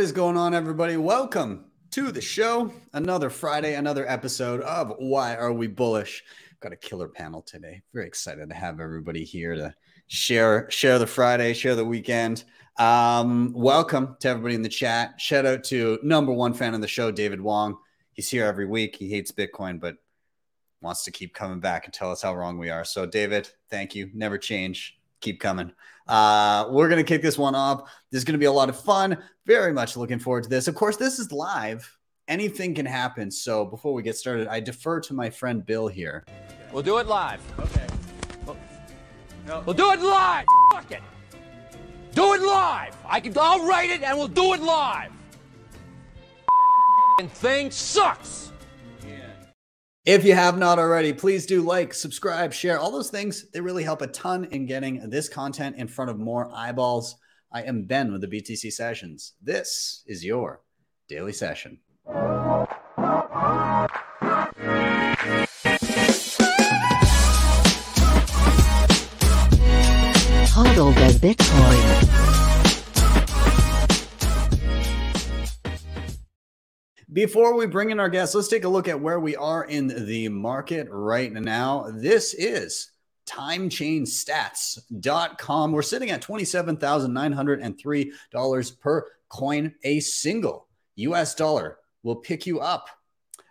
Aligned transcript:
What 0.00 0.04
is 0.04 0.12
going 0.12 0.38
on, 0.38 0.54
everybody? 0.54 0.96
Welcome 0.96 1.66
to 1.90 2.10
the 2.10 2.22
show. 2.22 2.72
Another 2.94 3.28
Friday, 3.28 3.74
another 3.74 4.08
episode 4.08 4.62
of 4.62 4.94
Why 4.96 5.36
Are 5.36 5.52
We 5.52 5.66
Bullish? 5.66 6.24
Got 6.60 6.72
a 6.72 6.76
killer 6.76 7.06
panel 7.06 7.42
today. 7.42 7.82
Very 7.92 8.06
excited 8.06 8.48
to 8.48 8.54
have 8.54 8.80
everybody 8.80 9.24
here 9.24 9.54
to 9.54 9.74
share 10.06 10.70
share 10.70 10.98
the 10.98 11.06
Friday, 11.06 11.52
share 11.52 11.74
the 11.74 11.84
weekend. 11.84 12.44
Um, 12.78 13.52
welcome 13.52 14.16
to 14.20 14.28
everybody 14.30 14.54
in 14.54 14.62
the 14.62 14.70
chat. 14.70 15.20
Shout 15.20 15.44
out 15.44 15.64
to 15.64 15.98
number 16.02 16.32
one 16.32 16.54
fan 16.54 16.72
of 16.72 16.80
the 16.80 16.88
show, 16.88 17.10
David 17.10 17.42
Wong. 17.42 17.76
He's 18.14 18.30
here 18.30 18.46
every 18.46 18.64
week. 18.64 18.96
He 18.96 19.10
hates 19.10 19.32
Bitcoin, 19.32 19.78
but 19.78 19.96
wants 20.80 21.04
to 21.04 21.10
keep 21.10 21.34
coming 21.34 21.60
back 21.60 21.84
and 21.84 21.92
tell 21.92 22.10
us 22.10 22.22
how 22.22 22.34
wrong 22.34 22.56
we 22.56 22.70
are. 22.70 22.86
So, 22.86 23.04
David, 23.04 23.50
thank 23.68 23.94
you. 23.94 24.10
Never 24.14 24.38
change. 24.38 24.98
Keep 25.20 25.40
coming. 25.40 25.72
Uh, 26.10 26.66
we're 26.70 26.88
going 26.88 26.98
to 26.98 27.08
kick 27.08 27.22
this 27.22 27.38
one 27.38 27.54
off. 27.54 27.88
This 28.10 28.18
is 28.18 28.24
going 28.24 28.34
to 28.34 28.38
be 28.38 28.46
a 28.46 28.52
lot 28.52 28.68
of 28.68 28.78
fun. 28.78 29.16
Very 29.46 29.72
much 29.72 29.96
looking 29.96 30.18
forward 30.18 30.42
to 30.42 30.50
this. 30.50 30.66
Of 30.66 30.74
course, 30.74 30.96
this 30.96 31.20
is 31.20 31.30
live. 31.30 31.96
Anything 32.26 32.74
can 32.74 32.84
happen. 32.84 33.30
So, 33.30 33.64
before 33.64 33.94
we 33.94 34.02
get 34.02 34.16
started, 34.16 34.48
I 34.48 34.58
defer 34.58 35.00
to 35.00 35.14
my 35.14 35.30
friend 35.30 35.64
Bill 35.64 35.86
here. 35.86 36.24
We'll 36.72 36.82
do 36.82 36.98
it 36.98 37.06
live. 37.06 37.40
Okay. 37.60 37.86
We'll 39.46 39.74
do 39.74 39.92
it 39.92 40.00
live. 40.00 40.46
Fuck 40.72 40.90
it. 40.90 41.02
Do 42.14 42.34
it 42.34 42.42
live. 42.42 42.96
I 43.06 43.20
can. 43.20 43.32
I'll 43.38 43.66
write 43.66 43.90
it 43.90 44.02
and 44.02 44.18
we'll 44.18 44.28
do 44.28 44.54
it 44.54 44.60
live. 44.60 45.12
And 47.20 47.30
thing 47.30 47.70
sucks. 47.70 48.49
If 50.10 50.24
you 50.24 50.34
have 50.34 50.58
not 50.58 50.80
already, 50.80 51.12
please 51.12 51.46
do 51.46 51.62
like, 51.62 51.94
subscribe, 51.94 52.52
share, 52.52 52.80
all 52.80 52.90
those 52.90 53.10
things. 53.10 53.48
They 53.52 53.60
really 53.60 53.84
help 53.84 54.02
a 54.02 54.08
ton 54.08 54.44
in 54.46 54.66
getting 54.66 55.08
this 55.08 55.28
content 55.28 55.76
in 55.76 55.86
front 55.86 56.10
of 56.10 56.18
more 56.18 56.50
eyeballs. 56.52 57.14
I 57.52 57.62
am 57.62 57.84
Ben 57.84 58.10
with 58.10 58.20
the 58.22 58.26
BTC 58.26 58.72
Sessions. 58.72 59.34
This 59.40 60.02
is 60.08 60.24
your 60.24 60.62
daily 61.08 61.32
session. 61.32 61.78
Hodl 70.48 70.92
Bitcoin. 71.20 72.29
Before 77.12 77.56
we 77.56 77.66
bring 77.66 77.90
in 77.90 77.98
our 77.98 78.08
guests, 78.08 78.36
let's 78.36 78.46
take 78.46 78.62
a 78.62 78.68
look 78.68 78.86
at 78.86 79.00
where 79.00 79.18
we 79.18 79.34
are 79.34 79.64
in 79.64 79.88
the 80.06 80.28
market 80.28 80.86
right 80.90 81.32
now. 81.32 81.90
This 81.92 82.34
is 82.34 82.92
timechainstats.com. 83.26 85.72
We're 85.72 85.82
sitting 85.82 86.10
at 86.10 86.22
$27,903 86.22 88.80
per 88.80 89.06
coin. 89.28 89.74
A 89.82 89.98
single 89.98 90.68
US 90.94 91.34
dollar 91.34 91.78
will 92.04 92.16
pick 92.16 92.46
you 92.46 92.60
up 92.60 92.86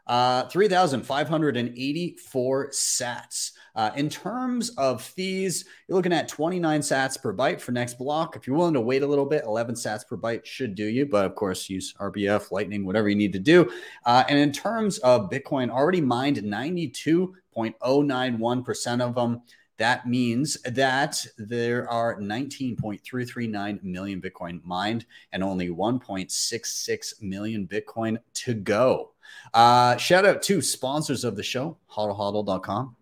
uh, 0.09 0.43
3,584 0.47 2.69
sats. 2.71 3.51
Uh, 3.75 3.91
in 3.95 4.09
terms 4.09 4.71
of 4.71 5.03
fees, 5.03 5.65
you're 5.87 5.95
looking 5.95 6.11
at 6.11 6.27
29 6.27 6.81
sats 6.81 7.21
per 7.21 7.31
byte 7.31 7.61
for 7.61 7.73
next 7.73 7.99
block. 7.99 8.35
If 8.35 8.47
you're 8.47 8.57
willing 8.57 8.73
to 8.73 8.81
wait 8.81 9.03
a 9.03 9.07
little 9.07 9.27
bit, 9.27 9.43
11 9.45 9.75
sats 9.75 10.01
per 10.05 10.17
byte 10.17 10.45
should 10.45 10.73
do 10.73 10.85
you. 10.85 11.05
But 11.05 11.25
of 11.25 11.35
course, 11.35 11.69
use 11.69 11.93
RBF, 11.93 12.51
Lightning, 12.51 12.87
whatever 12.87 13.07
you 13.07 13.15
need 13.15 13.33
to 13.33 13.39
do. 13.39 13.71
Uh, 14.03 14.23
and 14.27 14.39
in 14.39 14.51
terms 14.51 14.97
of 14.97 15.29
Bitcoin, 15.29 15.69
already 15.69 16.01
mined 16.01 16.37
92.091% 16.37 19.01
of 19.01 19.13
them. 19.13 19.43
That 19.77 20.07
means 20.07 20.59
that 20.63 21.23
there 21.37 21.87
are 21.89 22.19
19.339 22.19 23.83
million 23.83 24.21
Bitcoin 24.21 24.65
mined 24.65 25.05
and 25.31 25.43
only 25.43 25.69
1.66 25.69 27.21
million 27.21 27.67
Bitcoin 27.67 28.17
to 28.33 28.55
go. 28.55 29.11
Uh, 29.53 29.97
shout 29.97 30.25
out 30.25 30.41
to 30.44 30.62
sponsors 30.62 31.23
of 31.23 31.35
the 31.35 31.44
show, 31.44 31.78
hodlhodl.com. 31.91 32.95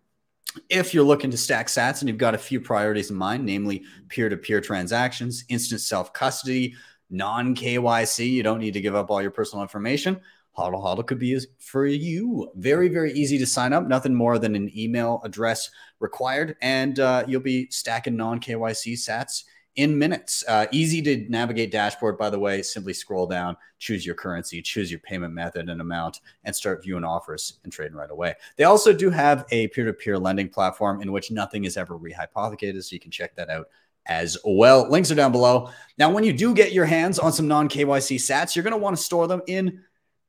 If 0.69 0.93
you're 0.93 1.03
looking 1.03 1.31
to 1.31 1.37
stack 1.37 1.67
sats 1.67 2.01
and 2.01 2.09
you've 2.09 2.17
got 2.17 2.35
a 2.35 2.39
few 2.39 2.59
priorities 2.59 3.11
in 3.11 3.15
mind, 3.17 3.45
namely 3.45 3.83
peer 4.09 4.29
to 4.29 4.37
peer 4.37 4.61
transactions, 4.61 5.43
instant 5.49 5.81
self 5.81 6.13
custody, 6.13 6.75
non 7.09 7.55
KYC, 7.55 8.29
you 8.29 8.43
don't 8.43 8.59
need 8.59 8.73
to 8.73 8.81
give 8.81 8.95
up 8.95 9.11
all 9.11 9.21
your 9.21 9.31
personal 9.31 9.61
information. 9.61 10.19
Hodl 10.57 10.83
Hodl 10.83 11.05
could 11.05 11.19
be 11.19 11.39
for 11.59 11.85
you. 11.85 12.51
Very, 12.55 12.87
very 12.87 13.13
easy 13.13 13.37
to 13.37 13.45
sign 13.45 13.73
up. 13.73 13.87
Nothing 13.87 14.15
more 14.15 14.39
than 14.39 14.55
an 14.55 14.71
email 14.75 15.21
address 15.23 15.69
required, 15.99 16.55
and 16.61 16.99
uh, 16.99 17.23
you'll 17.27 17.41
be 17.41 17.69
stacking 17.69 18.15
non 18.15 18.39
KYC 18.39 18.93
sats 18.93 19.43
in 19.77 19.97
minutes. 19.97 20.43
Uh, 20.47 20.65
easy 20.71 21.01
to 21.03 21.25
navigate 21.29 21.71
dashboard, 21.71 22.17
by 22.17 22.29
the 22.29 22.39
way. 22.39 22.61
Simply 22.61 22.93
scroll 22.93 23.27
down, 23.27 23.55
choose 23.79 24.05
your 24.05 24.15
currency, 24.15 24.61
choose 24.61 24.91
your 24.91 24.99
payment 24.99 25.33
method 25.33 25.69
and 25.69 25.79
amount, 25.79 26.19
and 26.43 26.55
start 26.55 26.83
viewing 26.83 27.03
offers 27.03 27.59
and 27.63 27.71
trading 27.71 27.95
right 27.95 28.11
away. 28.11 28.35
They 28.57 28.65
also 28.65 28.91
do 28.91 29.09
have 29.09 29.45
a 29.51 29.67
peer 29.69 29.85
to 29.85 29.93
peer 29.93 30.17
lending 30.17 30.49
platform 30.49 31.01
in 31.01 31.11
which 31.11 31.31
nothing 31.31 31.63
is 31.63 31.77
ever 31.77 31.97
rehypothecated. 31.97 32.83
So 32.83 32.93
you 32.93 32.99
can 32.99 33.11
check 33.11 33.35
that 33.35 33.49
out 33.49 33.67
as 34.07 34.37
well. 34.43 34.89
Links 34.89 35.11
are 35.11 35.15
down 35.15 35.31
below. 35.31 35.69
Now, 35.97 36.11
when 36.11 36.23
you 36.23 36.33
do 36.33 36.53
get 36.53 36.71
your 36.73 36.85
hands 36.85 37.19
on 37.19 37.31
some 37.31 37.47
non 37.47 37.69
KYC 37.69 38.17
sats, 38.17 38.55
you're 38.55 38.63
going 38.63 38.71
to 38.71 38.77
want 38.77 38.97
to 38.97 39.01
store 39.01 39.27
them 39.27 39.41
in 39.47 39.83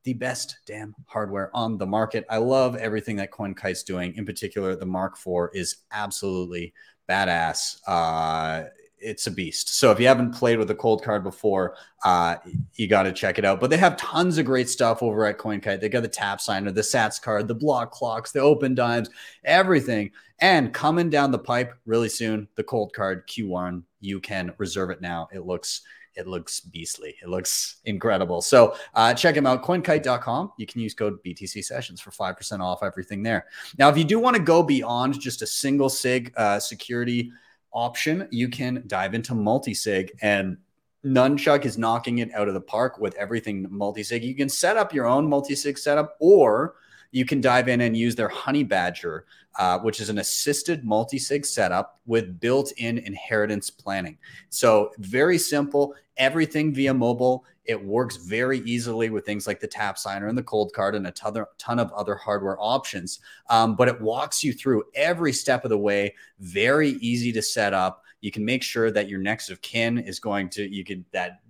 the 0.04 0.12
best 0.14 0.58
damn 0.66 0.94
hardware 1.06 1.50
on 1.54 1.78
the 1.78 1.86
market. 1.86 2.24
I 2.28 2.36
love 2.38 2.76
everything 2.76 3.16
that 3.16 3.30
CoinKite's 3.30 3.82
doing. 3.82 4.14
In 4.14 4.26
particular, 4.26 4.76
the 4.76 4.86
Mark 4.86 5.16
IV 5.18 5.50
is 5.54 5.76
absolutely 5.90 6.74
badass. 7.08 7.80
Uh, 7.86 8.64
it's 9.00 9.26
a 9.26 9.30
beast. 9.30 9.76
So 9.78 9.90
if 9.90 10.00
you 10.00 10.06
haven't 10.06 10.34
played 10.34 10.58
with 10.58 10.70
a 10.70 10.74
Coldcard 10.74 11.22
before, 11.22 11.76
uh, 12.04 12.36
you 12.74 12.88
got 12.88 13.04
to 13.04 13.12
check 13.12 13.38
it 13.38 13.44
out. 13.44 13.60
But 13.60 13.70
they 13.70 13.76
have 13.76 13.96
tons 13.96 14.38
of 14.38 14.46
great 14.46 14.68
stuff 14.68 15.02
over 15.02 15.26
at 15.26 15.38
CoinKite. 15.38 15.80
They 15.80 15.88
got 15.88 16.02
the 16.02 16.08
Tapsigner, 16.08 16.74
the 16.74 16.80
Satscard, 16.80 17.46
the 17.46 17.54
block 17.54 17.90
clocks, 17.90 18.32
the 18.32 18.40
Opendimes, 18.40 19.08
everything. 19.44 20.10
And 20.40 20.72
coming 20.72 21.10
down 21.10 21.32
the 21.32 21.38
pipe 21.38 21.74
really 21.86 22.08
soon, 22.08 22.48
the 22.54 22.64
Coldcard 22.64 23.26
Q1. 23.26 23.82
You 24.00 24.20
can 24.20 24.52
reserve 24.58 24.90
it 24.90 25.00
now. 25.00 25.28
It 25.32 25.44
looks 25.44 25.82
it 26.18 26.26
looks 26.26 26.60
beastly. 26.60 27.14
It 27.22 27.28
looks 27.28 27.76
incredible. 27.84 28.42
So 28.42 28.74
uh, 28.94 29.14
check 29.14 29.36
them 29.36 29.46
out, 29.46 29.62
coinkite.com. 29.62 30.52
You 30.58 30.66
can 30.66 30.80
use 30.80 30.92
code 30.92 31.22
BTC 31.24 31.64
sessions 31.64 32.00
for 32.00 32.10
5% 32.10 32.60
off 32.60 32.82
everything 32.82 33.22
there. 33.22 33.46
Now, 33.78 33.88
if 33.88 33.96
you 33.96 34.02
do 34.02 34.18
want 34.18 34.34
to 34.34 34.42
go 34.42 34.64
beyond 34.64 35.20
just 35.20 35.42
a 35.42 35.46
single 35.46 35.88
SIG 35.88 36.32
uh, 36.36 36.58
security 36.58 37.30
option, 37.78 38.26
you 38.32 38.48
can 38.48 38.82
dive 38.88 39.14
into 39.14 39.34
multi-sig 39.34 40.10
and 40.20 40.56
Nunchuk 41.04 41.64
is 41.64 41.78
knocking 41.78 42.18
it 42.18 42.34
out 42.34 42.48
of 42.48 42.54
the 42.54 42.60
park 42.60 42.98
with 42.98 43.14
everything 43.14 43.66
multi-sig. 43.70 44.24
You 44.24 44.34
can 44.34 44.48
set 44.48 44.76
up 44.76 44.92
your 44.92 45.06
own 45.06 45.28
multi-sig 45.28 45.78
setup 45.78 46.16
or 46.18 46.74
you 47.10 47.24
can 47.24 47.40
dive 47.40 47.68
in 47.68 47.80
and 47.80 47.96
use 47.96 48.14
their 48.14 48.28
Honey 48.28 48.64
Badger, 48.64 49.24
uh, 49.58 49.78
which 49.78 50.00
is 50.00 50.08
an 50.08 50.18
assisted 50.18 50.84
multi-sig 50.84 51.46
setup 51.46 52.00
with 52.06 52.38
built-in 52.40 52.98
inheritance 52.98 53.70
planning. 53.70 54.18
So 54.50 54.92
very 54.98 55.38
simple, 55.38 55.94
everything 56.16 56.74
via 56.74 56.94
mobile. 56.94 57.44
It 57.64 57.82
works 57.84 58.16
very 58.16 58.60
easily 58.60 59.10
with 59.10 59.26
things 59.26 59.46
like 59.46 59.60
the 59.60 59.68
Tapsigner 59.68 60.28
and 60.28 60.38
the 60.38 60.42
Coldcard 60.42 60.96
and 60.96 61.06
a 61.06 61.10
ton, 61.10 61.44
ton 61.58 61.78
of 61.78 61.92
other 61.92 62.14
hardware 62.14 62.56
options. 62.58 63.20
Um, 63.50 63.76
but 63.76 63.88
it 63.88 64.00
walks 64.00 64.42
you 64.42 64.52
through 64.52 64.84
every 64.94 65.32
step 65.32 65.64
of 65.64 65.70
the 65.70 65.78
way. 65.78 66.14
Very 66.40 66.90
easy 66.90 67.32
to 67.32 67.42
set 67.42 67.74
up. 67.74 68.04
You 68.20 68.30
can 68.30 68.44
make 68.44 68.62
sure 68.62 68.90
that 68.90 69.08
your 69.08 69.20
next 69.20 69.50
of 69.50 69.60
kin 69.60 69.98
is 69.98 70.18
going 70.18 70.48
to, 70.50 70.66
you 70.66 70.84
could, 70.84 71.04
that 71.12 71.40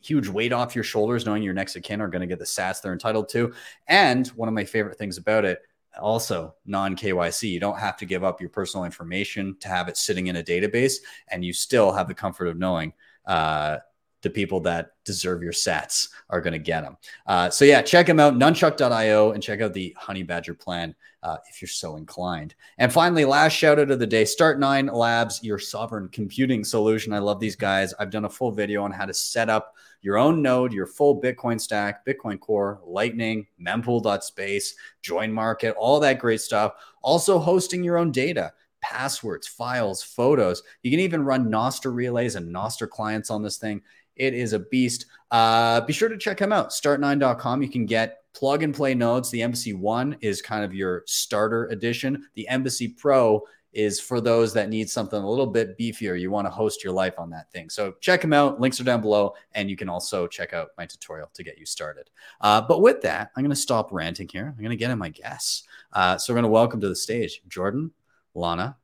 huge 0.00 0.28
weight 0.28 0.52
off 0.52 0.74
your 0.74 0.84
shoulders 0.84 1.26
knowing 1.26 1.42
your 1.42 1.54
next 1.54 1.76
of 1.76 1.82
kin 1.82 2.00
are 2.00 2.08
going 2.08 2.20
to 2.20 2.26
get 2.26 2.38
the 2.38 2.44
sats 2.44 2.80
they're 2.80 2.92
entitled 2.92 3.28
to. 3.30 3.52
And 3.86 4.26
one 4.28 4.48
of 4.48 4.54
my 4.54 4.64
favorite 4.64 4.98
things 4.98 5.18
about 5.18 5.44
it, 5.44 5.60
also 6.00 6.54
non 6.66 6.96
KYC. 6.96 7.50
You 7.50 7.60
don't 7.60 7.78
have 7.78 7.96
to 7.98 8.06
give 8.06 8.24
up 8.24 8.40
your 8.40 8.50
personal 8.50 8.84
information 8.84 9.56
to 9.60 9.68
have 9.68 9.88
it 9.88 9.96
sitting 9.96 10.28
in 10.28 10.36
a 10.36 10.42
database, 10.42 10.94
and 11.28 11.44
you 11.44 11.52
still 11.52 11.92
have 11.92 12.08
the 12.08 12.14
comfort 12.14 12.46
of 12.46 12.58
knowing 12.58 12.92
uh, 13.26 13.78
the 14.22 14.30
people 14.30 14.60
that 14.60 14.92
deserve 15.04 15.42
your 15.42 15.52
sats 15.52 16.08
are 16.28 16.40
going 16.40 16.52
to 16.52 16.58
get 16.58 16.82
them. 16.82 16.96
Uh, 17.26 17.48
so 17.50 17.64
yeah, 17.64 17.80
check 17.82 18.06
them 18.06 18.20
out, 18.20 18.34
nunchuk.io, 18.34 19.32
and 19.32 19.42
check 19.42 19.60
out 19.60 19.72
the 19.72 19.94
Honey 19.98 20.22
Badger 20.22 20.54
plan 20.54 20.94
uh, 21.22 21.38
if 21.48 21.60
you're 21.60 21.68
so 21.68 21.96
inclined. 21.96 22.54
And 22.78 22.92
finally, 22.92 23.24
last 23.24 23.52
shout 23.52 23.78
out 23.78 23.90
of 23.90 23.98
the 23.98 24.06
day, 24.06 24.24
Start9 24.24 24.92
Labs, 24.92 25.42
your 25.42 25.58
sovereign 25.58 26.08
computing 26.08 26.64
solution. 26.64 27.12
I 27.12 27.18
love 27.18 27.40
these 27.40 27.56
guys. 27.56 27.94
I've 27.98 28.10
done 28.10 28.26
a 28.26 28.30
full 28.30 28.52
video 28.52 28.82
on 28.82 28.92
how 28.92 29.06
to 29.06 29.14
set 29.14 29.48
up 29.48 29.74
your 30.02 30.18
own 30.18 30.42
node, 30.42 30.72
your 30.72 30.86
full 30.86 31.20
Bitcoin 31.20 31.60
stack, 31.60 32.04
Bitcoin 32.06 32.40
Core, 32.40 32.80
Lightning, 32.84 33.46
mempool.space, 33.60 34.74
JoinMarket, 35.02 35.74
all 35.78 36.00
that 36.00 36.18
great 36.18 36.40
stuff. 36.40 36.72
Also 37.02 37.38
hosting 37.38 37.84
your 37.84 37.98
own 37.98 38.10
data 38.12 38.52
passwords, 38.80 39.46
files, 39.46 40.02
photos. 40.02 40.62
You 40.82 40.90
can 40.90 41.00
even 41.00 41.22
run 41.22 41.50
Nostr 41.50 41.94
relays 41.94 42.36
and 42.36 42.54
Nostr 42.54 42.88
clients 42.88 43.30
on 43.30 43.42
this 43.42 43.58
thing. 43.58 43.82
It 44.16 44.34
is 44.34 44.52
a 44.52 44.58
beast. 44.58 45.06
Uh, 45.30 45.80
be 45.82 45.92
sure 45.92 46.08
to 46.08 46.18
check 46.18 46.38
him 46.38 46.52
out. 46.52 46.70
Start9.com. 46.70 47.62
You 47.62 47.68
can 47.68 47.86
get 47.86 48.18
plug 48.34 48.62
and 48.62 48.74
play 48.74 48.94
nodes. 48.94 49.30
The 49.30 49.42
Embassy 49.42 49.72
One 49.72 50.16
is 50.20 50.42
kind 50.42 50.64
of 50.64 50.74
your 50.74 51.02
starter 51.06 51.66
edition. 51.66 52.26
The 52.34 52.48
Embassy 52.48 52.88
Pro 52.88 53.42
is 53.72 54.00
for 54.00 54.20
those 54.20 54.52
that 54.54 54.68
need 54.68 54.90
something 54.90 55.20
a 55.20 55.28
little 55.28 55.46
bit 55.46 55.78
beefier. 55.78 56.18
You 56.20 56.30
want 56.30 56.46
to 56.46 56.50
host 56.50 56.82
your 56.82 56.92
life 56.92 57.18
on 57.18 57.30
that 57.30 57.50
thing. 57.52 57.70
So 57.70 57.94
check 58.00 58.20
them 58.20 58.32
out. 58.32 58.60
Links 58.60 58.80
are 58.80 58.84
down 58.84 59.00
below. 59.00 59.34
And 59.54 59.70
you 59.70 59.76
can 59.76 59.88
also 59.88 60.26
check 60.26 60.52
out 60.52 60.70
my 60.76 60.86
tutorial 60.86 61.30
to 61.34 61.44
get 61.44 61.58
you 61.58 61.66
started. 61.66 62.10
Uh, 62.40 62.60
but 62.60 62.82
with 62.82 63.00
that, 63.02 63.30
I'm 63.36 63.42
going 63.42 63.50
to 63.50 63.56
stop 63.56 63.92
ranting 63.92 64.28
here. 64.28 64.46
I'm 64.46 64.62
going 64.62 64.70
to 64.70 64.76
get 64.76 64.90
in 64.90 64.98
my 64.98 65.10
guests. 65.10 65.64
Uh, 65.92 66.18
so 66.18 66.32
we're 66.32 66.36
going 66.36 66.44
to 66.44 66.50
welcome 66.50 66.80
to 66.80 66.88
the 66.88 66.96
stage 66.96 67.42
Jordan, 67.48 67.92
Lana, 68.34 68.76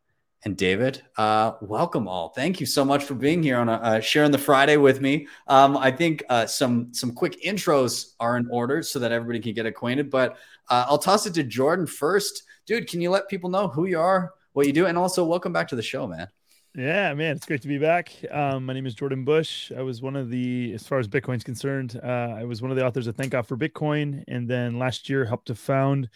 and 0.45 0.57
David. 0.57 1.03
Uh, 1.17 1.53
welcome 1.61 2.07
all. 2.07 2.29
Thank 2.29 2.61
you 2.61 2.67
so 2.67 2.85
much 2.85 3.03
for 3.03 3.15
being 3.15 3.43
here 3.43 3.57
on 3.57 3.69
a, 3.69 3.73
uh, 3.73 4.01
sharing 4.01 4.31
the 4.31 4.39
Friday 4.39 4.77
with 4.77 5.01
me. 5.01 5.27
Um, 5.49 5.77
I 5.77 5.91
think 5.91 6.23
uh, 6.29 6.47
some 6.47 6.95
some 6.95 7.13
quick 7.13 7.43
intros 7.43 8.13
are 8.21 8.37
in 8.37 8.47
order 8.49 8.83
so 8.83 9.01
that 9.01 9.11
everybody 9.11 9.41
can 9.41 9.55
get 9.55 9.67
acquainted. 9.67 10.09
But 10.09 10.37
uh, 10.69 10.87
I'll 10.89 10.99
toss 10.99 11.27
it 11.27 11.35
to 11.35 11.43
Jordan 11.43 11.87
first, 11.87 12.45
dude. 12.65 12.89
Can 12.89 13.01
you 13.01 13.11
let 13.11 13.29
people 13.29 13.51
know 13.51 13.67
who 13.67 13.87
you 13.87 13.99
are, 13.99 14.35
what 14.57 14.67
you 14.67 14.73
do, 14.73 14.87
and 14.87 14.97
also 14.97 15.23
welcome 15.23 15.53
back 15.53 15.69
to 15.69 15.77
the 15.77 15.83
show, 15.83 16.07
man. 16.07 16.29
Yeah, 16.75 17.13
man, 17.13 17.37
it's 17.37 17.45
great 17.45 17.61
to 17.61 17.69
be 17.69 17.77
back. 17.77 18.11
Um, 18.31 18.65
my 18.65 18.73
name 18.73 18.87
is 18.87 18.95
Jordan 18.95 19.23
Bush. 19.23 19.71
I 19.71 19.83
was 19.83 20.01
one 20.01 20.17
of 20.17 20.31
the, 20.31 20.73
as 20.73 20.87
far 20.87 20.99
as 20.99 21.07
Bitcoin's 21.07 21.45
concerned, 21.45 22.01
uh, 22.03 22.07
I 22.39 22.45
was 22.45 22.63
one 22.63 22.71
of 22.71 22.77
the 22.79 22.87
authors 22.87 23.07
of 23.07 23.17
Thank 23.17 23.33
God 23.33 23.47
for 23.47 23.59
Bitcoin, 23.59 24.25
and 24.29 24.49
then 24.49 24.79
last 24.79 25.11
year 25.11 25.27
helped 25.27 25.49
to 25.49 25.55
found 25.55 26.09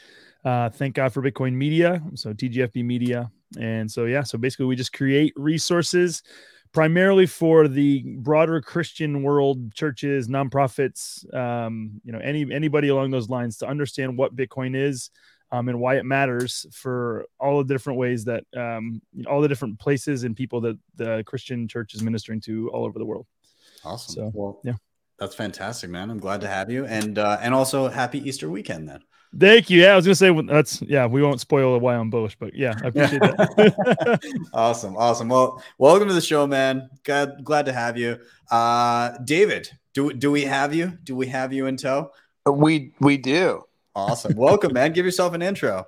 uh, 0.46 0.70
Thank 0.70 0.94
God 0.94 1.12
for 1.12 1.20
Bitcoin 1.20 1.52
Media, 1.52 2.02
so 2.14 2.32
TGFB 2.32 2.82
Media, 2.82 3.30
and 3.58 3.90
so 3.90 4.06
yeah, 4.06 4.22
so 4.22 4.38
basically 4.38 4.64
we 4.64 4.74
just 4.74 4.94
create 4.94 5.34
resources 5.36 6.22
primarily 6.72 7.26
for 7.26 7.68
the 7.68 8.04
broader 8.20 8.62
Christian 8.62 9.22
world, 9.22 9.74
churches, 9.74 10.28
nonprofits, 10.28 11.30
um, 11.34 12.00
you 12.04 12.12
know, 12.12 12.20
any 12.20 12.50
anybody 12.50 12.88
along 12.88 13.10
those 13.10 13.28
lines 13.28 13.58
to 13.58 13.68
understand 13.68 14.16
what 14.16 14.34
Bitcoin 14.34 14.74
is 14.74 15.10
um, 15.52 15.68
and 15.68 15.80
why 15.80 15.96
it 15.96 16.04
matters 16.04 16.66
for 16.72 17.26
all 17.38 17.62
the 17.62 17.74
different 17.74 17.98
ways 17.98 18.24
that 18.24 18.44
um, 18.56 19.02
all 19.26 19.40
the 19.40 19.48
different 19.48 19.78
places 19.78 20.24
and 20.24 20.36
people 20.36 20.60
that 20.60 20.78
the 20.96 21.22
Christian 21.26 21.66
church 21.66 21.94
is 21.94 22.02
ministering 22.02 22.40
to 22.42 22.70
all 22.70 22.84
over 22.84 22.98
the 22.98 23.04
world. 23.04 23.26
Awesome. 23.84 24.14
So, 24.14 24.30
well, 24.34 24.60
yeah, 24.64 24.74
that's 25.18 25.34
fantastic, 25.34 25.90
man. 25.90 26.10
I'm 26.10 26.18
glad 26.18 26.40
to 26.42 26.48
have 26.48 26.70
you, 26.70 26.86
and 26.86 27.18
uh, 27.18 27.38
and 27.40 27.54
also 27.54 27.88
happy 27.88 28.18
Easter 28.28 28.48
weekend 28.48 28.88
then. 28.88 29.00
Thank 29.38 29.70
you. 29.70 29.80
Yeah, 29.80 29.92
I 29.92 29.96
was 29.96 30.04
gonna 30.04 30.14
say 30.16 30.40
that's 30.42 30.82
yeah. 30.82 31.06
We 31.06 31.22
won't 31.22 31.40
spoil 31.40 31.72
the 31.72 31.78
why 31.78 31.96
I'm 31.96 32.10
bullish, 32.10 32.36
but 32.36 32.54
yeah, 32.54 32.74
I 32.82 32.88
appreciate 32.88 33.20
that. 33.20 34.20
awesome, 34.52 34.96
awesome. 34.96 35.28
Well, 35.28 35.62
welcome 35.78 36.08
to 36.08 36.14
the 36.14 36.20
show, 36.20 36.46
man. 36.46 36.90
Glad 37.04 37.44
glad 37.44 37.66
to 37.66 37.72
have 37.72 37.96
you. 37.96 38.18
Uh, 38.50 39.16
David, 39.24 39.70
do 39.94 40.12
do 40.12 40.32
we 40.32 40.42
have 40.42 40.74
you? 40.74 40.98
Do 41.04 41.14
we 41.14 41.28
have 41.28 41.52
you 41.52 41.66
in 41.66 41.76
tow? 41.76 42.10
We 42.44 42.92
we 43.00 43.18
do. 43.18 43.64
Awesome. 43.94 44.34
Welcome, 44.36 44.72
man. 44.72 44.92
Give 44.92 45.04
yourself 45.04 45.34
an 45.34 45.42
intro. 45.42 45.86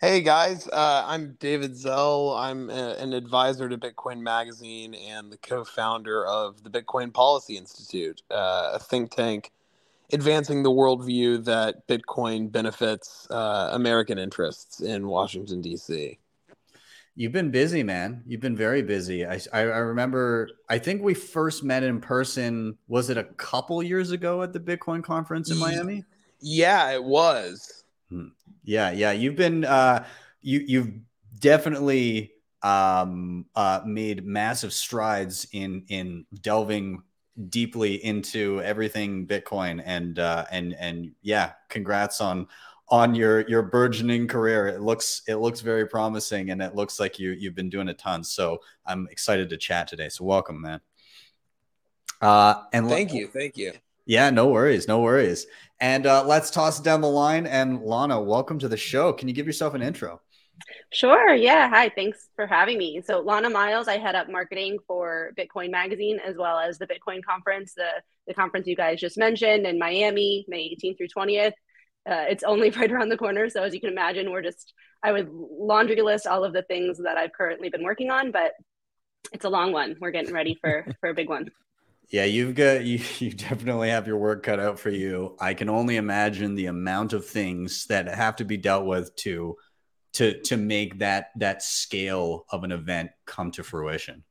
Hey 0.00 0.20
guys, 0.20 0.66
uh, 0.66 1.04
I'm 1.06 1.36
David 1.38 1.76
Zell. 1.76 2.30
I'm 2.30 2.68
a, 2.70 2.96
an 2.98 3.12
advisor 3.12 3.68
to 3.68 3.78
Bitcoin 3.78 4.20
Magazine 4.20 4.94
and 4.94 5.30
the 5.30 5.36
co-founder 5.36 6.26
of 6.26 6.64
the 6.64 6.70
Bitcoin 6.70 7.14
Policy 7.14 7.56
Institute, 7.56 8.20
uh, 8.28 8.72
a 8.74 8.80
think 8.80 9.14
tank 9.14 9.52
advancing 10.12 10.64
the 10.64 10.70
worldview 10.70 11.44
that 11.44 11.86
Bitcoin 11.86 12.50
benefits 12.50 13.26
uh, 13.30 13.70
American 13.72 14.18
interests 14.18 14.80
in 14.80 15.06
Washington 15.06 15.60
D.C. 15.60 16.18
You've 17.14 17.32
been 17.32 17.50
busy, 17.50 17.82
man. 17.82 18.22
You've 18.26 18.40
been 18.40 18.56
very 18.56 18.82
busy. 18.82 19.26
I, 19.26 19.38
I, 19.52 19.60
I 19.60 19.78
remember. 19.78 20.50
I 20.68 20.78
think 20.78 21.02
we 21.02 21.14
first 21.14 21.62
met 21.62 21.82
in 21.82 22.00
person. 22.00 22.78
Was 22.88 23.10
it 23.10 23.18
a 23.18 23.24
couple 23.24 23.82
years 23.82 24.10
ago 24.10 24.42
at 24.42 24.52
the 24.52 24.60
Bitcoin 24.60 25.04
conference 25.04 25.50
in 25.50 25.58
Miami? 25.58 26.04
Yeah, 26.42 26.90
it 26.90 27.02
was. 27.02 27.84
Hmm. 28.10 28.28
Yeah, 28.64 28.90
yeah. 28.90 29.12
You've 29.12 29.36
been. 29.36 29.64
Uh, 29.64 30.04
you 30.42 30.64
you've 30.66 30.90
definitely 31.38 32.32
um, 32.62 33.46
uh, 33.54 33.80
made 33.86 34.26
massive 34.26 34.72
strides 34.72 35.46
in 35.52 35.84
in 35.88 36.26
delving 36.40 37.02
deeply 37.48 38.04
into 38.04 38.60
everything 38.62 39.26
Bitcoin 39.26 39.82
and 39.84 40.18
uh, 40.18 40.44
and 40.50 40.74
and 40.74 41.12
yeah, 41.22 41.52
congrats 41.68 42.20
on 42.20 42.48
on 42.88 43.14
your 43.14 43.48
your 43.48 43.62
burgeoning 43.62 44.28
career. 44.28 44.68
It 44.68 44.80
looks 44.80 45.22
it 45.26 45.36
looks 45.36 45.60
very 45.60 45.86
promising, 45.86 46.50
and 46.50 46.60
it 46.60 46.74
looks 46.74 47.00
like 47.00 47.18
you 47.18 47.30
you've 47.30 47.54
been 47.54 47.70
doing 47.70 47.88
a 47.88 47.94
ton. 47.94 48.22
So 48.22 48.58
I'm 48.84 49.08
excited 49.10 49.48
to 49.50 49.56
chat 49.56 49.88
today. 49.88 50.08
So 50.08 50.24
welcome, 50.24 50.60
man. 50.60 50.80
Uh, 52.20 52.62
and 52.72 52.88
thank 52.88 53.12
you, 53.12 53.28
thank 53.28 53.56
you. 53.56 53.72
Yeah, 54.04 54.30
no 54.30 54.48
worries, 54.48 54.88
no 54.88 55.00
worries. 55.00 55.46
And 55.82 56.06
uh, 56.06 56.24
let's 56.24 56.52
toss 56.52 56.78
it 56.78 56.84
down 56.84 57.00
the 57.00 57.08
line. 57.08 57.44
And 57.44 57.82
Lana, 57.82 58.22
welcome 58.22 58.56
to 58.60 58.68
the 58.68 58.76
show. 58.76 59.12
Can 59.12 59.26
you 59.26 59.34
give 59.34 59.48
yourself 59.48 59.74
an 59.74 59.82
intro? 59.82 60.20
Sure. 60.92 61.34
Yeah. 61.34 61.68
Hi. 61.68 61.88
Thanks 61.88 62.28
for 62.36 62.46
having 62.46 62.78
me. 62.78 63.02
So, 63.04 63.18
Lana 63.18 63.50
Miles, 63.50 63.88
I 63.88 63.98
head 63.98 64.14
up 64.14 64.30
marketing 64.30 64.78
for 64.86 65.32
Bitcoin 65.36 65.72
Magazine 65.72 66.20
as 66.24 66.36
well 66.36 66.60
as 66.60 66.78
the 66.78 66.86
Bitcoin 66.86 67.20
conference, 67.28 67.74
the, 67.74 67.88
the 68.28 68.32
conference 68.34 68.68
you 68.68 68.76
guys 68.76 69.00
just 69.00 69.18
mentioned 69.18 69.66
in 69.66 69.76
Miami, 69.76 70.44
May 70.46 70.72
18th 70.80 70.98
through 70.98 71.08
20th. 71.08 71.52
Uh, 72.08 72.26
it's 72.28 72.44
only 72.44 72.70
right 72.76 72.92
around 72.92 73.08
the 73.08 73.18
corner. 73.18 73.50
So, 73.50 73.64
as 73.64 73.74
you 73.74 73.80
can 73.80 73.90
imagine, 73.90 74.30
we're 74.30 74.42
just, 74.42 74.74
I 75.02 75.10
would 75.10 75.30
laundry 75.32 76.00
list 76.00 76.28
all 76.28 76.44
of 76.44 76.52
the 76.52 76.62
things 76.62 76.98
that 76.98 77.16
I've 77.16 77.32
currently 77.32 77.70
been 77.70 77.82
working 77.82 78.08
on, 78.08 78.30
but 78.30 78.52
it's 79.32 79.44
a 79.44 79.50
long 79.50 79.72
one. 79.72 79.96
We're 80.00 80.12
getting 80.12 80.32
ready 80.32 80.56
for, 80.60 80.86
for 81.00 81.08
a 81.08 81.14
big 81.14 81.28
one. 81.28 81.50
Yeah, 82.12 82.24
you've 82.24 82.54
got 82.54 82.84
you, 82.84 83.00
you 83.18 83.32
definitely 83.32 83.88
have 83.88 84.06
your 84.06 84.18
work 84.18 84.44
cut 84.44 84.60
out 84.60 84.78
for 84.78 84.90
you. 84.90 85.36
I 85.40 85.54
can 85.54 85.68
only 85.68 85.96
imagine 85.96 86.54
the 86.54 86.66
amount 86.66 87.14
of 87.14 87.26
things 87.26 87.86
that 87.86 88.06
have 88.06 88.36
to 88.36 88.44
be 88.44 88.58
dealt 88.58 88.86
with 88.86 89.16
to 89.16 89.56
to 90.12 90.40
to 90.42 90.56
make 90.56 90.98
that 90.98 91.30
that 91.36 91.62
scale 91.62 92.44
of 92.50 92.62
an 92.62 92.70
event 92.70 93.10
come 93.24 93.50
to 93.52 93.64
fruition. 93.64 94.22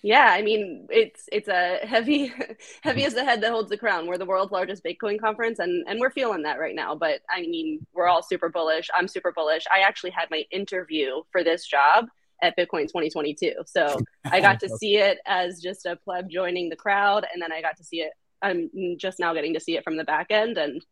Yeah 0.00 0.30
i 0.30 0.42
mean 0.42 0.86
it's 0.90 1.28
it's 1.32 1.48
a 1.48 1.80
heavy 1.82 2.28
heavy 2.82 3.00
mm-hmm. 3.00 3.06
as 3.06 3.14
the 3.14 3.24
head 3.24 3.42
that 3.42 3.50
holds 3.50 3.68
the 3.68 3.76
crown. 3.76 4.06
We're 4.06 4.16
the 4.16 4.24
world's 4.24 4.52
largest 4.52 4.82
bitcoin 4.82 5.20
conference 5.20 5.58
and 5.58 5.86
and 5.86 6.00
we're 6.00 6.10
feeling 6.10 6.42
that 6.42 6.58
right 6.58 6.74
now 6.74 6.94
but 6.94 7.20
i 7.28 7.42
mean 7.42 7.86
we're 7.92 8.06
all 8.06 8.22
super 8.22 8.48
bullish. 8.48 8.88
I'm 8.94 9.08
super 9.08 9.32
bullish. 9.32 9.64
I 9.72 9.80
actually 9.80 10.10
had 10.10 10.30
my 10.30 10.44
interview 10.50 11.22
for 11.30 11.44
this 11.44 11.66
job 11.66 12.06
at 12.42 12.56
bitcoin 12.56 12.82
2022 12.82 13.52
so 13.66 13.98
i 14.30 14.40
got 14.40 14.60
to 14.60 14.68
see 14.68 14.96
it 14.96 15.18
as 15.26 15.60
just 15.60 15.86
a 15.86 15.96
pleb 15.96 16.28
joining 16.28 16.68
the 16.68 16.76
crowd 16.76 17.26
and 17.32 17.42
then 17.42 17.52
i 17.52 17.60
got 17.60 17.76
to 17.76 17.84
see 17.84 18.00
it 18.00 18.12
i'm 18.42 18.70
just 18.96 19.18
now 19.18 19.34
getting 19.34 19.54
to 19.54 19.60
see 19.60 19.76
it 19.76 19.84
from 19.84 19.96
the 19.96 20.04
back 20.04 20.26
end 20.30 20.58
and 20.58 20.82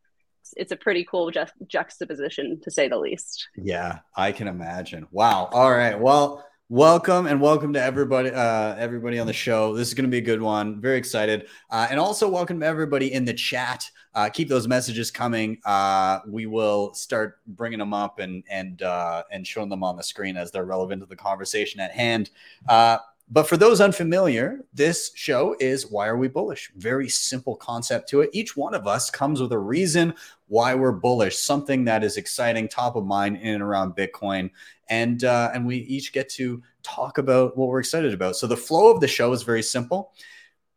it's 0.57 0.73
a 0.73 0.77
pretty 0.77 1.05
cool 1.05 1.31
ju- 1.31 1.45
juxtaposition 1.67 2.61
to 2.63 2.71
say 2.71 2.89
the 2.89 2.99
least. 2.99 3.49
Yeah, 3.57 4.01
I 4.17 4.33
can 4.33 4.49
imagine. 4.49 5.07
Wow. 5.11 5.49
All 5.53 5.73
right. 5.73 5.99
Well, 5.99 6.45
welcome 6.69 7.29
and 7.29 7.41
welcome 7.41 7.73
to 7.73 7.81
everybody 7.81 8.29
uh 8.29 8.75
everybody 8.75 9.21
on 9.21 9.27
the 9.27 9.33
show. 9.33 9.73
This 9.73 9.87
is 9.87 9.95
going 9.95 10.05
to 10.05 10.11
be 10.11 10.19
a 10.19 10.23
good 10.23 10.43
one. 10.43 10.81
Very 10.81 10.99
excited. 10.99 11.47
Uh, 11.71 11.87
and 11.89 12.01
also 12.01 12.29
welcome 12.29 12.61
everybody 12.61 13.13
in 13.13 13.25
the 13.25 13.35
chat. 13.35 13.89
Uh 14.17 14.29
keep 14.29 14.49
those 14.49 14.67
messages 14.67 15.13
coming. 15.13 15.59
Uh 15.65 16.19
we 16.27 16.47
will 16.47 16.93
start 16.93 17.39
bringing 17.47 17.79
them 17.79 17.95
up 17.95 18.19
and 18.19 18.43
and 18.51 18.83
uh 18.83 19.23
and 19.31 19.47
showing 19.47 19.69
them 19.69 19.85
on 19.85 19.97
the 19.97 20.03
screen 20.03 20.37
as 20.37 20.51
they're 20.51 20.65
relevant 20.65 21.03
to 21.03 21.07
the 21.07 21.15
conversation 21.15 21.79
at 21.79 21.93
hand. 21.93 22.31
Uh 22.69 22.99
but 23.29 23.49
for 23.49 23.57
those 23.57 23.81
unfamiliar, 23.81 24.61
this 24.73 25.11
show 25.15 25.57
is 25.59 25.91
Why 25.91 26.07
Are 26.07 26.17
We 26.17 26.29
Bullish? 26.29 26.71
Very 26.77 27.09
simple 27.09 27.57
concept 27.57 28.09
to 28.11 28.21
it. 28.21 28.31
Each 28.33 28.57
one 28.57 28.73
of 28.73 28.87
us 28.87 29.11
comes 29.11 29.41
with 29.41 29.53
a 29.53 29.59
reason 29.59 30.15
why 30.47 30.75
we're 30.77 30.93
bullish, 30.93 31.37
something 31.37 31.85
that 31.87 32.05
is 32.05 32.17
exciting, 32.17 32.69
top 32.69 32.95
of 32.95 33.05
mind 33.05 33.39
in 33.39 33.55
and 33.55 33.63
around 33.63 33.97
Bitcoin. 33.97 34.51
And, 34.89 35.25
uh, 35.25 35.51
and 35.53 35.67
we 35.67 35.79
each 35.79 36.13
get 36.13 36.29
to 36.31 36.63
talk 36.85 37.19
about 37.19 37.57
what 37.57 37.69
we're 37.69 37.81
excited 37.81 38.15
about. 38.15 38.37
So 38.37 38.47
the 38.47 38.57
flow 38.57 38.93
of 38.93 39.01
the 39.01 39.09
show 39.09 39.33
is 39.33 39.43
very 39.43 39.63
simple. 39.63 40.13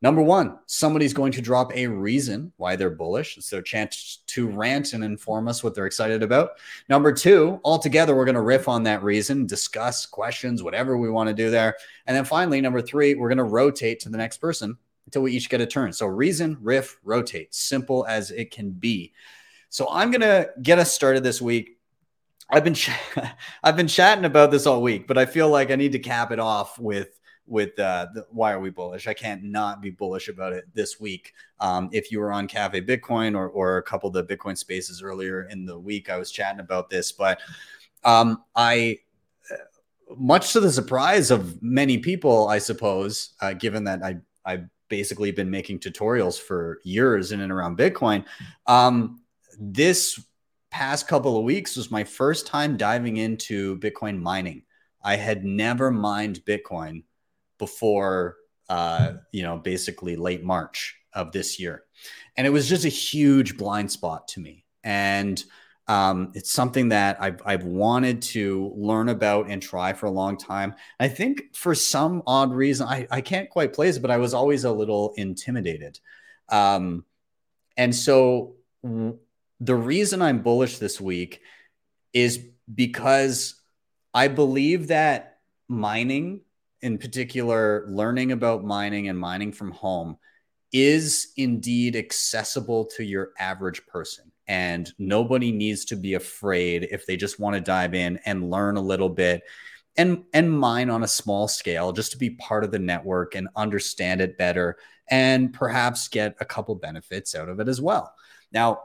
Number 0.02 0.22
one, 0.22 0.60
somebody's 0.66 1.14
going 1.14 1.34
to 1.34 1.42
drop 1.42 1.76
a 1.76 1.86
reason 1.88 2.54
why 2.56 2.78
they're 2.78 2.90
bullish. 2.90 3.38
It's 3.38 3.50
their 3.50 3.62
chance 3.62 4.20
to 4.28 4.48
rant 4.48 4.94
and 4.94 5.04
inform 5.04 5.50
us 5.50 5.62
what 5.62 5.76
they're 5.76 5.88
excited 5.88 6.24
about. 6.24 6.52
Number 6.88 7.12
two, 7.12 7.60
all 7.64 7.80
together, 7.80 8.16
we're 8.16 8.26
going 8.26 8.36
to 8.36 8.42
riff 8.42 8.70
on 8.70 8.84
that 8.84 9.04
reason, 9.04 9.46
discuss 9.46 10.06
questions, 10.06 10.64
whatever 10.64 10.98
we 10.98 11.10
want 11.10 11.28
to 11.28 11.34
do 11.36 11.50
there. 11.50 11.76
And 12.08 12.16
then 12.16 12.24
finally, 12.24 12.62
number 12.62 12.82
three, 12.82 13.16
we're 13.16 13.28
going 13.28 13.40
to 13.40 13.44
rotate 13.44 14.00
to 14.02 14.10
the 14.10 14.18
next 14.18 14.38
person 14.38 14.78
until 15.06 15.24
we 15.24 15.34
each 15.34 15.50
get 15.50 15.60
a 15.60 15.66
turn. 15.66 15.92
So 15.92 16.06
reason, 16.06 16.58
riff, 16.62 16.98
rotate, 17.04 17.54
simple 17.54 18.06
as 18.08 18.32
it 18.32 18.52
can 18.52 18.72
be. 18.72 19.12
So 19.70 19.88
I'm 19.92 20.12
going 20.12 20.22
to 20.22 20.50
get 20.62 20.80
us 20.80 20.94
started 20.94 21.24
this 21.24 21.42
week. 21.42 21.78
I've 22.50 22.64
been 22.64 22.74
ch- 22.74 22.92
I've 23.64 23.76
been 23.76 23.88
chatting 23.88 24.26
about 24.26 24.50
this 24.50 24.66
all 24.66 24.82
week, 24.82 25.08
but 25.08 25.18
I 25.18 25.26
feel 25.26 25.50
like 25.50 25.72
I 25.72 25.76
need 25.76 25.92
to 25.92 26.00
cap 26.00 26.32
it 26.32 26.40
off 26.40 26.80
with 26.80 27.19
with 27.50 27.78
uh, 27.80 28.08
the, 28.14 28.26
why 28.30 28.52
are 28.52 28.60
we 28.60 28.70
bullish? 28.70 29.08
I 29.08 29.14
can't 29.14 29.44
not 29.44 29.82
be 29.82 29.90
bullish 29.90 30.30
about 30.30 30.54
it 30.54 30.66
this 30.74 31.00
week. 31.00 31.34
Um, 31.60 31.90
if 31.92 32.12
you 32.12 32.20
were 32.20 32.32
on 32.32 32.48
Cafe 32.48 32.82
Bitcoin 32.82 33.36
or, 33.36 33.50
or 33.50 33.78
a 33.78 33.84
couple 33.84 34.08
of 34.08 34.14
the 34.14 34.24
Bitcoin 34.24 34.58
spaces 34.58 35.02
earlier 35.02 35.44
in 35.44 35.66
the 35.66 35.78
week, 35.78 36.10
I 36.10 36.18
was 36.18 36.32
chatting 36.32 36.60
about 36.60 36.90
this, 36.90 37.12
but 37.12 37.40
um, 38.04 38.44
I, 38.56 39.00
uh, 39.52 40.16
much 40.16 40.54
to 40.54 40.60
the 40.60 40.72
surprise 40.72 41.32
of 41.32 41.62
many 41.62 41.98
people, 41.98 42.48
I 42.48 42.60
suppose, 42.60 43.34
uh, 43.42 43.54
given 43.54 43.84
that 43.86 44.04
I, 44.04 44.18
I've 44.46 44.70
basically 44.88 45.32
been 45.32 45.50
making 45.50 45.80
tutorials 45.80 46.40
for 46.40 46.80
years 46.84 47.32
in 47.32 47.42
and 47.42 47.52
around 47.52 47.78
Bitcoin, 47.78 48.26
um, 48.68 49.22
this 49.60 50.24
past 50.72 51.08
couple 51.08 51.38
of 51.38 51.44
weeks 51.44 51.76
was 51.76 51.90
my 51.90 52.04
first 52.04 52.46
time 52.46 52.78
diving 52.78 53.18
into 53.18 53.78
Bitcoin 53.80 54.22
mining 54.22 54.64
I 55.02 55.16
had 55.16 55.46
never 55.46 55.92
mined 55.92 56.44
Bitcoin 56.46 57.04
before, 57.60 58.38
uh, 58.70 59.14
you 59.32 59.44
know, 59.44 59.58
basically 59.58 60.16
late 60.16 60.44
March 60.44 60.96
of 61.14 61.32
this 61.32 61.60
year. 61.60 61.84
And 62.36 62.48
it 62.48 62.50
was 62.50 62.68
just 62.68 62.86
a 62.86 62.90
huge 62.90 63.58
blind 63.58 63.92
spot 63.92 64.28
to 64.30 64.40
me. 64.40 64.66
And 64.84 65.44
um, 65.88 66.32
it's 66.36 66.52
something 66.52 66.90
that 66.90 67.18
I've, 67.20 67.42
I've 67.46 67.64
wanted 67.64 68.22
to 68.22 68.72
learn 68.76 69.10
about 69.10 69.50
and 69.50 69.62
try 69.62 69.94
for 69.94 70.06
a 70.06 70.12
long 70.12 70.38
time. 70.38 70.76
I 71.00 71.08
think 71.08 71.56
for 71.56 71.74
some 71.74 72.22
odd 72.28 72.54
reason, 72.54 72.88
I, 72.88 73.08
I 73.10 73.22
can't 73.22 73.50
quite 73.50 73.74
place 73.74 73.98
it, 73.98 74.02
but 74.02 74.12
I 74.12 74.18
was 74.18 74.34
always 74.36 74.66
a 74.66 74.72
little 74.72 75.14
intimidated. 75.18 76.00
Um, 76.48 77.06
and 77.76 77.96
so 77.96 78.56
the 78.84 79.76
reason 79.76 80.22
I'm 80.22 80.44
bullish 80.44 80.78
this 80.78 81.02
week 81.02 81.42
is 82.14 82.40
because 82.74 83.56
I 84.14 84.28
believe 84.28 84.88
that 84.88 85.40
mining, 85.68 86.42
in 86.82 86.98
particular, 86.98 87.86
learning 87.88 88.32
about 88.32 88.64
mining 88.64 89.10
and 89.10 89.20
mining 89.20 89.52
from 89.52 89.72
home, 89.72 90.18
is 90.72 91.34
indeed 91.38 91.96
accessible 91.96 92.86
to 92.86 93.04
your 93.04 93.32
average 93.40 93.86
person. 93.88 94.32
And 94.48 94.92
nobody 94.98 95.52
needs 95.52 95.86
to 95.86 95.96
be 95.96 96.16
afraid 96.16 96.88
if 96.92 97.06
they 97.06 97.18
just 97.18 97.40
want 97.40 97.56
to 97.56 97.62
dive 97.62 97.94
in 97.94 98.20
and 98.26 98.50
learn 98.50 98.78
a 98.78 98.82
little 98.82 99.10
bit 99.10 99.44
and 99.98 100.24
and 100.34 100.52
mine 100.52 100.90
on 100.90 101.04
a 101.04 101.08
small 101.08 101.48
scale 101.48 101.92
just 101.92 102.12
to 102.14 102.18
be 102.18 102.30
part 102.32 102.64
of 102.64 102.72
the 102.72 102.80
network 102.80 103.36
and 103.36 103.50
understand 103.56 104.22
it 104.22 104.38
better 104.38 104.78
and 105.10 105.54
perhaps 105.54 106.08
get 106.08 106.36
a 106.40 106.46
couple 106.46 106.74
benefits 106.76 107.36
out 107.36 107.50
of 107.50 107.60
it 107.60 107.68
as 107.68 107.82
well. 107.82 108.14
Now, 108.52 108.84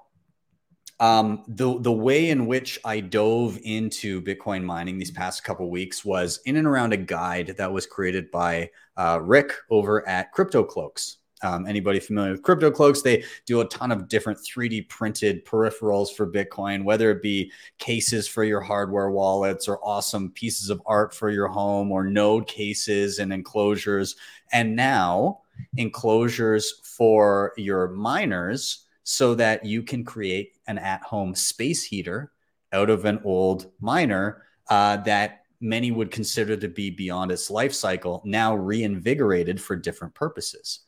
um, 1.05 1.43
the 1.49 1.79
the 1.81 1.93
way 1.93 2.31
in 2.31 2.47
which 2.47 2.79
I 2.83 3.01
dove 3.01 3.59
into 3.63 4.23
Bitcoin 4.23 4.65
mining 4.65 4.97
these 4.97 5.11
past 5.11 5.45
couple 5.45 5.69
weeks 5.69 6.03
was 6.03 6.41
in 6.47 6.57
and 6.57 6.67
around 6.67 6.95
a 6.95 6.97
guide 6.97 7.57
that 7.59 7.71
was 7.71 7.85
created 7.87 8.31
by 8.31 8.71
uh, 8.97 9.21
Rick 9.21 9.53
over 9.69 10.09
at 10.09 10.35
CryptoCloaks. 10.35 11.17
Um, 11.43 11.67
anybody 11.67 12.01
familiar 12.01 12.33
with 12.33 12.43
CryptoCloaks? 12.43 13.03
They 13.03 13.23
do 13.45 13.61
a 13.61 13.67
ton 13.67 13.93
of 13.93 14.09
different 14.09 14.39
3D 14.39 14.89
printed 14.89 15.45
peripherals 15.45 16.09
for 16.11 16.27
Bitcoin, 16.27 16.85
whether 16.85 17.11
it 17.11 17.21
be 17.21 17.53
cases 17.77 18.27
for 18.27 18.43
your 18.43 18.63
hardware 18.63 19.11
wallets 19.11 19.69
or 19.69 19.85
awesome 19.85 20.31
pieces 20.31 20.71
of 20.71 20.81
art 20.87 21.13
for 21.13 21.29
your 21.29 21.49
home 21.49 21.93
or 21.93 22.03
node 22.03 22.47
cases 22.47 23.19
and 23.19 23.31
enclosures. 23.31 24.17
And 24.53 24.75
now 24.75 25.43
enclosures 25.77 26.81
for 26.83 27.53
your 27.59 27.89
miners 27.89 28.84
so 29.05 29.35
that 29.35 29.65
you 29.65 29.83
can 29.83 30.05
create 30.05 30.57
an 30.67 30.79
at 30.79 31.03
home 31.03 31.35
space 31.35 31.85
heater 31.85 32.33
out 32.73 32.91
of 32.91 33.05
an 33.05 33.21
old 33.25 33.71
miner 33.81 34.43
uh, 34.69 34.97
that 34.99 35.43
many 35.61 35.91
would 35.91 36.11
consider 36.11 36.57
to 36.57 36.69
be 36.69 36.91
beyond 36.91 37.31
its 37.31 37.51
life 37.51 37.73
cycle, 37.73 38.23
now 38.25 38.55
reinvigorated 38.55 39.61
for 39.61 39.77
different 39.77 40.15
purposes. 40.15 40.81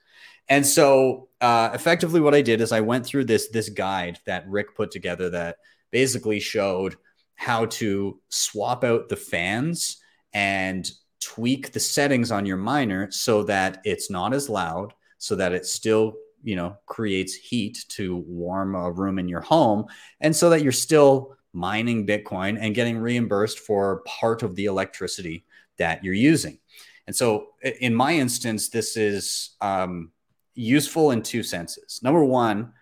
And 0.49 0.67
so, 0.67 1.29
uh, 1.41 1.71
effectively, 1.75 2.21
what 2.21 2.35
I 2.35 2.43
did 2.43 2.61
is 2.61 2.73
I 2.73 2.81
went 2.81 3.05
through 3.05 3.25
this 3.25 3.49
this 3.49 3.69
guide 3.69 4.21
that 4.27 4.49
Rick 4.49 4.77
put 4.77 4.91
together 4.91 5.31
that 5.31 5.57
basically 5.91 6.41
showed 6.41 6.97
how 7.35 7.67
to 7.67 8.21
swap 8.29 8.85
out 8.85 9.09
the 9.09 9.17
fans 9.17 9.99
and 10.33 10.89
tweak 11.21 11.73
the 11.73 11.81
settings 11.81 12.31
on 12.31 12.47
your 12.47 12.57
miner 12.57 13.11
so 13.11 13.43
that 13.45 13.81
it's 13.85 14.11
not 14.11 14.33
as 14.33 14.49
loud, 14.49 14.95
so 15.19 15.35
that 15.37 15.53
it 15.53 15.67
still 15.67 16.15
you 16.47 16.55
know 16.55 16.77
creates 16.87 17.35
heat 17.35 17.85
to 17.89 18.17
warm 18.29 18.75
a 18.77 18.91
room 18.91 19.19
in 19.19 19.29
your 19.29 19.41
home 19.41 19.85
and 20.21 20.35
so 20.35 20.49
that 20.49 20.63
you're 20.63 20.73
still 20.73 21.37
mining 21.53 22.07
bitcoin 22.07 22.57
and 22.61 22.75
getting 22.75 22.97
reimbursed 22.97 23.59
for 23.59 24.03
part 24.07 24.43
of 24.43 24.55
the 24.55 24.67
electricity 24.67 25.45
that 25.79 26.05
you're 26.05 26.15
using. 26.15 26.59
And 27.07 27.17
so 27.17 27.49
in 27.81 27.95
my 27.95 28.13
instance 28.13 28.69
this 28.69 28.97
is 28.97 29.57
um, 29.61 30.13
useful 30.55 31.11
in 31.11 31.23
two 31.23 31.43
senses. 31.43 32.01
Number 32.03 32.25
one 32.25 32.73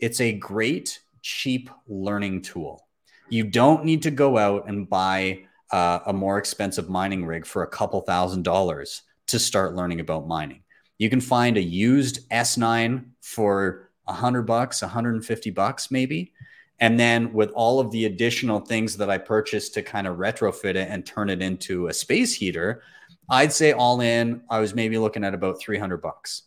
it's 0.00 0.20
a 0.20 0.32
great 0.32 0.98
cheap 1.22 1.70
learning 1.86 2.42
tool. 2.42 2.88
You 3.28 3.44
don't 3.44 3.84
need 3.84 4.02
to 4.02 4.10
go 4.10 4.36
out 4.36 4.68
and 4.68 4.90
buy 4.90 5.44
uh, 5.70 6.00
a 6.06 6.12
more 6.12 6.38
expensive 6.38 6.90
mining 6.90 7.24
rig 7.24 7.46
for 7.46 7.62
a 7.62 7.68
couple 7.68 8.00
thousand 8.00 8.42
dollars 8.42 9.02
to 9.28 9.38
start 9.38 9.76
learning 9.76 10.00
about 10.00 10.26
mining. 10.26 10.64
You 10.98 11.08
can 11.08 11.20
find 11.20 11.56
a 11.56 11.62
used 11.62 12.28
S9 12.30 13.11
for 13.22 13.90
a 14.06 14.12
100 14.12 14.42
bucks, 14.42 14.82
150 14.82 15.50
bucks 15.50 15.90
maybe. 15.90 16.32
And 16.78 16.98
then 16.98 17.32
with 17.32 17.50
all 17.52 17.78
of 17.78 17.90
the 17.92 18.06
additional 18.06 18.60
things 18.60 18.96
that 18.96 19.08
I 19.08 19.16
purchased 19.16 19.74
to 19.74 19.82
kind 19.82 20.06
of 20.06 20.16
retrofit 20.16 20.74
it 20.74 20.88
and 20.90 21.06
turn 21.06 21.30
it 21.30 21.40
into 21.40 21.86
a 21.86 21.94
space 21.94 22.34
heater, 22.34 22.82
I'd 23.30 23.52
say 23.52 23.72
all 23.72 24.00
in, 24.00 24.42
I 24.50 24.58
was 24.58 24.74
maybe 24.74 24.98
looking 24.98 25.24
at 25.24 25.32
about 25.32 25.60
300 25.60 25.98
bucks. 25.98 26.42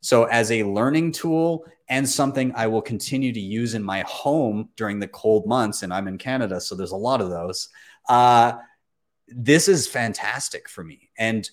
So, 0.00 0.24
as 0.24 0.52
a 0.52 0.62
learning 0.62 1.12
tool 1.12 1.64
and 1.88 2.08
something 2.08 2.52
I 2.54 2.66
will 2.66 2.82
continue 2.82 3.32
to 3.32 3.40
use 3.40 3.74
in 3.74 3.82
my 3.82 4.02
home 4.02 4.68
during 4.76 5.00
the 5.00 5.08
cold 5.08 5.46
months, 5.46 5.82
and 5.82 5.92
I'm 5.92 6.06
in 6.06 6.18
Canada, 6.18 6.60
so 6.60 6.76
there's 6.76 6.92
a 6.92 6.96
lot 6.96 7.20
of 7.20 7.30
those. 7.30 7.70
Uh, 8.08 8.58
this 9.26 9.68
is 9.68 9.86
fantastic 9.86 10.68
for 10.68 10.84
me. 10.84 11.10
And 11.18 11.48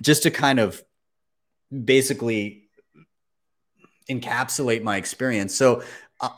just 0.00 0.22
to 0.22 0.30
kind 0.30 0.60
of 0.60 0.82
basically 1.84 2.61
encapsulate 4.10 4.82
my 4.82 4.96
experience. 4.96 5.54
So 5.54 5.82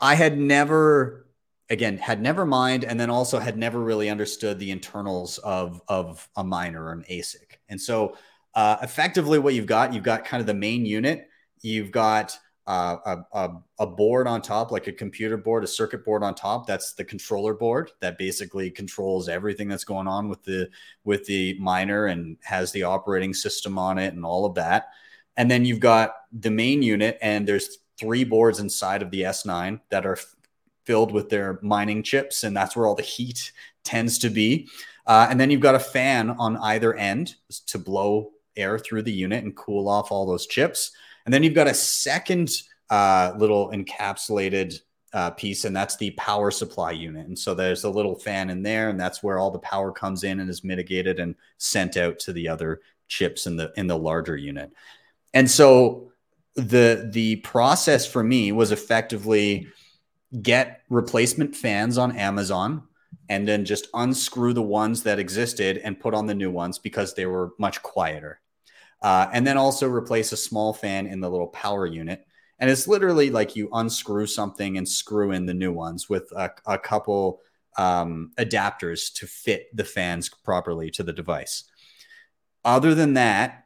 I 0.01 0.15
had 0.15 0.37
never, 0.37 1.27
again, 1.69 1.97
had 1.97 2.21
never 2.21 2.45
mined, 2.45 2.83
and 2.83 2.99
then 2.99 3.09
also 3.09 3.39
had 3.39 3.57
never 3.57 3.79
really 3.79 4.09
understood 4.09 4.59
the 4.59 4.71
internals 4.71 5.37
of 5.39 5.81
of 5.87 6.27
a 6.35 6.43
miner 6.43 6.85
or 6.85 6.91
an 6.91 7.05
ASIC. 7.09 7.59
And 7.69 7.79
so, 7.79 8.17
uh, 8.55 8.77
effectively, 8.81 9.39
what 9.39 9.53
you've 9.53 9.65
got, 9.65 9.93
you've 9.93 10.03
got 10.03 10.25
kind 10.25 10.41
of 10.41 10.47
the 10.47 10.53
main 10.53 10.85
unit. 10.85 11.27
You've 11.61 11.91
got 11.91 12.37
uh, 12.67 12.97
a, 13.05 13.37
a, 13.37 13.61
a, 13.79 13.87
board 13.87 14.27
on 14.27 14.41
top, 14.41 14.71
like 14.71 14.87
a 14.87 14.91
computer 14.91 15.37
board, 15.37 15.63
a 15.63 15.67
circuit 15.67 16.03
board 16.03 16.23
on 16.23 16.33
top. 16.33 16.65
That's 16.65 16.93
the 16.93 17.05
controller 17.05 17.53
board 17.53 17.91
that 17.99 18.17
basically 18.17 18.71
controls 18.71 19.29
everything 19.29 19.67
that's 19.67 19.83
going 19.83 20.07
on 20.07 20.29
with 20.29 20.43
the 20.43 20.69
with 21.03 21.25
the 21.25 21.55
miner 21.59 22.07
and 22.07 22.37
has 22.41 22.71
the 22.71 22.81
operating 22.81 23.35
system 23.35 23.77
on 23.77 23.99
it 23.99 24.15
and 24.15 24.25
all 24.25 24.45
of 24.45 24.55
that. 24.55 24.87
And 25.37 25.49
then 25.51 25.65
you've 25.65 25.79
got 25.79 26.15
the 26.31 26.51
main 26.51 26.81
unit, 26.81 27.17
and 27.21 27.47
there's 27.47 27.79
three 27.97 28.23
boards 28.23 28.59
inside 28.59 29.01
of 29.01 29.11
the 29.11 29.21
S9 29.21 29.79
that 29.89 30.05
are 30.05 30.17
filled 30.85 31.11
with 31.11 31.29
their 31.29 31.59
mining 31.61 32.03
chips, 32.03 32.43
and 32.43 32.55
that's 32.55 32.75
where 32.75 32.87
all 32.87 32.95
the 32.95 33.03
heat 33.03 33.51
tends 33.83 34.17
to 34.19 34.29
be. 34.29 34.67
Uh, 35.05 35.27
and 35.29 35.39
then 35.39 35.51
you've 35.51 35.61
got 35.61 35.75
a 35.75 35.79
fan 35.79 36.31
on 36.31 36.57
either 36.57 36.95
end 36.95 37.35
to 37.67 37.77
blow 37.77 38.31
air 38.55 38.79
through 38.79 39.03
the 39.03 39.11
unit 39.11 39.43
and 39.43 39.55
cool 39.55 39.87
off 39.87 40.11
all 40.11 40.25
those 40.25 40.47
chips. 40.47 40.91
And 41.25 41.33
then 41.33 41.43
you've 41.43 41.53
got 41.53 41.67
a 41.67 41.73
second 41.73 42.49
uh, 42.89 43.33
little 43.37 43.69
encapsulated 43.71 44.79
uh, 45.13 45.31
piece, 45.31 45.65
and 45.65 45.75
that's 45.75 45.95
the 45.97 46.11
power 46.11 46.51
supply 46.51 46.91
unit. 46.91 47.27
And 47.27 47.37
so 47.37 47.53
there's 47.53 47.83
a 47.83 47.89
little 47.89 48.15
fan 48.15 48.49
in 48.49 48.63
there, 48.63 48.89
and 48.89 48.99
that's 48.99 49.23
where 49.23 49.39
all 49.39 49.51
the 49.51 49.59
power 49.59 49.91
comes 49.91 50.23
in 50.23 50.39
and 50.39 50.49
is 50.49 50.63
mitigated 50.63 51.19
and 51.19 51.35
sent 51.57 51.97
out 51.97 52.19
to 52.19 52.33
the 52.33 52.47
other 52.47 52.81
chips 53.07 53.45
in 53.47 53.55
the 53.55 53.71
in 53.77 53.87
the 53.87 53.97
larger 53.97 54.35
unit. 54.35 54.71
And 55.35 55.51
so 55.51 56.11
the 56.55 57.09
the 57.11 57.35
process 57.37 58.07
for 58.07 58.23
me 58.23 58.51
was 58.51 58.71
effectively 58.71 59.67
get 60.41 60.81
replacement 60.89 61.55
fans 61.55 61.97
on 61.97 62.15
Amazon 62.17 62.83
and 63.29 63.47
then 63.47 63.65
just 63.65 63.87
unscrew 63.93 64.53
the 64.53 64.61
ones 64.61 65.03
that 65.03 65.19
existed 65.19 65.77
and 65.79 65.99
put 65.99 66.13
on 66.13 66.25
the 66.25 66.33
new 66.33 66.49
ones 66.49 66.79
because 66.79 67.13
they 67.13 67.25
were 67.25 67.51
much 67.59 67.81
quieter. 67.83 68.39
Uh, 69.01 69.27
and 69.33 69.45
then 69.45 69.57
also 69.57 69.87
replace 69.87 70.31
a 70.31 70.37
small 70.37 70.73
fan 70.73 71.05
in 71.05 71.19
the 71.19 71.29
little 71.29 71.47
power 71.47 71.85
unit. 71.85 72.25
And 72.59 72.69
it's 72.69 72.87
literally 72.87 73.29
like 73.29 73.55
you 73.55 73.69
unscrew 73.73 74.27
something 74.27 74.77
and 74.77 74.87
screw 74.87 75.31
in 75.31 75.45
the 75.45 75.53
new 75.53 75.73
ones 75.73 76.09
with 76.09 76.31
a, 76.31 76.51
a 76.65 76.77
couple 76.77 77.41
um, 77.77 78.31
adapters 78.37 79.13
to 79.15 79.27
fit 79.27 79.75
the 79.75 79.83
fans 79.83 80.29
properly 80.29 80.89
to 80.91 81.03
the 81.03 81.13
device. 81.13 81.65
Other 82.63 82.95
than 82.95 83.13
that, 83.15 83.65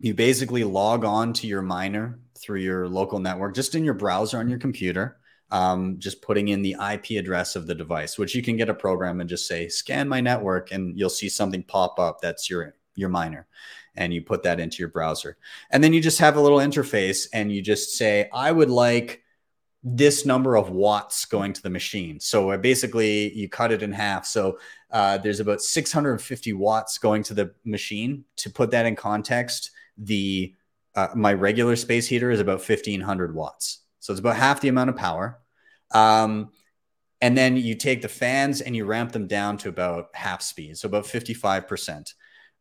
you 0.00 0.14
basically 0.14 0.64
log 0.64 1.04
on 1.04 1.32
to 1.34 1.46
your 1.46 1.62
miner 1.62 2.18
through 2.38 2.60
your 2.60 2.88
local 2.88 3.18
network, 3.18 3.54
just 3.54 3.74
in 3.74 3.84
your 3.84 3.94
browser 3.94 4.38
on 4.38 4.48
your 4.48 4.58
computer, 4.58 5.18
um, 5.50 5.98
just 5.98 6.22
putting 6.22 6.48
in 6.48 6.62
the 6.62 6.74
IP 6.92 7.18
address 7.18 7.54
of 7.54 7.66
the 7.66 7.74
device, 7.74 8.18
which 8.18 8.34
you 8.34 8.42
can 8.42 8.56
get 8.56 8.70
a 8.70 8.74
program 8.74 9.20
and 9.20 9.28
just 9.28 9.46
say 9.46 9.68
scan 9.68 10.08
my 10.08 10.20
network, 10.20 10.72
and 10.72 10.98
you'll 10.98 11.10
see 11.10 11.28
something 11.28 11.62
pop 11.62 11.98
up 11.98 12.20
that's 12.20 12.48
your 12.48 12.74
your 12.94 13.10
miner, 13.10 13.46
and 13.94 14.12
you 14.12 14.22
put 14.22 14.42
that 14.42 14.58
into 14.58 14.78
your 14.78 14.88
browser, 14.88 15.36
and 15.70 15.84
then 15.84 15.92
you 15.92 16.00
just 16.00 16.18
have 16.18 16.36
a 16.36 16.40
little 16.40 16.58
interface, 16.58 17.26
and 17.34 17.52
you 17.52 17.60
just 17.60 17.96
say 17.98 18.28
I 18.32 18.50
would 18.50 18.70
like 18.70 19.22
this 19.82 20.24
number 20.24 20.56
of 20.56 20.70
watts 20.70 21.24
going 21.24 21.52
to 21.54 21.62
the 21.62 21.70
machine. 21.70 22.20
So 22.20 22.50
uh, 22.50 22.56
basically, 22.56 23.32
you 23.34 23.48
cut 23.48 23.72
it 23.72 23.82
in 23.82 23.92
half. 23.92 24.26
So 24.26 24.58
uh, 24.90 25.18
there's 25.18 25.40
about 25.40 25.62
650 25.62 26.52
watts 26.52 26.98
going 26.98 27.22
to 27.24 27.34
the 27.34 27.54
machine. 27.64 28.24
To 28.36 28.50
put 28.50 28.70
that 28.72 28.86
in 28.86 28.94
context, 28.94 29.70
the 30.00 30.54
uh, 30.96 31.08
my 31.14 31.32
regular 31.32 31.76
space 31.76 32.08
heater 32.08 32.30
is 32.30 32.40
about 32.40 32.58
1500 32.58 33.34
watts. 33.34 33.80
So 34.00 34.12
it's 34.12 34.20
about 34.20 34.36
half 34.36 34.60
the 34.60 34.68
amount 34.68 34.90
of 34.90 34.96
power. 34.96 35.38
Um, 35.92 36.50
and 37.20 37.36
then 37.36 37.56
you 37.56 37.76
take 37.76 38.02
the 38.02 38.08
fans 38.08 38.60
and 38.60 38.74
you 38.74 38.86
ramp 38.86 39.12
them 39.12 39.26
down 39.26 39.58
to 39.58 39.68
about 39.68 40.06
half 40.14 40.42
speed, 40.42 40.78
so 40.78 40.86
about 40.86 41.04
55%. 41.04 42.14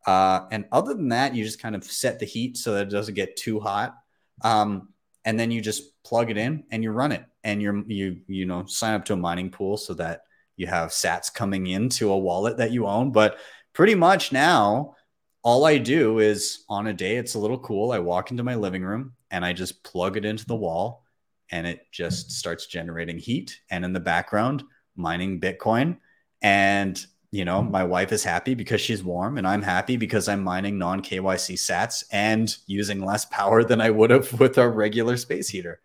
Uh, 0.05 0.41
and 0.51 0.65
other 0.72 0.93
than 0.93 1.10
that, 1.10 1.34
you 1.34 1.43
just 1.43 1.62
kind 1.62 1.75
of 1.75 1.84
set 1.84 2.19
the 2.19 2.25
heat 2.25 2.58
so 2.58 2.74
that 2.74 2.88
it 2.88 2.91
doesn't 2.91 3.15
get 3.15 3.36
too 3.36 3.60
hot. 3.60 3.96
Um, 4.43 4.89
and 5.25 5.39
then 5.39 5.51
you 5.51 5.62
just 5.62 6.03
plug 6.03 6.29
it 6.29 6.38
in 6.38 6.63
and 6.72 6.84
you 6.84 6.91
run 6.91 7.12
it 7.12 7.24
and 7.43 7.62
you're 7.62 7.84
you 7.88 8.22
you 8.27 8.46
know 8.46 8.65
sign 8.65 8.93
up 8.93 9.05
to 9.05 9.13
a 9.13 9.17
mining 9.17 9.50
pool 9.50 9.77
so 9.77 9.93
that 9.93 10.22
you 10.55 10.67
have 10.67 10.89
sats 10.89 11.34
coming 11.34 11.67
into 11.67 12.12
a 12.12 12.17
wallet 12.17 12.58
that 12.58 12.72
you 12.72 12.88
own 12.88 13.12
but 13.12 13.38
pretty 13.74 13.96
much 13.96 14.31
now 14.31 14.96
all 15.41 15.65
i 15.65 15.77
do 15.77 16.19
is 16.19 16.65
on 16.69 16.88
a 16.88 16.93
day 16.93 17.17
it's 17.17 17.36
a 17.36 17.39
little 17.39 17.60
cool. 17.60 17.91
I 17.91 18.00
walk 18.00 18.31
into 18.31 18.43
my 18.43 18.55
living 18.55 18.84
room 18.84 19.13
and 19.31 19.46
i 19.46 19.53
just 19.53 19.84
plug 19.84 20.17
it 20.17 20.25
into 20.25 20.46
the 20.46 20.55
wall 20.55 21.05
and 21.51 21.65
it 21.65 21.88
just 21.91 22.31
starts 22.31 22.67
generating 22.67 23.17
heat. 23.17 23.60
And 23.72 23.84
in 23.84 23.93
the 23.93 24.00
background 24.00 24.63
mining 24.96 25.39
bitcoin. 25.39 25.98
And 26.41 27.03
you 27.31 27.46
know 27.46 27.62
my 27.62 27.84
wife 27.84 28.12
is 28.12 28.24
happy 28.24 28.55
because 28.55 28.81
she's 28.81 29.03
warm 29.03 29.38
and 29.38 29.48
i'm 29.48 29.62
happy 29.62 29.98
because 29.98 30.27
i'm 30.27 30.43
mining 30.43 30.79
non 30.79 31.00
kyc 31.00 31.53
sats 31.53 32.03
and 32.12 32.55
using 32.65 33.05
less 33.05 33.25
power 33.25 33.63
than 33.63 33.79
i 33.79 33.89
would 33.91 34.10
have 34.10 34.34
with 34.39 34.58
our 34.58 34.69
regular 34.69 35.15
space 35.15 35.50
heater. 35.50 35.79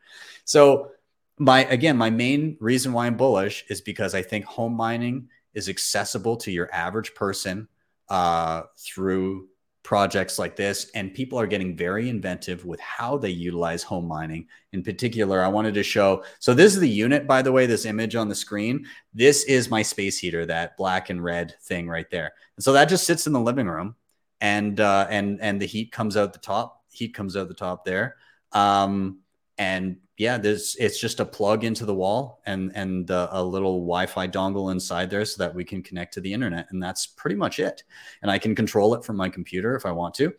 So 0.44 0.90
my 1.38 1.64
again 1.66 1.96
my 1.96 2.10
main 2.10 2.56
reason 2.60 2.92
why 2.92 3.06
i'm 3.06 3.16
bullish 3.16 3.64
is 3.68 3.80
because 3.80 4.14
i 4.14 4.22
think 4.22 4.44
home 4.44 4.72
mining 4.72 5.28
is 5.52 5.68
accessible 5.68 6.36
to 6.36 6.52
your 6.52 6.72
average 6.72 7.14
person 7.14 7.66
uh, 8.08 8.62
through 8.78 9.48
projects 9.82 10.38
like 10.38 10.56
this 10.56 10.90
and 10.94 11.12
people 11.12 11.38
are 11.38 11.46
getting 11.46 11.76
very 11.76 12.08
inventive 12.08 12.64
with 12.64 12.80
how 12.80 13.18
they 13.18 13.28
utilize 13.28 13.82
home 13.82 14.08
mining 14.08 14.46
in 14.72 14.82
particular. 14.82 15.42
I 15.42 15.48
wanted 15.48 15.74
to 15.74 15.82
show 15.82 16.24
so 16.40 16.54
this 16.54 16.74
is 16.74 16.80
the 16.80 16.88
unit 16.88 17.26
by 17.26 17.42
the 17.42 17.52
way 17.52 17.66
this 17.66 17.84
image 17.84 18.16
on 18.16 18.28
the 18.28 18.34
screen. 18.34 18.86
This 19.12 19.44
is 19.44 19.70
my 19.70 19.82
space 19.82 20.18
heater 20.18 20.46
that 20.46 20.78
black 20.78 21.10
and 21.10 21.22
red 21.22 21.54
thing 21.64 21.86
right 21.86 22.10
there. 22.10 22.32
And 22.56 22.64
so 22.64 22.72
that 22.72 22.88
just 22.88 23.06
sits 23.06 23.26
in 23.26 23.34
the 23.34 23.40
living 23.40 23.66
room 23.66 23.94
and 24.40 24.80
uh, 24.80 25.06
and 25.10 25.40
and 25.40 25.60
the 25.60 25.66
heat 25.66 25.92
comes 25.92 26.16
out 26.16 26.32
the 26.32 26.38
top 26.38 26.82
heat 26.90 27.14
comes 27.14 27.36
out 27.36 27.48
the 27.48 27.54
top 27.54 27.84
there. 27.84 28.16
Um, 28.52 29.20
and 29.58 29.96
yeah, 30.16 30.38
there's 30.38 30.76
it's 30.78 30.98
just 30.98 31.20
a 31.20 31.24
plug 31.24 31.64
into 31.64 31.84
the 31.84 31.94
wall 31.94 32.40
and 32.46 32.72
and 32.74 33.10
uh, 33.10 33.28
a 33.32 33.42
little 33.42 33.80
Wi-Fi 33.80 34.28
dongle 34.28 34.70
inside 34.70 35.10
there 35.10 35.24
so 35.24 35.42
that 35.42 35.54
we 35.54 35.64
can 35.64 35.82
connect 35.82 36.14
to 36.14 36.20
the 36.20 36.32
internet, 36.32 36.68
and 36.70 36.82
that's 36.82 37.06
pretty 37.06 37.36
much 37.36 37.58
it. 37.58 37.82
And 38.22 38.30
I 38.30 38.38
can 38.38 38.54
control 38.54 38.94
it 38.94 39.04
from 39.04 39.16
my 39.16 39.28
computer 39.28 39.74
if 39.74 39.86
I 39.86 39.92
want 39.92 40.14
to. 40.14 40.32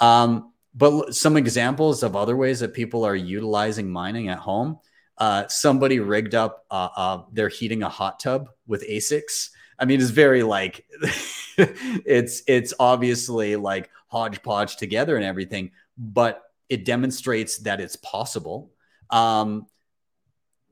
Um, 0.00 0.52
but 0.74 1.14
some 1.14 1.36
examples 1.36 2.02
of 2.02 2.16
other 2.16 2.36
ways 2.36 2.60
that 2.60 2.74
people 2.74 3.04
are 3.04 3.14
utilizing 3.14 3.90
mining 3.90 4.28
at 4.28 4.38
home. 4.38 4.80
Uh, 5.16 5.46
somebody 5.46 6.00
rigged 6.00 6.34
up, 6.34 6.64
uh, 6.72 6.88
uh, 6.96 7.22
they're 7.32 7.48
heating 7.48 7.84
a 7.84 7.88
hot 7.88 8.18
tub 8.18 8.48
with 8.66 8.84
ASICs. 8.88 9.50
I 9.78 9.84
mean, 9.84 10.00
it's 10.00 10.10
very 10.10 10.42
like, 10.42 10.84
it's 11.56 12.42
it's 12.48 12.74
obviously 12.80 13.54
like 13.54 13.90
hodgepodge 14.08 14.76
together 14.76 15.14
and 15.14 15.24
everything, 15.24 15.70
but 15.96 16.42
it 16.68 16.84
demonstrates 16.84 17.58
that 17.58 17.80
it's 17.80 17.96
possible 17.96 18.72
um, 19.10 19.66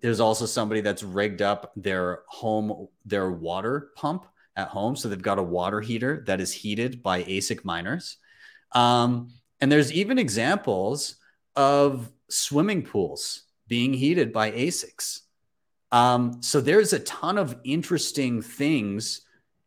there's 0.03 0.21
also 0.21 0.47
somebody 0.47 0.81
that's 0.81 1.03
rigged 1.03 1.41
up 1.41 1.73
their 1.77 2.23
home, 2.27 2.89
their 3.07 3.31
water 3.31 3.93
pump 3.95 4.27
at 4.57 4.69
home. 4.69 4.97
So 4.97 5.09
they've 5.09 5.23
got 5.23 5.39
a 5.39 5.43
water 5.43 5.81
heater 5.81 6.25
that 6.27 6.41
is 6.41 6.53
heated 6.53 7.03
by 7.03 7.23
ASIC 7.23 7.65
miners. 7.65 8.17
Um, 8.73 9.29
and 9.61 9.71
there's 9.71 9.93
even 9.93 10.19
examples 10.19 11.17
of 11.55 12.11
swimming 12.29 12.83
pools 12.83 13.45
being 13.69 13.95
heated 13.95 14.33
by 14.33 14.51
ASICs. 14.51 15.21
Um, 15.93 16.43
so 16.43 16.61
there's 16.61 16.93
a 16.93 16.99
ton 16.99 17.39
of 17.39 17.57
interesting 17.63 18.43
things 18.43 19.21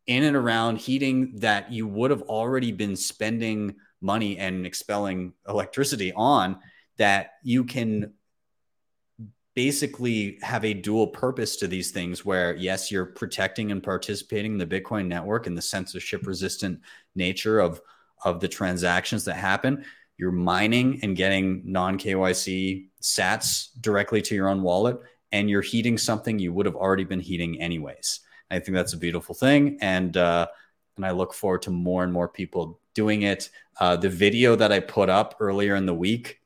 in 0.06 0.24
and 0.24 0.36
around 0.36 0.80
heating 0.80 1.40
that 1.40 1.72
you 1.72 1.88
would 1.88 2.12
have 2.12 2.24
already 2.24 2.72
been 2.72 2.96
spending 2.96 3.76
money 4.06 4.38
and 4.38 4.66
expelling 4.66 5.34
electricity 5.50 6.14
on 6.16 6.58
that 6.98 7.32
you 7.44 7.64
can 7.64 8.14
basically 9.56 10.38
have 10.42 10.64
a 10.64 10.74
dual 10.74 11.08
purpose 11.08 11.56
to 11.56 11.68
these 11.68 11.92
things 11.92 12.24
where 12.24 12.56
yes 12.56 12.92
you're 12.92 13.06
protecting 13.06 13.72
and 13.72 13.82
participating 13.82 14.54
in 14.54 14.58
the 14.58 14.68
bitcoin 14.68 15.08
network 15.08 15.48
and 15.48 15.58
the 15.58 15.62
censorship 15.62 16.28
resistant 16.28 16.80
nature 17.16 17.60
of 17.60 17.82
of 18.24 18.40
the 18.40 18.48
transactions 18.48 19.26
that 19.26 19.36
happen. 19.36 19.86
You're 20.18 20.32
mining 20.32 21.00
and 21.04 21.16
getting 21.16 21.62
non 21.66 21.98
kyc 21.98 22.88
sats 23.02 23.68
directly 23.82 24.22
to 24.24 24.36
your 24.36 24.50
own 24.50 24.62
wallet 24.62 24.98
and 25.32 25.50
you're 25.50 25.62
heating 25.62 25.98
something 25.98 26.40
you 26.40 26.54
would 26.54 26.66
have 26.66 26.76
already 26.76 27.04
been 27.04 27.20
heating 27.20 27.62
anyways. 27.62 28.22
I 28.50 28.60
think 28.60 28.76
that's 28.76 28.94
a 28.94 28.98
beautiful 28.98 29.36
thing 29.36 29.78
and 29.82 30.16
uh 30.16 30.48
and 30.96 31.06
i 31.06 31.12
look 31.12 31.34
forward 31.34 31.64
to 31.64 31.72
more 31.72 32.04
and 32.04 32.14
more 32.14 32.30
people 32.30 32.80
doing 32.96 33.22
it 33.22 33.50
uh, 33.80 33.96
the 33.96 34.10
video 34.10 34.56
that 34.56 34.72
i 34.72 34.80
put 34.80 35.10
up 35.10 35.36
earlier 35.40 35.76
in 35.76 35.86
the 35.86 35.94
week 35.94 36.40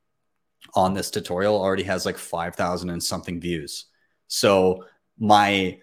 on 0.73 0.93
this 0.93 1.09
tutorial 1.09 1.59
already 1.59 1.83
has 1.83 2.05
like 2.05 2.17
5,000 2.17 2.89
and 2.89 3.03
something 3.03 3.39
views. 3.39 3.85
So 4.27 4.85
my 5.17 5.79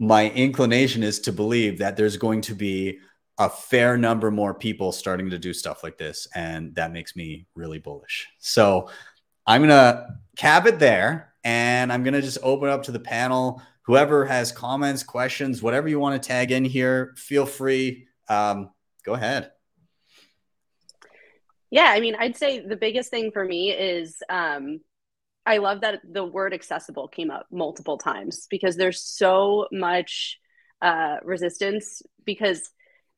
my 0.00 0.30
inclination 0.30 1.02
is 1.02 1.18
to 1.18 1.32
believe 1.32 1.78
that 1.78 1.96
there's 1.96 2.16
going 2.16 2.40
to 2.40 2.54
be 2.54 2.98
a 3.38 3.50
fair 3.50 3.96
number 3.96 4.30
more 4.30 4.54
people 4.54 4.92
starting 4.92 5.28
to 5.30 5.38
do 5.40 5.52
stuff 5.52 5.82
like 5.82 5.98
this 5.98 6.28
and 6.36 6.72
that 6.76 6.92
makes 6.92 7.16
me 7.16 7.46
really 7.56 7.80
bullish. 7.80 8.28
So 8.38 8.90
I'm 9.44 9.60
going 9.60 9.70
to 9.70 10.06
cap 10.36 10.66
it 10.66 10.78
there 10.78 11.34
and 11.42 11.92
I'm 11.92 12.04
going 12.04 12.14
to 12.14 12.22
just 12.22 12.38
open 12.44 12.68
up 12.68 12.84
to 12.84 12.92
the 12.92 13.00
panel 13.00 13.60
whoever 13.82 14.24
has 14.24 14.52
comments, 14.52 15.02
questions, 15.02 15.62
whatever 15.62 15.88
you 15.88 15.98
want 15.98 16.20
to 16.22 16.28
tag 16.28 16.52
in 16.52 16.64
here, 16.64 17.14
feel 17.16 17.46
free 17.46 18.06
um, 18.28 18.70
go 19.02 19.14
ahead. 19.14 19.50
Yeah, 21.70 21.90
I 21.94 22.00
mean, 22.00 22.14
I'd 22.18 22.36
say 22.36 22.60
the 22.60 22.76
biggest 22.76 23.10
thing 23.10 23.30
for 23.30 23.44
me 23.44 23.70
is 23.72 24.16
um, 24.30 24.80
I 25.46 25.58
love 25.58 25.82
that 25.82 26.00
the 26.10 26.24
word 26.24 26.54
accessible 26.54 27.08
came 27.08 27.30
up 27.30 27.46
multiple 27.50 27.98
times 27.98 28.46
because 28.50 28.76
there's 28.76 29.00
so 29.02 29.68
much 29.72 30.38
uh, 30.82 31.16
resistance. 31.24 32.02
Because, 32.24 32.70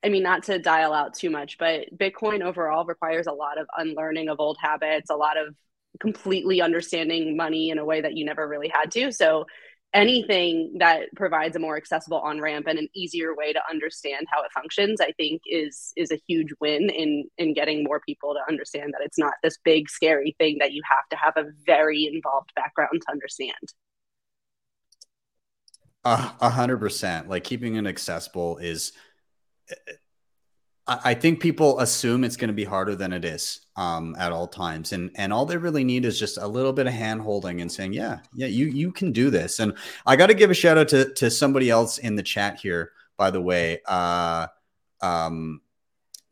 I 0.04 0.08
mean, 0.08 0.22
not 0.22 0.44
to 0.44 0.58
dial 0.58 0.92
out 0.92 1.14
too 1.14 1.30
much, 1.30 1.58
but 1.58 1.86
Bitcoin 1.96 2.42
overall 2.42 2.84
requires 2.86 3.26
a 3.26 3.32
lot 3.32 3.58
of 3.58 3.66
unlearning 3.76 4.28
of 4.28 4.40
old 4.40 4.58
habits, 4.60 5.10
a 5.10 5.16
lot 5.16 5.36
of 5.36 5.54
completely 6.00 6.62
understanding 6.62 7.36
money 7.36 7.70
in 7.70 7.78
a 7.78 7.84
way 7.84 8.00
that 8.00 8.16
you 8.16 8.24
never 8.24 8.46
really 8.48 8.68
had 8.72 8.90
to. 8.92 9.12
So, 9.12 9.46
anything 9.92 10.76
that 10.78 11.08
provides 11.16 11.56
a 11.56 11.58
more 11.58 11.76
accessible 11.76 12.20
on 12.20 12.40
ramp 12.40 12.66
and 12.68 12.78
an 12.78 12.88
easier 12.94 13.34
way 13.34 13.52
to 13.52 13.60
understand 13.68 14.26
how 14.30 14.40
it 14.42 14.52
functions 14.52 15.00
i 15.00 15.10
think 15.12 15.42
is 15.46 15.92
is 15.96 16.12
a 16.12 16.20
huge 16.28 16.48
win 16.60 16.88
in 16.90 17.28
in 17.38 17.54
getting 17.54 17.82
more 17.82 18.00
people 18.06 18.32
to 18.34 18.40
understand 18.48 18.92
that 18.92 19.04
it's 19.04 19.18
not 19.18 19.34
this 19.42 19.58
big 19.64 19.88
scary 19.88 20.34
thing 20.38 20.58
that 20.60 20.72
you 20.72 20.82
have 20.88 21.08
to 21.10 21.16
have 21.16 21.36
a 21.36 21.50
very 21.66 22.06
involved 22.12 22.50
background 22.54 23.02
to 23.06 23.12
understand. 23.12 23.52
A 26.04 26.48
hundred 26.48 26.78
percent. 26.78 27.28
Like 27.28 27.44
keeping 27.44 27.74
it 27.74 27.86
accessible 27.86 28.56
is 28.58 28.92
I 31.04 31.14
think 31.14 31.40
people 31.40 31.78
assume 31.78 32.24
it's 32.24 32.36
going 32.36 32.48
to 32.48 32.54
be 32.54 32.64
harder 32.64 32.96
than 32.96 33.12
it 33.12 33.24
is 33.24 33.60
um, 33.76 34.16
at 34.18 34.32
all 34.32 34.48
times, 34.48 34.92
and 34.92 35.10
and 35.14 35.32
all 35.32 35.46
they 35.46 35.56
really 35.56 35.84
need 35.84 36.04
is 36.04 36.18
just 36.18 36.38
a 36.38 36.46
little 36.46 36.72
bit 36.72 36.86
of 36.86 36.92
hand 36.92 37.20
holding 37.20 37.60
and 37.60 37.70
saying, 37.70 37.92
yeah, 37.92 38.18
yeah, 38.34 38.48
you 38.48 38.66
you 38.66 38.90
can 38.90 39.12
do 39.12 39.30
this. 39.30 39.60
And 39.60 39.76
I 40.06 40.16
got 40.16 40.26
to 40.26 40.34
give 40.34 40.50
a 40.50 40.54
shout 40.54 40.78
out 40.78 40.88
to 40.88 41.12
to 41.14 41.30
somebody 41.30 41.70
else 41.70 41.98
in 41.98 42.16
the 42.16 42.22
chat 42.22 42.58
here, 42.58 42.92
by 43.16 43.30
the 43.30 43.40
way. 43.40 43.80
Uh, 43.86 44.48
um, 45.00 45.60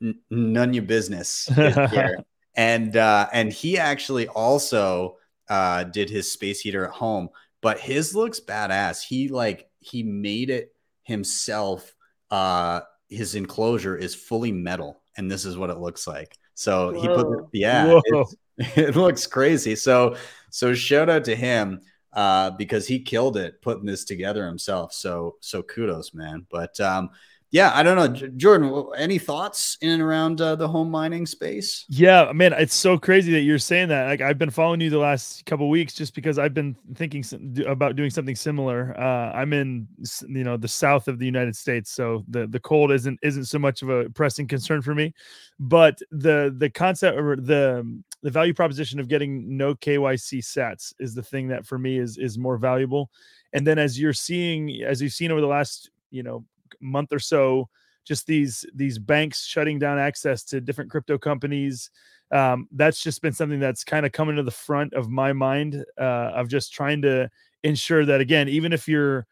n- 0.02 0.18
none 0.30 0.74
your 0.74 0.82
business 0.82 1.48
and 2.56 2.96
uh, 2.96 3.28
and 3.32 3.52
he 3.52 3.78
actually 3.78 4.26
also 4.26 5.18
uh, 5.48 5.84
did 5.84 6.10
his 6.10 6.32
space 6.32 6.60
heater 6.60 6.84
at 6.84 6.90
home, 6.90 7.28
but 7.62 7.78
his 7.78 8.14
looks 8.14 8.40
badass. 8.40 9.02
He 9.04 9.28
like 9.28 9.70
he 9.78 10.02
made 10.02 10.50
it 10.50 10.74
himself. 11.04 11.94
Uh, 12.30 12.80
his 13.08 13.34
enclosure 13.34 13.96
is 13.96 14.14
fully 14.14 14.52
metal, 14.52 15.02
and 15.16 15.30
this 15.30 15.44
is 15.44 15.56
what 15.56 15.70
it 15.70 15.78
looks 15.78 16.06
like. 16.06 16.38
So 16.54 16.92
Whoa. 16.92 17.00
he 17.00 17.08
put, 17.08 17.48
yeah, 17.52 18.00
it, 18.04 18.28
it, 18.76 18.96
looks 18.96 19.26
crazy. 19.26 19.76
So, 19.76 20.16
so 20.50 20.74
shout 20.74 21.08
out 21.08 21.24
to 21.24 21.36
him 21.36 21.80
uh, 22.12 22.50
because 22.50 22.86
he 22.86 23.00
killed 23.00 23.36
it 23.36 23.62
putting 23.62 23.86
this 23.86 24.04
together 24.04 24.46
himself. 24.46 24.92
So, 24.92 25.36
so 25.40 25.62
kudos, 25.62 26.14
man. 26.14 26.46
But 26.50 26.78
um, 26.80 27.10
yeah, 27.50 27.72
I 27.74 27.82
don't 27.82 27.96
know, 27.96 28.28
Jordan. 28.36 28.84
Any 28.96 29.18
thoughts 29.18 29.78
in 29.80 29.88
and 29.88 30.02
around 30.02 30.40
uh, 30.40 30.54
the 30.54 30.68
home 30.68 30.90
mining 30.90 31.24
space? 31.24 31.86
Yeah, 31.88 32.30
man, 32.32 32.52
it's 32.52 32.74
so 32.74 32.98
crazy 32.98 33.32
that 33.32 33.40
you're 33.40 33.58
saying 33.58 33.88
that. 33.88 34.06
Like, 34.06 34.20
I've 34.20 34.36
been 34.36 34.50
following 34.50 34.82
you 34.82 34.90
the 34.90 34.98
last 34.98 35.46
couple 35.46 35.70
weeks 35.70 35.94
just 35.94 36.14
because 36.14 36.38
I've 36.38 36.52
been 36.52 36.76
thinking 36.94 37.24
about 37.66 37.96
doing 37.96 38.10
something 38.10 38.36
similar. 38.36 38.94
Uh, 39.00 39.32
I'm 39.32 39.54
in, 39.54 39.88
you 40.28 40.44
know, 40.44 40.58
the 40.58 40.68
south 40.68 41.08
of 41.08 41.18
the 41.18 41.24
United 41.24 41.56
States, 41.56 41.90
so 41.90 42.22
the 42.28 42.46
the 42.46 42.60
cold 42.60 42.92
isn't 42.92 43.18
isn't 43.22 43.46
so 43.46 43.58
much 43.58 43.80
of 43.80 43.88
a 43.88 44.10
pressing 44.10 44.46
concern 44.46 44.82
for 44.82 44.94
me. 44.94 45.14
But 45.58 45.98
the 46.10 46.54
the 46.56 46.68
concept 46.68 47.18
or 47.18 47.36
the 47.36 48.02
the 48.22 48.30
value 48.30 48.52
proposition 48.52 49.00
of 49.00 49.08
getting 49.08 49.56
no 49.56 49.74
KYC 49.74 50.40
sats 50.40 50.92
is 51.00 51.14
the 51.14 51.22
thing 51.22 51.48
that 51.48 51.64
for 51.64 51.78
me 51.78 51.98
is 51.98 52.18
is 52.18 52.36
more 52.36 52.58
valuable 52.58 53.10
and 53.52 53.66
then 53.66 53.78
as 53.78 53.98
you're 53.98 54.12
seeing 54.12 54.82
as 54.82 55.00
you've 55.00 55.12
seen 55.12 55.30
over 55.30 55.40
the 55.40 55.46
last 55.46 55.90
you 56.10 56.22
know 56.22 56.44
month 56.80 57.12
or 57.12 57.18
so 57.18 57.68
just 58.08 58.26
these 58.26 58.64
these 58.74 58.98
banks 58.98 59.44
shutting 59.44 59.78
down 59.78 59.98
access 59.98 60.42
to 60.42 60.60
different 60.60 60.90
crypto 60.90 61.18
companies. 61.18 61.90
Um, 62.32 62.66
that's 62.72 63.02
just 63.02 63.22
been 63.22 63.32
something 63.32 63.60
that's 63.60 63.84
kind 63.84 64.04
of 64.04 64.12
coming 64.12 64.36
to 64.36 64.42
the 64.42 64.50
front 64.50 64.94
of 64.94 65.08
my 65.08 65.32
mind 65.32 65.84
uh, 65.98 66.32
of 66.34 66.48
just 66.48 66.72
trying 66.72 67.02
to 67.02 67.30
ensure 67.64 68.04
that 68.04 68.20
again 68.20 68.48
even 68.48 68.72
if 68.72 68.86
you're 68.86 69.26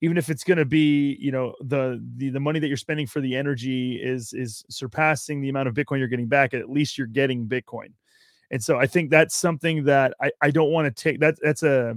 even 0.00 0.16
if 0.16 0.28
it's 0.30 0.44
going 0.44 0.58
to 0.58 0.64
be 0.64 1.16
you 1.20 1.30
know 1.30 1.54
the, 1.60 2.02
the 2.16 2.30
the 2.30 2.40
money 2.40 2.58
that 2.58 2.68
you're 2.68 2.76
spending 2.76 3.06
for 3.06 3.20
the 3.20 3.36
energy 3.36 3.96
is 4.02 4.32
is 4.32 4.64
surpassing 4.68 5.40
the 5.40 5.48
amount 5.48 5.68
of 5.68 5.74
bitcoin 5.74 5.98
you're 5.98 6.08
getting 6.08 6.26
back 6.26 6.54
at 6.54 6.70
least 6.70 6.98
you're 6.98 7.06
getting 7.06 7.46
bitcoin. 7.46 7.92
And 8.50 8.62
so 8.62 8.78
i 8.78 8.86
think 8.86 9.10
that's 9.10 9.36
something 9.36 9.84
that 9.84 10.14
i 10.20 10.30
i 10.40 10.50
don't 10.50 10.70
want 10.70 10.86
to 10.86 11.02
take 11.02 11.20
that 11.20 11.36
that's 11.42 11.62
a 11.62 11.96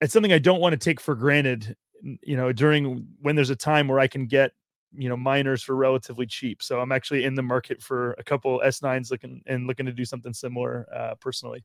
it's 0.00 0.12
something 0.12 0.32
i 0.32 0.38
don't 0.38 0.60
want 0.60 0.72
to 0.72 0.78
take 0.78 1.00
for 1.00 1.14
granted 1.14 1.76
you 2.02 2.36
know 2.36 2.52
during 2.52 3.06
when 3.20 3.34
there's 3.36 3.50
a 3.50 3.56
time 3.56 3.88
where 3.88 3.98
i 3.98 4.06
can 4.06 4.26
get 4.26 4.52
you 4.96 5.08
know 5.08 5.16
miners 5.16 5.62
for 5.62 5.74
relatively 5.74 6.26
cheap. 6.26 6.62
So 6.62 6.80
I'm 6.80 6.92
actually 6.92 7.24
in 7.24 7.34
the 7.34 7.42
market 7.42 7.82
for 7.82 8.12
a 8.12 8.24
couple 8.24 8.60
S9s 8.64 9.10
looking 9.10 9.42
and 9.46 9.66
looking 9.66 9.86
to 9.86 9.92
do 9.92 10.04
something 10.04 10.32
similar 10.32 10.88
uh, 10.94 11.14
personally. 11.16 11.64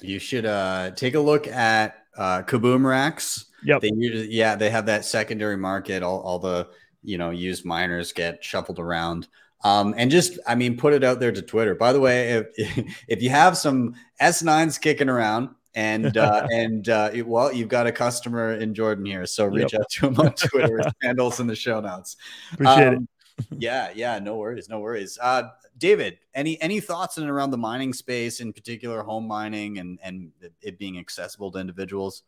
You 0.00 0.18
should 0.18 0.46
uh, 0.46 0.92
take 0.92 1.14
a 1.14 1.20
look 1.20 1.46
at 1.46 1.96
uh, 2.16 2.42
Kaboomracks. 2.42 3.46
Yep. 3.64 3.82
They 3.82 3.90
usually, 3.94 4.32
yeah, 4.32 4.56
they 4.56 4.70
have 4.70 4.86
that 4.86 5.04
secondary 5.04 5.56
market. 5.56 6.02
All, 6.02 6.20
all 6.20 6.38
the 6.38 6.68
you 7.02 7.18
know 7.18 7.30
used 7.30 7.64
miners 7.64 8.12
get 8.12 8.44
shuffled 8.44 8.78
around. 8.78 9.28
Um, 9.64 9.94
and 9.96 10.10
just, 10.10 10.40
I 10.44 10.56
mean, 10.56 10.76
put 10.76 10.92
it 10.92 11.04
out 11.04 11.20
there 11.20 11.30
to 11.30 11.40
Twitter. 11.40 11.76
By 11.76 11.92
the 11.92 12.00
way, 12.00 12.30
if 12.32 12.46
if 13.08 13.22
you 13.22 13.30
have 13.30 13.56
some 13.56 13.94
S9s 14.20 14.80
kicking 14.80 15.08
around, 15.08 15.50
and 15.74 16.16
uh, 16.16 16.46
and 16.52 16.88
uh, 16.88 17.10
it, 17.12 17.26
well, 17.26 17.52
you've 17.52 17.68
got 17.68 17.86
a 17.86 17.92
customer 17.92 18.54
in 18.54 18.74
Jordan 18.74 19.04
here, 19.04 19.26
so 19.26 19.46
reach 19.46 19.72
yep. 19.72 19.82
out 19.82 19.90
to 19.90 20.06
him 20.06 20.20
on 20.20 20.32
Twitter. 20.36 20.80
handles 21.02 21.40
in 21.40 21.46
the 21.46 21.56
show 21.56 21.80
notes. 21.80 22.16
Appreciate 22.52 22.88
um, 22.88 23.08
it. 23.38 23.46
yeah, 23.58 23.90
yeah, 23.94 24.18
no 24.18 24.36
worries, 24.36 24.68
no 24.68 24.80
worries. 24.80 25.18
Uh, 25.20 25.44
David, 25.78 26.18
any 26.34 26.60
any 26.60 26.80
thoughts 26.80 27.18
in 27.18 27.28
around 27.28 27.50
the 27.50 27.58
mining 27.58 27.92
space, 27.92 28.40
in 28.40 28.52
particular, 28.52 29.02
home 29.02 29.26
mining, 29.26 29.78
and 29.78 29.98
and 30.02 30.32
it 30.60 30.78
being 30.78 30.98
accessible 30.98 31.50
to 31.52 31.58
individuals? 31.58 32.22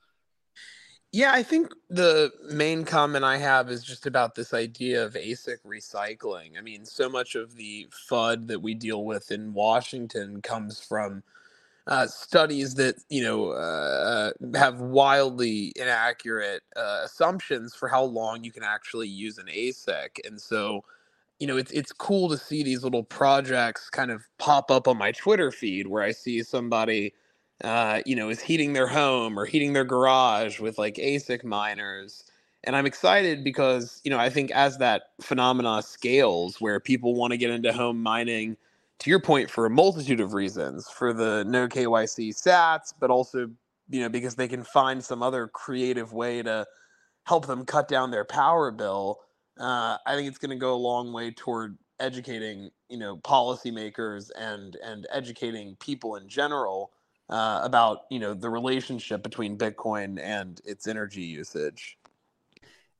Yeah, 1.12 1.30
I 1.32 1.44
think 1.44 1.72
the 1.88 2.32
main 2.50 2.84
comment 2.84 3.24
I 3.24 3.36
have 3.36 3.70
is 3.70 3.84
just 3.84 4.06
about 4.06 4.34
this 4.34 4.52
idea 4.52 5.04
of 5.04 5.14
ASIC 5.14 5.58
recycling. 5.64 6.58
I 6.58 6.60
mean, 6.60 6.84
so 6.84 7.08
much 7.08 7.36
of 7.36 7.54
the 7.54 7.86
FUD 8.10 8.48
that 8.48 8.60
we 8.60 8.74
deal 8.74 9.04
with 9.04 9.30
in 9.30 9.54
Washington 9.54 10.42
comes 10.42 10.80
from 10.80 11.22
uh, 11.86 12.06
studies 12.06 12.74
that 12.76 12.96
you 13.10 13.22
know 13.22 13.50
uh, 13.50 14.32
have 14.54 14.80
wildly 14.80 15.72
inaccurate 15.76 16.62
uh, 16.76 17.02
assumptions 17.04 17.74
for 17.74 17.88
how 17.88 18.02
long 18.02 18.42
you 18.44 18.52
can 18.52 18.62
actually 18.62 19.08
use 19.08 19.38
an 19.38 19.46
ASIC, 19.46 20.18
and 20.24 20.40
so 20.40 20.82
you 21.40 21.46
know 21.46 21.56
it's 21.56 21.72
it's 21.72 21.92
cool 21.92 22.28
to 22.30 22.38
see 22.38 22.62
these 22.62 22.82
little 22.84 23.04
projects 23.04 23.90
kind 23.90 24.10
of 24.10 24.22
pop 24.38 24.70
up 24.70 24.88
on 24.88 24.96
my 24.96 25.12
Twitter 25.12 25.50
feed 25.50 25.86
where 25.86 26.02
I 26.02 26.12
see 26.12 26.42
somebody 26.42 27.12
uh, 27.62 28.00
you 28.06 28.16
know 28.16 28.30
is 28.30 28.40
heating 28.40 28.72
their 28.72 28.88
home 28.88 29.38
or 29.38 29.44
heating 29.46 29.72
their 29.74 29.84
garage 29.84 30.60
with 30.60 30.78
like 30.78 30.96
ASIC 30.96 31.44
miners. 31.44 32.24
And 32.66 32.74
I'm 32.74 32.86
excited 32.86 33.44
because, 33.44 34.00
you 34.04 34.10
know, 34.10 34.18
I 34.18 34.30
think 34.30 34.50
as 34.52 34.78
that 34.78 35.10
phenomena 35.20 35.82
scales 35.82 36.60
where 36.62 36.80
people 36.80 37.14
want 37.14 37.32
to 37.32 37.36
get 37.36 37.50
into 37.50 37.72
home 37.74 38.02
mining, 38.02 38.56
to 39.00 39.10
your 39.10 39.20
point, 39.20 39.50
for 39.50 39.66
a 39.66 39.70
multitude 39.70 40.20
of 40.20 40.34
reasons, 40.34 40.88
for 40.88 41.12
the 41.12 41.44
no 41.44 41.68
KYC 41.68 42.30
sats, 42.30 42.92
but 42.98 43.10
also, 43.10 43.50
you 43.88 44.00
know, 44.00 44.08
because 44.08 44.34
they 44.34 44.48
can 44.48 44.64
find 44.64 45.04
some 45.04 45.22
other 45.22 45.48
creative 45.48 46.12
way 46.12 46.42
to 46.42 46.66
help 47.26 47.46
them 47.46 47.64
cut 47.64 47.88
down 47.88 48.10
their 48.10 48.24
power 48.24 48.70
bill. 48.70 49.20
Uh, 49.58 49.98
I 50.06 50.14
think 50.14 50.28
it's 50.28 50.38
going 50.38 50.50
to 50.50 50.56
go 50.56 50.74
a 50.74 50.76
long 50.76 51.12
way 51.12 51.30
toward 51.30 51.76
educating, 52.00 52.70
you 52.88 52.98
know, 52.98 53.16
policymakers 53.18 54.30
and 54.36 54.76
and 54.84 55.06
educating 55.12 55.76
people 55.80 56.16
in 56.16 56.28
general 56.28 56.90
uh, 57.30 57.60
about, 57.62 58.02
you 58.10 58.18
know, 58.18 58.34
the 58.34 58.50
relationship 58.50 59.22
between 59.22 59.56
Bitcoin 59.56 60.20
and 60.20 60.60
its 60.64 60.86
energy 60.86 61.22
usage. 61.22 61.98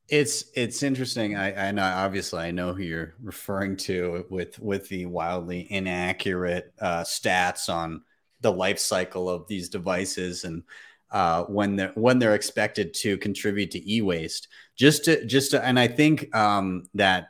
It's 0.09 0.45
it's 0.55 0.83
interesting. 0.83 1.37
I, 1.37 1.69
I 1.69 1.71
know 1.73 1.83
obviously 1.83 2.41
I 2.41 2.51
know 2.51 2.75
who 2.75 2.83
you're 2.83 3.15
referring 3.23 3.77
to 3.79 4.27
with 4.29 4.59
with 4.59 4.89
the 4.89 5.07
wildly 5.07 5.67
inaccurate 5.71 6.73
uh, 6.81 7.03
stats 7.03 7.73
on 7.73 8.03
the 8.43 8.53
life 8.53 8.79
cycle 8.79 9.31
of 9.31 9.49
these 9.49 9.71
devices 9.71 10.45
and 10.45 10.63
uh, 11.11 11.45
when 11.45 11.77
they're 11.77 11.93
when 11.95 12.19
they're 12.19 12.35
expected 12.35 12.93
to 12.93 13.17
contribute 13.19 13.71
to 13.71 13.93
e-waste. 13.93 14.49
Just 14.77 15.05
to 15.07 15.25
just 15.25 15.53
to, 15.53 15.65
and 15.65 15.79
I 15.79 15.87
think 15.87 16.35
um, 16.37 16.85
that 16.95 17.29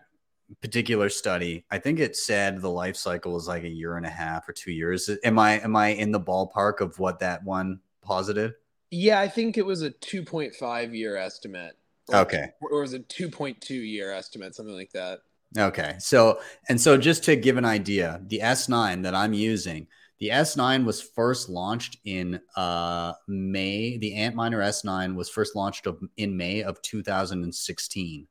particular 0.60 1.08
study, 1.08 1.64
I 1.70 1.78
think 1.78 2.00
it 2.00 2.16
said 2.16 2.60
the 2.60 2.70
life 2.70 2.96
cycle 2.96 3.34
was 3.34 3.46
like 3.46 3.62
a 3.62 3.68
year 3.68 3.96
and 3.96 4.06
a 4.06 4.10
half 4.10 4.48
or 4.48 4.52
two 4.52 4.72
years. 4.72 5.10
Am 5.22 5.38
I 5.38 5.60
am 5.60 5.76
I 5.76 5.88
in 5.88 6.12
the 6.12 6.20
ballpark 6.20 6.80
of 6.80 6.98
what 6.98 7.20
that 7.20 7.44
one 7.44 7.80
posited? 8.02 8.54
Yeah, 8.90 9.20
I 9.20 9.28
think 9.28 9.58
it 9.58 9.66
was 9.66 9.82
a 9.82 9.90
2.5 9.90 10.96
year 10.96 11.16
estimate. 11.16 11.76
Okay. 12.12 12.50
Or 12.60 12.80
was 12.80 12.92
it 12.92 13.08
2.2 13.08 13.70
year 13.70 14.12
estimate, 14.12 14.54
something 14.54 14.74
like 14.74 14.92
that? 14.92 15.20
Okay. 15.56 15.96
So, 15.98 16.40
and 16.68 16.80
so 16.80 16.96
just 16.96 17.24
to 17.24 17.36
give 17.36 17.56
an 17.56 17.64
idea, 17.64 18.20
the 18.26 18.40
S9 18.40 19.02
that 19.04 19.14
I'm 19.14 19.32
using, 19.32 19.86
the 20.18 20.28
S9 20.28 20.84
was 20.84 21.02
first 21.02 21.48
launched 21.48 21.98
in 22.04 22.40
uh, 22.56 23.12
May. 23.28 23.98
The 23.98 24.14
Antminer 24.14 24.62
S9 24.62 25.14
was 25.14 25.28
first 25.28 25.56
launched 25.56 25.86
in 26.16 26.36
May 26.36 26.62
of 26.62 26.80
2016. 26.82 28.26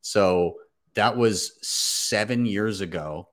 So 0.00 0.56
that 0.94 1.16
was 1.16 1.52
seven 1.62 2.46
years 2.46 2.80
ago. 2.80 3.28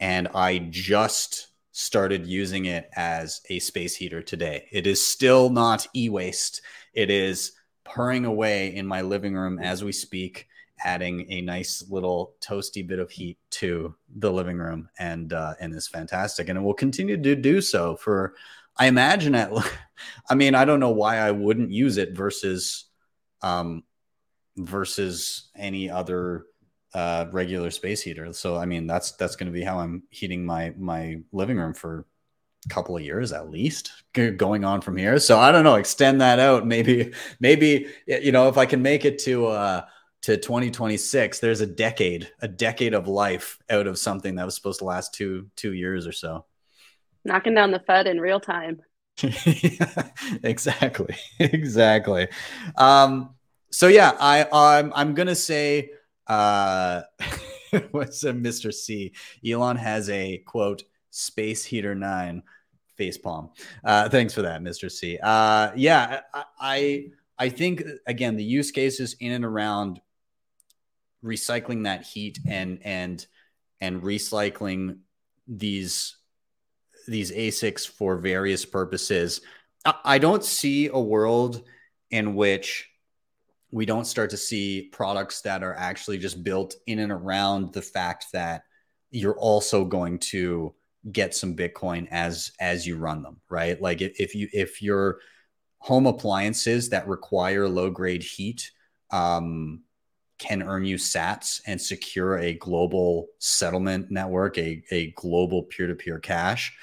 And 0.00 0.28
I 0.34 0.58
just 0.70 1.48
started 1.72 2.26
using 2.26 2.66
it 2.66 2.88
as 2.94 3.40
a 3.50 3.58
space 3.58 3.96
heater 3.96 4.22
today. 4.22 4.66
It 4.72 4.86
is 4.86 5.06
still 5.06 5.50
not 5.50 5.86
e 5.94 6.08
waste. 6.08 6.62
It 6.94 7.10
is 7.10 7.52
purring 7.88 8.24
away 8.24 8.74
in 8.74 8.86
my 8.86 9.00
living 9.02 9.34
room 9.34 9.58
as 9.58 9.82
we 9.82 9.92
speak, 9.92 10.46
adding 10.84 11.30
a 11.30 11.40
nice 11.40 11.84
little 11.88 12.34
toasty 12.40 12.86
bit 12.86 12.98
of 12.98 13.10
heat 13.10 13.38
to 13.50 13.94
the 14.16 14.30
living 14.30 14.58
room, 14.58 14.88
and 14.98 15.32
uh, 15.32 15.54
and 15.60 15.74
is 15.74 15.88
fantastic, 15.88 16.48
and 16.48 16.58
it 16.58 16.62
will 16.62 16.74
continue 16.74 17.20
to 17.20 17.36
do 17.36 17.60
so 17.60 17.96
for. 17.96 18.34
I 18.78 18.88
imagine 18.88 19.34
it. 19.34 19.50
I 20.30 20.34
mean, 20.34 20.54
I 20.54 20.66
don't 20.66 20.80
know 20.80 20.90
why 20.90 21.16
I 21.16 21.30
wouldn't 21.30 21.70
use 21.70 21.96
it 21.96 22.14
versus, 22.14 22.84
um, 23.40 23.84
versus 24.58 25.48
any 25.56 25.88
other 25.88 26.44
uh, 26.92 27.26
regular 27.30 27.70
space 27.70 28.02
heater. 28.02 28.32
So 28.32 28.56
I 28.56 28.66
mean, 28.66 28.86
that's 28.86 29.12
that's 29.12 29.36
going 29.36 29.46
to 29.46 29.52
be 29.52 29.62
how 29.62 29.78
I'm 29.78 30.02
heating 30.10 30.44
my 30.44 30.72
my 30.78 31.20
living 31.32 31.58
room 31.58 31.74
for 31.74 32.06
couple 32.68 32.96
of 32.96 33.02
years 33.02 33.32
at 33.32 33.50
least 33.50 33.92
going 34.12 34.64
on 34.64 34.80
from 34.80 34.96
here. 34.96 35.18
So 35.18 35.38
I 35.38 35.52
don't 35.52 35.64
know, 35.64 35.74
extend 35.74 36.20
that 36.20 36.38
out. 36.38 36.66
Maybe, 36.66 37.12
maybe, 37.38 37.88
you 38.06 38.32
know, 38.32 38.48
if 38.48 38.58
I 38.58 38.66
can 38.66 38.82
make 38.82 39.04
it 39.04 39.18
to, 39.20 39.46
uh, 39.46 39.84
to 40.22 40.36
2026, 40.36 41.38
there's 41.38 41.60
a 41.60 41.66
decade, 41.66 42.30
a 42.40 42.48
decade 42.48 42.94
of 42.94 43.06
life 43.06 43.58
out 43.70 43.86
of 43.86 43.98
something 43.98 44.36
that 44.36 44.44
was 44.44 44.54
supposed 44.54 44.80
to 44.80 44.84
last 44.84 45.14
two, 45.14 45.48
two 45.54 45.72
years 45.72 46.06
or 46.06 46.12
so. 46.12 46.46
Knocking 47.24 47.54
down 47.54 47.70
the 47.70 47.80
FUD 47.80 48.06
in 48.06 48.20
real 48.20 48.40
time. 48.40 48.80
exactly. 50.42 51.16
Exactly. 51.38 52.28
Um, 52.76 53.34
so 53.70 53.88
yeah, 53.88 54.12
I, 54.18 54.46
I'm, 54.50 54.92
I'm 54.94 55.14
going 55.14 55.28
to 55.28 55.34
say, 55.34 55.90
uh, 56.26 57.02
what's 57.90 58.24
a 58.24 58.32
Mr. 58.32 58.72
C? 58.72 59.12
Elon 59.46 59.76
has 59.76 60.08
a 60.08 60.38
quote, 60.38 60.82
space 61.10 61.64
heater 61.64 61.94
nine 61.94 62.42
face 62.96 63.18
palm. 63.18 63.50
Uh, 63.84 64.08
thanks 64.08 64.34
for 64.34 64.42
that, 64.42 64.62
Mr. 64.62 64.90
C. 64.90 65.18
Uh, 65.22 65.70
yeah, 65.76 66.20
I, 66.58 67.06
I 67.38 67.48
think 67.48 67.82
again 68.06 68.36
the 68.36 68.44
use 68.44 68.70
cases 68.70 69.16
in 69.20 69.32
and 69.32 69.44
around 69.44 70.00
recycling 71.24 71.84
that 71.84 72.02
heat 72.02 72.38
and 72.46 72.78
and 72.82 73.26
and 73.80 74.02
recycling 74.02 74.98
these 75.46 76.16
these 77.06 77.30
ASICs 77.30 77.86
for 77.86 78.16
various 78.16 78.64
purposes. 78.64 79.40
I, 79.84 79.94
I 80.04 80.18
don't 80.18 80.44
see 80.44 80.88
a 80.88 80.98
world 80.98 81.62
in 82.10 82.34
which 82.34 82.88
we 83.70 83.84
don't 83.84 84.06
start 84.06 84.30
to 84.30 84.36
see 84.36 84.88
products 84.92 85.42
that 85.42 85.62
are 85.62 85.74
actually 85.74 86.18
just 86.18 86.42
built 86.42 86.74
in 86.86 86.98
and 87.00 87.12
around 87.12 87.72
the 87.72 87.82
fact 87.82 88.26
that 88.32 88.62
you're 89.10 89.38
also 89.38 89.84
going 89.84 90.18
to 90.18 90.74
get 91.12 91.34
some 91.34 91.54
Bitcoin 91.54 92.08
as 92.10 92.52
as 92.60 92.86
you 92.86 92.96
run 92.96 93.22
them, 93.22 93.40
right? 93.48 93.80
Like 93.80 94.00
if 94.00 94.34
you 94.34 94.48
if 94.52 94.82
your 94.82 95.18
home 95.78 96.06
appliances 96.06 96.88
that 96.90 97.06
require 97.06 97.68
low 97.68 97.90
grade 97.90 98.22
heat 98.22 98.70
um, 99.10 99.82
can 100.38 100.62
earn 100.62 100.84
you 100.84 100.96
Sats 100.96 101.60
and 101.66 101.80
secure 101.80 102.38
a 102.38 102.54
global 102.54 103.28
settlement 103.38 104.10
network, 104.10 104.58
a 104.58 104.82
a 104.90 105.12
global 105.12 105.64
peer 105.64 105.86
to 105.86 105.94
peer 105.94 106.18
cash. 106.18 106.76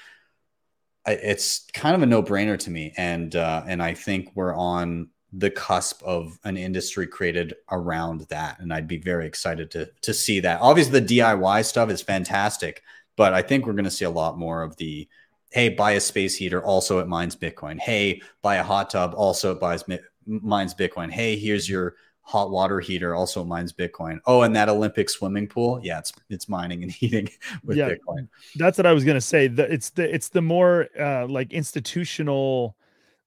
It's 1.05 1.67
kind 1.73 1.95
of 1.95 2.01
a 2.01 2.05
no 2.05 2.23
brainer 2.23 2.57
to 2.59 2.69
me, 2.71 2.93
and 2.95 3.35
uh, 3.35 3.63
and 3.67 3.83
I 3.83 3.93
think 3.93 4.31
we're 4.35 4.55
on 4.55 5.09
the 5.35 5.49
cusp 5.49 6.01
of 6.03 6.37
an 6.43 6.57
industry 6.57 7.07
created 7.07 7.55
around 7.71 8.21
that 8.29 8.59
and 8.59 8.71
i'd 8.71 8.87
be 8.87 8.99
very 8.99 9.25
excited 9.25 9.71
to 9.71 9.89
to 10.01 10.13
see 10.13 10.39
that 10.39 10.61
obviously 10.61 10.99
the 10.99 11.19
diy 11.19 11.65
stuff 11.65 11.89
is 11.89 12.03
fantastic 12.03 12.83
but 13.15 13.33
i 13.33 13.41
think 13.41 13.65
we're 13.65 13.73
going 13.73 13.83
to 13.83 13.91
see 13.91 14.05
a 14.05 14.09
lot 14.09 14.37
more 14.37 14.63
of 14.63 14.75
the 14.77 15.07
hey 15.53 15.69
buy 15.69 15.91
a 15.91 15.99
space 15.99 16.35
heater 16.35 16.63
also 16.63 16.99
it 16.99 17.07
mines 17.07 17.35
bitcoin. 17.35 17.79
Hey 17.79 18.21
buy 18.41 18.55
a 18.55 18.63
hot 18.63 18.89
tub 18.89 19.13
also 19.15 19.51
it 19.51 19.59
buys 19.59 19.85
mines 20.25 20.73
bitcoin. 20.73 21.11
Hey 21.11 21.37
here's 21.37 21.69
your 21.69 21.95
hot 22.23 22.49
water 22.49 22.79
heater 22.79 23.13
also 23.13 23.43
mines 23.43 23.71
bitcoin. 23.71 24.19
Oh 24.25 24.41
and 24.41 24.55
that 24.55 24.67
olympic 24.67 25.09
swimming 25.09 25.47
pool? 25.47 25.79
Yeah 25.83 25.99
it's 25.99 26.11
it's 26.29 26.49
mining 26.49 26.81
and 26.81 26.91
heating 27.01 27.29
with 27.63 27.77
yeah, 27.77 27.89
bitcoin. 27.89 28.27
that's 28.55 28.77
what 28.77 28.87
i 28.87 28.91
was 28.91 29.03
going 29.03 29.15
to 29.15 29.21
say. 29.21 29.47
The, 29.47 29.71
it's 29.71 29.91
the 29.91 30.13
it's 30.13 30.29
the 30.29 30.41
more 30.41 30.87
uh 30.99 31.27
like 31.27 31.53
institutional 31.53 32.75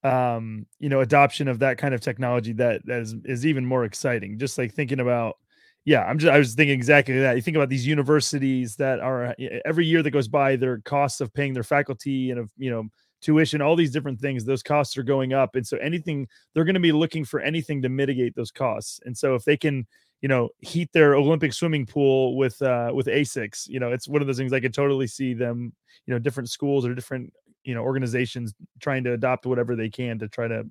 um 0.03 0.67
you 0.81 0.89
know 0.89 1.01
adoption 1.01 1.47
of 1.47 1.61
that 1.61 1.79
kind 1.79 1.95
of 1.95 2.01
technology 2.01 2.53
that, 2.55 2.85
that 2.87 3.03
is, 3.03 3.15
is 3.25 3.47
even 3.47 3.65
more 3.65 3.85
exciting. 3.85 4.37
Just 4.39 4.59
like 4.59 4.75
thinking 4.75 4.99
about 4.99 5.39
yeah 5.87 6.05
i'm 6.05 6.19
just 6.19 6.31
i 6.31 6.39
was 6.39 6.55
thinking 6.55 6.75
exactly 6.75 7.19
that. 7.19 7.37
You 7.37 7.41
think 7.43 7.57
about 7.57 7.71
these 7.71 7.87
universities 7.87 8.77
that 8.77 9.01
are 9.01 9.35
every 9.65 9.87
year 9.87 10.03
that 10.03 10.11
goes 10.11 10.29
by 10.29 10.57
their 10.57 10.81
costs 10.81 11.23
of 11.23 11.33
paying 11.33 11.55
their 11.55 11.63
faculty 11.63 12.31
and 12.31 12.39
of 12.39 12.51
you 12.59 12.71
know 12.71 12.85
tuition 13.23 13.63
all 13.63 13.75
these 13.77 13.93
different 13.93 14.21
things 14.21 14.45
those 14.45 14.63
costs 14.63 14.99
are 14.99 15.03
going 15.03 15.33
up. 15.33 15.55
And 15.57 15.67
so 15.67 15.79
anything 15.79 16.29
they're 16.53 16.65
going 16.65 16.75
to 16.75 16.81
be 16.81 16.93
looking 16.93 17.25
for 17.25 17.41
anything 17.41 17.81
to 17.83 17.89
mitigate 17.89 18.35
those 18.37 18.51
costs. 18.51 19.01
And 19.07 19.17
so 19.17 19.35
if 19.35 19.45
they 19.45 19.57
can 19.57 19.87
you 20.21 20.29
know 20.29 20.49
heat 20.61 20.91
their 20.93 21.15
olympic 21.15 21.53
swimming 21.53 21.85
pool 21.87 22.37
with 22.37 22.61
uh 22.63 22.91
with 22.95 23.07
asics 23.07 23.69
you 23.69 23.79
know 23.79 23.93
it's 23.93 24.09
one 24.09 24.23
of 24.23 24.27
those 24.27 24.39
things 24.39 24.53
i 24.53 24.61
could 24.61 24.73
totally 24.75 25.07
see 25.07 25.35
them 25.35 25.73
you 26.07 26.13
know 26.13 26.19
different 26.19 26.49
schools 26.49 26.87
or 26.87 26.95
different 26.95 27.31
you 27.65 27.75
know 27.75 27.83
organizations 27.83 28.55
trying 28.81 29.05
to 29.05 29.13
adopt 29.13 29.45
whatever 29.45 29.77
they 29.77 29.91
can 29.91 30.19
to 30.19 30.27
try 30.27 30.49
to 30.49 30.65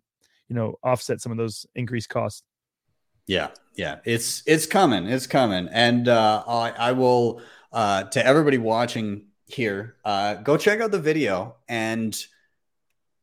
you 0.49 0.55
know 0.55 0.75
offset 0.83 1.21
some 1.21 1.31
of 1.31 1.37
those 1.37 1.65
increased 1.75 2.09
costs 2.09 2.41
yeah 3.27 3.49
yeah. 3.75 3.99
It's 4.05 4.43
it's 4.45 4.65
coming 4.65 5.05
it's 5.07 5.27
coming. 5.27 5.67
And 5.71 6.07
uh 6.07 6.43
i, 6.47 6.71
I 6.71 6.91
will 6.93 7.41
uh 7.71 8.03
to 8.03 8.25
everybody 8.25 8.57
watching 8.57 9.27
here 9.47 9.97
uh 10.05 10.35
go 10.35 10.57
check 10.57 10.81
out 10.81 10.91
the 10.91 10.99
video. 10.99 11.57
And 11.67 12.15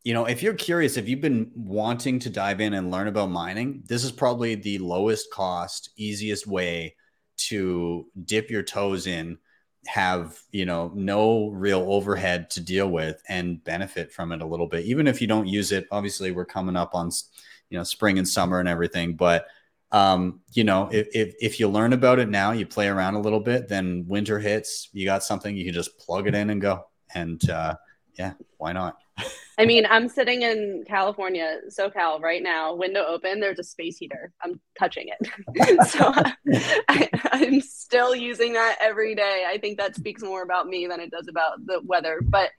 you 0.04 0.14
know 0.14 0.24
if 0.26 0.42
you're 0.42 0.54
curious 0.54 0.96
if 0.96 1.08
you've 1.08 1.20
been 1.20 1.50
wanting 1.54 2.18
to 2.20 2.30
dive 2.30 2.60
in 2.60 2.74
and 2.74 2.90
learn 2.90 3.06
about 3.06 3.30
mining 3.30 3.84
this 3.86 4.02
is 4.02 4.10
probably 4.10 4.56
the 4.56 4.78
lowest 4.78 5.30
cost 5.30 5.90
easiest 5.96 6.44
way 6.44 6.96
to 7.36 8.06
dip 8.24 8.50
your 8.50 8.64
toes 8.64 9.06
in 9.06 9.38
have 9.86 10.40
you 10.50 10.64
know 10.64 10.90
no 10.94 11.48
real 11.50 11.86
overhead 11.88 12.50
to 12.50 12.60
deal 12.60 12.88
with 12.88 13.22
and 13.28 13.62
benefit 13.62 14.12
from 14.12 14.32
it 14.32 14.42
a 14.42 14.46
little 14.46 14.66
bit. 14.66 14.84
Even 14.84 15.06
if 15.06 15.20
you 15.20 15.26
don't 15.28 15.46
use 15.46 15.72
it 15.72 15.86
obviously 15.90 16.32
we're 16.32 16.44
coming 16.44 16.76
up 16.76 16.94
on 16.94 17.10
you 17.70 17.78
know 17.78 17.84
spring 17.84 18.18
and 18.18 18.28
summer 18.28 18.58
and 18.58 18.68
everything 18.68 19.14
but 19.14 19.46
um, 19.92 20.40
you 20.52 20.64
know 20.64 20.88
if, 20.90 21.08
if, 21.14 21.34
if 21.40 21.60
you 21.60 21.68
learn 21.68 21.92
about 21.92 22.18
it 22.18 22.28
now 22.28 22.52
you 22.52 22.66
play 22.66 22.88
around 22.88 23.14
a 23.14 23.20
little 23.20 23.40
bit 23.40 23.68
then 23.68 24.04
winter 24.08 24.38
hits 24.38 24.88
you 24.92 25.04
got 25.04 25.22
something 25.22 25.56
you 25.56 25.64
can 25.64 25.74
just 25.74 25.98
plug 25.98 26.26
it 26.26 26.34
in 26.34 26.50
and 26.50 26.60
go 26.60 26.84
and 27.14 27.48
uh, 27.50 27.74
yeah 28.18 28.32
why 28.56 28.72
not 28.72 28.96
I 29.58 29.66
mean, 29.66 29.86
I'm 29.88 30.08
sitting 30.08 30.42
in 30.42 30.84
California, 30.88 31.58
SoCal 31.68 32.20
right 32.20 32.42
now, 32.42 32.74
window 32.74 33.04
open. 33.04 33.40
There's 33.40 33.58
a 33.58 33.64
space 33.64 33.98
heater. 33.98 34.32
I'm 34.42 34.60
touching 34.78 35.08
it. 35.08 35.86
so 35.88 36.12
I, 36.88 37.08
I'm 37.32 37.60
still 37.60 38.14
using 38.14 38.54
that 38.54 38.78
every 38.80 39.14
day. 39.14 39.44
I 39.46 39.58
think 39.58 39.78
that 39.78 39.94
speaks 39.94 40.22
more 40.22 40.42
about 40.42 40.66
me 40.66 40.86
than 40.86 41.00
it 41.00 41.10
does 41.10 41.28
about 41.28 41.64
the 41.66 41.80
weather. 41.84 42.20
But 42.22 42.50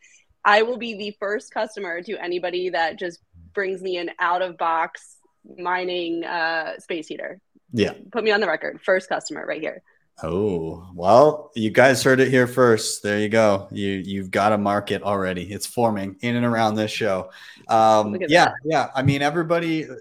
I 0.45 0.61
will 0.61 0.77
be 0.77 0.95
the 0.95 1.15
first 1.19 1.53
customer 1.53 2.01
to 2.03 2.23
anybody 2.23 2.69
that 2.69 2.99
just 2.99 3.19
brings 3.53 3.81
me 3.81 3.97
an 3.97 4.11
out 4.19 4.41
of 4.41 4.57
box 4.57 5.12
mining 5.57 6.23
uh, 6.23 6.79
space 6.79 7.07
heater. 7.07 7.39
Yeah. 7.71 7.93
Put 8.11 8.23
me 8.23 8.31
on 8.31 8.39
the 8.39 8.47
record. 8.47 8.81
First 8.81 9.09
customer 9.09 9.45
right 9.45 9.61
here. 9.61 9.81
Oh, 10.21 10.87
well, 10.93 11.51
you 11.55 11.71
guys 11.71 12.03
heard 12.03 12.19
it 12.19 12.29
here 12.29 12.45
first. 12.45 13.01
There 13.01 13.19
you 13.19 13.29
go. 13.29 13.67
You 13.71 13.89
you've 13.89 14.29
got 14.29 14.53
a 14.53 14.57
market 14.57 15.01
already. 15.01 15.51
It's 15.51 15.65
forming 15.65 16.17
in 16.21 16.35
and 16.35 16.45
around 16.45 16.75
this 16.75 16.91
show. 16.91 17.31
Um, 17.67 18.15
yeah, 18.21 18.45
that. 18.45 18.53
yeah. 18.63 18.89
I 18.93 19.01
mean, 19.01 19.23
everybody 19.23 19.89
uh, 19.89 19.95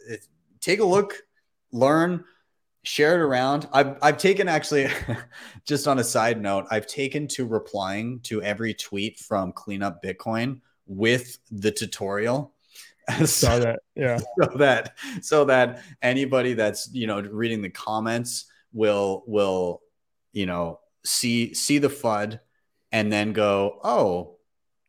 take 0.60 0.80
a 0.80 0.84
look, 0.84 1.14
learn, 1.72 2.24
share 2.84 3.14
it 3.14 3.24
around. 3.24 3.68
I've 3.72 3.96
I've 4.02 4.18
taken 4.18 4.48
actually 4.48 4.88
just 5.66 5.88
on 5.88 5.98
a 5.98 6.04
side 6.04 6.40
note, 6.40 6.66
I've 6.70 6.86
taken 6.86 7.26
to 7.28 7.46
replying 7.46 8.20
to 8.24 8.42
every 8.42 8.74
tweet 8.74 9.18
from 9.18 9.52
Cleanup 9.52 10.02
Bitcoin 10.02 10.60
with 10.86 11.38
the 11.50 11.70
tutorial. 11.70 12.52
so, 13.24 13.58
that, 13.58 13.80
yeah. 13.94 14.18
So 14.42 14.56
that 14.58 14.96
so 15.20 15.44
that 15.46 15.82
anybody 16.02 16.54
that's 16.54 16.88
you 16.92 17.06
know 17.06 17.20
reading 17.20 17.62
the 17.62 17.70
comments 17.70 18.46
will 18.72 19.24
will 19.26 19.82
you 20.32 20.46
know, 20.46 20.80
see 21.04 21.54
see 21.54 21.78
the 21.78 21.88
FUD 21.88 22.40
and 22.90 23.12
then 23.12 23.32
go, 23.32 23.78
oh, 23.84 24.36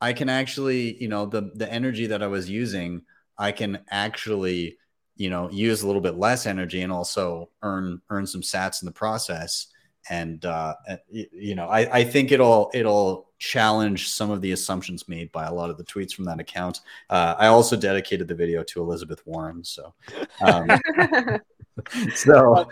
I 0.02 0.14
can 0.14 0.30
actually, 0.30 1.02
you 1.02 1.08
know, 1.08 1.26
the 1.26 1.52
the 1.56 1.72
energy 1.72 2.08
that 2.08 2.24
I 2.24 2.28
was 2.28 2.50
using, 2.50 3.04
I 3.38 3.52
can 3.52 3.84
actually, 3.90 4.78
you 5.16 5.30
know, 5.30 5.50
use 5.52 5.82
a 5.82 5.88
little 5.88 6.02
bit 6.02 6.18
less 6.18 6.46
energy 6.46 6.82
and 6.82 6.92
also 6.92 7.50
earn 7.62 8.02
earn 8.10 8.26
some 8.26 8.42
sats 8.42 8.82
in 8.82 8.86
the 8.86 8.92
process. 8.92 9.68
And 10.10 10.44
uh, 10.44 10.76
you 11.10 11.56
know, 11.56 11.68
I, 11.68 12.00
I 12.00 12.04
think 12.04 12.32
it'll 12.32 12.72
it'll 12.74 13.32
challenge 13.44 14.08
some 14.08 14.32
of 14.32 14.42
the 14.42 14.54
assumptions 14.54 15.10
made 15.10 15.30
by 15.34 15.46
a 15.46 15.54
lot 15.54 15.70
of 15.70 15.78
the 15.78 15.84
tweets 15.84 16.14
from 16.14 16.24
that 16.24 16.40
account. 16.40 16.80
Uh, 17.10 17.36
I 17.38 17.48
also 17.48 17.76
dedicated 17.76 18.28
the 18.28 18.36
video 18.36 18.64
to 18.64 18.80
Elizabeth 18.80 19.22
Warren, 19.26 19.64
so 19.66 19.94
um, 20.42 20.70
so 22.16 22.70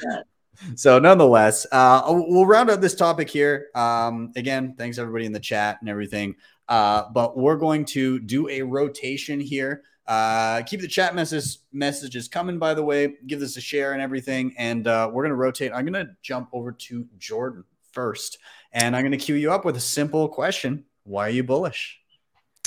so 0.75 0.97
nonetheless, 0.97 1.67
uh, 1.73 2.03
we'll 2.07 2.45
round 2.45 2.69
out 2.69 2.79
this 2.79 2.95
topic 2.95 3.29
here. 3.29 3.67
Um, 3.75 4.31
again, 4.37 4.75
thanks 4.77 4.97
everybody 4.97 5.25
in 5.25 5.33
the 5.33 5.39
chat 5.39 5.77
and 5.81 5.89
everything. 5.89 6.35
Uh, 6.69 7.03
but 7.13 7.37
we're 7.37 7.57
going 7.57 7.83
to 7.83 8.19
do 8.19 8.47
a 8.47 8.61
rotation 8.61 9.41
here. 9.41 9.83
Uh, 10.07 10.61
keep 10.61 10.79
the 10.79 10.87
chat 10.87 11.15
message 11.15 11.57
messages 11.73 12.29
coming, 12.29 12.57
by 12.57 12.73
the 12.73 12.83
way. 12.83 13.15
Give 13.27 13.41
this 13.41 13.57
a 13.57 13.61
share 13.61 13.91
and 13.91 14.01
everything. 14.01 14.53
And 14.57 14.87
uh, 14.87 15.09
we're 15.11 15.23
going 15.23 15.31
to 15.31 15.35
rotate. 15.35 15.73
I'm 15.73 15.85
going 15.85 16.05
to 16.05 16.13
jump 16.21 16.49
over 16.53 16.71
to 16.71 17.05
Jordan 17.17 17.65
first. 17.91 18.37
And 18.73 18.95
I'm 18.95 19.01
going 19.03 19.11
to 19.11 19.17
cue 19.17 19.35
you 19.35 19.51
up 19.51 19.65
with 19.65 19.75
a 19.77 19.81
simple 19.81 20.29
question 20.29 20.85
Why 21.03 21.27
are 21.27 21.31
you 21.31 21.43
bullish? 21.43 22.00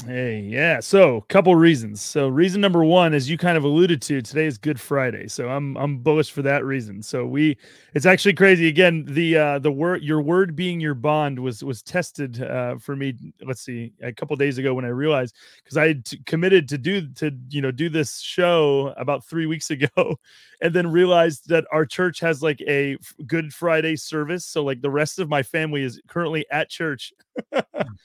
Hey, 0.02 0.40
yeah. 0.40 0.80
So, 0.80 1.20
couple 1.28 1.54
reasons. 1.54 2.02
So, 2.02 2.26
reason 2.26 2.60
number 2.60 2.84
one, 2.84 3.14
as 3.14 3.30
you 3.30 3.38
kind 3.38 3.56
of 3.56 3.62
alluded 3.62 4.02
to, 4.02 4.20
today 4.22 4.44
is 4.46 4.58
Good 4.58 4.80
Friday. 4.80 5.28
So, 5.28 5.48
I'm 5.48 5.76
I'm 5.76 5.98
bullish 5.98 6.32
for 6.32 6.42
that 6.42 6.64
reason. 6.64 7.00
So, 7.00 7.24
we 7.24 7.56
it's 7.94 8.04
actually 8.04 8.34
crazy. 8.34 8.66
Again, 8.66 9.04
the 9.06 9.36
uh 9.38 9.58
the 9.60 9.70
word 9.70 10.02
your 10.02 10.20
word 10.20 10.56
being 10.56 10.80
your 10.80 10.94
bond 10.94 11.38
was 11.38 11.62
was 11.62 11.80
tested 11.80 12.42
uh 12.42 12.76
for 12.78 12.96
me. 12.96 13.14
Let's 13.46 13.60
see, 13.60 13.92
a 14.02 14.12
couple 14.12 14.34
days 14.34 14.58
ago 14.58 14.74
when 14.74 14.84
I 14.84 14.88
realized 14.88 15.36
because 15.62 15.76
I 15.76 15.86
had 15.86 16.26
committed 16.26 16.68
to 16.70 16.78
do 16.78 17.06
to 17.14 17.30
you 17.50 17.62
know 17.62 17.70
do 17.70 17.88
this 17.88 18.18
show 18.18 18.92
about 18.96 19.24
three 19.24 19.46
weeks 19.46 19.70
ago, 19.70 19.88
and 20.60 20.74
then 20.74 20.90
realized 20.90 21.48
that 21.50 21.66
our 21.70 21.86
church 21.86 22.18
has 22.18 22.42
like 22.42 22.60
a 22.62 22.96
Good 23.28 23.54
Friday 23.54 23.94
service. 23.94 24.44
So, 24.44 24.64
like 24.64 24.82
the 24.82 24.90
rest 24.90 25.20
of 25.20 25.28
my 25.28 25.44
family 25.44 25.84
is 25.84 26.00
currently 26.08 26.44
at 26.50 26.68
church 26.68 27.12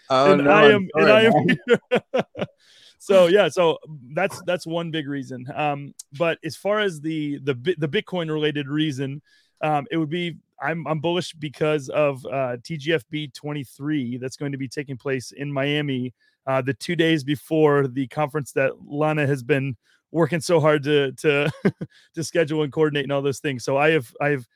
oh, 0.09 0.33
and, 0.33 0.43
no, 0.43 0.51
I 0.51 0.71
am, 0.71 0.89
and 0.95 1.11
I 1.11 1.21
am, 1.23 1.33
so 2.99 3.27
yeah, 3.27 3.49
so 3.49 3.77
that's 4.13 4.41
that's 4.45 4.65
one 4.65 4.91
big 4.91 5.07
reason. 5.07 5.45
Um, 5.53 5.93
but 6.17 6.37
as 6.43 6.55
far 6.55 6.79
as 6.79 7.01
the 7.01 7.39
the 7.39 7.53
the 7.77 7.87
Bitcoin 7.87 8.31
related 8.31 8.67
reason, 8.67 9.21
um, 9.61 9.87
it 9.91 9.97
would 9.97 10.09
be 10.09 10.37
I'm 10.61 10.85
I'm 10.87 10.99
bullish 10.99 11.33
because 11.33 11.89
of 11.89 12.25
uh, 12.25 12.57
TGFB 12.57 13.33
23 13.33 14.17
that's 14.17 14.35
going 14.35 14.51
to 14.51 14.57
be 14.57 14.67
taking 14.67 14.97
place 14.97 15.31
in 15.31 15.51
Miami 15.51 16.13
uh, 16.47 16.61
the 16.61 16.73
two 16.73 16.95
days 16.95 17.23
before 17.23 17.87
the 17.87 18.07
conference 18.07 18.51
that 18.53 18.71
Lana 18.85 19.27
has 19.27 19.43
been 19.43 19.75
working 20.11 20.41
so 20.41 20.59
hard 20.59 20.83
to 20.83 21.11
to 21.13 21.51
to 22.15 22.23
schedule 22.23 22.63
and 22.63 22.73
coordinate 22.73 23.03
and 23.03 23.11
all 23.11 23.21
those 23.21 23.39
things. 23.39 23.63
So 23.63 23.77
I 23.77 23.91
have 23.91 24.13
I 24.19 24.29
have 24.29 24.47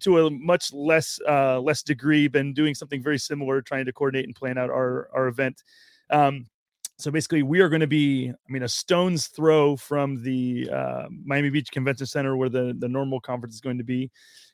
to 0.00 0.26
a 0.26 0.30
much 0.30 0.72
less 0.72 1.18
uh, 1.28 1.60
less 1.60 1.82
degree 1.82 2.28
been 2.28 2.54
doing 2.54 2.74
something 2.74 3.02
very 3.02 3.18
similar, 3.18 3.62
trying 3.62 3.86
to 3.86 3.92
coordinate 3.92 4.26
and 4.26 4.34
plan 4.34 4.58
out 4.58 4.70
our 4.70 5.08
our 5.14 5.28
event. 5.28 5.62
Um, 6.12 6.46
so 6.98 7.10
basically, 7.10 7.42
we 7.42 7.60
are 7.60 7.68
going 7.68 7.80
to 7.80 7.86
be, 7.88 8.30
I 8.30 8.52
mean, 8.52 8.62
a 8.62 8.68
stone's 8.68 9.26
throw 9.26 9.76
from 9.76 10.22
the 10.22 10.70
uh, 10.70 11.06
Miami 11.24 11.50
Beach 11.50 11.70
Convention 11.72 12.06
Center 12.06 12.36
where 12.36 12.48
the 12.48 12.76
the 12.78 12.88
normal 12.88 13.18
conference 13.18 13.54
is 13.54 13.60
going 13.60 13.78
to 13.78 13.84
be, 13.84 14.10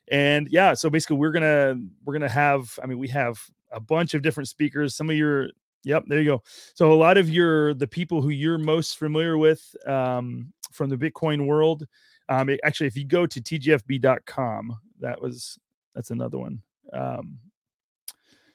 and 0.09 0.47
yeah, 0.49 0.73
so 0.73 0.89
basically, 0.89 1.17
we're 1.17 1.31
gonna 1.31 1.75
we're 2.03 2.13
gonna 2.13 2.29
have, 2.29 2.79
I 2.81 2.87
mean, 2.87 2.97
we 2.97 3.07
have 3.09 3.39
a 3.71 3.79
bunch 3.79 4.15
of 4.15 4.23
different 4.23 4.49
speakers. 4.49 4.95
Some 4.95 5.09
of 5.09 5.15
your 5.15 5.49
Yep, 5.83 6.05
there 6.07 6.19
you 6.19 6.25
go. 6.25 6.43
So 6.73 6.91
a 6.91 6.95
lot 6.95 7.17
of 7.17 7.29
your 7.29 7.73
the 7.73 7.87
people 7.87 8.21
who 8.21 8.29
you're 8.29 8.57
most 8.57 8.97
familiar 8.97 9.37
with 9.37 9.75
um, 9.87 10.51
from 10.71 10.89
the 10.89 10.97
Bitcoin 10.97 11.45
world. 11.45 11.87
Um, 12.27 12.49
it, 12.49 12.59
actually, 12.63 12.87
if 12.87 12.97
you 12.97 13.05
go 13.05 13.25
to 13.25 13.41
tgfb.com, 13.41 14.77
that 14.99 15.21
was 15.21 15.57
that's 15.95 16.11
another 16.11 16.37
one. 16.37 16.61
Um, 16.91 17.39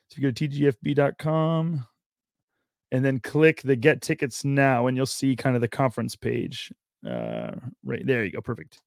so 0.09 0.17
you 0.17 0.23
go 0.23 0.31
to 0.31 0.49
tgfb.com 0.49 1.87
and 2.93 3.05
then 3.05 3.19
click 3.21 3.63
the 3.63 3.77
get 3.77 4.03
tickets 4.03 4.45
now, 4.45 4.87
and 4.87 4.97
you'll 4.97 5.07
see 5.07 5.37
kind 5.37 5.57
of 5.57 5.63
the 5.63 5.69
conference 5.69 6.17
page. 6.17 6.73
Uh, 7.07 7.53
right 7.85 8.07
there 8.07 8.25
you 8.25 8.33
go, 8.33 8.41
perfect. 8.41 8.81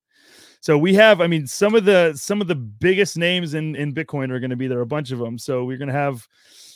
So 0.60 0.77
we 0.77 0.93
have, 0.95 1.21
I 1.21 1.27
mean, 1.27 1.45
some 1.47 1.75
of 1.75 1.86
the 1.86 2.13
some 2.15 2.41
of 2.41 2.47
the 2.47 2.55
biggest 2.55 3.17
names 3.17 3.53
in 3.53 3.75
in 3.75 3.93
Bitcoin 3.93 4.31
are 4.31 4.39
going 4.39 4.49
to 4.49 4.55
be 4.55 4.67
there. 4.67 4.81
A 4.81 4.86
bunch 4.86 5.12
of 5.12 5.19
them. 5.19 5.38
So 5.38 5.63
we're 5.63 5.77
going 5.77 5.88
to 5.88 5.93
have 5.93 6.27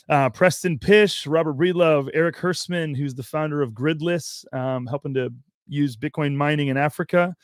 uh, 0.08 0.30
Preston 0.30 0.78
Pysh, 0.78 1.26
Robert 1.26 1.56
Breedlove, 1.56 2.08
Erik 2.14 2.36
Hersman, 2.36 2.96
who's 2.96 3.14
the 3.14 3.22
founder 3.22 3.62
of 3.62 3.74
Gridless, 3.74 4.44
um, 4.52 4.86
helping 4.86 5.14
to 5.14 5.32
use 5.68 5.96
Bitcoin 5.96 6.34
mining 6.34 6.68
in 6.68 6.76
Africa. 6.76 7.34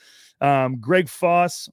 Um, 0.41 0.79
Greg 0.79 1.09
Foss, 1.09 1.69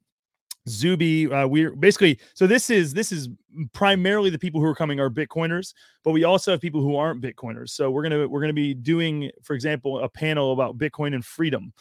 Zuby. 0.68 1.32
Uh, 1.32 1.48
we're 1.48 1.72
basically 1.72 2.20
so 2.34 2.48
this 2.48 2.70
is 2.70 2.94
this 2.94 3.12
is 3.12 3.30
primarily 3.74 4.30
the 4.30 4.40
people 4.40 4.60
who 4.60 4.68
are 4.68 4.76
coming 4.76 5.00
are 5.00 5.10
Bitcoiners, 5.10 5.74
but 6.04 6.12
we 6.12 6.24
also 6.24 6.52
have 6.52 6.62
people 6.62 6.82
who 6.82 6.96
aren't 6.96 7.22
Bitcoiners. 7.22 7.70
So 7.70 7.92
we're 7.92 8.04
gonna 8.04 8.28
we're 8.28 8.42
gonna 8.42 8.54
be 8.54 8.74
doing, 8.74 9.32
for 9.44 9.54
example, 9.54 10.00
a 10.00 10.10
panel 10.10 10.54
about 10.54 10.78
Bitcoin 10.78 11.14
and 11.14 11.24
freedom. 11.24 11.74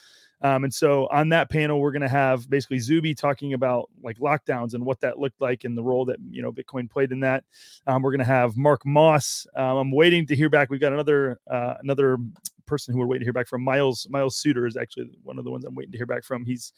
Um, 0.43 0.65
and 0.65 0.75
so 0.75 1.09
on 1.11 1.31
that 1.31 1.49
panel, 1.49 1.81
we're 1.81 1.93
to 2.03 2.09
have 2.09 2.51
basically 2.51 2.79
Zuby 2.79 3.15
talking 3.15 3.55
about 3.55 3.89
like 4.03 4.19
lockdowns 4.19 4.75
and 4.75 4.85
what 4.85 5.01
that 5.01 5.19
looked 5.19 5.41
like 5.41 5.65
and 5.65 5.77
the 5.77 5.83
role 5.83 6.05
that 6.05 6.19
you 6.31 6.43
know 6.43 6.53
Bitcoin 6.53 6.91
played 6.91 7.13
in 7.13 7.21
that. 7.21 7.45
Um, 7.87 8.03
we're 8.03 8.11
to 8.19 8.27
have 8.27 8.57
Mark 8.57 8.85
Moss. 8.85 9.47
Um, 9.57 9.79
I'm 9.79 9.91
waiting 9.91 10.27
to 10.27 10.37
hear 10.37 10.51
back. 10.51 10.69
We've 10.69 10.81
got 10.81 10.93
another 10.93 11.41
uh, 11.51 11.75
another 11.83 12.19
person 12.67 12.93
who 12.93 13.01
we're 13.01 13.07
waiting 13.07 13.21
to 13.21 13.27
hear 13.27 13.33
back 13.33 13.49
from. 13.49 13.65
Miles 13.65 14.07
Miles 14.11 14.37
Suter 14.37 14.67
is 14.67 14.77
actually 14.77 15.11
one 15.23 15.39
of 15.39 15.45
the 15.45 15.51
ones 15.51 15.65
I'm 15.65 15.75
waiting 15.75 15.93
to 15.93 15.99
hear 15.99 16.07
back 16.07 16.25
from. 16.25 16.45
He's 16.45 16.75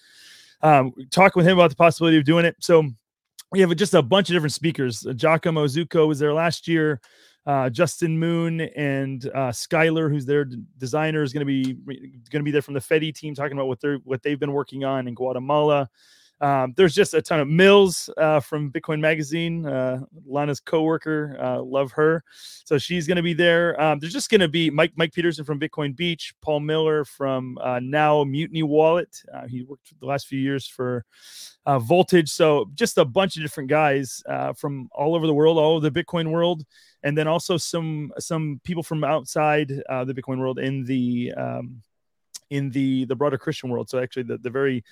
um, 0.63 0.93
talking 1.11 1.41
with 1.41 1.47
him 1.47 1.59
about 1.59 1.71
the 1.71 1.77
possibility 1.77 2.19
of 2.19 2.25
doing 2.25 2.45
it. 2.45 2.57
So 2.61 2.85
we 3.53 3.61
have 3.61 3.75
just 3.77 3.95
a 3.95 4.03
bunch 4.03 4.29
of 4.29 4.35
different 4.35 4.53
speakers. 4.53 5.07
Giacomo 5.15 5.67
Zucco 5.67 6.09
was 6.09 6.19
there 6.19 6.35
last 6.35 6.67
year 6.67 7.01
uh, 7.47 7.71
Justin 7.71 8.19
Moon 8.19 8.61
and 8.61 9.25
uh, 9.27 9.53
Skylar, 9.53 10.11
who's 10.11 10.27
their 10.27 10.45
designer, 10.79 11.23
is 11.23 11.33
going 11.33 11.47
to 11.47 11.47
be 11.47 11.75
going 11.75 12.41
to 12.41 12.43
be 12.43 12.51
there 12.51 12.63
from 12.63 12.75
the 12.75 12.81
Fedi 12.81 13.15
team, 13.15 13.35
talking 13.35 13.57
about 13.57 13.69
what 13.69 13.81
they're 13.81 13.99
what 13.99 14.23
they've 14.23 14.41
been 14.41 14.53
working 14.53 14.85
on 14.85 15.07
in 15.07 15.15
Guatemala. 15.15 15.89
Um, 16.41 16.75
there's 16.77 16.95
just 16.95 17.15
a 17.15 17.23
ton 17.23 17.41
of 17.41 17.49
Mills 17.49 18.11
uh, 18.19 18.41
from 18.41 18.71
Bitcoin 18.71 19.01
Magazine, 19.01 19.65
uh, 19.65 20.01
Lana's 20.27 20.61
coworker. 20.61 21.37
Uh, 21.41 21.63
love 21.63 21.93
her, 21.93 22.23
so 22.65 22.77
she's 22.77 23.07
going 23.07 23.17
to 23.17 23.23
be 23.23 23.33
there. 23.33 23.81
Um, 23.81 23.99
there's 23.99 24.13
just 24.13 24.29
going 24.29 24.43
to 24.43 24.49
be 24.49 24.69
Mike 24.69 24.93
Mike 24.97 25.15
Peterson 25.15 25.45
from 25.45 25.59
Bitcoin 25.59 25.97
Beach, 25.97 26.35
Paul 26.43 26.61
Miller 26.61 27.05
from 27.07 27.57
uh, 27.63 27.81
now 27.83 28.23
Mutiny 28.25 28.63
Wallet. 28.63 29.23
Uh, 29.33 29.47
he 29.47 29.63
worked 29.63 29.99
the 29.99 30.07
last 30.07 30.27
few 30.27 30.39
years 30.39 30.67
for 30.67 31.07
uh, 31.65 31.79
Voltage, 31.79 32.29
so 32.29 32.71
just 32.75 32.99
a 32.99 33.05
bunch 33.05 33.37
of 33.37 33.43
different 33.43 33.71
guys 33.71 34.23
from 34.57 34.89
all 34.93 35.15
over 35.15 35.27
the 35.27 35.35
world, 35.35 35.57
all 35.57 35.77
over 35.77 35.89
the 35.89 36.05
Bitcoin 36.05 36.31
world, 36.31 36.65
and 37.03 37.17
then 37.17 37.27
also 37.27 37.57
some 37.57 38.13
some 38.19 38.61
people 38.63 38.83
from 38.83 39.05
outside 39.05 39.69
the 39.69 40.15
Bitcoin 40.15 40.39
world 40.39 40.59
in 40.59 40.85
the 40.85 41.33
um, 41.35 41.81
in 42.51 42.71
the 42.71 43.07
the 43.07 43.17
broader 43.17 43.39
Christian 43.39 43.71
world. 43.71 43.89
So 43.89 43.99
actually, 43.99 44.25
the 44.25 44.37
the 44.37 44.51
very 44.51 44.85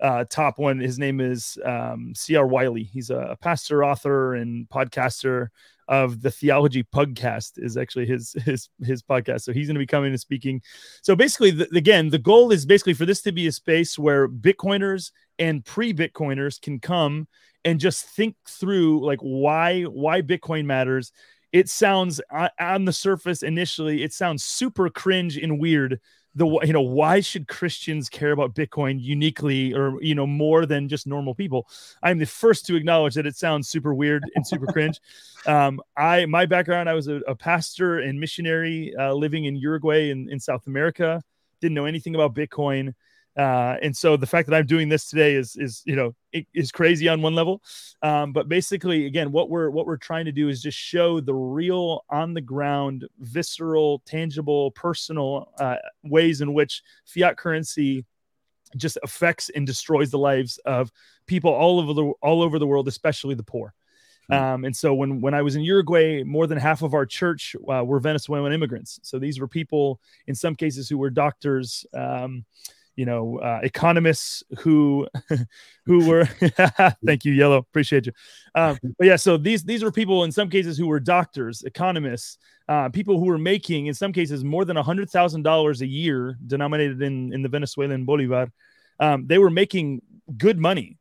uh, 0.00 0.24
top 0.24 0.58
one. 0.58 0.78
His 0.78 0.98
name 0.98 1.20
is 1.20 1.58
um, 1.64 2.12
C.R. 2.14 2.46
Wiley. 2.46 2.84
He's 2.84 3.10
a 3.10 3.36
pastor, 3.40 3.84
author, 3.84 4.34
and 4.34 4.68
podcaster 4.68 5.48
of 5.88 6.20
the 6.20 6.30
Theology 6.30 6.82
Pugcast. 6.82 7.52
Is 7.56 7.76
actually 7.76 8.06
his 8.06 8.32
his 8.44 8.68
his 8.82 9.02
podcast. 9.02 9.42
So 9.42 9.52
he's 9.52 9.66
going 9.66 9.74
to 9.74 9.80
be 9.80 9.86
coming 9.86 10.10
and 10.10 10.20
speaking. 10.20 10.62
So 11.02 11.16
basically, 11.16 11.50
the, 11.52 11.68
again, 11.76 12.10
the 12.10 12.18
goal 12.18 12.52
is 12.52 12.66
basically 12.66 12.94
for 12.94 13.06
this 13.06 13.22
to 13.22 13.32
be 13.32 13.46
a 13.46 13.52
space 13.52 13.98
where 13.98 14.28
Bitcoiners 14.28 15.12
and 15.38 15.64
pre-Bitcoiners 15.64 16.60
can 16.60 16.80
come 16.80 17.28
and 17.64 17.80
just 17.80 18.06
think 18.06 18.36
through 18.48 19.04
like 19.04 19.20
why 19.20 19.82
why 19.82 20.22
Bitcoin 20.22 20.66
matters. 20.66 21.12
It 21.52 21.68
sounds 21.70 22.20
uh, 22.30 22.48
on 22.60 22.84
the 22.84 22.92
surface 22.92 23.42
initially, 23.42 24.02
it 24.02 24.12
sounds 24.12 24.44
super 24.44 24.90
cringe 24.90 25.38
and 25.38 25.58
weird 25.58 26.00
the 26.36 26.46
you 26.62 26.72
know 26.72 26.82
why 26.82 27.20
should 27.20 27.48
christians 27.48 28.10
care 28.10 28.30
about 28.30 28.54
bitcoin 28.54 29.00
uniquely 29.00 29.72
or 29.72 30.00
you 30.02 30.14
know 30.14 30.26
more 30.26 30.66
than 30.66 30.88
just 30.88 31.06
normal 31.06 31.34
people? 31.34 31.66
I'm 32.02 32.18
the 32.18 32.26
first 32.26 32.66
to 32.66 32.76
acknowledge 32.76 33.14
that 33.14 33.26
it 33.26 33.36
sounds 33.36 33.68
super 33.68 33.94
weird 33.94 34.22
and 34.34 34.46
super 34.46 34.66
cringe. 34.66 35.00
Um, 35.46 35.80
i 35.96 36.26
my 36.26 36.44
background 36.44 36.88
i 36.88 36.94
was 36.94 37.06
a, 37.06 37.20
a 37.28 37.36
pastor 37.36 38.00
and 38.00 38.18
missionary 38.18 38.92
uh, 38.98 39.12
living 39.12 39.44
in 39.44 39.54
uruguay 39.54 40.10
in, 40.10 40.28
in 40.28 40.40
south 40.40 40.66
america. 40.66 41.22
Didn't 41.60 41.74
know 41.74 41.84
anything 41.84 42.16
about 42.16 42.34
bitcoin 42.34 42.94
uh, 43.36 43.76
and 43.82 43.94
so 43.94 44.16
the 44.16 44.26
fact 44.26 44.48
that 44.48 44.56
I'm 44.56 44.66
doing 44.66 44.88
this 44.88 45.10
today 45.10 45.34
is 45.34 45.56
is 45.56 45.82
you 45.84 45.94
know 45.94 46.14
is 46.54 46.72
crazy 46.72 47.08
on 47.08 47.20
one 47.20 47.34
level, 47.34 47.62
um, 48.02 48.32
but 48.32 48.48
basically 48.48 49.06
again 49.06 49.30
what 49.30 49.50
we're 49.50 49.70
what 49.70 49.86
we're 49.86 49.96
trying 49.98 50.24
to 50.24 50.32
do 50.32 50.48
is 50.48 50.62
just 50.62 50.78
show 50.78 51.20
the 51.20 51.34
real 51.34 52.04
on 52.08 52.32
the 52.32 52.40
ground, 52.40 53.06
visceral, 53.20 54.02
tangible, 54.06 54.70
personal 54.70 55.52
uh, 55.58 55.76
ways 56.02 56.40
in 56.40 56.54
which 56.54 56.82
fiat 57.04 57.36
currency 57.36 58.04
just 58.76 58.98
affects 59.02 59.50
and 59.50 59.66
destroys 59.66 60.10
the 60.10 60.18
lives 60.18 60.58
of 60.64 60.90
people 61.26 61.52
all 61.52 61.78
over 61.78 61.92
the 61.92 62.12
all 62.22 62.42
over 62.42 62.58
the 62.58 62.66
world, 62.66 62.88
especially 62.88 63.34
the 63.34 63.42
poor. 63.42 63.74
Hmm. 64.28 64.34
Um, 64.34 64.64
and 64.64 64.76
so 64.76 64.94
when 64.94 65.20
when 65.20 65.34
I 65.34 65.42
was 65.42 65.56
in 65.56 65.62
Uruguay, 65.62 66.22
more 66.22 66.46
than 66.46 66.58
half 66.58 66.82
of 66.82 66.94
our 66.94 67.04
church 67.04 67.54
uh, 67.70 67.84
were 67.84 68.00
Venezuelan 68.00 68.52
immigrants. 68.52 68.98
So 69.02 69.18
these 69.18 69.38
were 69.38 69.48
people, 69.48 70.00
in 70.26 70.34
some 70.34 70.54
cases, 70.54 70.88
who 70.88 70.98
were 70.98 71.10
doctors. 71.10 71.84
Um, 71.92 72.46
you 72.96 73.04
know 73.04 73.38
uh, 73.38 73.60
economists 73.62 74.42
who 74.58 75.06
who 75.86 76.06
were 76.06 76.24
thank 77.06 77.24
you 77.24 77.32
yellow. 77.32 77.58
Appreciate 77.58 78.06
you. 78.06 78.12
Um, 78.54 78.78
but 78.98 79.06
yeah 79.06 79.16
so 79.16 79.36
these 79.36 79.62
these 79.64 79.82
were 79.82 79.92
people 79.92 80.24
in 80.24 80.32
some 80.32 80.50
cases 80.50 80.76
who 80.76 80.86
were 80.86 81.00
doctors 81.00 81.62
economists 81.62 82.38
uh, 82.68 82.88
people 82.88 83.18
who 83.18 83.26
were 83.26 83.38
making 83.38 83.86
in 83.86 83.94
some 83.94 84.12
cases 84.12 84.42
more 84.42 84.64
than 84.64 84.76
a 84.76 84.82
hundred 84.82 85.10
thousand 85.10 85.42
dollars 85.42 85.82
a 85.82 85.86
year 85.86 86.36
denominated 86.46 87.00
in 87.02 87.32
in 87.32 87.42
the 87.42 87.48
venezuelan 87.48 88.04
bolivar 88.04 88.50
um, 89.00 89.26
they 89.26 89.38
were 89.38 89.50
making 89.50 90.02
good 90.36 90.58
money. 90.58 90.98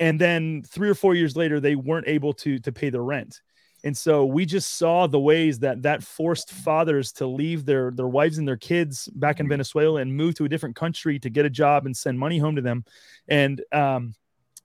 And 0.00 0.20
then 0.20 0.62
three 0.62 0.88
or 0.88 0.94
four 0.94 1.14
years 1.14 1.36
later 1.36 1.60
they 1.60 1.74
weren't 1.74 2.08
able 2.08 2.32
to 2.34 2.58
to 2.60 2.72
pay 2.72 2.90
their 2.90 3.02
rent 3.02 3.40
and 3.84 3.94
so 3.94 4.24
we 4.24 4.46
just 4.46 4.78
saw 4.78 5.06
the 5.06 5.20
ways 5.20 5.58
that 5.58 5.82
that 5.82 6.02
forced 6.02 6.50
fathers 6.50 7.12
to 7.12 7.26
leave 7.26 7.66
their 7.66 7.90
their 7.90 8.08
wives 8.08 8.38
and 8.38 8.48
their 8.48 8.56
kids 8.56 9.08
back 9.08 9.40
in 9.40 9.48
Venezuela 9.48 10.00
and 10.00 10.16
move 10.16 10.34
to 10.36 10.46
a 10.46 10.48
different 10.48 10.74
country 10.74 11.18
to 11.18 11.28
get 11.28 11.44
a 11.44 11.50
job 11.50 11.84
and 11.84 11.94
send 11.94 12.18
money 12.18 12.38
home 12.38 12.56
to 12.56 12.62
them. 12.62 12.84
And 13.28 13.62
um, 13.72 14.14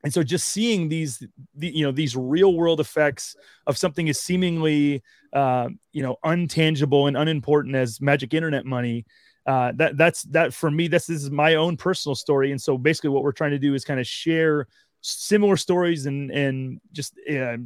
and 0.06 0.14
so 0.14 0.24
just 0.24 0.48
seeing 0.48 0.88
these 0.88 1.22
the, 1.56 1.68
you 1.68 1.86
know 1.86 1.92
these 1.92 2.16
real 2.16 2.54
world 2.54 2.80
effects 2.80 3.36
of 3.68 3.78
something 3.78 4.08
as 4.08 4.22
seemingly 4.22 5.04
uh, 5.34 5.68
you 5.92 6.02
know 6.02 6.16
untangible 6.24 7.10
and 7.10 7.18
unimportant 7.18 7.76
as 7.76 8.00
magic 8.00 8.34
internet 8.34 8.66
money 8.66 9.06
uh, 9.46 9.74
that 9.76 9.98
that's 9.98 10.24
that 10.24 10.54
for 10.54 10.72
me 10.72 10.88
this, 10.88 11.08
this 11.08 11.22
is 11.22 11.30
my 11.30 11.56
own 11.56 11.76
personal 11.76 12.16
story 12.16 12.52
and 12.52 12.62
so 12.62 12.78
basically 12.78 13.10
what 13.10 13.24
we're 13.24 13.34
trying 13.34 13.52
to 13.52 13.60
do 13.60 13.74
is 13.74 13.84
kind 13.84 14.00
of 14.00 14.08
share 14.08 14.66
similar 15.02 15.58
stories 15.58 16.06
and 16.06 16.32
and 16.32 16.80
just 16.94 17.20
uh, 17.30 17.58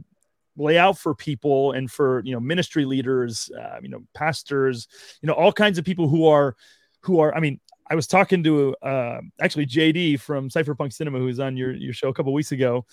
lay 0.58 0.78
out 0.78 0.98
for 0.98 1.16
people 1.16 1.72
and 1.72 1.92
for 1.92 2.22
you 2.26 2.34
know 2.34 2.40
ministry 2.40 2.86
leaders 2.86 3.50
uh, 3.60 3.78
you 3.82 3.90
know 3.90 4.04
pastors 4.14 4.88
you 5.22 5.28
know 5.28 5.34
all 5.34 5.52
kinds 5.52 5.78
of 5.78 5.86
people 5.86 6.08
who 6.08 6.28
are 6.28 6.56
who 7.02 7.20
are 7.20 7.34
i 7.36 7.40
mean 7.40 7.60
i 7.90 7.96
was 7.96 8.08
talking 8.08 8.44
to 8.44 8.76
uh, 8.82 9.20
actually 9.42 9.66
jd 9.66 10.20
from 10.20 10.50
cypherpunk 10.50 10.94
cinema 10.94 11.18
who 11.18 11.26
was 11.26 11.40
on 11.40 11.58
your, 11.58 11.74
your 11.74 11.94
show 11.94 12.10
a 12.10 12.14
couple 12.14 12.34
weeks 12.34 12.52
ago 12.52 12.86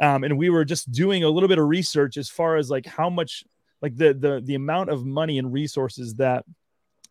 um, 0.00 0.24
and 0.24 0.36
we 0.36 0.50
were 0.50 0.64
just 0.64 0.90
doing 0.92 1.24
a 1.24 1.28
little 1.28 1.48
bit 1.48 1.58
of 1.58 1.66
research 1.66 2.16
as 2.16 2.28
far 2.28 2.56
as 2.56 2.70
like 2.70 2.86
how 2.86 3.10
much 3.10 3.44
like 3.82 3.96
the 3.96 4.14
the 4.14 4.40
the 4.44 4.54
amount 4.54 4.90
of 4.90 5.04
money 5.04 5.38
and 5.38 5.52
resources 5.52 6.14
that 6.14 6.44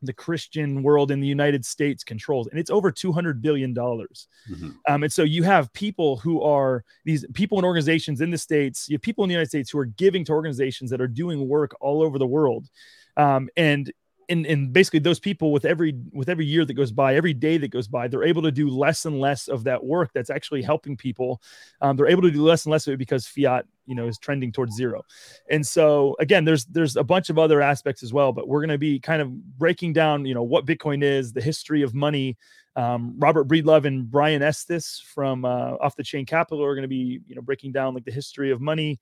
the 0.02 0.14
Christian 0.14 0.84
world 0.84 1.12
in 1.12 1.20
the 1.20 1.28
United 1.28 1.66
States 1.66 2.04
controls, 2.04 2.48
and 2.48 2.60
it's 2.60 2.70
over 2.70 2.92
two 2.92 3.12
hundred 3.12 3.42
billion 3.42 3.74
dollars. 3.74 4.28
Mm-hmm. 4.50 4.70
Um, 4.88 5.04
and 5.04 5.12
so 5.12 5.24
you 5.24 5.44
have 5.44 5.72
people 5.74 6.18
who 6.18 6.42
are 6.42 6.84
these 7.06 7.26
people 7.34 7.58
and 7.58 7.66
organizations 7.66 8.22
in 8.22 8.30
the 8.30 8.38
states. 8.38 8.88
You 8.90 8.96
have 8.96 9.02
people 9.02 9.24
in 9.24 9.30
the 9.30 9.34
United 9.34 9.50
States 9.50 9.70
who 9.72 9.80
are 9.80 9.86
giving 9.86 10.24
to 10.26 10.34
organizations 10.34 10.92
that 10.92 11.02
are 11.02 11.08
doing 11.08 11.48
work 11.48 11.76
all 11.82 12.02
over 12.02 12.20
the 12.20 12.28
world, 12.28 12.68
um, 13.16 13.50
and 13.58 13.92
and 14.30 14.46
and 14.46 14.74
basically 14.74 15.00
those 15.00 15.20
people 15.20 15.52
with 15.52 15.66
every 15.66 15.96
with 16.12 16.30
every 16.30 16.46
year 16.46 16.66
that 16.66 16.74
goes 16.74 16.92
by 16.92 17.16
every 17.16 17.34
day 17.34 17.58
that 17.58 17.70
goes 17.70 17.88
by 17.88 18.08
they're 18.08 18.24
able 18.24 18.42
to 18.42 18.52
do 18.52 18.70
less 18.70 19.06
and 19.06 19.20
less 19.20 19.48
of 19.48 19.64
that 19.64 19.84
work 19.84 20.12
that's 20.14 20.30
actually 20.30 20.62
helping 20.62 20.98
people. 20.98 21.42
Um, 21.82 21.96
they're 21.96 22.08
able 22.08 22.24
to 22.24 22.32
do 22.32 22.44
less 22.44 22.66
and 22.66 22.72
less 22.72 22.88
of 22.88 22.94
it 22.94 22.98
because 22.98 23.26
fiat 23.26 23.66
you 23.86 23.96
know 23.96 24.08
is 24.08 24.18
trending 24.18 24.52
towards 24.52 24.76
zero. 24.76 25.04
And 25.50 25.66
so 25.66 26.16
again 26.20 26.46
there's 26.46 26.66
there's 26.66 26.96
a 26.96 27.04
bunch 27.04 27.30
of 27.30 27.40
other 27.40 27.62
aspects 27.62 28.04
as 28.04 28.14
well 28.14 28.32
but 28.32 28.48
we're 28.48 28.62
going 28.62 28.70
to 28.70 28.78
be 28.78 29.00
kind 29.00 29.22
of 29.22 29.58
breaking 29.58 29.94
down 29.94 30.26
you 30.26 30.34
know 30.34 30.44
what 30.44 30.66
bitcoin 30.66 31.04
is 31.04 31.34
the 31.34 31.42
history 31.42 31.82
of 31.82 31.94
money. 31.94 32.38
Um, 32.76 33.16
robert 33.18 33.48
breedlove 33.48 33.86
and 33.86 34.08
brian 34.12 34.44
estes 34.44 35.02
from 35.04 35.46
uh, 35.46 35.78
off 35.82 35.96
the 35.96 36.04
chain 36.04 36.28
capital 36.28 36.64
are 36.64 36.76
going 36.76 36.84
to 36.84 36.88
be 36.88 37.22
you 37.26 37.34
know 37.34 37.42
breaking 37.42 37.72
down 37.72 37.96
like 37.96 38.06
the 38.06 38.12
history 38.12 38.52
of 38.52 38.62
money 38.62 39.00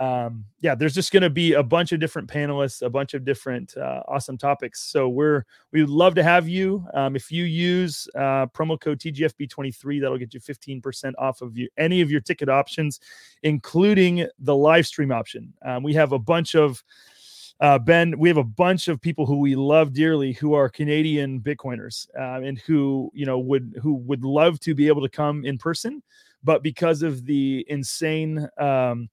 um, 0.00 0.44
yeah, 0.60 0.74
there's 0.74 0.94
just 0.94 1.12
going 1.12 1.22
to 1.22 1.30
be 1.30 1.52
a 1.52 1.62
bunch 1.62 1.92
of 1.92 2.00
different 2.00 2.28
panelists, 2.28 2.82
a 2.82 2.90
bunch 2.90 3.14
of 3.14 3.24
different 3.24 3.76
uh, 3.76 4.02
awesome 4.08 4.36
topics. 4.36 4.82
So 4.82 5.08
we're 5.08 5.44
we 5.72 5.80
would 5.82 5.90
love 5.90 6.14
to 6.16 6.22
have 6.22 6.48
you. 6.48 6.84
Um, 6.94 7.14
if 7.14 7.30
you 7.30 7.44
use 7.44 8.08
uh, 8.16 8.46
promo 8.46 8.80
code 8.80 8.98
TGFB23, 8.98 10.00
that'll 10.00 10.18
get 10.18 10.34
you 10.34 10.40
15% 10.40 11.12
off 11.18 11.42
of 11.42 11.56
you, 11.56 11.68
any 11.78 12.00
of 12.00 12.10
your 12.10 12.20
ticket 12.20 12.48
options, 12.48 12.98
including 13.44 14.26
the 14.40 14.56
live 14.56 14.86
stream 14.86 15.12
option. 15.12 15.52
Um, 15.64 15.82
we 15.84 15.94
have 15.94 16.12
a 16.12 16.18
bunch 16.18 16.56
of 16.56 16.82
uh, 17.60 17.78
Ben, 17.78 18.18
we 18.18 18.28
have 18.28 18.36
a 18.36 18.44
bunch 18.44 18.88
of 18.88 19.00
people 19.00 19.26
who 19.26 19.38
we 19.38 19.54
love 19.54 19.92
dearly 19.92 20.32
who 20.32 20.54
are 20.54 20.68
Canadian 20.68 21.40
Bitcoiners 21.40 22.08
uh, 22.18 22.44
and 22.44 22.58
who 22.58 23.12
you 23.14 23.26
know 23.26 23.38
would 23.38 23.78
who 23.80 23.94
would 23.94 24.24
love 24.24 24.58
to 24.60 24.74
be 24.74 24.88
able 24.88 25.02
to 25.02 25.08
come 25.08 25.44
in 25.44 25.56
person, 25.56 26.02
but 26.42 26.64
because 26.64 27.02
of 27.02 27.24
the 27.24 27.64
insane, 27.68 28.48
um, 28.58 29.08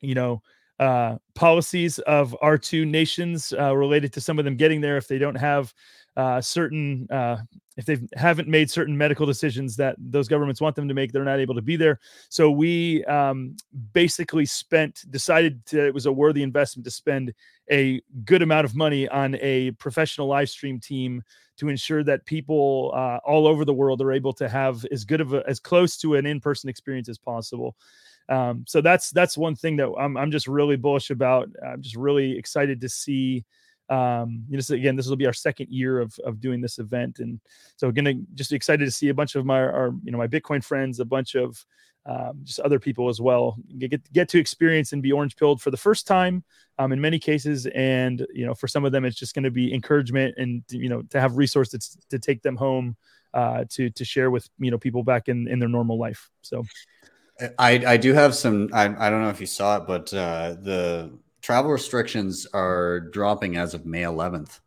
you 0.00 0.14
know, 0.14 0.42
uh, 0.78 1.16
policies 1.34 1.98
of 2.00 2.36
our 2.40 2.56
two 2.56 2.84
nations 2.84 3.52
uh, 3.58 3.74
related 3.76 4.12
to 4.12 4.20
some 4.20 4.38
of 4.38 4.44
them 4.44 4.56
getting 4.56 4.80
there, 4.80 4.96
if 4.96 5.08
they 5.08 5.18
don't 5.18 5.34
have 5.34 5.74
uh, 6.16 6.40
certain 6.40 7.06
uh, 7.10 7.38
if 7.76 7.86
they 7.86 7.96
haven't 8.16 8.48
made 8.48 8.68
certain 8.68 8.98
medical 8.98 9.24
decisions 9.24 9.76
that 9.76 9.94
those 9.98 10.26
governments 10.26 10.60
want 10.60 10.74
them 10.74 10.88
to 10.88 10.94
make, 10.94 11.12
they're 11.12 11.22
not 11.22 11.38
able 11.38 11.54
to 11.54 11.62
be 11.62 11.76
there. 11.76 12.00
So 12.28 12.50
we 12.50 13.04
um, 13.04 13.56
basically 13.92 14.46
spent 14.46 15.04
decided 15.10 15.64
to, 15.66 15.86
it 15.86 15.94
was 15.94 16.06
a 16.06 16.12
worthy 16.12 16.42
investment 16.42 16.84
to 16.86 16.90
spend 16.90 17.32
a 17.70 18.02
good 18.24 18.42
amount 18.42 18.64
of 18.64 18.74
money 18.74 19.08
on 19.08 19.36
a 19.36 19.70
professional 19.72 20.26
live 20.26 20.48
stream 20.48 20.80
team 20.80 21.22
to 21.58 21.68
ensure 21.68 22.02
that 22.02 22.26
people 22.26 22.92
uh, 22.96 23.18
all 23.24 23.46
over 23.46 23.64
the 23.64 23.72
world 23.72 24.02
are 24.02 24.12
able 24.12 24.32
to 24.32 24.48
have 24.48 24.84
as 24.90 25.04
good 25.04 25.20
of 25.20 25.34
a, 25.34 25.44
as 25.48 25.60
close 25.60 25.96
to 25.98 26.16
an 26.16 26.26
in-person 26.26 26.68
experience 26.68 27.08
as 27.08 27.18
possible. 27.18 27.76
Um, 28.28 28.64
so 28.66 28.80
that's 28.80 29.10
that's 29.10 29.38
one 29.38 29.56
thing 29.56 29.76
that 29.76 29.88
I'm 29.98 30.16
I'm 30.16 30.30
just 30.30 30.48
really 30.48 30.76
bullish 30.76 31.10
about. 31.10 31.48
I'm 31.64 31.82
just 31.82 31.96
really 31.96 32.36
excited 32.36 32.80
to 32.82 32.88
see 32.88 33.44
um 33.90 34.44
you 34.50 34.58
know 34.58 34.74
again 34.74 34.96
this 34.96 35.08
will 35.08 35.16
be 35.16 35.24
our 35.24 35.32
second 35.32 35.66
year 35.70 35.98
of 35.98 36.18
of 36.24 36.40
doing 36.40 36.60
this 36.60 36.78
event. 36.78 37.20
And 37.20 37.40
so 37.76 37.90
gonna 37.90 38.14
just 38.34 38.52
excited 38.52 38.84
to 38.84 38.90
see 38.90 39.08
a 39.08 39.14
bunch 39.14 39.34
of 39.34 39.46
my 39.46 39.60
our 39.60 39.92
you 40.04 40.12
know 40.12 40.18
my 40.18 40.26
bitcoin 40.26 40.62
friends 40.62 41.00
a 41.00 41.04
bunch 41.04 41.34
of 41.34 41.64
um, 42.04 42.40
just 42.42 42.60
other 42.60 42.78
people 42.78 43.08
as 43.08 43.20
well 43.20 43.56
get 43.78 44.12
get 44.12 44.28
to 44.30 44.38
experience 44.38 44.92
and 44.92 45.02
be 45.02 45.12
orange 45.12 45.36
pilled 45.36 45.60
for 45.60 45.70
the 45.70 45.76
first 45.76 46.06
time 46.06 46.44
um, 46.78 46.92
in 46.92 47.00
many 47.00 47.18
cases. 47.18 47.66
And 47.66 48.26
you 48.32 48.44
know 48.44 48.54
for 48.54 48.68
some 48.68 48.84
of 48.84 48.92
them 48.92 49.04
it's 49.04 49.16
just 49.16 49.34
going 49.34 49.44
to 49.44 49.50
be 49.50 49.72
encouragement 49.72 50.34
and 50.36 50.62
you 50.70 50.88
know 50.90 51.02
to 51.02 51.20
have 51.20 51.36
resources 51.38 51.96
to 52.10 52.18
take 52.18 52.42
them 52.42 52.56
home 52.56 52.96
uh, 53.32 53.64
to 53.70 53.90
to 53.90 54.04
share 54.04 54.30
with 54.30 54.48
you 54.58 54.70
know 54.70 54.78
people 54.78 55.02
back 55.02 55.28
in 55.28 55.48
in 55.48 55.58
their 55.58 55.68
normal 55.68 55.98
life. 55.98 56.30
So 56.42 56.64
I, 57.58 57.84
I 57.86 57.96
do 57.96 58.14
have 58.14 58.34
some 58.34 58.70
I, 58.72 58.84
I 58.84 59.10
don't 59.10 59.22
know 59.22 59.28
if 59.28 59.40
you 59.40 59.46
saw 59.46 59.76
it 59.78 59.86
but 59.86 60.12
uh, 60.12 60.56
the 60.60 61.12
travel 61.42 61.70
restrictions 61.70 62.46
are 62.52 63.00
dropping 63.00 63.56
as 63.56 63.74
of 63.74 63.86
May 63.86 64.02
11th. 64.02 64.60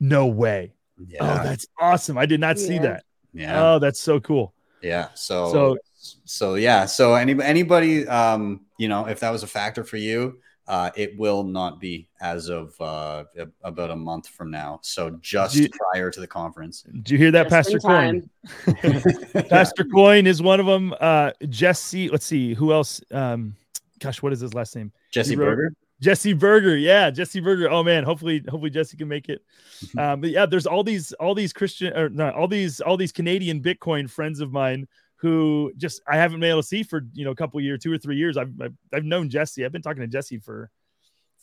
No 0.00 0.26
way. 0.26 0.74
Yeah. 1.06 1.18
Oh, 1.20 1.44
that's 1.44 1.66
awesome. 1.78 2.18
I 2.18 2.26
did 2.26 2.40
not 2.40 2.58
see 2.58 2.78
that. 2.78 3.04
Yeah. 3.32 3.74
Oh, 3.74 3.78
that's 3.78 4.00
so 4.00 4.20
cool. 4.20 4.54
Yeah. 4.82 5.08
So, 5.14 5.52
so, 5.52 5.76
so 6.24 6.54
yeah. 6.54 6.86
So 6.86 7.14
any, 7.14 7.40
anybody, 7.42 8.06
um, 8.08 8.62
you 8.78 8.88
know, 8.88 9.06
if 9.06 9.20
that 9.20 9.30
was 9.30 9.42
a 9.42 9.46
factor 9.46 9.84
for 9.84 9.96
you, 9.96 10.38
uh, 10.68 10.90
it 10.96 11.16
will 11.16 11.44
not 11.44 11.80
be 11.80 12.08
as 12.20 12.48
of 12.48 12.74
uh, 12.80 13.24
about 13.62 13.90
a 13.90 13.96
month 13.96 14.28
from 14.28 14.50
now. 14.50 14.80
So 14.82 15.10
just 15.20 15.54
you, 15.54 15.68
prior 15.92 16.10
to 16.10 16.20
the 16.20 16.26
conference. 16.26 16.82
Did 16.82 17.10
you 17.10 17.18
hear 17.18 17.30
that, 17.30 17.48
just 17.48 17.72
Pastor 17.74 17.78
Coin? 17.78 18.28
Pastor 19.48 19.84
Coin 19.84 20.26
is 20.26 20.42
one 20.42 20.58
of 20.58 20.66
them. 20.66 20.94
Uh, 21.00 21.30
Jesse, 21.48 22.08
let's 22.08 22.26
see 22.26 22.54
who 22.54 22.72
else. 22.72 23.00
Um, 23.12 23.54
gosh, 24.00 24.22
what 24.22 24.32
is 24.32 24.40
his 24.40 24.54
last 24.54 24.74
name? 24.74 24.92
Jesse 25.12 25.36
Berger. 25.36 25.72
Jesse 26.00 26.34
Berger, 26.34 26.76
yeah, 26.76 27.10
Jesse 27.10 27.40
Berger. 27.40 27.70
Oh 27.70 27.82
man, 27.82 28.04
hopefully, 28.04 28.42
hopefully 28.48 28.70
Jesse 28.70 28.96
can 28.96 29.08
make 29.08 29.28
it. 29.28 29.42
Um, 29.98 30.22
but 30.22 30.30
yeah, 30.30 30.46
there's 30.46 30.66
all 30.66 30.82
these, 30.82 31.12
all 31.14 31.34
these 31.34 31.52
Christian, 31.52 31.94
or 31.94 32.08
not 32.08 32.34
all 32.34 32.48
these, 32.48 32.80
all 32.80 32.96
these 32.96 33.12
Canadian 33.12 33.62
Bitcoin 33.62 34.08
friends 34.08 34.40
of 34.40 34.50
mine 34.50 34.88
who 35.16 35.72
just 35.76 36.02
I 36.06 36.16
haven't 36.16 36.40
been 36.40 36.50
able 36.50 36.62
to 36.62 36.68
see 36.68 36.82
for 36.82 37.06
you 37.14 37.24
know 37.24 37.30
a 37.30 37.36
couple 37.36 37.60
years, 37.60 37.80
two 37.82 37.92
or 37.92 37.98
three 37.98 38.16
years. 38.16 38.36
I've, 38.36 38.52
I've, 38.60 38.74
I've 38.92 39.04
known 39.04 39.28
Jesse. 39.28 39.64
I've 39.64 39.72
been 39.72 39.82
talking 39.82 40.02
to 40.02 40.06
Jesse 40.06 40.38
for 40.38 40.70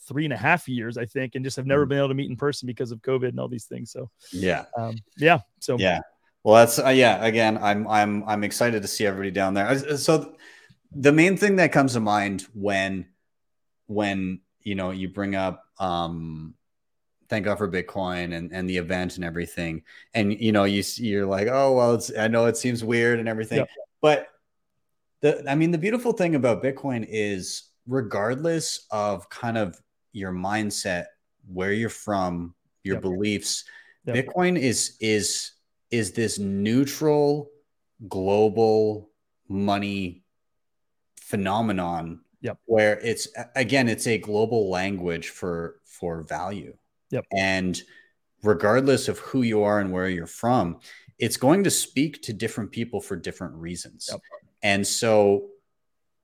three 0.08 0.26
and 0.26 0.34
a 0.34 0.38
half 0.38 0.68
years, 0.68 0.98
I 0.98 1.06
think, 1.06 1.36
and 1.36 1.44
just 1.44 1.58
have 1.58 1.66
never 1.66 1.86
mm. 1.86 1.90
been 1.90 1.98
able 2.00 2.10
to 2.10 2.14
meet 2.14 2.30
in 2.30 2.36
person 2.36 2.68
because 2.68 2.92
of 2.92 3.02
COVID 3.02 3.30
and 3.30 3.40
all 3.40 3.48
these 3.48 3.66
things. 3.66 3.92
So 3.92 4.10
yeah, 4.32 4.66
um, 4.78 4.96
yeah. 5.18 5.40
So 5.60 5.78
yeah. 5.78 6.00
Well, 6.44 6.56
that's 6.56 6.78
uh, 6.78 6.90
yeah. 6.90 7.24
Again, 7.24 7.58
I'm 7.62 7.88
I'm 7.88 8.24
I'm 8.26 8.44
excited 8.44 8.82
to 8.82 8.88
see 8.88 9.06
everybody 9.06 9.32
down 9.32 9.54
there. 9.54 9.98
So 9.98 10.36
the 10.92 11.12
main 11.12 11.38
thing 11.38 11.56
that 11.56 11.72
comes 11.72 11.94
to 11.94 12.00
mind 12.00 12.46
when 12.54 13.08
when 13.88 14.42
you 14.62 14.76
know 14.76 14.92
you 14.92 15.10
bring 15.10 15.36
up 15.36 15.64
um 15.80 16.54
thank 17.30 17.46
god 17.46 17.58
for 17.58 17.70
bitcoin 17.70 18.36
and 18.36 18.52
and 18.52 18.70
the 18.70 18.78
event 18.78 19.16
and 19.16 19.26
everything 19.26 19.82
and 20.14 20.40
you 20.40 20.52
know 20.52 20.64
you 20.64 20.84
you're 20.98 21.26
like 21.26 21.48
oh 21.48 21.74
well 21.74 21.94
it's 21.94 22.12
i 22.18 22.28
know 22.28 22.46
it 22.46 22.58
seems 22.58 22.84
weird 22.84 23.20
and 23.20 23.28
everything 23.28 23.60
yep. 23.60 23.70
but 24.02 24.28
the 25.22 25.44
i 25.50 25.56
mean 25.56 25.72
the 25.72 25.78
beautiful 25.78 26.12
thing 26.12 26.36
about 26.36 26.64
bitcoin 26.64 27.06
is 27.08 27.70
regardless 27.88 28.86
of 28.92 29.30
kind 29.30 29.58
of 29.58 29.80
your 30.12 30.32
mindset 30.32 31.06
where 31.52 31.74
you're 31.74 31.90
from 31.90 32.54
your 32.84 33.00
beliefs 33.00 33.66
bitcoin 34.08 34.58
is 34.58 34.98
is 35.00 35.52
is 35.92 36.12
this 36.12 36.40
neutral 36.40 37.50
global 38.08 39.10
money 39.48 40.24
phenomenon 41.20 42.20
Yep. 42.44 42.60
Where 42.66 43.00
it's 43.00 43.30
again, 43.56 43.88
it's 43.88 44.06
a 44.06 44.18
global 44.18 44.70
language 44.70 45.30
for 45.30 45.80
for 45.86 46.22
value. 46.24 46.76
Yep. 47.14 47.26
And 47.32 47.82
regardless 48.42 49.08
of 49.08 49.20
who 49.20 49.44
you 49.44 49.64
are 49.64 49.80
and 49.80 49.92
where 49.92 50.10
you're 50.10 50.26
from, 50.28 50.80
it's 51.20 51.38
going 51.38 51.64
to 51.64 51.72
speak 51.72 52.24
to 52.24 52.34
different 52.34 52.72
people 52.72 53.00
for 53.00 53.16
different 53.16 53.54
reasons. 53.56 54.10
Yep. 54.12 54.22
And 54.64 54.88
so, 54.88 55.50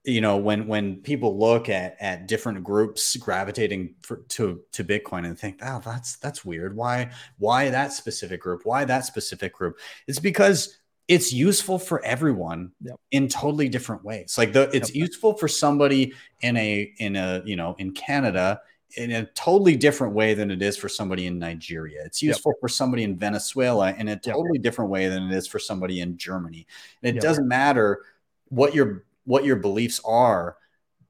you 0.03 0.19
know, 0.19 0.37
when 0.37 0.67
when 0.67 0.97
people 0.97 1.37
look 1.37 1.69
at 1.69 1.95
at 1.99 2.27
different 2.27 2.63
groups 2.63 3.15
gravitating 3.17 3.95
for, 4.01 4.17
to 4.29 4.61
to 4.71 4.83
Bitcoin 4.83 5.25
and 5.25 5.37
think, 5.37 5.59
oh, 5.61 5.79
that's 5.85 6.17
that's 6.17 6.43
weird. 6.43 6.75
Why 6.75 7.11
why 7.37 7.69
that 7.69 7.93
specific 7.93 8.41
group? 8.41 8.61
Why 8.63 8.83
that 8.85 9.05
specific 9.05 9.53
group? 9.53 9.77
It's 10.07 10.19
because 10.19 10.79
it's 11.07 11.33
useful 11.33 11.79
for 11.79 12.03
everyone 12.05 12.71
yep. 12.81 12.99
in 13.11 13.27
totally 13.27 13.69
different 13.69 14.03
ways. 14.03 14.35
Like 14.37 14.53
the 14.53 14.69
it's 14.75 14.89
yep. 14.89 15.07
useful 15.07 15.37
for 15.37 15.47
somebody 15.47 16.13
in 16.41 16.57
a 16.57 16.93
in 16.97 17.15
a 17.15 17.43
you 17.45 17.55
know 17.55 17.75
in 17.77 17.91
Canada 17.91 18.61
in 18.97 19.11
a 19.11 19.25
totally 19.25 19.75
different 19.75 20.13
way 20.13 20.33
than 20.33 20.51
it 20.51 20.61
is 20.61 20.77
for 20.77 20.89
somebody 20.89 21.27
in 21.27 21.37
Nigeria. 21.39 22.01
It's 22.05 22.21
useful 22.21 22.53
yep. 22.53 22.59
for 22.61 22.67
somebody 22.67 23.03
in 23.03 23.17
Venezuela 23.17 23.93
in 23.93 24.07
a 24.07 24.17
totally 24.19 24.59
different 24.59 24.89
way 24.89 25.07
than 25.07 25.23
it 25.23 25.31
is 25.31 25.47
for 25.47 25.59
somebody 25.59 26.01
in 26.01 26.17
Germany. 26.17 26.65
And 27.03 27.15
it 27.15 27.21
doesn't 27.21 27.47
matter 27.47 28.03
what 28.47 28.73
your 28.73 29.05
what 29.25 29.45
your 29.45 29.57
beliefs 29.57 30.01
are. 30.05 30.57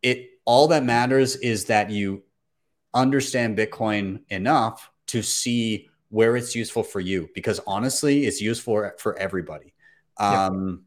It 0.01 0.29
all 0.45 0.67
that 0.67 0.83
matters 0.83 1.35
is 1.37 1.65
that 1.65 1.89
you 1.89 2.23
understand 2.93 3.57
Bitcoin 3.57 4.21
enough 4.29 4.89
to 5.07 5.21
see 5.21 5.89
where 6.09 6.35
it's 6.35 6.55
useful 6.55 6.83
for 6.83 6.99
you 6.99 7.29
because 7.35 7.59
honestly 7.67 8.25
it's 8.25 8.41
useful 8.41 8.91
for 8.97 9.17
everybody 9.19 9.73
um, 10.19 10.83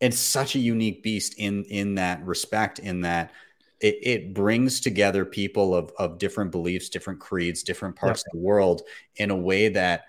It's 0.00 0.18
such 0.18 0.56
a 0.56 0.58
unique 0.58 1.02
beast 1.02 1.34
in 1.38 1.64
in 1.64 1.94
that 1.94 2.24
respect. 2.24 2.78
In 2.78 3.02
that 3.02 3.32
it, 3.80 3.98
it 4.02 4.34
brings 4.34 4.80
together 4.80 5.24
people 5.24 5.74
of 5.74 5.92
of 5.98 6.18
different 6.18 6.50
beliefs, 6.50 6.88
different 6.88 7.20
creeds, 7.20 7.62
different 7.62 7.96
parts 7.96 8.22
of 8.22 8.32
the 8.32 8.38
world 8.38 8.82
in 9.16 9.30
a 9.30 9.36
way 9.36 9.68
that 9.70 10.04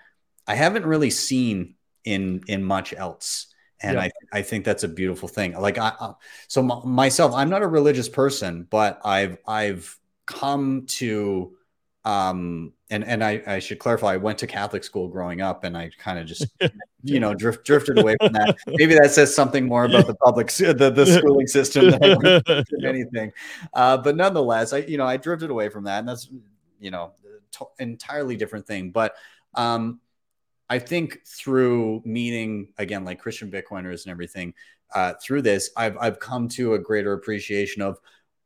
I 0.46 0.54
haven't 0.54 0.86
really 0.86 1.10
seen 1.10 1.74
in 2.04 2.42
in 2.48 2.62
much 2.62 2.92
else. 2.94 3.46
And 3.84 3.98
I, 3.98 4.12
I 4.32 4.42
think 4.42 4.64
that's 4.64 4.84
a 4.84 4.88
beautiful 4.88 5.28
thing. 5.28 5.54
Like 5.54 5.76
I, 5.76 5.88
uh, 5.98 6.12
so 6.46 6.60
m- 6.62 6.88
myself, 6.88 7.34
I'm 7.34 7.50
not 7.50 7.62
a 7.62 7.66
religious 7.66 8.08
person, 8.08 8.66
but 8.70 9.00
I've 9.04 9.38
I've 9.46 9.98
come 10.26 10.86
to 10.86 11.56
um 12.04 12.72
and 12.90 13.04
and 13.04 13.22
I, 13.22 13.42
I 13.46 13.58
should 13.60 13.78
clarify 13.78 14.14
i 14.14 14.16
went 14.16 14.38
to 14.38 14.48
catholic 14.48 14.82
school 14.82 15.06
growing 15.06 15.40
up 15.40 15.62
and 15.62 15.76
i 15.76 15.90
kind 15.98 16.18
of 16.18 16.26
just 16.26 16.46
you 17.04 17.20
know 17.20 17.32
drift, 17.32 17.64
drifted 17.64 17.98
away 17.98 18.16
from 18.20 18.32
that. 18.32 18.56
Maybe 18.66 18.94
that 18.94 19.12
says 19.12 19.34
something 19.34 19.66
more 19.66 19.84
about 19.84 20.06
the 20.08 20.14
public 20.16 20.48
the, 20.48 20.90
the 20.94 21.06
schooling 21.06 21.46
system 21.46 21.90
than 21.90 22.64
anything 22.84 23.32
uh, 23.74 23.98
but 23.98 24.16
nonetheless 24.16 24.72
i 24.72 24.78
you 24.78 24.98
know 24.98 25.06
i 25.06 25.16
drifted 25.16 25.50
away 25.50 25.68
from 25.68 25.84
that 25.84 26.00
and 26.00 26.08
that's 26.08 26.28
you 26.80 26.90
know 26.90 27.12
t- 27.52 27.64
entirely 27.78 28.36
different 28.36 28.66
thing. 28.66 28.90
But 28.90 29.14
um 29.54 30.00
i 30.70 30.78
think 30.78 31.26
through 31.26 32.00
meeting 32.04 32.68
again 32.78 33.04
like 33.04 33.18
christian 33.18 33.50
bitcoiners 33.50 34.04
and 34.04 34.10
everything 34.10 34.54
uh, 34.94 35.12
through 35.22 35.42
this 35.42 35.70
i've 35.76 35.96
i've 35.98 36.18
come 36.18 36.48
to 36.48 36.74
a 36.74 36.78
greater 36.78 37.12
appreciation 37.12 37.82
of 37.82 37.98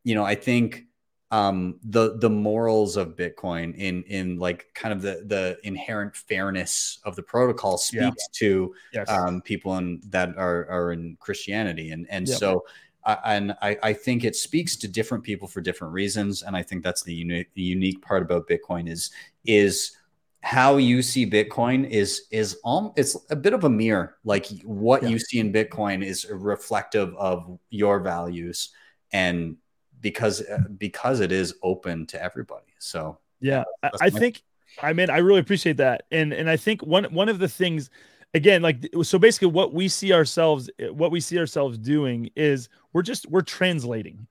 you 0.03 0.15
know 0.15 0.25
i 0.25 0.35
think 0.35 0.86
um 1.33 1.81
the 1.83 2.17
the 2.19 2.31
morals 2.31 2.97
of 2.97 3.17
bitcoin 3.17 3.75
in 3.77 4.03
in 4.05 4.39
like 4.39 4.67
kind 4.75 4.93
of 4.93 5.03
the 5.03 5.25
the 5.27 5.59
inherent 5.65 6.15
fairness 6.15 7.01
of 7.05 7.17
the 7.17 7.23
protocol 7.23 7.77
speaks 7.77 8.01
yeah. 8.01 8.13
to 8.33 8.75
yes. 8.93 9.09
um 9.11 9.41
people 9.43 9.77
in 9.77 10.01
that 10.09 10.37
are 10.37 10.69
are 10.71 10.93
in 10.93 11.17
christianity 11.19 11.91
and 11.91 12.07
and 12.11 12.29
yep. 12.29 12.39
so 12.39 12.65
uh, 13.05 13.17
and 13.25 13.57
I, 13.63 13.79
I 13.85 13.93
think 13.93 14.25
it 14.25 14.35
speaks 14.35 14.75
to 14.77 14.89
different 14.89 15.23
people 15.23 15.47
for 15.47 15.61
different 15.61 15.93
reasons 15.93 16.43
and 16.43 16.57
i 16.57 16.63
think 16.63 16.85
that's 16.85 17.03
the 17.03 17.15
unique 17.15 17.51
unique 17.55 18.01
part 18.03 18.23
about 18.23 18.49
bitcoin 18.49 18.89
is 18.89 19.11
is 19.45 19.97
how 20.43 20.77
you 20.77 21.03
see 21.03 21.29
bitcoin 21.29 21.91
is 21.91 22.29
is 22.31 22.57
um 22.65 22.93
it's 22.95 23.17
a 23.31 23.37
bit 23.37 23.53
of 23.53 23.65
a 23.65 23.69
mirror 23.69 24.17
like 24.23 24.47
what 24.63 25.03
yeah. 25.03 25.09
you 25.09 25.19
see 25.19 25.41
in 25.41 25.53
bitcoin 25.53 26.05
is 26.05 26.25
reflective 26.31 27.13
of 27.17 27.59
your 27.71 27.99
values 27.99 28.69
and 29.13 29.57
because 30.01 30.43
uh, 30.43 30.59
because 30.79 31.21
it 31.21 31.33
is 31.33 31.55
open 31.63 32.07
to 32.07 32.23
everybody. 32.23 32.73
So 32.79 33.19
Yeah, 33.41 33.65
I, 33.83 33.89
That's 33.91 34.03
I 34.03 34.11
my- 34.11 34.19
think. 34.21 34.43
I 34.83 34.93
mean, 34.93 35.09
I 35.09 35.19
really 35.19 35.41
appreciate 35.41 35.79
that, 35.79 36.03
and 36.11 36.33
and 36.35 36.51
I 36.51 36.57
think 36.57 36.83
one 36.83 37.05
one 37.05 37.29
of 37.31 37.39
the 37.39 37.49
things, 37.49 37.89
again, 38.35 38.61
like 38.61 38.87
so, 39.03 39.19
basically, 39.19 39.49
what 39.49 39.73
we 39.73 39.89
see 39.89 40.13
ourselves, 40.13 40.69
what 40.91 41.11
we 41.11 41.21
see 41.21 41.39
ourselves 41.39 41.79
doing 41.79 42.29
is 42.37 42.69
we're 42.93 43.03
just 43.03 43.31
we're 43.31 43.41
translating. 43.41 44.27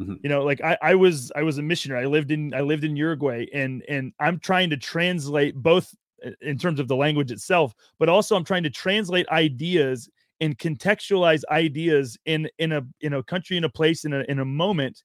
Mhm. 0.00 0.18
You 0.22 0.30
know, 0.30 0.42
like 0.44 0.62
I, 0.62 0.78
I 0.80 0.94
was 0.94 1.30
I 1.36 1.42
was 1.42 1.58
a 1.58 1.62
missionary. 1.62 2.02
I 2.02 2.06
lived 2.06 2.30
in 2.30 2.54
I 2.54 2.62
lived 2.62 2.84
in 2.84 2.96
Uruguay, 2.96 3.46
and 3.52 3.82
and 3.88 4.12
I'm 4.18 4.38
trying 4.38 4.70
to 4.70 4.78
translate 4.78 5.54
both 5.54 5.94
uh, 6.24 6.30
in 6.40 6.56
terms 6.56 6.80
of 6.80 6.88
the 6.88 6.96
language 6.96 7.30
itself, 7.30 7.74
but 7.98 8.08
also 8.08 8.36
I'm 8.36 8.44
trying 8.44 8.62
to 8.62 8.70
translate 8.70 9.28
ideas 9.28 10.08
and 10.40 10.58
contextualize 10.58 11.42
ideas 11.50 12.18
in 12.26 12.48
in 12.58 12.72
a 12.72 12.82
in 13.00 13.14
a 13.14 13.22
country 13.22 13.56
in 13.56 13.64
a 13.64 13.68
place 13.68 14.04
in 14.04 14.12
a 14.12 14.24
in 14.28 14.38
a 14.38 14.44
moment 14.44 15.02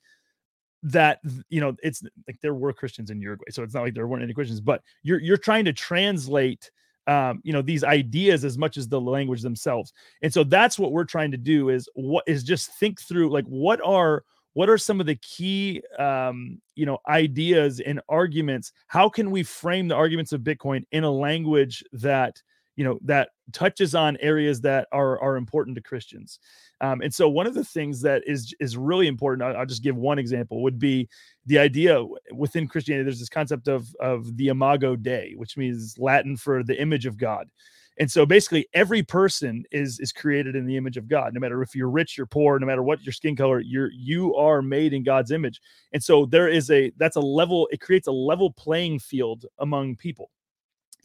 that 0.83 1.19
you 1.49 1.59
know 1.59 1.75
it's 1.81 2.03
like 2.27 2.39
there 2.41 2.53
were 2.53 2.71
Christians 2.71 3.09
in 3.09 3.19
Uruguay, 3.19 3.49
so 3.49 3.63
it's 3.63 3.73
not 3.73 3.83
like 3.83 3.95
there 3.95 4.07
weren't 4.07 4.23
any 4.23 4.33
Christians, 4.33 4.61
but 4.61 4.81
you're 5.03 5.19
you're 5.19 5.37
trying 5.37 5.65
to 5.65 5.73
translate 5.73 6.69
um 7.07 7.41
you 7.43 7.53
know 7.53 7.61
these 7.61 7.83
ideas 7.83 8.45
as 8.45 8.57
much 8.57 8.77
as 8.77 8.87
the 8.87 9.01
language 9.01 9.41
themselves. 9.41 9.93
And 10.21 10.33
so 10.33 10.43
that's 10.43 10.79
what 10.79 10.91
we're 10.91 11.03
trying 11.03 11.31
to 11.31 11.37
do 11.37 11.69
is 11.69 11.89
what 11.95 12.23
is 12.27 12.43
just 12.43 12.71
think 12.73 13.01
through 13.01 13.29
like 13.29 13.45
what 13.45 13.81
are 13.83 14.23
what 14.53 14.69
are 14.69 14.77
some 14.77 14.99
of 14.99 15.05
the 15.05 15.15
key 15.15 15.81
um 15.99 16.61
you 16.75 16.85
know 16.85 16.97
ideas 17.07 17.79
and 17.79 17.99
arguments 18.09 18.71
how 18.87 19.09
can 19.09 19.29
we 19.29 19.43
frame 19.43 19.87
the 19.87 19.95
arguments 19.95 20.31
of 20.31 20.41
bitcoin 20.41 20.83
in 20.91 21.03
a 21.03 21.11
language 21.11 21.83
that 21.91 22.41
you 22.75 22.83
know 22.83 22.99
that 23.03 23.29
touches 23.53 23.95
on 23.95 24.17
areas 24.19 24.61
that 24.61 24.87
are 24.91 25.19
are 25.21 25.37
important 25.37 25.75
to 25.75 25.81
christians. 25.81 26.39
Um, 26.81 27.01
and 27.01 27.13
so 27.13 27.29
one 27.29 27.47
of 27.47 27.53
the 27.53 27.63
things 27.63 28.01
that 28.01 28.23
is 28.25 28.53
is 28.59 28.77
really 28.77 29.07
important 29.07 29.47
I'll, 29.47 29.57
I'll 29.57 29.65
just 29.65 29.83
give 29.83 29.95
one 29.95 30.19
example 30.19 30.61
would 30.63 30.79
be 30.79 31.07
the 31.45 31.59
idea 31.59 32.03
within 32.33 32.67
christianity 32.67 33.05
there's 33.05 33.19
this 33.19 33.29
concept 33.29 33.67
of 33.67 33.95
of 33.99 34.35
the 34.37 34.49
imago 34.49 34.95
dei 34.95 35.33
which 35.37 35.57
means 35.57 35.97
latin 35.97 36.35
for 36.37 36.63
the 36.63 36.79
image 36.79 37.05
of 37.05 37.17
god. 37.17 37.49
And 37.97 38.11
so 38.11 38.25
basically 38.25 38.67
every 38.73 39.03
person 39.03 39.63
is 39.71 39.99
is 40.01 40.11
created 40.11 40.57
in 40.57 40.65
the 40.65 40.75
image 40.75 40.97
of 40.97 41.07
god 41.07 41.33
no 41.33 41.39
matter 41.39 41.61
if 41.61 41.75
you're 41.75 41.89
rich 41.89 42.17
you're 42.17 42.27
poor 42.27 42.59
no 42.59 42.65
matter 42.65 42.83
what 42.83 43.03
your 43.03 43.13
skin 43.13 43.37
color 43.37 43.61
you're 43.61 43.91
you 43.91 44.35
are 44.35 44.61
made 44.61 44.91
in 44.91 45.03
god's 45.03 45.31
image. 45.31 45.61
And 45.93 46.03
so 46.03 46.25
there 46.25 46.49
is 46.49 46.69
a 46.71 46.91
that's 46.97 47.15
a 47.15 47.21
level 47.21 47.69
it 47.71 47.79
creates 47.79 48.07
a 48.07 48.11
level 48.11 48.51
playing 48.51 48.99
field 48.99 49.45
among 49.59 49.95
people 49.95 50.29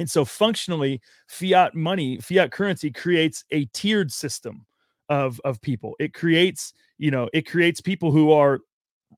and 0.00 0.10
so 0.10 0.24
functionally 0.24 0.98
fiat 1.28 1.74
money 1.74 2.16
fiat 2.18 2.50
currency 2.50 2.90
creates 2.90 3.44
a 3.52 3.66
tiered 3.66 4.10
system 4.10 4.66
of 5.10 5.40
of 5.44 5.60
people. 5.60 5.94
It 6.00 6.14
creates 6.14 6.72
you 6.98 7.10
know 7.10 7.28
it 7.34 7.46
creates 7.46 7.80
people 7.80 8.10
who 8.10 8.32
are 8.32 8.60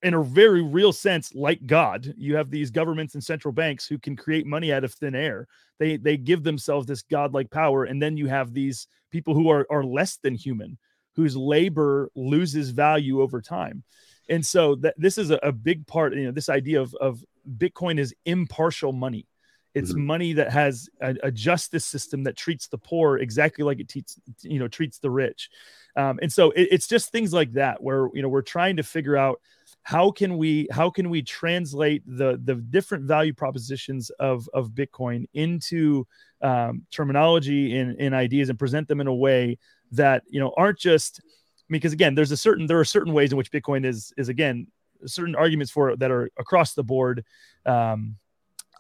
in 0.03 0.15
a 0.15 0.23
very 0.23 0.61
real 0.61 0.93
sense 0.93 1.33
like 1.35 1.65
god. 1.67 2.13
You 2.19 2.35
have 2.35 2.51
these 2.51 2.73
governments 2.73 3.15
and 3.15 3.23
central 3.23 3.53
banks 3.53 3.87
who 3.87 3.97
can 3.97 4.17
create 4.17 4.45
money 4.45 4.73
out 4.73 4.83
of 4.83 4.93
thin 4.93 5.15
air. 5.15 5.47
They 5.79 5.97
they 5.97 6.17
give 6.17 6.43
themselves 6.43 6.87
this 6.87 7.03
godlike 7.03 7.51
power 7.51 7.85
and 7.85 8.03
then 8.03 8.17
you 8.17 8.27
have 8.27 8.53
these 8.53 8.89
people 9.13 9.35
who 9.35 9.49
are 9.51 9.65
are 9.71 9.85
less 9.85 10.17
than 10.17 10.35
human 10.35 10.77
whose 11.15 11.37
labor 11.37 12.11
loses 12.17 12.71
value 12.71 13.23
over 13.23 13.41
time. 13.41 13.85
And 14.29 14.45
so 14.45 14.75
that 14.77 14.95
this 14.97 15.17
is 15.17 15.31
a, 15.31 15.39
a 15.45 15.53
big 15.53 15.87
part 15.87 16.13
you 16.17 16.25
know 16.25 16.33
this 16.33 16.49
idea 16.49 16.81
of 16.81 16.93
of 16.97 17.25
bitcoin 17.57 18.01
is 18.01 18.13
impartial 18.25 18.93
money 18.93 19.27
it's 19.75 19.93
Mhm. 19.93 20.05
money 20.05 20.33
that 20.35 20.53
has 20.53 20.89
a, 21.01 21.15
a 21.23 21.31
justice 21.31 21.85
system 21.85 22.25
that 22.25 22.37
treats 22.37 22.69
the 22.69 22.79
poor 22.79 23.19
exactly 23.19 23.65
like 23.65 23.81
it 23.81 23.89
treats 23.89 24.19
you 24.43 24.59
know 24.59 24.69
treats 24.69 24.99
the 24.99 25.11
rich 25.11 25.51
um, 25.97 26.19
and 26.23 26.33
so 26.33 26.51
it, 26.53 26.69
it's 26.71 26.87
just 26.87 27.11
things 27.11 27.33
like 27.33 27.53
that 27.53 27.83
where 27.83 28.09
you 28.15 28.23
know 28.23 28.29
we're 28.29 28.43
trying 28.43 28.77
to 28.77 28.83
figure 28.83 29.17
out 29.17 29.41
how 29.83 30.11
can 30.11 30.37
we 30.37 30.69
how 30.71 30.91
can 30.91 31.11
we 31.11 31.23
translate 31.23 32.03
the 32.07 32.41
the 32.45 32.55
different 32.55 33.05
value 33.05 33.33
propositions 33.33 34.11
of 34.21 34.49
of 34.55 34.71
bitcoin 34.71 35.27
into 35.35 36.07
um, 36.43 36.83
terminology 36.91 37.77
and, 37.79 37.97
and 38.01 38.15
ideas 38.15 38.49
and 38.49 38.59
present 38.59 38.89
them 38.89 39.01
in 39.01 39.07
a 39.07 39.15
way 39.15 39.57
that 39.91 40.23
you 40.29 40.41
know 40.41 40.53
aren't 40.57 40.79
just 40.79 41.21
because 41.69 41.93
again 41.93 42.15
there's 42.15 42.33
a 42.33 42.37
certain 42.37 42.67
there 42.67 42.79
are 42.81 42.85
certain 42.85 43.13
ways 43.13 43.33
in 43.33 43.39
which 43.39 43.51
bitcoin 43.51 43.85
is 43.85 44.13
is 44.17 44.29
again 44.29 44.67
certain 45.07 45.35
arguments 45.35 45.73
for 45.73 45.91
it 45.91 45.99
that 45.99 46.11
are 46.11 46.31
across 46.39 46.75
the 46.75 46.85
board 46.85 47.25
um 47.67 48.17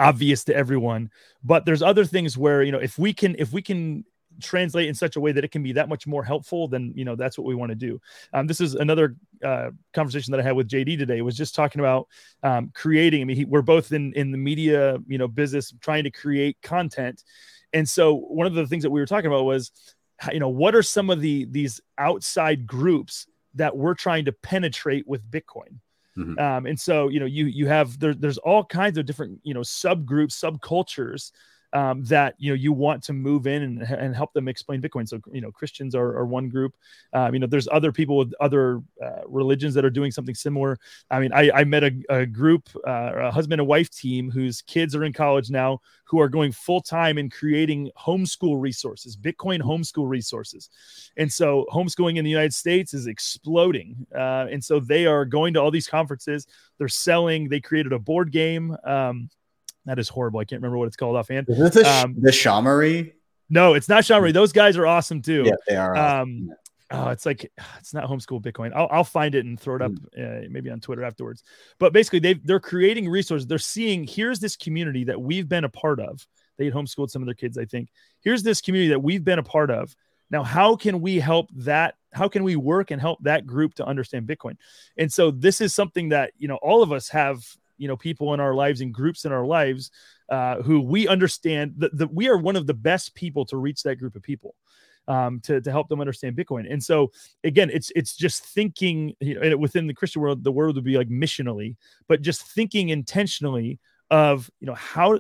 obvious 0.03 0.43
to 0.45 0.55
everyone. 0.55 1.11
But 1.45 1.65
there's 1.65 1.83
other 1.83 2.05
things 2.05 2.37
where 2.37 2.63
you 2.63 2.73
know 2.73 2.79
if 2.79 2.99
we 2.99 3.13
can 3.13 3.37
if 3.39 3.53
we 3.53 3.63
can 3.63 4.05
translate 4.41 4.89
in 4.89 4.95
such 4.95 5.17
a 5.17 5.21
way 5.21 5.31
that 5.31 5.45
it 5.45 5.51
can 5.51 5.63
be 5.63 5.73
that 5.73 5.91
much 5.91 6.07
more 6.07 6.25
helpful 6.25 6.67
then 6.67 6.91
you 6.97 7.05
know 7.05 7.15
that's 7.15 7.37
what 7.39 7.47
we 7.47 7.55
want 7.55 7.71
to 7.71 7.77
do. 7.77 8.01
Um, 8.33 8.47
this 8.47 8.61
is 8.61 8.75
another 8.75 9.17
uh, 9.45 9.71
conversation 9.93 10.33
that 10.33 10.41
i 10.41 10.43
had 10.43 10.57
with 10.57 10.69
jd 10.69 10.99
today 10.99 11.21
was 11.21 11.37
just 11.37 11.55
talking 11.55 11.81
about 11.81 12.09
um, 12.43 12.71
creating. 12.75 13.23
I 13.23 13.25
mean 13.25 13.37
he, 13.37 13.45
we're 13.45 13.63
both 13.63 13.93
in 13.93 14.13
in 14.15 14.33
the 14.33 14.39
media 14.39 14.99
you 15.07 15.19
know 15.19 15.29
business 15.29 15.73
trying 15.81 16.05
to 16.05 16.11
create 16.11 16.57
content. 16.63 17.23
And 17.75 17.89
so 17.89 18.15
one 18.15 18.47
of 18.47 18.55
the 18.55 18.67
things 18.67 18.83
that 18.83 18.91
we 18.91 19.01
were 19.01 19.07
talking 19.07 19.29
about 19.29 19.45
was 19.45 19.71
you 20.33 20.41
know 20.41 20.49
what 20.49 20.75
are 20.75 20.83
some 20.83 21.11
of 21.11 21.21
the 21.21 21.47
these 21.51 21.81
outside 21.99 22.67
groups 22.67 23.27
that 23.55 23.77
we're 23.77 23.95
trying 23.95 24.25
to 24.25 24.33
penetrate 24.33 25.07
with 25.07 25.31
bitcoin 25.31 25.79
Mhm. 26.17 26.39
um, 26.41 26.67
and 26.67 26.79
so 26.79 27.09
you 27.09 27.21
know 27.21 27.27
you 27.27 27.47
you 27.47 27.67
have 27.69 27.99
there, 27.99 28.15
there's 28.15 28.39
all 28.39 28.65
kinds 28.65 28.99
of 28.99 29.07
different 29.07 29.41
you 29.45 29.55
know 29.55 29.61
subgroups 29.61 30.33
subcultures 30.33 31.33
um, 31.73 32.05
that 32.05 32.35
you 32.39 32.51
know 32.51 32.55
you 32.55 32.73
want 32.73 33.03
to 33.05 33.13
move 33.13 33.47
in 33.47 33.63
and, 33.63 33.83
and 33.83 34.15
help 34.15 34.33
them 34.33 34.49
explain 34.49 34.83
bitcoin. 34.83 35.09
So 35.09 35.21
you 35.33 35.41
know 35.41 35.51
christians 35.51 35.95
are, 35.95 36.17
are 36.17 36.27
one 36.27 36.49
group. 36.49 36.75
Um, 37.13 37.35
you 37.35 37.41
know 37.41 37.47
there's 37.47 37.69
other 37.71 37.93
people 37.93 38.17
with 38.17 38.33
other 38.41 38.83
uh, 39.03 39.23
religions 39.27 39.75
that 39.75 39.85
are 39.85 39.91
doing 39.91 40.11
something 40.11 40.35
similar. 40.35 40.79
I 41.11 41.21
mean 41.21 41.33
i, 41.33 41.51
I 41.51 41.65
met 41.65 41.85
a, 41.85 41.93
a 42.09 42.27
group 42.27 42.69
uh, 42.87 43.13
a 43.15 43.31
husband 43.31 43.61
and 43.61 43.69
wife 43.69 43.91
team 43.91 44.31
whose 44.31 44.63
kids 44.63 44.95
are 44.95 45.05
in 45.05 45.13
college 45.13 45.51
now 45.51 45.81
who 46.05 46.21
are 46.21 46.29
going 46.29 46.53
full 46.53 46.81
time 46.81 47.17
in 47.17 47.31
creating 47.31 47.91
homeschool 47.99 48.61
resources 48.61 49.17
bitcoin 49.17 49.61
homeschool 49.61 50.09
resources. 50.09 50.69
And 51.17 51.33
so 51.33 51.67
homeschooling 51.73 52.17
in 52.17 52.25
the 52.25 52.31
united 52.31 52.55
states 52.55 52.95
is 52.95 53.07
exploding. 53.07 54.07
Uh, 54.15 54.47
and 54.51 54.63
so 54.63 54.81
they 54.81 55.07
are 55.07 55.25
going 55.25 55.55
to 55.55 55.61
all 55.61 55.71
these 55.71 55.89
conferences. 55.89 56.47
They're 56.79 56.89
selling. 56.89 57.49
They 57.49 57.61
created 57.61 57.93
a 57.93 57.99
board 57.99 58.33
game. 58.33 58.77
Um, 58.85 59.31
that 59.87 59.99
is 59.99 60.09
horrible 60.09 60.41
i 60.41 60.45
can't 60.45 60.61
remember 60.61 60.79
what 60.79 60.87
it's 60.87 60.97
called 60.97 61.17
offhand 61.17 61.47
Is 61.49 61.59
this 61.59 61.75
the, 61.75 61.89
Um, 62.05 62.15
the 62.19 62.31
Shamory? 62.31 63.13
no 63.51 63.75
it's 63.75 63.89
not 63.89 64.05
Shamri. 64.05 64.33
those 64.33 64.53
guys 64.53 64.77
are 64.77 64.87
awesome 64.87 65.21
too 65.23 65.45
Yeah, 65.47 65.55
they 65.69 65.77
are. 65.77 65.97
awesome. 65.97 66.29
um 66.51 66.51
oh 66.91 67.09
it's 67.09 67.25
like 67.27 67.51
it's 67.79 67.95
not 67.95 68.05
homeschool 68.09 68.43
bitcoin 68.43 68.73
i'll, 68.75 68.89
I'll 68.91 69.05
find 69.05 69.35
it 69.35 69.45
and 69.45 69.59
throw 69.59 69.77
it 69.77 69.83
up 69.83 69.93
Mm. 69.93 70.45
uh, 70.47 70.49
maybe 70.51 70.71
on 70.71 70.81
twitter 70.81 71.05
afterwards 71.05 71.43
but 71.79 71.93
basically 71.93 72.19
they 72.19 72.35
they're 72.35 72.61
creating 72.61 73.09
resources 73.09 73.47
they're 73.47 73.59
seeing 73.59 74.05
here's 74.05 74.41
this 74.41 74.57
community 74.57 75.05
that 75.05 75.21
we've 75.21 75.49
been 75.49 75.65
a 75.65 75.69
part 75.71 76.01
of 76.01 76.27
they 76.59 76.67
had 76.67 76.75
homeschooled 76.75 77.11
some 77.11 77.23
of 77.23 77.27
their 77.27 77.35
kids 77.35 77.57
i 77.59 77.65
think 77.65 77.89
here's 78.21 78.43
this 78.43 78.61
community 78.61 78.91
that 78.91 79.01
we've 79.03 79.25
been 79.25 79.39
a 79.39 79.43
part 79.43 79.71
of 79.71 79.97
now 80.31 80.43
how 80.43 80.77
can 80.77 81.01
we 81.01 81.19
help 81.19 81.49
that 81.55 81.95
how 82.13 82.29
can 82.29 82.45
we 82.45 82.57
work 82.57 82.91
and 82.91 83.01
help 83.01 83.19
that 83.23 83.47
group 83.47 83.73
to 83.75 83.87
understand 83.87 84.27
bitcoin 84.27 84.57
and 84.99 85.11
so 85.11 85.31
this 85.31 85.63
is 85.63 85.75
something 85.75 86.11
that 86.11 86.33
you 86.39 86.47
know 86.47 86.57
all 86.57 86.83
of 86.83 86.93
us 86.93 87.09
have 87.09 87.43
you 87.83 87.89
know 87.89 87.97
people 87.97 88.33
in 88.33 88.41
our 88.41 88.55
lives 88.55 88.81
and 88.81 88.95
groups 88.95 89.25
in 89.25 89.33
our 89.33 89.45
lives 89.45 89.91
uh, 90.31 90.63
who 90.63 90.81
we 90.81 91.09
understand 91.09 91.75
that, 91.77 91.97
that 91.99 92.15
we 92.15 92.29
are 92.29 92.39
one 92.39 92.57
of 92.57 92.67
the 92.67 92.75
best 92.75 93.15
people 93.15 93.45
to 93.47 93.57
reach 93.57 93.83
that 93.83 93.97
group 93.97 94.15
of 94.15 94.23
people 94.23 94.55
um, 95.09 95.41
to, 95.41 95.61
to 95.61 95.71
help 95.71 95.89
them 95.89 96.01
understand 96.01 96.37
Bitcoin. 96.37 96.71
And 96.71 96.83
so 96.83 97.11
again, 97.45 97.71
it's 97.73 97.91
it's 97.97 98.17
just 98.17 98.45
thinking 98.45 99.15
you 99.21 99.39
know, 99.39 99.57
within 99.57 99.87
the 99.87 99.95
Christian 99.95 100.23
world, 100.23 100.45
the 100.45 100.53
word 100.53 100.75
would 100.75 100.85
be 100.85 100.97
like 100.97 101.09
missionally, 101.09 101.77
but 102.09 102.23
just 102.23 102.43
thinking 102.43 102.91
intentionally 102.91 103.81
of 104.11 104.51
you 104.61 104.67
know 104.67 104.75
how 104.75 105.19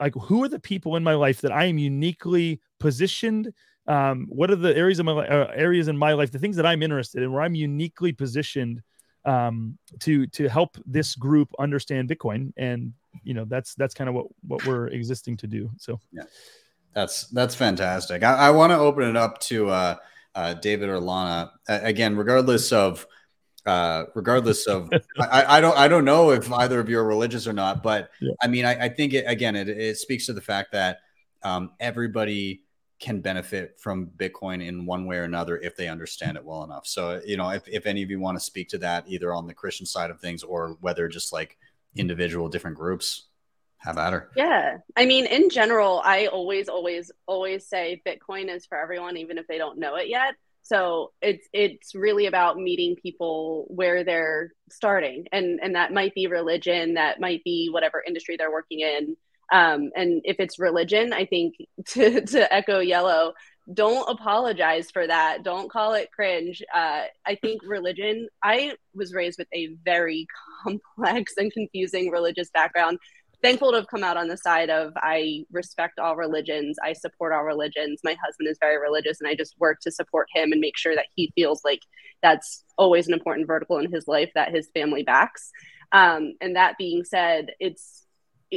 like 0.00 0.14
who 0.14 0.44
are 0.44 0.48
the 0.48 0.60
people 0.60 0.96
in 0.96 1.02
my 1.02 1.14
life 1.14 1.40
that 1.40 1.52
I 1.52 1.64
am 1.64 1.78
uniquely 1.78 2.60
positioned. 2.78 3.52
Um, 3.86 4.26
what 4.28 4.50
are 4.50 4.56
the 4.56 4.76
areas 4.76 4.98
of 4.98 5.06
my 5.06 5.26
uh, 5.26 5.50
areas 5.54 5.88
in 5.88 5.96
my 5.96 6.12
life, 6.12 6.30
the 6.30 6.38
things 6.38 6.56
that 6.56 6.66
I'm 6.66 6.82
interested 6.82 7.22
in, 7.22 7.32
where 7.32 7.42
I'm 7.42 7.54
uniquely 7.54 8.12
positioned 8.12 8.82
um, 9.28 9.76
to 10.00 10.26
to 10.28 10.48
help 10.48 10.78
this 10.86 11.14
group 11.14 11.50
understand 11.58 12.08
Bitcoin, 12.08 12.52
and 12.56 12.94
you 13.22 13.34
know 13.34 13.44
that's 13.44 13.74
that's 13.74 13.94
kind 13.94 14.08
of 14.08 14.14
what 14.14 14.26
what 14.46 14.64
we're 14.64 14.88
existing 14.88 15.36
to 15.36 15.46
do. 15.46 15.70
So 15.76 16.00
yeah, 16.12 16.22
That's 16.94 17.28
that's 17.28 17.54
fantastic. 17.54 18.22
I, 18.22 18.34
I 18.34 18.50
want 18.50 18.72
to 18.72 18.78
open 18.78 19.04
it 19.08 19.16
up 19.16 19.38
to 19.40 19.68
uh, 19.68 19.96
uh, 20.34 20.54
David 20.54 20.88
or 20.88 20.98
Lana 20.98 21.52
uh, 21.68 21.80
again, 21.82 22.16
regardless 22.16 22.72
of 22.72 23.06
uh, 23.66 24.04
regardless 24.14 24.66
of 24.66 24.88
I, 25.18 25.58
I 25.58 25.60
don't 25.60 25.76
I 25.76 25.88
don't 25.88 26.06
know 26.06 26.30
if 26.30 26.50
either 26.50 26.80
of 26.80 26.88
you 26.88 26.98
are 26.98 27.04
religious 27.04 27.46
or 27.46 27.52
not, 27.52 27.82
but 27.82 28.08
Yeah. 28.20 28.32
I 28.42 28.46
mean 28.46 28.64
I, 28.64 28.86
I 28.86 28.88
think 28.88 29.12
it, 29.12 29.24
again 29.26 29.56
it, 29.56 29.68
it 29.68 29.98
speaks 29.98 30.24
to 30.26 30.32
the 30.32 30.40
fact 30.40 30.72
that 30.72 31.00
um, 31.42 31.72
everybody 31.78 32.62
can 33.00 33.20
benefit 33.20 33.78
from 33.78 34.10
Bitcoin 34.16 34.66
in 34.66 34.84
one 34.84 35.06
way 35.06 35.16
or 35.16 35.22
another 35.22 35.56
if 35.58 35.76
they 35.76 35.88
understand 35.88 36.36
it 36.36 36.44
well 36.44 36.64
enough. 36.64 36.86
So 36.86 37.20
you 37.24 37.36
know 37.36 37.50
if, 37.50 37.66
if 37.68 37.86
any 37.86 38.02
of 38.02 38.10
you 38.10 38.20
want 38.20 38.38
to 38.38 38.44
speak 38.44 38.68
to 38.70 38.78
that 38.78 39.04
either 39.06 39.32
on 39.32 39.46
the 39.46 39.54
Christian 39.54 39.86
side 39.86 40.10
of 40.10 40.20
things 40.20 40.42
or 40.42 40.76
whether 40.80 41.08
just 41.08 41.32
like 41.32 41.58
individual 41.96 42.48
different 42.48 42.76
groups, 42.76 43.28
have 43.78 43.98
at 43.98 44.12
her. 44.12 44.30
Yeah. 44.36 44.78
I 44.96 45.06
mean, 45.06 45.26
in 45.26 45.50
general, 45.50 46.02
I 46.04 46.26
always, 46.26 46.68
always, 46.68 47.10
always 47.26 47.66
say 47.66 48.02
Bitcoin 48.06 48.54
is 48.54 48.66
for 48.66 48.76
everyone, 48.78 49.16
even 49.16 49.38
if 49.38 49.46
they 49.46 49.58
don't 49.58 49.78
know 49.78 49.94
it 49.94 50.08
yet. 50.08 50.34
So 50.62 51.12
it's 51.22 51.48
it's 51.54 51.94
really 51.94 52.26
about 52.26 52.58
meeting 52.58 52.94
people 52.96 53.64
where 53.68 54.04
they're 54.04 54.52
starting, 54.70 55.24
and 55.32 55.60
and 55.62 55.74
that 55.76 55.94
might 55.94 56.14
be 56.14 56.26
religion, 56.26 56.94
that 56.94 57.20
might 57.20 57.42
be 57.42 57.70
whatever 57.70 58.04
industry 58.06 58.36
they're 58.36 58.52
working 58.52 58.80
in. 58.80 59.16
Um, 59.52 59.90
and 59.96 60.20
if 60.24 60.36
it's 60.38 60.58
religion, 60.58 61.12
I 61.12 61.24
think 61.24 61.54
to 61.88 62.20
to 62.20 62.52
echo 62.52 62.80
yellow, 62.80 63.34
don't 63.72 64.08
apologize 64.08 64.90
for 64.90 65.06
that. 65.06 65.42
Don't 65.42 65.70
call 65.70 65.94
it 65.94 66.10
cringe. 66.12 66.62
Uh, 66.74 67.02
I 67.26 67.34
think 67.40 67.62
religion. 67.64 68.28
I 68.42 68.72
was 68.94 69.14
raised 69.14 69.38
with 69.38 69.48
a 69.52 69.68
very 69.84 70.26
complex 70.62 71.34
and 71.36 71.52
confusing 71.52 72.10
religious 72.10 72.50
background 72.50 72.98
thankful 73.42 73.70
to 73.70 73.76
have 73.76 73.86
come 73.88 74.02
out 74.02 74.16
on 74.16 74.28
the 74.28 74.36
side 74.36 74.70
of 74.70 74.92
I 74.96 75.44
respect 75.50 75.98
all 75.98 76.16
religions, 76.16 76.76
I 76.82 76.92
support 76.92 77.32
all 77.32 77.44
religions. 77.44 78.00
My 78.02 78.16
husband 78.24 78.48
is 78.48 78.58
very 78.60 78.78
religious, 78.78 79.20
and 79.20 79.28
I 79.28 79.34
just 79.34 79.58
work 79.58 79.80
to 79.82 79.90
support 79.90 80.28
him 80.34 80.52
and 80.52 80.60
make 80.60 80.76
sure 80.76 80.94
that 80.94 81.06
he 81.14 81.32
feels 81.34 81.62
like 81.64 81.80
that's 82.22 82.64
always 82.76 83.06
an 83.06 83.14
important 83.14 83.46
vertical 83.46 83.78
in 83.78 83.92
his 83.92 84.08
life 84.08 84.30
that 84.34 84.54
his 84.54 84.68
family 84.74 85.02
backs. 85.02 85.50
Um, 85.92 86.34
and 86.40 86.56
that 86.56 86.78
being 86.78 87.04
said, 87.04 87.52
it's 87.60 88.04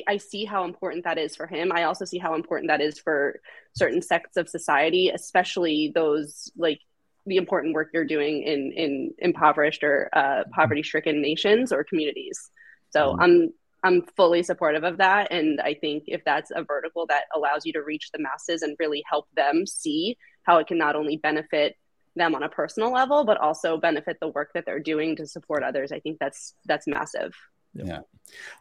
I 0.08 0.18
see 0.18 0.46
how 0.46 0.64
important 0.66 1.04
that 1.04 1.18
is 1.18 1.36
for 1.36 1.48
him. 1.48 1.72
I 1.74 1.84
also 1.84 2.06
see 2.06 2.18
how 2.18 2.36
important 2.36 2.70
that 2.70 2.82
is 2.82 3.00
for 3.00 3.42
certain 3.76 4.02
sects 4.02 4.38
of 4.38 4.50
society, 4.50 5.10
especially 5.10 5.92
those 5.94 6.52
like 6.58 6.80
the 7.26 7.38
important 7.38 7.74
work 7.74 7.90
you're 7.94 8.06
doing 8.06 8.44
in 8.44 8.72
in 8.72 9.14
impoverished 9.20 9.84
or 9.84 10.10
uh, 10.14 10.44
poverty 10.54 10.84
stricken 10.84 11.22
nations 11.22 11.72
or 11.72 11.84
communities. 11.84 12.52
So 12.92 13.12
mm-hmm. 13.12 13.22
I'm 13.22 13.54
I'm 13.84 14.02
fully 14.16 14.44
supportive 14.44 14.84
of 14.84 14.98
that. 14.98 15.32
And 15.32 15.60
I 15.60 15.74
think 15.74 16.04
if 16.08 16.24
that's 16.24 16.52
a 16.56 16.64
vertical 16.64 17.06
that 17.08 17.24
allows 17.36 17.66
you 17.66 17.74
to 17.74 17.82
reach 17.82 18.12
the 18.12 18.20
masses 18.20 18.62
and 18.62 18.76
really 18.80 19.04
help 19.10 19.28
them 19.36 19.66
see 19.66 20.18
how 20.44 20.58
it 20.58 20.68
can 20.68 20.78
not 20.78 20.96
only 20.96 21.18
benefit 21.18 21.76
them 22.16 22.36
on 22.36 22.44
a 22.44 22.50
personal 22.50 22.92
level, 22.92 23.24
but 23.24 23.38
also 23.38 23.78
benefit 23.78 24.18
the 24.20 24.28
work 24.28 24.52
that 24.54 24.66
they're 24.66 24.80
doing 24.80 25.16
to 25.16 25.26
support 25.26 25.64
others, 25.64 25.92
I 25.92 26.00
think 26.00 26.18
that's 26.20 26.54
that's 26.66 26.88
massive. 26.88 27.34
Yeah. 27.74 28.02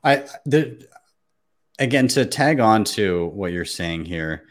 I 0.05 0.25
the 0.47 0.87
again 1.81 2.07
to 2.09 2.27
tag 2.27 2.61
on 2.61 2.85
to 2.85 3.27
what 3.29 3.53
you're 3.53 3.65
saying 3.65 4.05
here. 4.05 4.45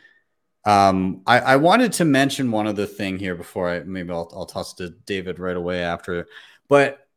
Um, 0.66 1.22
I, 1.26 1.40
I 1.40 1.56
wanted 1.56 1.94
to 1.94 2.06
mention 2.06 2.52
one 2.52 2.68
other 2.68 2.86
thing 2.86 3.18
here 3.18 3.36
before 3.36 3.70
I 3.70 3.80
maybe 3.82 4.12
I'll, 4.12 4.30
I'll 4.36 4.46
toss 4.46 4.74
to 4.76 4.90
David 4.90 5.40
right 5.40 5.56
away 5.56 5.82
after, 5.82 6.28
but 6.68 7.08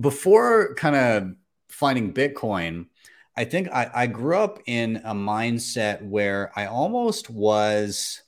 before 0.00 0.74
kind 0.74 0.96
of 0.96 1.34
finding 1.68 2.14
Bitcoin, 2.14 2.86
I 3.36 3.44
think 3.44 3.68
I, 3.68 3.90
I 3.92 4.06
grew 4.06 4.38
up 4.38 4.60
in 4.66 5.02
a 5.04 5.14
mindset 5.14 6.02
where 6.02 6.52
I 6.56 6.66
almost 6.66 7.28
was, 7.30 8.22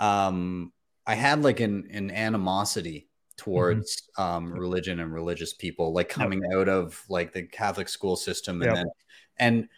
um, 0.00 0.72
I 1.06 1.14
had 1.14 1.42
like 1.42 1.60
an, 1.60 1.88
an 1.90 2.10
animosity 2.10 3.08
towards 3.36 4.02
mm-hmm. 4.18 4.22
um, 4.22 4.52
religion 4.52 5.00
and 5.00 5.12
religious 5.12 5.52
people, 5.52 5.92
like 5.92 6.08
coming 6.08 6.42
yep. 6.42 6.52
out 6.58 6.68
of 6.68 7.02
like 7.08 7.32
the 7.32 7.42
Catholic 7.42 7.88
school 7.88 8.16
system, 8.16 8.62
and 8.62 8.70
yep. 8.70 8.76
then 8.76 8.86
and 9.38 9.68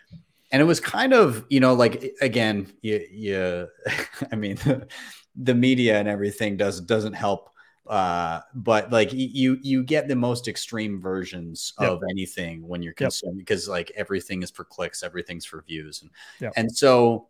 and 0.52 0.62
it 0.62 0.64
was 0.64 0.80
kind 0.80 1.12
of 1.12 1.44
you 1.48 1.60
know 1.60 1.74
like 1.74 2.14
again, 2.20 2.72
you, 2.82 3.04
you 3.10 3.68
I 4.32 4.36
mean, 4.36 4.58
the 5.36 5.54
media 5.54 5.98
and 5.98 6.08
everything 6.08 6.56
does 6.56 6.80
doesn't 6.80 7.12
help 7.12 7.50
uh 7.88 8.40
but 8.54 8.90
like 8.90 9.12
you 9.12 9.58
you 9.62 9.84
get 9.84 10.08
the 10.08 10.16
most 10.16 10.48
extreme 10.48 11.00
versions 11.00 11.72
yep. 11.80 11.90
of 11.90 12.02
anything 12.10 12.66
when 12.66 12.82
you're 12.82 12.92
consuming 12.92 13.36
yep. 13.36 13.46
because 13.46 13.68
like 13.68 13.92
everything 13.94 14.42
is 14.42 14.50
for 14.50 14.64
clicks 14.64 15.02
everything's 15.04 15.44
for 15.44 15.62
views 15.62 16.02
and 16.02 16.10
yep. 16.40 16.52
and 16.56 16.74
so 16.74 17.28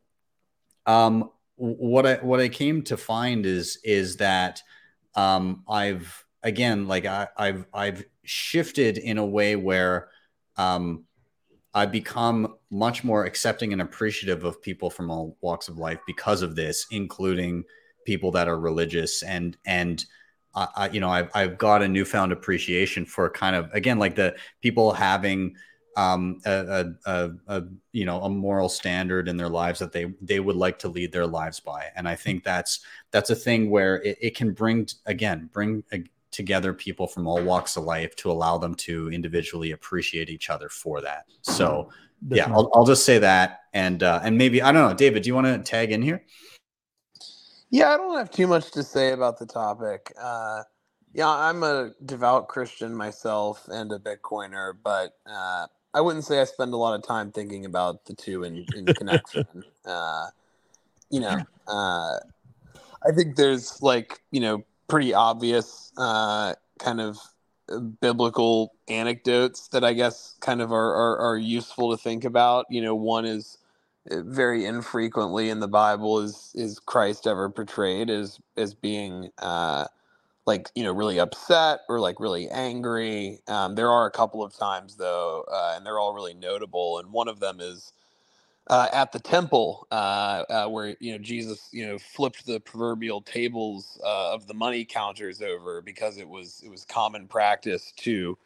um 0.86 1.30
what 1.56 2.06
i 2.06 2.14
what 2.16 2.40
i 2.40 2.48
came 2.48 2.80
to 2.82 2.96
find 2.96 3.44
is 3.44 3.78
is 3.84 4.16
that 4.16 4.62
um 5.14 5.62
i've 5.68 6.24
again 6.42 6.88
like 6.88 7.04
i 7.04 7.28
i've 7.36 7.66
i've 7.74 8.04
shifted 8.22 8.96
in 8.96 9.18
a 9.18 9.26
way 9.26 9.56
where 9.56 10.08
um 10.56 11.04
I've 11.76 11.92
become 11.92 12.56
much 12.70 13.04
more 13.04 13.26
accepting 13.26 13.72
and 13.72 13.82
appreciative 13.82 14.44
of 14.44 14.62
people 14.62 14.88
from 14.90 15.10
all 15.10 15.36
walks 15.42 15.68
of 15.68 15.76
life 15.78 16.00
because 16.06 16.40
of 16.42 16.56
this, 16.56 16.86
including 16.90 17.64
people 18.04 18.30
that 18.32 18.48
are 18.48 18.58
religious 18.58 19.22
and 19.22 19.56
and 19.66 20.04
I, 20.56 20.88
you 20.90 21.00
know, 21.00 21.10
I've, 21.10 21.28
I've 21.34 21.58
got 21.58 21.82
a 21.82 21.88
newfound 21.88 22.32
appreciation 22.32 23.04
for 23.04 23.28
kind 23.28 23.54
of, 23.54 23.70
again, 23.74 23.98
like 23.98 24.14
the 24.14 24.36
people 24.62 24.90
having 24.90 25.54
um, 25.98 26.40
a, 26.46 26.94
a, 27.06 27.10
a, 27.10 27.30
a, 27.48 27.62
you 27.92 28.06
know, 28.06 28.22
a 28.22 28.30
moral 28.30 28.70
standard 28.70 29.28
in 29.28 29.36
their 29.36 29.50
lives 29.50 29.78
that 29.80 29.92
they, 29.92 30.14
they 30.22 30.40
would 30.40 30.56
like 30.56 30.78
to 30.78 30.88
lead 30.88 31.12
their 31.12 31.26
lives 31.26 31.60
by. 31.60 31.88
And 31.94 32.08
I 32.08 32.14
think 32.14 32.42
that's, 32.42 32.80
that's 33.10 33.28
a 33.28 33.36
thing 33.36 33.68
where 33.68 33.96
it, 34.02 34.16
it 34.22 34.34
can 34.34 34.52
bring, 34.52 34.88
again, 35.04 35.50
bring 35.52 35.84
together 36.36 36.74
people 36.74 37.06
from 37.06 37.26
all 37.26 37.42
walks 37.42 37.76
of 37.76 37.84
life 37.84 38.14
to 38.16 38.30
allow 38.30 38.58
them 38.58 38.74
to 38.74 39.10
individually 39.10 39.72
appreciate 39.72 40.28
each 40.28 40.50
other 40.50 40.68
for 40.68 41.00
that. 41.00 41.24
So, 41.40 41.90
yeah, 42.28 42.52
I'll, 42.52 42.70
I'll 42.74 42.84
just 42.84 43.04
say 43.06 43.18
that. 43.18 43.60
And, 43.72 44.02
uh, 44.02 44.20
and 44.22 44.36
maybe, 44.36 44.60
I 44.60 44.70
don't 44.70 44.88
know, 44.88 44.94
David, 44.94 45.22
do 45.22 45.28
you 45.28 45.34
want 45.34 45.46
to 45.46 45.58
tag 45.58 45.92
in 45.92 46.02
here? 46.02 46.22
Yeah, 47.70 47.94
I 47.94 47.96
don't 47.96 48.16
have 48.16 48.30
too 48.30 48.46
much 48.46 48.70
to 48.72 48.82
say 48.82 49.12
about 49.12 49.38
the 49.38 49.46
topic. 49.46 50.12
Uh, 50.20 50.62
yeah, 51.14 51.28
I'm 51.28 51.62
a 51.62 51.92
devout 52.04 52.48
Christian 52.48 52.94
myself 52.94 53.66
and 53.68 53.90
a 53.90 53.98
Bitcoiner, 53.98 54.74
but 54.84 55.14
uh, 55.26 55.66
I 55.94 56.00
wouldn't 56.02 56.26
say 56.26 56.40
I 56.40 56.44
spend 56.44 56.74
a 56.74 56.76
lot 56.76 56.94
of 56.94 57.02
time 57.02 57.32
thinking 57.32 57.64
about 57.64 58.04
the 58.04 58.14
two 58.14 58.44
in, 58.44 58.66
in 58.76 58.84
connection. 58.94 59.46
uh, 59.86 60.26
you 61.10 61.20
know, 61.20 61.40
uh, 61.66 62.18
I 63.06 63.12
think 63.14 63.36
there's 63.36 63.80
like, 63.82 64.20
you 64.30 64.40
know, 64.40 64.64
pretty 64.88 65.14
obvious 65.14 65.92
uh, 65.96 66.54
kind 66.78 67.00
of 67.00 67.18
uh, 67.70 67.78
biblical 67.78 68.74
anecdotes 68.88 69.68
that 69.68 69.84
I 69.84 69.92
guess 69.92 70.36
kind 70.40 70.60
of 70.60 70.72
are, 70.72 70.94
are, 70.94 71.18
are 71.18 71.38
useful 71.38 71.90
to 71.90 72.02
think 72.02 72.24
about. 72.24 72.66
You 72.70 72.82
know, 72.82 72.94
one 72.94 73.24
is 73.24 73.58
very 74.08 74.64
infrequently 74.64 75.50
in 75.50 75.60
the 75.60 75.68
Bible 75.68 76.20
is 76.20 76.52
is 76.54 76.78
Christ 76.78 77.26
ever 77.26 77.50
portrayed 77.50 78.10
as 78.10 78.38
as 78.56 78.74
being 78.74 79.30
uh, 79.38 79.86
like 80.46 80.70
you 80.74 80.84
know 80.84 80.92
really 80.92 81.18
upset 81.18 81.80
or 81.88 81.98
like 82.00 82.20
really 82.20 82.48
angry. 82.48 83.40
Um, 83.48 83.74
there 83.74 83.90
are 83.90 84.06
a 84.06 84.10
couple 84.10 84.44
of 84.44 84.56
times 84.56 84.96
though, 84.96 85.44
uh, 85.50 85.74
and 85.76 85.84
they're 85.84 85.98
all 85.98 86.14
really 86.14 86.34
notable. 86.34 86.98
And 86.98 87.12
one 87.12 87.28
of 87.28 87.40
them 87.40 87.58
is 87.60 87.92
uh, 88.68 88.88
at 88.92 89.12
the 89.12 89.18
temple 89.18 89.86
uh, 89.90 89.94
uh, 90.48 90.66
where 90.66 90.96
you 91.00 91.12
know 91.12 91.18
Jesus 91.18 91.68
you 91.72 91.86
know 91.86 91.98
flipped 91.98 92.46
the 92.46 92.60
proverbial 92.60 93.20
tables 93.20 94.00
uh, 94.04 94.32
of 94.32 94.46
the 94.46 94.54
money 94.54 94.84
counters 94.84 95.40
over 95.40 95.80
because 95.80 96.18
it 96.18 96.28
was 96.28 96.62
it 96.64 96.70
was 96.70 96.84
common 96.84 97.28
practice 97.28 97.92
to 97.98 98.36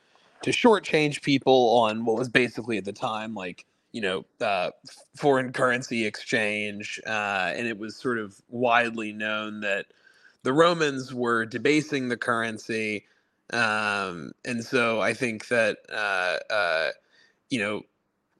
to 0.43 0.51
shortchange 0.51 1.23
people 1.23 1.71
on 1.71 2.05
what 2.05 2.17
was 2.17 2.29
basically 2.29 2.79
at 2.79 2.85
the 2.85 2.93
time 2.93 3.35
like 3.35 3.65
you 3.93 4.01
know, 4.01 4.25
uh, 4.41 4.71
foreign 5.17 5.53
currency 5.53 6.07
exchange, 6.07 7.01
uh, 7.07 7.53
and 7.57 7.67
it 7.67 7.77
was 7.77 7.97
sort 7.97 8.19
of 8.19 8.41
widely 8.49 9.13
known 9.13 9.59
that 9.63 9.87
the 10.45 10.53
Romans 10.53 11.13
were 11.13 11.45
debasing 11.45 12.09
the 12.09 12.17
currency, 12.17 13.05
um, 13.53 14.31
and 14.45 14.65
so 14.65 15.01
I 15.01 15.13
think 15.13 15.49
that 15.49 15.79
you 17.51 17.59
know 17.59 17.83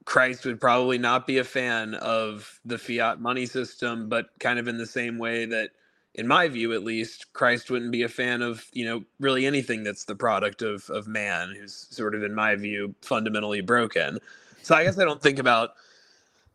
Christ 0.05 0.45
would 0.45 0.59
probably 0.59 0.97
not 0.97 1.27
be 1.27 1.37
a 1.37 1.43
fan 1.43 1.95
of 1.95 2.59
the 2.65 2.77
fiat 2.77 3.19
money 3.19 3.45
system, 3.45 4.09
but 4.09 4.27
kind 4.39 4.59
of 4.59 4.67
in 4.67 4.77
the 4.77 4.85
same 4.85 5.17
way 5.17 5.45
that, 5.45 5.71
in 6.15 6.27
my 6.27 6.47
view 6.47 6.73
at 6.73 6.83
least, 6.83 7.31
Christ 7.33 7.69
wouldn't 7.69 7.91
be 7.91 8.03
a 8.03 8.09
fan 8.09 8.41
of 8.41 8.65
you 8.73 8.85
know 8.85 9.03
really 9.19 9.45
anything 9.45 9.83
that's 9.83 10.05
the 10.05 10.15
product 10.15 10.61
of 10.61 10.89
of 10.89 11.07
man, 11.07 11.53
who's 11.57 11.87
sort 11.89 12.15
of 12.15 12.23
in 12.23 12.33
my 12.33 12.55
view 12.55 12.95
fundamentally 13.01 13.61
broken. 13.61 14.17
So 14.63 14.75
I 14.75 14.83
guess 14.83 14.97
I 14.99 15.05
don't 15.05 15.21
think 15.21 15.39
about 15.39 15.71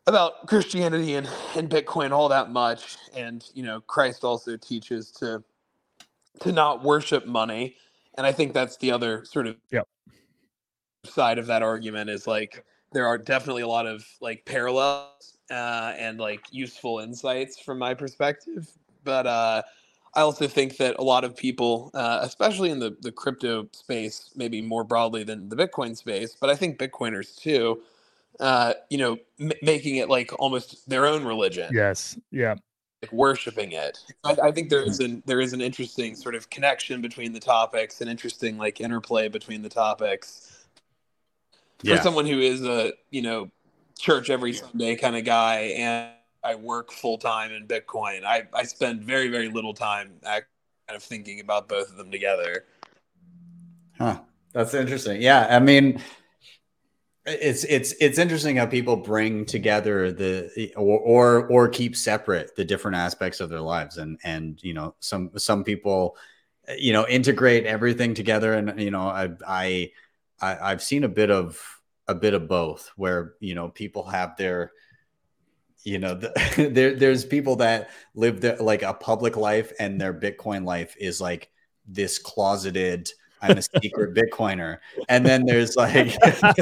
about 0.06 0.46
Christianity 0.46 1.14
and, 1.14 1.28
and 1.56 1.68
Bitcoin 1.68 2.12
all 2.12 2.28
that 2.28 2.50
much. 2.50 2.96
And 3.14 3.44
you 3.54 3.62
know, 3.62 3.80
Christ 3.80 4.24
also 4.24 4.56
teaches 4.56 5.10
to 5.12 5.42
to 6.40 6.52
not 6.52 6.82
worship 6.82 7.26
money. 7.26 7.76
And 8.16 8.26
I 8.26 8.32
think 8.32 8.52
that's 8.52 8.76
the 8.78 8.90
other 8.90 9.24
sort 9.24 9.46
of 9.46 9.56
yep. 9.70 9.88
side 11.04 11.38
of 11.38 11.46
that 11.46 11.62
argument 11.62 12.10
is 12.10 12.26
like 12.26 12.64
there 12.92 13.06
are 13.06 13.18
definitely 13.18 13.62
a 13.62 13.68
lot 13.68 13.86
of 13.86 14.06
like 14.20 14.44
parallels 14.44 15.38
uh, 15.50 15.92
and 15.96 16.18
like 16.18 16.40
useful 16.50 17.00
insights 17.00 17.58
from 17.58 17.78
my 17.78 17.94
perspective. 17.94 18.68
But 19.04 19.26
uh, 19.26 19.62
I 20.14 20.20
also 20.20 20.48
think 20.48 20.78
that 20.78 20.96
a 20.98 21.02
lot 21.02 21.24
of 21.24 21.36
people, 21.36 21.90
uh, 21.94 22.20
especially 22.22 22.70
in 22.70 22.78
the, 22.78 22.96
the 23.00 23.12
crypto 23.12 23.68
space, 23.72 24.30
maybe 24.34 24.62
more 24.62 24.82
broadly 24.82 25.24
than 25.24 25.48
the 25.48 25.56
Bitcoin 25.56 25.96
space, 25.96 26.34
but 26.40 26.48
I 26.48 26.56
think 26.56 26.78
Bitcoiners 26.78 27.36
too, 27.36 27.82
uh, 28.40 28.72
you 28.88 28.98
know, 28.98 29.18
m- 29.38 29.52
making 29.62 29.96
it 29.96 30.08
like 30.08 30.32
almost 30.38 30.88
their 30.88 31.06
own 31.06 31.24
religion. 31.24 31.70
Yes. 31.72 32.18
Yeah. 32.30 32.54
Like 33.02 33.12
worshiping 33.12 33.72
it. 33.72 33.98
I, 34.24 34.36
I, 34.44 34.52
think 34.52 34.70
there 34.70 34.82
is 34.82 35.00
an 35.00 35.22
there 35.26 35.40
is 35.40 35.52
an 35.52 35.60
interesting 35.60 36.16
sort 36.16 36.34
of 36.34 36.48
connection 36.48 37.02
between 37.02 37.34
the 37.34 37.40
topics, 37.40 38.00
an 38.00 38.08
interesting 38.08 38.56
like 38.56 38.80
interplay 38.80 39.28
between 39.28 39.60
the 39.60 39.68
topics. 39.68 40.55
Yeah. 41.82 41.96
For 41.96 42.02
someone 42.02 42.26
who 42.26 42.40
is 42.40 42.64
a 42.64 42.92
you 43.10 43.22
know 43.22 43.50
church 43.98 44.30
every 44.30 44.52
Sunday 44.52 44.96
kind 44.96 45.16
of 45.16 45.24
guy, 45.24 45.58
and 45.76 46.10
I 46.42 46.54
work 46.54 46.92
full 46.92 47.18
time 47.18 47.52
in 47.52 47.66
Bitcoin. 47.66 48.24
I 48.24 48.44
I 48.52 48.64
spend 48.64 49.02
very 49.02 49.28
very 49.28 49.48
little 49.48 49.74
time 49.74 50.12
kind 50.22 50.44
of 50.88 51.02
thinking 51.02 51.40
about 51.40 51.68
both 51.68 51.90
of 51.90 51.96
them 51.96 52.10
together. 52.10 52.64
Huh. 53.98 54.20
That's 54.56 54.72
interesting. 54.72 55.20
Yeah, 55.20 55.46
I 55.50 55.58
mean, 55.58 56.00
it's 57.26 57.64
it's 57.64 57.92
it's 58.00 58.18
interesting 58.18 58.56
how 58.56 58.64
people 58.64 58.96
bring 58.96 59.44
together 59.44 60.10
the 60.12 60.72
or 60.76 60.98
or 60.98 61.46
or 61.48 61.68
keep 61.68 61.94
separate 61.94 62.56
the 62.56 62.64
different 62.64 62.96
aspects 62.96 63.40
of 63.40 63.50
their 63.50 63.60
lives, 63.60 63.98
and 63.98 64.18
and 64.24 64.58
you 64.62 64.72
know 64.72 64.94
some 65.00 65.30
some 65.36 65.62
people 65.62 66.16
you 66.78 66.94
know 66.94 67.06
integrate 67.06 67.66
everything 67.66 68.14
together, 68.14 68.54
and 68.54 68.80
you 68.80 68.90
know 68.90 69.02
I 69.02 69.28
I, 69.46 69.90
I 70.40 70.56
I've 70.70 70.82
seen 70.82 71.04
a 71.04 71.08
bit 71.08 71.30
of 71.30 71.60
a 72.08 72.14
bit 72.14 72.34
of 72.34 72.48
both, 72.48 72.90
where 72.96 73.34
you 73.40 73.54
know 73.54 73.68
people 73.68 74.04
have 74.04 74.36
their 74.36 74.72
you 75.82 75.98
know 75.98 76.14
the, 76.14 76.70
there 76.72 76.94
there's 76.94 77.24
people 77.24 77.56
that 77.56 77.90
live 78.14 78.40
their, 78.40 78.56
like 78.56 78.82
a 78.82 78.94
public 78.94 79.36
life 79.36 79.72
and 79.78 80.00
their 80.00 80.12
bitcoin 80.12 80.64
life 80.64 80.96
is 80.98 81.20
like 81.20 81.50
this 81.86 82.18
closeted 82.18 83.08
i'm 83.42 83.58
a 83.58 83.62
secret 83.62 84.14
bitcoiner. 84.16 84.78
And 85.08 85.24
then 85.24 85.44
there's 85.46 85.76
like 85.76 86.16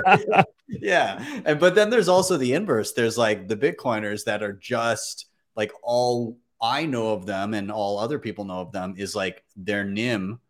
yeah. 0.69 1.43
And 1.45 1.59
but 1.59 1.75
then 1.75 1.91
there's 1.91 2.09
also 2.09 2.37
the 2.37 2.53
inverse. 2.53 2.93
There's 2.93 3.19
like 3.19 3.49
the 3.49 3.57
bitcoiners 3.57 4.25
that 4.25 4.43
are 4.43 4.53
just 4.53 5.27
like 5.57 5.73
all 5.83 6.37
i 6.61 6.87
know 6.87 7.13
of 7.13 7.27
them 7.27 7.55
and 7.55 7.71
all 7.71 7.99
other 7.99 8.19
people 8.19 8.45
know 8.45 8.61
of 8.61 8.73
them 8.73 8.95
is 8.97 9.15
like 9.15 9.45
their 9.57 9.85
nim. 9.85 10.41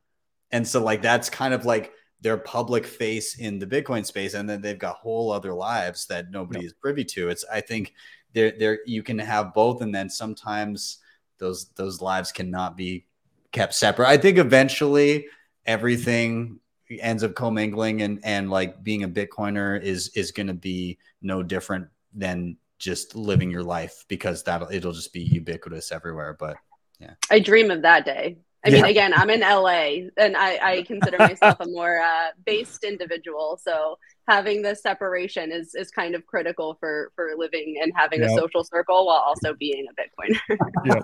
And 0.51 0.67
so 0.67 0.83
like 0.83 1.03
that's 1.03 1.31
kind 1.31 1.55
of 1.55 1.65
like 1.65 1.93
their 2.25 2.37
public 2.37 2.85
face 2.85 3.39
in 3.39 3.61
the 3.61 3.67
bitcoin 3.67 4.05
space 4.05 4.35
and 4.35 4.49
then 4.49 4.61
they've 4.61 4.79
got 4.79 4.97
whole 4.97 5.31
other 5.31 5.55
lives 5.55 6.07
that 6.07 6.31
nobody 6.31 6.61
yep. 6.61 6.67
is 6.67 6.73
privy 6.73 7.05
to. 7.05 7.29
It's 7.29 7.45
i 7.53 7.61
think 7.61 7.95
there 8.33 8.53
there 8.59 8.81
you 8.85 9.05
can 9.05 9.19
have 9.19 9.55
both 9.55 9.81
and 9.81 9.95
then 9.95 10.11
sometimes 10.11 10.99
those 11.39 11.67
those 11.77 12.01
lives 12.01 12.33
cannot 12.33 12.77
be 12.77 13.07
kept 13.53 13.75
separate. 13.75 14.09
I 14.09 14.17
think 14.17 14.39
eventually 14.39 15.27
everything 15.65 16.59
ends 16.91 17.25
up 17.25 17.35
commingling 17.35 18.03
and 18.03 18.21
and 18.25 18.51
like 18.51 18.83
being 18.83 19.05
a 19.05 19.09
bitcoiner 19.09 19.81
is 19.81 20.09
is 20.11 20.33
going 20.33 20.49
to 20.49 20.55
be 20.55 20.99
no 21.23 21.43
different 21.43 21.89
than 22.13 22.57
just 22.79 23.15
living 23.15 23.51
your 23.51 23.63
life 23.63 24.05
because 24.09 24.43
that 24.43 24.63
it'll 24.71 24.93
just 24.93 25.13
be 25.13 25.23
ubiquitous 25.23 25.91
everywhere 25.91 26.37
but 26.39 26.57
yeah. 27.01 27.15
I 27.31 27.39
dream 27.41 27.71
of 27.71 27.83
that 27.83 28.05
day 28.05 28.37
I 28.65 28.71
mean, 28.71 28.85
yeah. 28.85 28.91
again, 28.91 29.13
I'm 29.15 29.29
in 29.29 29.41
LA 29.41 30.09
and 30.17 30.37
I, 30.37 30.59
I 30.63 30.83
consider 30.87 31.19
myself 31.19 31.57
a 31.61 31.67
more 31.67 32.01
uh, 32.01 32.29
based 32.47 32.83
individual. 32.83 33.61
So 33.63 33.99
having 34.27 34.63
this 34.63 34.83
separation 34.83 35.53
is, 35.53 35.75
is 35.75 35.91
kind 35.91 36.15
of 36.15 36.25
critical 36.27 36.77
for, 36.81 37.13
for 37.15 37.33
living 37.37 37.79
and 37.83 37.93
having 37.95 38.23
a 38.23 38.29
social 38.31 38.65
circle 38.65 39.07
while 39.07 39.19
also 39.19 39.55
being 39.55 39.87
a 39.91 40.01
Bitcoiner. 40.01 40.59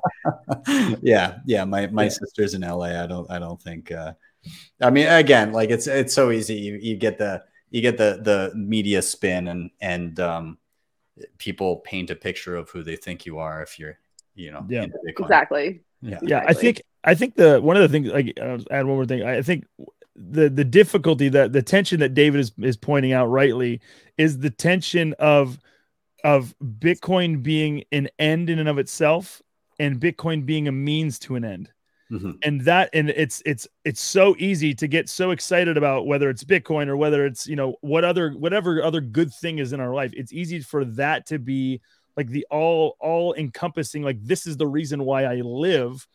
yeah. 0.66 0.96
yeah. 1.02 1.38
Yeah. 1.44 1.64
My, 1.64 1.86
my 1.88 2.04
yeah. 2.04 2.08
sister's 2.08 2.54
in 2.54 2.62
LA. 2.62 3.02
I 3.02 3.06
don't, 3.06 3.30
I 3.30 3.38
don't 3.38 3.60
think, 3.60 3.92
uh, 3.92 4.14
I 4.80 4.88
mean, 4.88 5.06
again, 5.06 5.52
like 5.52 5.68
it's, 5.68 5.86
it's 5.86 6.14
so 6.14 6.30
easy. 6.30 6.54
You, 6.54 6.78
you 6.80 6.96
get 6.96 7.18
the, 7.18 7.42
you 7.70 7.82
get 7.82 7.98
the, 7.98 8.20
the 8.22 8.52
media 8.56 9.02
spin 9.02 9.48
and, 9.48 9.70
and, 9.80 10.18
um, 10.18 10.58
people 11.36 11.76
paint 11.76 12.08
a 12.08 12.16
picture 12.16 12.56
of 12.56 12.70
who 12.70 12.82
they 12.82 12.96
think 12.96 13.26
you 13.26 13.38
are 13.38 13.62
if 13.62 13.78
you're, 13.78 13.98
you 14.34 14.50
know, 14.50 14.64
yeah, 14.70 14.86
exactly. 15.06 15.82
Yeah. 16.02 16.18
Yeah. 16.22 16.42
Exactly. 16.42 16.48
I 16.48 16.54
think 16.54 16.82
I 17.04 17.14
think 17.14 17.34
the 17.36 17.60
one 17.60 17.76
of 17.76 17.82
the 17.82 17.88
things 17.88 18.08
like 18.08 18.38
I'll 18.40 18.64
add 18.70 18.86
one 18.86 18.96
more 18.96 19.06
thing. 19.06 19.22
I 19.22 19.42
think 19.42 19.66
the 20.16 20.48
the 20.48 20.64
difficulty 20.64 21.28
that 21.30 21.52
the 21.52 21.62
tension 21.62 22.00
that 22.00 22.14
David 22.14 22.40
is 22.40 22.52
is 22.58 22.76
pointing 22.76 23.12
out 23.12 23.26
rightly 23.26 23.80
is 24.18 24.38
the 24.38 24.50
tension 24.50 25.14
of 25.18 25.58
of 26.24 26.54
Bitcoin 26.62 27.42
being 27.42 27.84
an 27.92 28.08
end 28.18 28.50
in 28.50 28.58
and 28.58 28.68
of 28.68 28.78
itself 28.78 29.42
and 29.78 29.98
Bitcoin 29.98 30.44
being 30.44 30.68
a 30.68 30.72
means 30.72 31.18
to 31.20 31.36
an 31.36 31.44
end. 31.44 31.70
Mm-hmm. 32.10 32.32
And 32.42 32.60
that 32.62 32.90
and 32.92 33.08
it's 33.10 33.40
it's 33.46 33.68
it's 33.84 34.00
so 34.00 34.34
easy 34.38 34.74
to 34.74 34.88
get 34.88 35.08
so 35.08 35.30
excited 35.30 35.76
about 35.76 36.06
whether 36.06 36.28
it's 36.28 36.42
Bitcoin 36.42 36.88
or 36.88 36.96
whether 36.96 37.24
it's 37.24 37.46
you 37.46 37.54
know 37.54 37.76
what 37.82 38.04
other 38.04 38.30
whatever 38.32 38.82
other 38.82 39.00
good 39.00 39.32
thing 39.32 39.58
is 39.60 39.72
in 39.72 39.80
our 39.80 39.94
life. 39.94 40.12
It's 40.14 40.32
easy 40.32 40.60
for 40.60 40.84
that 40.84 41.26
to 41.26 41.38
be 41.38 41.80
like 42.20 42.28
the 42.28 42.46
all 42.50 42.98
all 43.00 43.32
encompassing 43.34 44.02
like 44.02 44.22
this 44.22 44.46
is 44.46 44.58
the 44.58 44.66
reason 44.66 45.04
why 45.04 45.24
I 45.24 45.36
live 45.36 46.06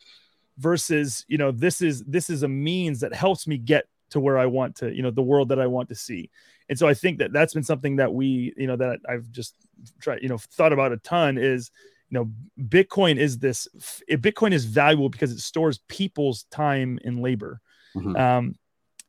versus 0.56 1.24
you 1.26 1.36
know 1.36 1.50
this 1.50 1.82
is 1.82 2.04
this 2.04 2.30
is 2.30 2.44
a 2.44 2.48
means 2.48 3.00
that 3.00 3.12
helps 3.12 3.48
me 3.48 3.58
get 3.58 3.86
to 4.10 4.20
where 4.20 4.38
I 4.38 4.46
want 4.46 4.76
to 4.76 4.94
you 4.94 5.02
know 5.02 5.10
the 5.10 5.22
world 5.22 5.48
that 5.48 5.58
I 5.58 5.66
want 5.66 5.88
to 5.88 5.96
see 5.96 6.30
and 6.68 6.78
so 6.78 6.86
I 6.86 6.94
think 6.94 7.18
that 7.18 7.32
that's 7.32 7.54
been 7.54 7.64
something 7.64 7.96
that 7.96 8.14
we 8.14 8.54
you 8.56 8.68
know 8.68 8.76
that 8.76 9.00
I've 9.08 9.28
just 9.32 9.56
tried 10.00 10.22
you 10.22 10.28
know 10.28 10.38
thought 10.38 10.72
about 10.72 10.92
a 10.92 10.98
ton 10.98 11.38
is 11.38 11.72
you 12.08 12.18
know 12.18 12.30
Bitcoin 12.68 13.16
is 13.16 13.38
this 13.40 13.66
Bitcoin 14.08 14.52
is 14.52 14.64
valuable 14.64 15.08
because 15.08 15.32
it 15.32 15.40
stores 15.40 15.80
people's 15.88 16.44
time 16.52 17.00
and 17.04 17.20
labor 17.20 17.60
mm-hmm. 17.96 18.14
um 18.14 18.54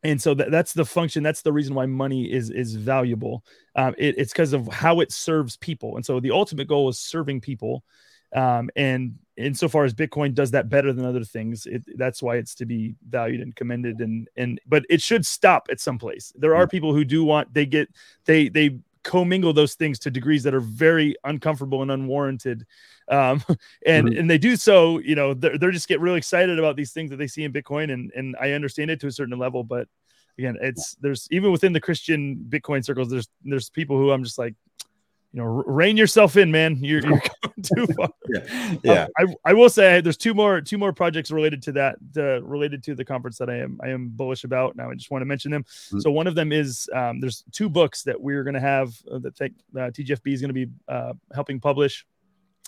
and 0.02 0.20
so 0.22 0.34
that, 0.34 0.50
that's 0.50 0.72
the 0.72 0.84
function 0.84 1.22
that's 1.22 1.42
the 1.42 1.52
reason 1.52 1.74
why 1.74 1.86
money 1.86 2.30
is 2.30 2.50
is 2.50 2.74
valuable. 2.74 3.44
Um, 3.74 3.94
it, 3.98 4.16
it's 4.18 4.32
because 4.32 4.52
of 4.52 4.68
how 4.68 5.00
it 5.00 5.12
serves 5.12 5.56
people. 5.56 5.96
And 5.96 6.06
so 6.06 6.20
the 6.20 6.30
ultimate 6.30 6.68
goal 6.68 6.88
is 6.88 6.98
serving 6.98 7.40
people. 7.40 7.84
Um, 8.34 8.68
and 8.76 9.14
insofar 9.38 9.84
as 9.84 9.94
bitcoin 9.94 10.34
does 10.34 10.50
that 10.50 10.68
better 10.68 10.92
than 10.92 11.06
other 11.06 11.24
things 11.24 11.64
it, 11.64 11.82
that's 11.96 12.20
why 12.22 12.36
it's 12.36 12.56
to 12.56 12.66
be 12.66 12.94
valued 13.08 13.40
and 13.40 13.56
commended. 13.56 14.00
And 14.00 14.28
and 14.36 14.60
but 14.66 14.84
it 14.90 15.00
should 15.00 15.24
stop 15.24 15.68
at 15.70 15.80
some 15.80 15.98
place. 15.98 16.32
There 16.36 16.54
are 16.54 16.66
people 16.68 16.92
who 16.92 17.04
do 17.04 17.24
want 17.24 17.52
they 17.52 17.66
get 17.66 17.88
they 18.26 18.48
they 18.48 18.78
commingle 19.04 19.52
those 19.52 19.74
things 19.74 19.98
to 19.98 20.10
degrees 20.10 20.42
that 20.42 20.54
are 20.54 20.60
very 20.60 21.16
uncomfortable 21.24 21.82
and 21.82 21.90
unwarranted 21.90 22.66
um, 23.08 23.42
and 23.86 24.08
mm-hmm. 24.08 24.18
and 24.18 24.30
they 24.30 24.38
do 24.38 24.56
so 24.56 24.98
you 24.98 25.14
know 25.14 25.34
they're, 25.34 25.58
they're 25.58 25.70
just 25.70 25.88
get 25.88 26.00
really 26.00 26.18
excited 26.18 26.58
about 26.58 26.76
these 26.76 26.92
things 26.92 27.10
that 27.10 27.16
they 27.16 27.26
see 27.26 27.44
in 27.44 27.52
bitcoin 27.52 27.92
and 27.92 28.12
and 28.14 28.36
i 28.40 28.52
understand 28.52 28.90
it 28.90 29.00
to 29.00 29.06
a 29.06 29.12
certain 29.12 29.38
level 29.38 29.62
but 29.62 29.88
again 30.38 30.56
it's 30.60 30.94
there's 31.00 31.28
even 31.30 31.50
within 31.52 31.72
the 31.72 31.80
christian 31.80 32.36
bitcoin 32.48 32.84
circles 32.84 33.08
there's 33.08 33.28
there's 33.44 33.70
people 33.70 33.96
who 33.96 34.10
i'm 34.10 34.24
just 34.24 34.38
like 34.38 34.54
you 35.32 35.42
know, 35.42 35.46
rein 35.46 35.96
yourself 35.96 36.36
in, 36.36 36.50
man. 36.50 36.78
You're, 36.80 37.00
you're 37.00 37.20
going 37.42 37.62
too 37.62 37.86
far. 37.94 38.08
yeah, 38.28 38.76
yeah. 38.82 39.06
Um, 39.20 39.34
I, 39.44 39.50
I 39.50 39.52
will 39.52 39.68
say 39.68 40.00
there's 40.00 40.16
two 40.16 40.32
more 40.32 40.60
two 40.60 40.78
more 40.78 40.92
projects 40.92 41.30
related 41.30 41.62
to 41.64 41.72
that, 41.72 41.96
uh, 42.16 42.42
related 42.42 42.82
to 42.84 42.94
the 42.94 43.04
conference 43.04 43.36
that 43.38 43.50
I 43.50 43.56
am 43.58 43.78
I 43.82 43.88
am 43.88 44.08
bullish 44.08 44.44
about. 44.44 44.74
Now 44.76 44.90
I 44.90 44.94
just 44.94 45.10
want 45.10 45.22
to 45.22 45.26
mention 45.26 45.50
them. 45.50 45.64
Mm-hmm. 45.64 46.00
So 46.00 46.10
one 46.10 46.26
of 46.26 46.34
them 46.34 46.50
is 46.50 46.88
um, 46.94 47.20
there's 47.20 47.44
two 47.52 47.68
books 47.68 48.02
that 48.04 48.18
we're 48.18 48.42
going 48.42 48.54
to 48.54 48.60
have 48.60 48.94
uh, 49.12 49.18
that 49.18 49.36
think, 49.36 49.54
uh, 49.76 49.90
TGFB 49.90 50.32
is 50.32 50.40
going 50.40 50.54
to 50.54 50.66
be 50.66 50.68
uh, 50.88 51.12
helping 51.34 51.60
publish. 51.60 52.06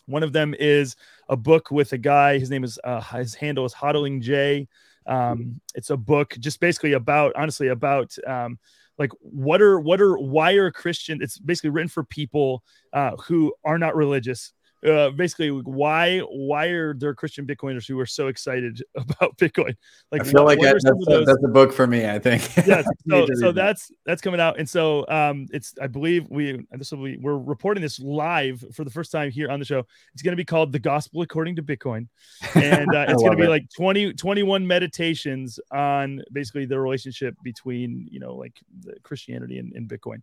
One 0.07 0.23
of 0.23 0.33
them 0.33 0.55
is 0.59 0.97
a 1.29 1.37
book 1.37 1.71
with 1.71 1.93
a 1.93 1.99
guy. 1.99 2.39
His 2.39 2.51
name 2.51 2.65
is 2.65 2.79
uh, 2.85 3.01
his 3.01 3.35
handle 3.35 3.65
is 3.65 3.73
Hodling 3.73 4.21
J. 4.21 4.69
Um, 5.07 5.61
it's 5.75 5.91
a 5.91 5.97
book 5.97 6.37
just 6.41 6.61
basically 6.61 6.93
about 6.93 7.33
honestly 7.37 7.69
about 7.69 8.15
um, 8.27 8.59
like 9.01 9.11
what 9.21 9.61
are 9.61 9.81
what 9.81 10.01
are 10.01 10.17
why 10.17 10.53
are 10.53 10.71
christian 10.71 11.21
it's 11.21 11.39
basically 11.39 11.71
written 11.71 11.89
for 11.89 12.05
people 12.05 12.63
uh, 12.93 13.17
who 13.17 13.53
are 13.65 13.79
not 13.79 13.97
religious 13.97 14.53
uh, 14.87 15.11
basically 15.11 15.51
why 15.51 16.21
why 16.21 16.67
are 16.67 16.95
there 16.95 17.15
Christian 17.15 17.47
Bitcoiners 17.47 17.87
who 17.87 17.99
are 18.01 18.07
so 18.07 18.29
excited 18.29 18.83
about 18.95 19.37
Bitcoin? 19.37 19.77
Like 20.11 20.23
I 20.23 20.25
feel 20.25 20.45
what, 20.45 20.59
like 20.59 20.61
that's, 20.61 20.85
a, 20.85 21.25
that's 21.25 21.45
a 21.45 21.49
book 21.49 21.73
for 21.73 21.87
me. 21.87 22.09
I 22.09 22.19
think. 22.19 22.43
yes. 22.67 22.87
So, 23.09 23.27
so 23.35 23.53
that's 23.53 23.93
that's 24.07 24.23
coming 24.23 24.41
out, 24.41 24.59
and 24.59 24.69
so 24.69 25.07
um, 25.09 25.47
it's 25.53 25.75
I 25.81 25.87
believe 25.87 26.27
we 26.31 26.65
this 26.73 26.93
will 26.93 27.05
be 27.05 27.17
we're 27.19 27.39
reporting 27.39 27.83
this 27.83 28.01
live 28.01 28.65
for 28.73 28.85
the 28.85 28.91
first 28.91 29.13
time 29.13 29.31
here 29.31 29.51
on 29.51 29.59
the 29.59 29.67
show. 29.67 29.87
It's 30.15 30.23
going 30.23 30.33
to 30.33 30.37
be 30.37 30.45
called 30.45 30.73
the 30.73 30.79
Gospel 30.79 31.23
According 31.23 31.57
to 31.57 31.63
Bitcoin, 31.63 32.09
and 32.55 32.89
uh, 32.95 33.07
it's 33.09 33.23
going 33.23 33.33
to 33.33 33.37
be 33.37 33.45
it. 33.45 33.51
like 33.51 33.67
20 33.77 34.15
21 34.15 34.67
meditations 34.67 35.61
on 35.71 36.23
basically 36.33 36.65
the 36.65 36.79
relationship 36.81 37.37
between 37.43 38.09
you 38.11 38.21
know 38.21 38.35
like 38.35 38.55
Christianity 39.03 39.59
and, 39.59 39.73
and 39.75 39.89
Bitcoin, 39.89 40.23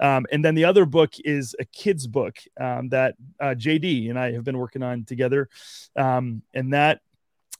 um, 0.00 0.24
and 0.32 0.42
then 0.42 0.54
the 0.54 0.64
other 0.64 0.86
book 0.86 1.12
is 1.24 1.54
a 1.60 1.64
kids 1.66 2.06
book 2.06 2.38
um, 2.58 2.88
that 2.88 3.14
uh, 3.40 3.54
JD 3.56 3.97
and 4.06 4.18
I 4.18 4.32
have 4.32 4.44
been 4.44 4.58
working 4.58 4.82
on 4.82 5.04
together. 5.04 5.48
Um, 5.96 6.42
and 6.54 6.72
that 6.72 7.00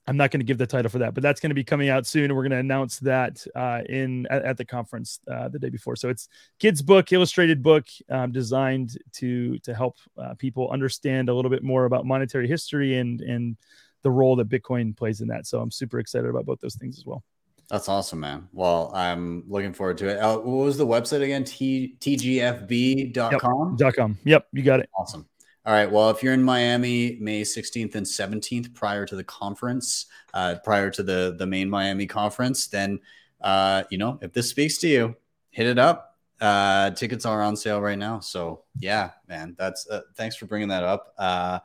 I'm 0.08 0.16
not 0.16 0.30
going 0.30 0.40
to 0.40 0.46
give 0.46 0.56
the 0.56 0.66
title 0.66 0.90
for 0.90 1.00
that, 1.00 1.12
but 1.12 1.22
that's 1.22 1.38
going 1.38 1.50
to 1.50 1.54
be 1.54 1.64
coming 1.64 1.90
out 1.90 2.06
soon. 2.06 2.24
And 2.24 2.34
we're 2.34 2.42
going 2.42 2.52
to 2.52 2.58
announce 2.58 2.98
that 3.00 3.46
uh, 3.54 3.82
in 3.86 4.26
at, 4.30 4.42
at, 4.42 4.56
the 4.56 4.64
conference 4.64 5.20
uh, 5.30 5.48
the 5.48 5.58
day 5.58 5.68
before. 5.68 5.96
So 5.96 6.08
it's 6.08 6.28
kids 6.58 6.80
book, 6.80 7.12
illustrated 7.12 7.62
book, 7.62 7.86
um, 8.08 8.32
designed 8.32 8.96
to 9.14 9.58
to 9.58 9.74
help 9.74 9.98
uh, 10.16 10.34
people 10.38 10.70
understand 10.70 11.28
a 11.28 11.34
little 11.34 11.50
bit 11.50 11.62
more 11.62 11.84
about 11.84 12.06
monetary 12.06 12.48
history 12.48 12.96
and 12.96 13.20
and 13.20 13.58
the 14.02 14.10
role 14.10 14.34
that 14.36 14.48
Bitcoin 14.48 14.96
plays 14.96 15.20
in 15.20 15.28
that. 15.28 15.46
So 15.46 15.60
I'm 15.60 15.70
super 15.70 15.98
excited 15.98 16.30
about 16.30 16.46
both 16.46 16.60
those 16.60 16.76
things 16.76 16.96
as 16.96 17.04
well. 17.04 17.22
That's 17.68 17.90
awesome, 17.90 18.20
man. 18.20 18.48
Well, 18.54 18.90
I'm 18.94 19.44
looking 19.46 19.74
forward 19.74 19.98
to 19.98 20.08
it. 20.08 20.18
Uh, 20.18 20.38
what 20.38 20.64
was 20.64 20.78
the 20.78 20.86
website 20.86 21.20
again? 21.20 21.44
T- 21.44 21.96
tgfb.com? 22.00 23.76
Yep. 23.78 23.94
.com. 23.94 24.18
Yep, 24.24 24.46
you 24.52 24.62
got 24.62 24.80
it. 24.80 24.88
Awesome. 24.98 25.28
All 25.68 25.74
right. 25.74 25.92
Well, 25.92 26.08
if 26.08 26.22
you're 26.22 26.32
in 26.32 26.42
Miami, 26.42 27.18
May 27.20 27.42
16th 27.42 27.94
and 27.94 28.06
17th, 28.06 28.72
prior 28.72 29.04
to 29.04 29.14
the 29.14 29.22
conference, 29.22 30.06
uh, 30.32 30.54
prior 30.64 30.88
to 30.88 31.02
the 31.02 31.36
the 31.38 31.44
main 31.44 31.68
Miami 31.68 32.06
conference, 32.06 32.68
then 32.68 32.98
uh, 33.42 33.82
you 33.90 33.98
know 33.98 34.18
if 34.22 34.32
this 34.32 34.48
speaks 34.48 34.78
to 34.78 34.88
you, 34.88 35.14
hit 35.50 35.66
it 35.66 35.78
up. 35.78 36.16
Uh, 36.40 36.92
tickets 36.92 37.26
are 37.26 37.42
on 37.42 37.54
sale 37.54 37.82
right 37.82 37.98
now. 37.98 38.18
So 38.18 38.64
yeah, 38.78 39.10
man, 39.28 39.56
that's 39.58 39.86
uh, 39.90 40.00
thanks 40.14 40.36
for 40.36 40.46
bringing 40.46 40.68
that 40.68 40.84
up. 40.84 41.12
Uh, 41.18 41.58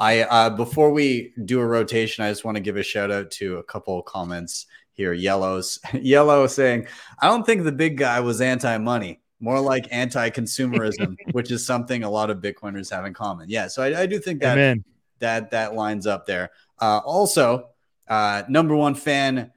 I 0.00 0.22
uh, 0.22 0.50
before 0.50 0.90
we 0.90 1.32
do 1.44 1.60
a 1.60 1.66
rotation, 1.66 2.24
I 2.24 2.30
just 2.32 2.44
want 2.44 2.56
to 2.56 2.60
give 2.60 2.76
a 2.76 2.82
shout 2.82 3.12
out 3.12 3.30
to 3.32 3.58
a 3.58 3.62
couple 3.62 3.96
of 3.96 4.04
comments 4.04 4.66
here. 4.94 5.12
Yellows, 5.12 5.78
yellow 5.92 6.48
saying, 6.48 6.88
"I 7.20 7.28
don't 7.28 7.46
think 7.46 7.62
the 7.62 7.70
big 7.70 7.98
guy 7.98 8.18
was 8.18 8.40
anti-money, 8.40 9.20
more 9.40 9.60
like 9.60 9.86
anti-consumerism, 9.90 11.16
which 11.32 11.50
is 11.50 11.66
something 11.66 12.04
a 12.04 12.10
lot 12.10 12.30
of 12.30 12.38
Bitcoiners 12.38 12.90
have 12.90 13.04
in 13.04 13.14
common." 13.14 13.48
Yeah, 13.48 13.68
so 13.68 13.82
I, 13.82 14.02
I 14.02 14.06
do 14.06 14.18
think 14.18 14.40
that 14.40 14.58
Amen. 14.58 14.84
that 15.18 15.50
that 15.50 15.74
lines 15.74 16.06
up 16.06 16.26
there. 16.26 16.50
Uh, 16.80 17.00
also, 17.04 17.68
uh, 18.08 18.42
number 18.48 18.74
one 18.74 18.94
fan 18.94 19.52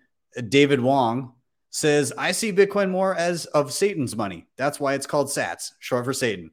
David 0.50 0.80
Wong 0.80 1.34
says, 1.70 2.14
"I 2.18 2.32
see 2.32 2.52
Bitcoin 2.54 2.90
more 2.90 3.16
as 3.16 3.46
of 3.48 3.72
Satan's 3.72 4.16
money. 4.16 4.48
That's 4.58 4.80
why 4.80 4.94
it's 4.94 5.08
called 5.08 5.28
Sats, 5.28 5.72
short 5.80 6.06
for 6.06 6.14
Satan." 6.14 6.52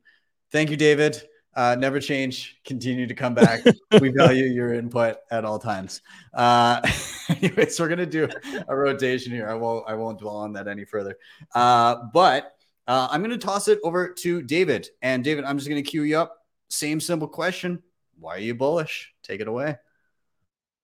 Thank 0.51 0.71
you, 0.71 0.77
David. 0.77 1.23
Uh, 1.57 1.77
never 1.79 2.01
change. 2.01 2.61
Continue 2.65 3.07
to 3.07 3.15
come 3.15 3.35
back. 3.35 3.65
we 4.01 4.09
value 4.11 4.47
your 4.47 4.75
input 4.75 5.19
at 5.31 5.45
all 5.45 5.59
times. 5.59 6.01
Uh, 6.33 6.81
anyways, 7.29 7.79
we're 7.79 7.89
gonna 7.89 8.07
do 8.07 8.29
a 8.69 8.77
rotation 8.77 9.33
here. 9.33 9.49
I 9.49 9.55
won't. 9.55 9.85
I 9.89 9.95
won't 9.95 10.19
dwell 10.19 10.37
on 10.37 10.53
that 10.55 10.67
any 10.67 10.85
further. 10.85 11.17
Uh, 11.55 11.97
but 12.13 12.57
uh, 12.87 13.09
I'm 13.11 13.23
gonna 13.23 13.39
toss 13.39 13.69
it 13.69 13.79
over 13.83 14.09
to 14.09 14.43
David. 14.43 14.89
And 15.03 15.25
David, 15.25 15.45
I'm 15.45 15.59
just 15.59 15.69
gonna 15.69 15.83
cue 15.83 16.03
you 16.03 16.19
up. 16.19 16.39
Same 16.69 17.01
simple 17.01 17.29
question. 17.29 17.83
Why 18.19 18.37
are 18.37 18.41
you 18.41 18.55
bullish? 18.55 19.13
Take 19.23 19.41
it 19.41 19.49
away. 19.49 19.77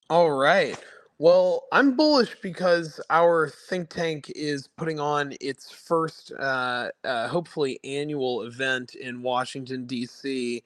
All 0.09 0.31
right. 0.31 0.77
Well, 1.19 1.65
I'm 1.71 1.97
bullish 1.97 2.35
because 2.43 2.99
our 3.11 3.51
think 3.69 3.91
tank 3.91 4.33
is 4.35 4.67
putting 4.67 4.99
on 4.99 5.35
its 5.39 5.71
first, 5.71 6.33
uh, 6.33 6.89
uh, 7.05 7.29
hopefully, 7.29 7.79
annual 7.85 8.43
event 8.43 8.95
in 8.95 9.23
Washington, 9.23 9.85
D.C. 9.85 10.63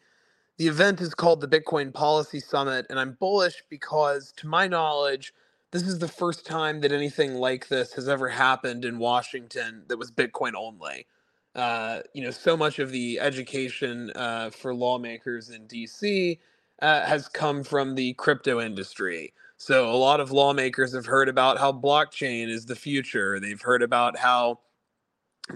The 0.56 0.68
event 0.68 1.00
is 1.00 1.12
called 1.12 1.40
the 1.40 1.48
Bitcoin 1.48 1.92
Policy 1.92 2.38
Summit, 2.38 2.86
and 2.88 3.00
I'm 3.00 3.16
bullish 3.18 3.64
because, 3.68 4.32
to 4.36 4.46
my 4.46 4.68
knowledge, 4.68 5.34
this 5.72 5.82
is 5.82 5.98
the 5.98 6.06
first 6.06 6.46
time 6.46 6.80
that 6.82 6.92
anything 6.92 7.34
like 7.34 7.66
this 7.66 7.92
has 7.94 8.08
ever 8.08 8.28
happened 8.28 8.84
in 8.84 9.00
Washington 9.00 9.82
that 9.88 9.98
was 9.98 10.12
Bitcoin 10.12 10.52
only. 10.56 11.08
Uh, 11.54 12.00
you 12.12 12.22
know, 12.22 12.30
so 12.30 12.56
much 12.56 12.78
of 12.78 12.90
the 12.90 13.20
education 13.20 14.10
uh, 14.16 14.50
for 14.50 14.74
lawmakers 14.74 15.50
in 15.50 15.66
DC 15.68 16.38
uh, 16.82 17.04
has 17.06 17.28
come 17.28 17.62
from 17.62 17.94
the 17.94 18.12
crypto 18.14 18.60
industry. 18.60 19.32
So 19.56 19.90
a 19.90 19.94
lot 19.94 20.20
of 20.20 20.32
lawmakers 20.32 20.94
have 20.94 21.06
heard 21.06 21.28
about 21.28 21.58
how 21.58 21.72
blockchain 21.72 22.48
is 22.48 22.66
the 22.66 22.74
future. 22.74 23.38
They've 23.38 23.60
heard 23.60 23.82
about 23.82 24.18
how, 24.18 24.60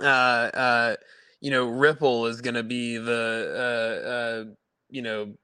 uh, 0.01 0.05
uh, 0.05 0.97
you 1.41 1.51
know, 1.51 1.67
Ripple 1.67 2.27
is 2.27 2.41
going 2.41 2.55
to 2.55 2.63
be 2.63 2.97
the, 2.97 4.57
you 4.89 5.03
know, 5.03 5.35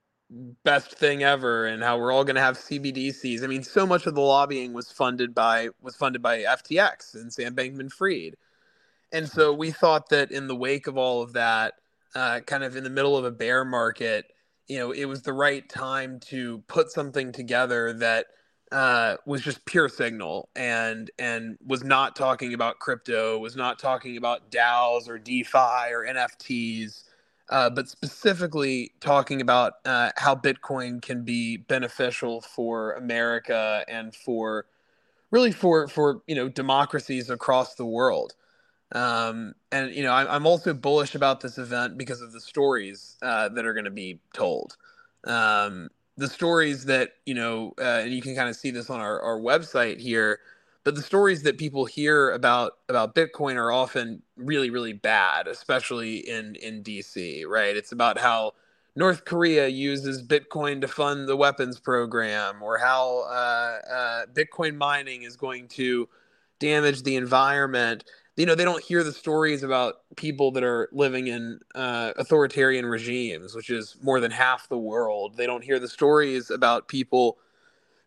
best 0.63 0.91
thing 0.91 1.23
ever, 1.23 1.65
and 1.65 1.83
how 1.83 1.97
we're 1.97 2.11
all 2.11 2.23
going 2.23 2.35
to 2.35 2.41
have 2.41 2.57
CBDCs. 2.57 3.43
I 3.43 3.47
mean, 3.47 3.63
so 3.63 3.85
much 3.85 4.07
of 4.07 4.15
the 4.15 4.21
lobbying 4.21 4.73
was 4.73 4.91
funded 4.91 5.35
by 5.35 5.69
was 5.81 5.95
funded 5.95 6.21
by 6.21 6.39
FTX 6.39 7.15
and 7.15 7.31
Sam 7.31 7.55
Bankman-Fried, 7.55 8.35
and 9.15 9.29
so 9.29 9.53
we 9.53 9.71
thought 9.71 10.09
that 10.09 10.31
in 10.31 10.47
the 10.47 10.55
wake 10.55 10.87
of 10.87 10.97
all 10.97 11.21
of 11.21 11.31
that, 11.33 11.75
uh, 12.15 12.41
kind 12.41 12.65
of 12.65 12.75
in 12.75 12.83
the 12.83 12.89
middle 12.89 13.15
of 13.15 13.23
a 13.23 13.31
bear 13.31 13.63
market, 13.63 14.25
you 14.67 14.77
know, 14.77 14.91
it 14.91 15.05
was 15.05 15.21
the 15.21 15.31
right 15.31 15.67
time 15.69 16.19
to 16.19 16.59
put 16.67 16.91
something 16.91 17.31
together 17.31 17.93
that 17.93 18.25
uh, 18.73 19.15
was 19.25 19.41
just 19.41 19.63
pure 19.65 19.87
signal 19.87 20.49
and 20.57 21.11
and 21.17 21.57
was 21.65 21.81
not 21.85 22.17
talking 22.17 22.53
about 22.53 22.79
crypto, 22.79 23.37
was 23.39 23.55
not 23.55 23.79
talking 23.79 24.17
about 24.17 24.51
DAOs 24.51 25.07
or 25.07 25.17
DeFi 25.17 25.93
or 25.93 26.05
NFTs, 26.05 27.03
uh, 27.49 27.69
but 27.69 27.87
specifically 27.87 28.91
talking 28.99 29.39
about 29.39 29.75
uh, 29.85 30.09
how 30.17 30.35
Bitcoin 30.35 31.01
can 31.01 31.23
be 31.23 31.55
beneficial 31.55 32.41
for 32.41 32.93
America 32.93 33.85
and 33.87 34.13
for 34.13 34.65
really 35.31 35.53
for 35.53 35.87
for 35.87 36.21
you 36.27 36.35
know 36.35 36.49
democracies 36.49 37.29
across 37.29 37.75
the 37.75 37.85
world. 37.85 38.33
Um, 38.95 39.55
and 39.73 39.93
you 39.93 40.03
know, 40.03 40.13
I'm, 40.13 40.27
I'm 40.29 40.45
also 40.47 40.73
bullish 40.73 41.15
about 41.15 41.41
this 41.41 41.57
event 41.57 41.97
because 41.97 42.21
of 42.21 42.31
the 42.31 42.39
stories 42.39 43.17
uh, 43.21 43.49
that 43.49 43.65
are 43.65 43.73
going 43.73 43.85
to 43.85 43.91
be 43.91 44.21
told. 44.33 44.77
Um, 45.25 45.89
the 46.17 46.29
stories 46.29 46.85
that 46.85 47.11
you 47.25 47.33
know, 47.33 47.73
uh, 47.77 47.99
and 48.03 48.13
you 48.13 48.21
can 48.21 48.35
kind 48.35 48.47
of 48.47 48.55
see 48.55 48.71
this 48.71 48.89
on 48.89 49.01
our, 49.01 49.21
our 49.21 49.37
website 49.37 49.99
here. 49.99 50.39
But 50.85 50.95
the 50.95 51.01
stories 51.01 51.43
that 51.43 51.57
people 51.57 51.85
hear 51.85 52.31
about 52.31 52.77
about 52.87 53.15
Bitcoin 53.15 53.55
are 53.55 53.71
often 53.71 54.21
really, 54.37 54.69
really 54.69 54.93
bad, 54.93 55.47
especially 55.47 56.17
in 56.17 56.55
in 56.55 56.81
DC. 56.81 57.45
Right? 57.45 57.75
It's 57.75 57.91
about 57.91 58.17
how 58.17 58.53
North 58.95 59.25
Korea 59.25 59.67
uses 59.67 60.23
Bitcoin 60.23 60.79
to 60.79 60.87
fund 60.87 61.27
the 61.27 61.35
weapons 61.35 61.81
program, 61.81 62.63
or 62.63 62.77
how 62.77 63.25
uh, 63.27 63.79
uh, 63.91 64.25
Bitcoin 64.27 64.77
mining 64.77 65.23
is 65.23 65.35
going 65.35 65.67
to 65.69 66.07
damage 66.59 67.03
the 67.03 67.17
environment 67.17 68.05
you 68.35 68.45
know 68.45 68.55
they 68.55 68.65
don't 68.65 68.83
hear 68.83 69.03
the 69.03 69.13
stories 69.13 69.63
about 69.63 69.95
people 70.15 70.51
that 70.51 70.63
are 70.63 70.89
living 70.91 71.27
in 71.27 71.59
uh, 71.73 72.13
authoritarian 72.17 72.85
regimes 72.85 73.55
which 73.55 73.69
is 73.69 73.97
more 74.01 74.19
than 74.19 74.31
half 74.31 74.67
the 74.69 74.77
world. 74.77 75.37
They 75.37 75.45
don't 75.45 75.63
hear 75.63 75.79
the 75.79 75.87
stories 75.87 76.49
about 76.49 76.87
people 76.87 77.37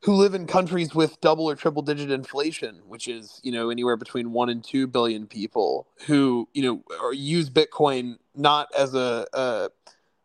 who 0.03 0.13
live 0.13 0.35
in 0.35 0.47
countries 0.47 0.95
with 0.95 1.21
double 1.21 1.49
or 1.49 1.57
triple 1.57 1.83
digit 1.83 2.11
inflation 2.11 2.81
which 2.87 3.09
is 3.09 3.41
you 3.43 3.53
know 3.53 3.71
anywhere 3.71 3.97
between 3.97 4.33
1 4.33 4.49
and 4.49 4.63
2 4.63 4.87
billion 4.87 5.27
people 5.27 5.87
who 6.07 6.49
you 6.53 6.63
know 6.63 7.11
use 7.13 7.51
bitcoin 7.51 8.17
not 8.37 8.69
as 8.77 8.95
a, 8.95 9.27
a, 9.33 9.69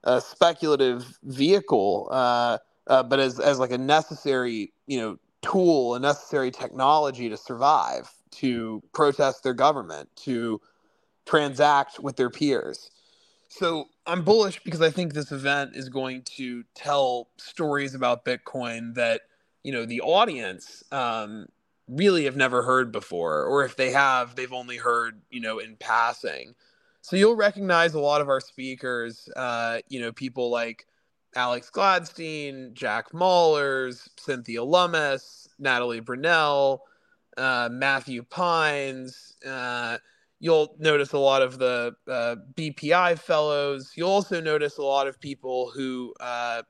a 0.03 0.21
speculative 0.21 1.17
vehicle 1.23 2.07
uh, 2.11 2.57
uh, 2.87 3.01
but 3.03 3.19
as, 3.19 3.39
as 3.39 3.59
like 3.59 3.71
a 3.71 3.77
necessary 3.77 4.71
you 4.85 4.99
know 4.99 5.17
tool 5.41 5.95
a 5.95 5.99
necessary 5.99 6.51
technology 6.51 7.29
to 7.29 7.37
survive 7.37 8.09
to 8.37 8.81
protest 8.93 9.43
their 9.43 9.53
government, 9.53 10.09
to 10.17 10.61
transact 11.25 11.99
with 11.99 12.15
their 12.15 12.29
peers. 12.29 12.91
So 13.49 13.85
I'm 14.05 14.23
bullish 14.23 14.61
because 14.63 14.81
I 14.81 14.89
think 14.89 15.13
this 15.13 15.31
event 15.31 15.75
is 15.75 15.89
going 15.89 16.23
to 16.37 16.63
tell 16.73 17.29
stories 17.37 17.93
about 17.93 18.25
Bitcoin 18.25 18.95
that 18.95 19.21
you 19.63 19.71
know 19.71 19.85
the 19.85 20.01
audience 20.01 20.83
um, 20.91 21.45
really 21.87 22.25
have 22.25 22.35
never 22.35 22.63
heard 22.63 22.91
before, 22.91 23.43
or 23.43 23.63
if 23.63 23.75
they 23.75 23.91
have, 23.91 24.35
they've 24.35 24.51
only 24.51 24.77
heard 24.77 25.21
you 25.29 25.39
know 25.39 25.59
in 25.59 25.75
passing. 25.75 26.55
So 27.01 27.15
you'll 27.17 27.35
recognize 27.35 27.93
a 27.93 27.99
lot 27.99 28.21
of 28.21 28.29
our 28.29 28.39
speakers, 28.39 29.27
uh, 29.35 29.79
you 29.89 29.99
know, 29.99 30.13
people 30.13 30.49
like 30.49 30.87
Alex 31.35 31.69
Gladstein, 31.69 32.73
Jack 32.73 33.11
Mallers, 33.11 34.07
Cynthia 34.17 34.63
Lummis, 34.63 35.47
Natalie 35.59 36.01
Brunell, 36.01 36.79
uh, 37.37 37.69
Matthew 37.71 38.23
Pines. 38.23 39.35
Uh, 39.45 39.97
you'll 40.39 40.75
notice 40.79 41.13
a 41.13 41.17
lot 41.17 41.41
of 41.41 41.57
the 41.57 41.95
uh, 42.07 42.35
BPI 42.55 43.17
fellows. 43.19 43.91
You'll 43.95 44.09
also 44.09 44.41
notice 44.41 44.77
a 44.77 44.83
lot 44.83 45.07
of 45.07 45.19
people 45.19 45.71
who, 45.73 46.13
uh, 46.19 46.63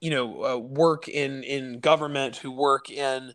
you 0.00 0.10
know, 0.10 0.44
uh, 0.44 0.58
work 0.58 1.08
in 1.08 1.42
in 1.44 1.80
government, 1.80 2.36
who 2.36 2.50
work 2.50 2.90
in 2.90 3.32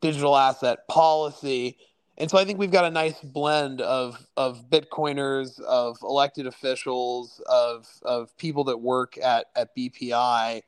digital 0.00 0.36
asset 0.36 0.86
policy. 0.88 1.78
And 2.18 2.28
so 2.30 2.36
I 2.36 2.44
think 2.44 2.58
we've 2.58 2.72
got 2.72 2.84
a 2.84 2.90
nice 2.90 3.20
blend 3.20 3.80
of 3.80 4.26
of 4.36 4.68
Bitcoiners, 4.68 5.60
of 5.60 5.96
elected 6.02 6.46
officials, 6.46 7.40
of 7.46 7.86
of 8.02 8.36
people 8.36 8.64
that 8.64 8.78
work 8.78 9.16
at 9.18 9.46
at 9.56 9.74
BPI. 9.76 10.62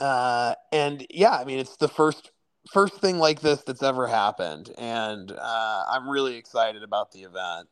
Uh, 0.00 0.54
and 0.72 1.06
yeah, 1.10 1.36
I 1.36 1.44
mean, 1.44 1.58
it's 1.58 1.76
the 1.76 1.88
first 1.88 2.30
first 2.72 2.94
thing 2.94 3.18
like 3.18 3.40
this 3.40 3.62
that's 3.62 3.82
ever 3.82 4.06
happened, 4.06 4.70
and 4.78 5.30
uh, 5.30 5.84
I'm 5.88 6.08
really 6.08 6.36
excited 6.36 6.82
about 6.82 7.12
the 7.12 7.20
event. 7.20 7.68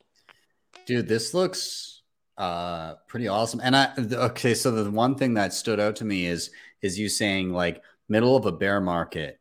Dude, 0.87 1.09
this 1.09 1.35
looks 1.35 2.03
uh 2.39 2.95
pretty 3.09 3.29
awesome. 3.29 3.61
And 3.63 3.77
I 3.77 3.93
okay, 3.99 4.55
so 4.55 4.71
the 4.71 4.91
one 4.91 5.17
thing 5.17 5.35
that 5.35 5.53
stood 5.53 5.79
out 5.79 5.97
to 5.97 6.05
me 6.05 6.27
is 6.27 6.51
is 6.81 6.99
you 6.99 7.09
saying 7.09 7.53
like 7.53 7.83
middle 8.09 8.37
of 8.37 8.47
a 8.47 8.53
bear 8.53 8.81
market, 8.81 9.39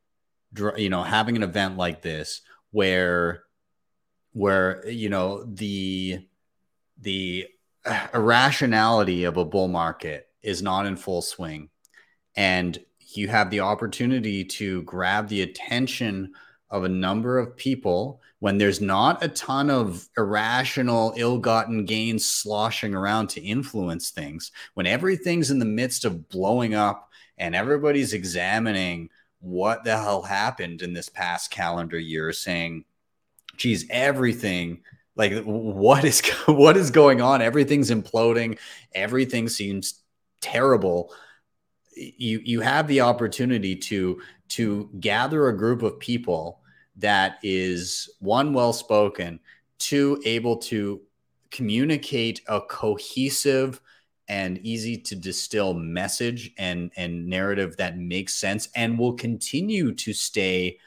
you 0.77 0.89
know, 0.89 1.03
having 1.03 1.35
an 1.35 1.43
event 1.43 1.77
like 1.77 2.01
this 2.01 2.41
where 2.71 3.43
where 4.33 4.87
you 4.87 5.09
know 5.09 5.43
the 5.45 6.19
the 6.99 7.47
irrationality 8.13 9.23
of 9.23 9.37
a 9.37 9.45
bull 9.45 9.67
market 9.67 10.27
is 10.41 10.61
not 10.61 10.85
in 10.85 10.95
full 10.95 11.21
swing 11.21 11.69
and 12.35 12.79
you 13.17 13.27
have 13.27 13.49
the 13.49 13.59
opportunity 13.59 14.43
to 14.43 14.81
grab 14.83 15.27
the 15.27 15.41
attention 15.41 16.33
of 16.69 16.83
a 16.83 16.89
number 16.89 17.37
of 17.37 17.55
people 17.57 18.21
when 18.39 18.57
there's 18.57 18.81
not 18.81 19.23
a 19.23 19.27
ton 19.27 19.69
of 19.69 20.07
irrational, 20.17 21.13
ill 21.15 21.37
gotten 21.37 21.85
gains 21.85 22.25
sloshing 22.25 22.95
around 22.95 23.27
to 23.27 23.41
influence 23.41 24.09
things, 24.09 24.51
when 24.73 24.87
everything's 24.87 25.51
in 25.51 25.59
the 25.59 25.65
midst 25.65 26.05
of 26.05 26.27
blowing 26.27 26.73
up 26.73 27.11
and 27.37 27.53
everybody's 27.53 28.13
examining 28.13 29.09
what 29.41 29.83
the 29.83 29.95
hell 29.95 30.23
happened 30.23 30.81
in 30.81 30.93
this 30.93 31.09
past 31.09 31.51
calendar 31.51 31.99
year, 31.99 32.33
saying, 32.33 32.83
geez, 33.57 33.85
everything 33.89 34.81
like 35.15 35.43
what 35.43 36.03
is 36.03 36.21
what 36.47 36.77
is 36.77 36.89
going 36.89 37.21
on? 37.21 37.41
Everything's 37.41 37.91
imploding. 37.91 38.57
Everything 38.93 39.49
seems 39.49 40.01
terrible 40.41 41.13
you 41.95 42.41
you 42.43 42.61
have 42.61 42.87
the 42.87 43.01
opportunity 43.01 43.75
to 43.75 44.21
to 44.49 44.89
gather 44.99 45.47
a 45.47 45.57
group 45.57 45.81
of 45.81 45.99
people 45.99 46.61
that 46.97 47.37
is 47.43 48.09
one 48.19 48.53
well 48.53 48.73
spoken, 48.73 49.39
two 49.79 50.21
able 50.25 50.57
to 50.57 51.01
communicate 51.49 52.41
a 52.47 52.61
cohesive 52.61 53.81
and 54.27 54.59
easy 54.59 54.97
to 54.97 55.15
distill 55.15 55.73
message 55.73 56.51
and 56.57 56.91
and 56.95 57.27
narrative 57.27 57.75
that 57.77 57.97
makes 57.97 58.33
sense 58.33 58.69
and 58.75 58.97
will 58.97 59.13
continue 59.13 59.93
to 59.93 60.13
stay 60.13 60.77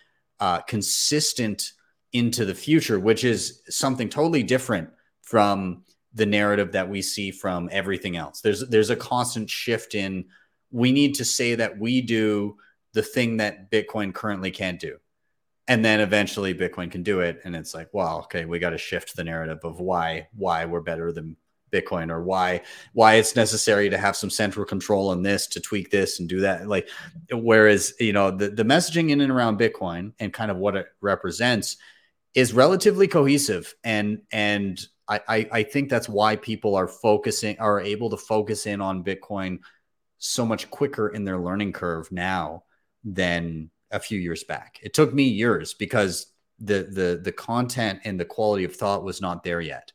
uh, 0.40 0.60
consistent 0.60 1.72
into 2.12 2.44
the 2.44 2.54
future, 2.54 2.98
which 2.98 3.24
is 3.24 3.62
something 3.68 4.08
totally 4.08 4.42
different 4.42 4.88
from 5.22 5.82
the 6.14 6.24
narrative 6.24 6.72
that 6.72 6.88
we 6.88 7.02
see 7.02 7.30
from 7.30 7.68
everything 7.72 8.16
else. 8.16 8.40
There's 8.40 8.66
there's 8.68 8.90
a 8.90 8.96
constant 8.96 9.50
shift 9.50 9.94
in 9.94 10.24
we 10.74 10.90
need 10.90 11.14
to 11.14 11.24
say 11.24 11.54
that 11.54 11.78
we 11.78 12.00
do 12.00 12.56
the 12.94 13.02
thing 13.02 13.36
that 13.36 13.70
Bitcoin 13.70 14.12
currently 14.12 14.50
can't 14.50 14.80
do. 14.80 14.98
And 15.68 15.84
then 15.84 16.00
eventually 16.00 16.52
Bitcoin 16.52 16.90
can 16.90 17.04
do 17.04 17.20
it. 17.20 17.40
And 17.44 17.54
it's 17.54 17.74
like, 17.74 17.88
well, 17.92 18.18
okay, 18.24 18.44
we 18.44 18.58
got 18.58 18.70
to 18.70 18.78
shift 18.78 19.14
the 19.14 19.22
narrative 19.22 19.60
of 19.62 19.78
why 19.78 20.26
why 20.34 20.64
we're 20.64 20.80
better 20.80 21.12
than 21.12 21.36
Bitcoin 21.72 22.10
or 22.10 22.22
why 22.22 22.62
why 22.92 23.14
it's 23.14 23.36
necessary 23.36 23.88
to 23.88 23.96
have 23.96 24.16
some 24.16 24.30
central 24.30 24.66
control 24.66 25.10
on 25.10 25.22
this 25.22 25.46
to 25.48 25.60
tweak 25.60 25.90
this 25.90 26.18
and 26.18 26.28
do 26.28 26.40
that. 26.40 26.66
Like 26.66 26.88
whereas, 27.30 27.94
you 28.00 28.12
know, 28.12 28.32
the, 28.32 28.50
the 28.50 28.64
messaging 28.64 29.10
in 29.10 29.20
and 29.20 29.30
around 29.30 29.60
Bitcoin 29.60 30.12
and 30.18 30.32
kind 30.32 30.50
of 30.50 30.56
what 30.56 30.74
it 30.74 30.86
represents 31.00 31.76
is 32.34 32.52
relatively 32.52 33.06
cohesive 33.06 33.74
and 33.84 34.22
and 34.32 34.84
I, 35.06 35.20
I, 35.28 35.48
I 35.52 35.62
think 35.62 35.88
that's 35.88 36.08
why 36.08 36.36
people 36.36 36.74
are 36.74 36.88
focusing 36.88 37.58
are 37.58 37.80
able 37.80 38.10
to 38.10 38.16
focus 38.16 38.66
in 38.66 38.80
on 38.80 39.04
Bitcoin 39.04 39.60
so 40.24 40.46
much 40.46 40.70
quicker 40.70 41.08
in 41.08 41.24
their 41.24 41.38
learning 41.38 41.72
curve 41.72 42.10
now 42.10 42.64
than 43.04 43.70
a 43.90 44.00
few 44.00 44.18
years 44.18 44.42
back. 44.44 44.78
It 44.82 44.94
took 44.94 45.12
me 45.12 45.24
years 45.24 45.74
because 45.74 46.26
the 46.58 46.88
the 46.90 47.20
the 47.22 47.32
content 47.32 48.00
and 48.04 48.18
the 48.18 48.24
quality 48.24 48.64
of 48.64 48.74
thought 48.74 49.04
was 49.04 49.20
not 49.20 49.42
there 49.42 49.60
yet. 49.60 49.92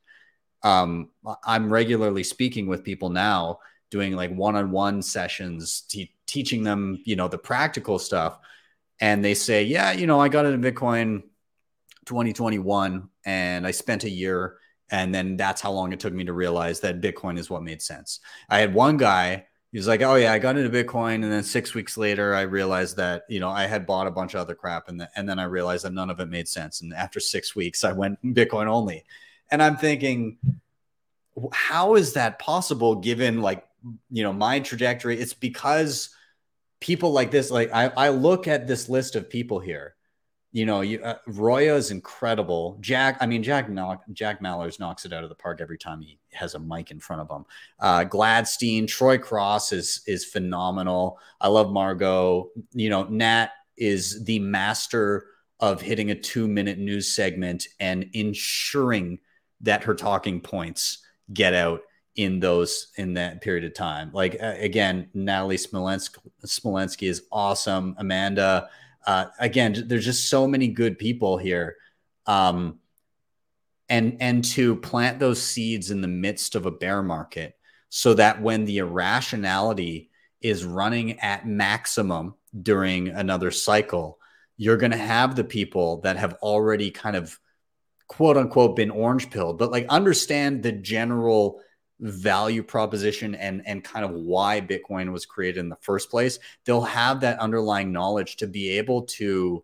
Um, 0.61 1.09
I'm 1.43 1.71
regularly 1.71 2.23
speaking 2.23 2.67
with 2.67 2.83
people 2.83 3.09
now, 3.09 3.59
doing 3.91 4.15
like 4.15 4.31
one-on-one 4.35 5.01
sessions, 5.01 5.81
te- 5.81 6.13
teaching 6.27 6.63
them, 6.63 7.01
you 7.05 7.15
know, 7.15 7.29
the 7.29 7.37
practical 7.37 7.97
stuff, 7.97 8.37
and 8.99 9.23
they 9.23 9.33
say, 9.33 9.63
"Yeah, 9.63 9.93
you 9.93 10.05
know, 10.05 10.19
I 10.19 10.29
got 10.29 10.45
into 10.45 10.71
Bitcoin 10.71 11.23
2021, 12.05 13.09
and 13.25 13.65
I 13.65 13.71
spent 13.71 14.03
a 14.03 14.09
year." 14.09 14.57
And 14.91 15.13
then 15.13 15.37
that's 15.37 15.61
how 15.61 15.71
long 15.71 15.93
it 15.93 15.99
took 15.99 16.13
me 16.13 16.25
to 16.25 16.33
realize 16.33 16.79
that 16.79 16.99
Bitcoin 16.99 17.37
is 17.37 17.49
what 17.49 17.63
made 17.63 17.81
sense. 17.81 18.21
I 18.49 18.59
had 18.59 18.73
one 18.73 18.97
guy, 18.97 19.45
he 19.71 19.77
was 19.77 19.87
like, 19.87 20.01
Oh, 20.01 20.15
yeah, 20.15 20.33
I 20.33 20.39
got 20.39 20.57
into 20.57 20.69
Bitcoin. 20.69 21.15
And 21.15 21.31
then 21.31 21.43
six 21.43 21.73
weeks 21.73 21.97
later, 21.97 22.33
I 22.33 22.41
realized 22.41 22.97
that, 22.97 23.23
you 23.29 23.39
know, 23.39 23.49
I 23.49 23.67
had 23.67 23.85
bought 23.85 24.07
a 24.07 24.11
bunch 24.11 24.33
of 24.33 24.41
other 24.41 24.55
crap. 24.55 24.89
And, 24.89 24.99
the, 25.01 25.09
and 25.15 25.29
then 25.29 25.39
I 25.39 25.43
realized 25.43 25.85
that 25.85 25.93
none 25.93 26.09
of 26.09 26.19
it 26.19 26.27
made 26.27 26.47
sense. 26.47 26.81
And 26.81 26.93
after 26.93 27.19
six 27.19 27.55
weeks, 27.55 27.83
I 27.83 27.91
went 27.91 28.21
Bitcoin 28.35 28.67
only. 28.67 29.03
And 29.51 29.61
I'm 29.61 29.77
thinking, 29.77 30.37
how 31.51 31.95
is 31.95 32.13
that 32.13 32.39
possible 32.39 32.95
given 32.95 33.41
like, 33.41 33.65
you 34.09 34.23
know, 34.23 34.33
my 34.33 34.59
trajectory? 34.59 35.19
It's 35.19 35.33
because 35.33 36.09
people 36.79 37.11
like 37.11 37.31
this, 37.31 37.51
like 37.51 37.71
I, 37.73 37.87
I 37.95 38.09
look 38.09 38.47
at 38.47 38.67
this 38.67 38.89
list 38.89 39.15
of 39.15 39.29
people 39.29 39.59
here 39.59 39.95
you 40.51 40.65
know, 40.65 40.81
you, 40.81 40.99
uh, 41.03 41.17
Roya 41.27 41.75
is 41.75 41.91
incredible. 41.91 42.77
Jack, 42.81 43.17
I 43.21 43.27
mean, 43.27 43.43
Jack 43.43 43.69
knock, 43.69 44.03
Jack 44.13 44.41
Mallers 44.41 44.79
knocks 44.79 45.05
it 45.05 45.13
out 45.13 45.23
of 45.23 45.29
the 45.29 45.35
park 45.35 45.61
every 45.61 45.77
time 45.77 46.01
he 46.01 46.17
has 46.33 46.55
a 46.55 46.59
mic 46.59 46.89
in 46.89 46.99
front 46.99 47.21
of 47.21 47.29
him. 47.29 47.45
Uh, 47.79 48.03
Gladstein, 48.05 48.87
Troy 48.87 49.17
Cross 49.17 49.73
is 49.73 50.01
is 50.07 50.25
phenomenal. 50.25 51.19
I 51.39 51.49
love 51.49 51.71
Margot. 51.71 52.49
You 52.73 52.89
know, 52.89 53.03
Nat 53.03 53.49
is 53.77 54.23
the 54.23 54.39
master 54.39 55.27
of 55.59 55.81
hitting 55.81 56.09
a 56.11 56.15
two 56.15 56.47
minute 56.47 56.79
news 56.79 57.13
segment 57.13 57.67
and 57.79 58.09
ensuring 58.13 59.19
that 59.61 59.83
her 59.83 59.93
talking 59.93 60.39
points 60.41 60.99
get 61.33 61.53
out 61.53 61.81
in 62.15 62.39
those 62.39 62.87
in 62.97 63.13
that 63.13 63.41
period 63.41 63.65
of 63.65 63.75
time. 63.75 64.09
Like 64.13 64.35
uh, 64.41 64.55
again, 64.57 65.09
Natalie 65.13 65.57
Smolensk, 65.57 66.17
Smolenski 66.45 67.07
is 67.07 67.23
awesome. 67.31 67.95
Amanda 67.99 68.69
uh, 69.05 69.25
again, 69.39 69.85
there's 69.87 70.05
just 70.05 70.29
so 70.29 70.47
many 70.47 70.67
good 70.67 70.97
people 70.97 71.37
here. 71.37 71.75
Um, 72.25 72.79
and 73.89 74.17
and 74.19 74.43
to 74.43 74.75
plant 74.75 75.19
those 75.19 75.41
seeds 75.41 75.91
in 75.91 76.01
the 76.01 76.07
midst 76.07 76.55
of 76.55 76.65
a 76.65 76.71
bear 76.71 77.01
market 77.01 77.57
so 77.89 78.13
that 78.13 78.41
when 78.41 78.65
the 78.65 78.77
irrationality 78.77 80.11
is 80.41 80.63
running 80.63 81.19
at 81.19 81.47
maximum 81.47 82.35
during 82.61 83.09
another 83.09 83.51
cycle 83.51 84.19
you're 84.57 84.77
going 84.77 84.91
to 84.91 84.97
have 84.97 85.35
the 85.35 85.43
people 85.43 86.01
that 86.01 86.17
have 86.17 86.33
already 86.41 86.91
kind 86.91 87.15
of 87.15 87.37
quote 88.07 88.37
unquote 88.37 88.75
been 88.75 88.91
orange 88.91 89.29
pilled 89.29 89.57
but 89.57 89.71
like 89.71 89.87
understand 89.89 90.63
the 90.63 90.71
general 90.71 91.61
value 91.99 92.63
proposition 92.63 93.35
and 93.35 93.61
and 93.65 93.83
kind 93.83 94.05
of 94.05 94.11
why 94.11 94.61
bitcoin 94.61 95.11
was 95.11 95.25
created 95.25 95.59
in 95.59 95.67
the 95.67 95.77
first 95.81 96.09
place 96.09 96.39
they'll 96.63 96.81
have 96.81 97.19
that 97.19 97.39
underlying 97.39 97.91
knowledge 97.91 98.37
to 98.37 98.47
be 98.47 98.77
able 98.77 99.01
to 99.01 99.63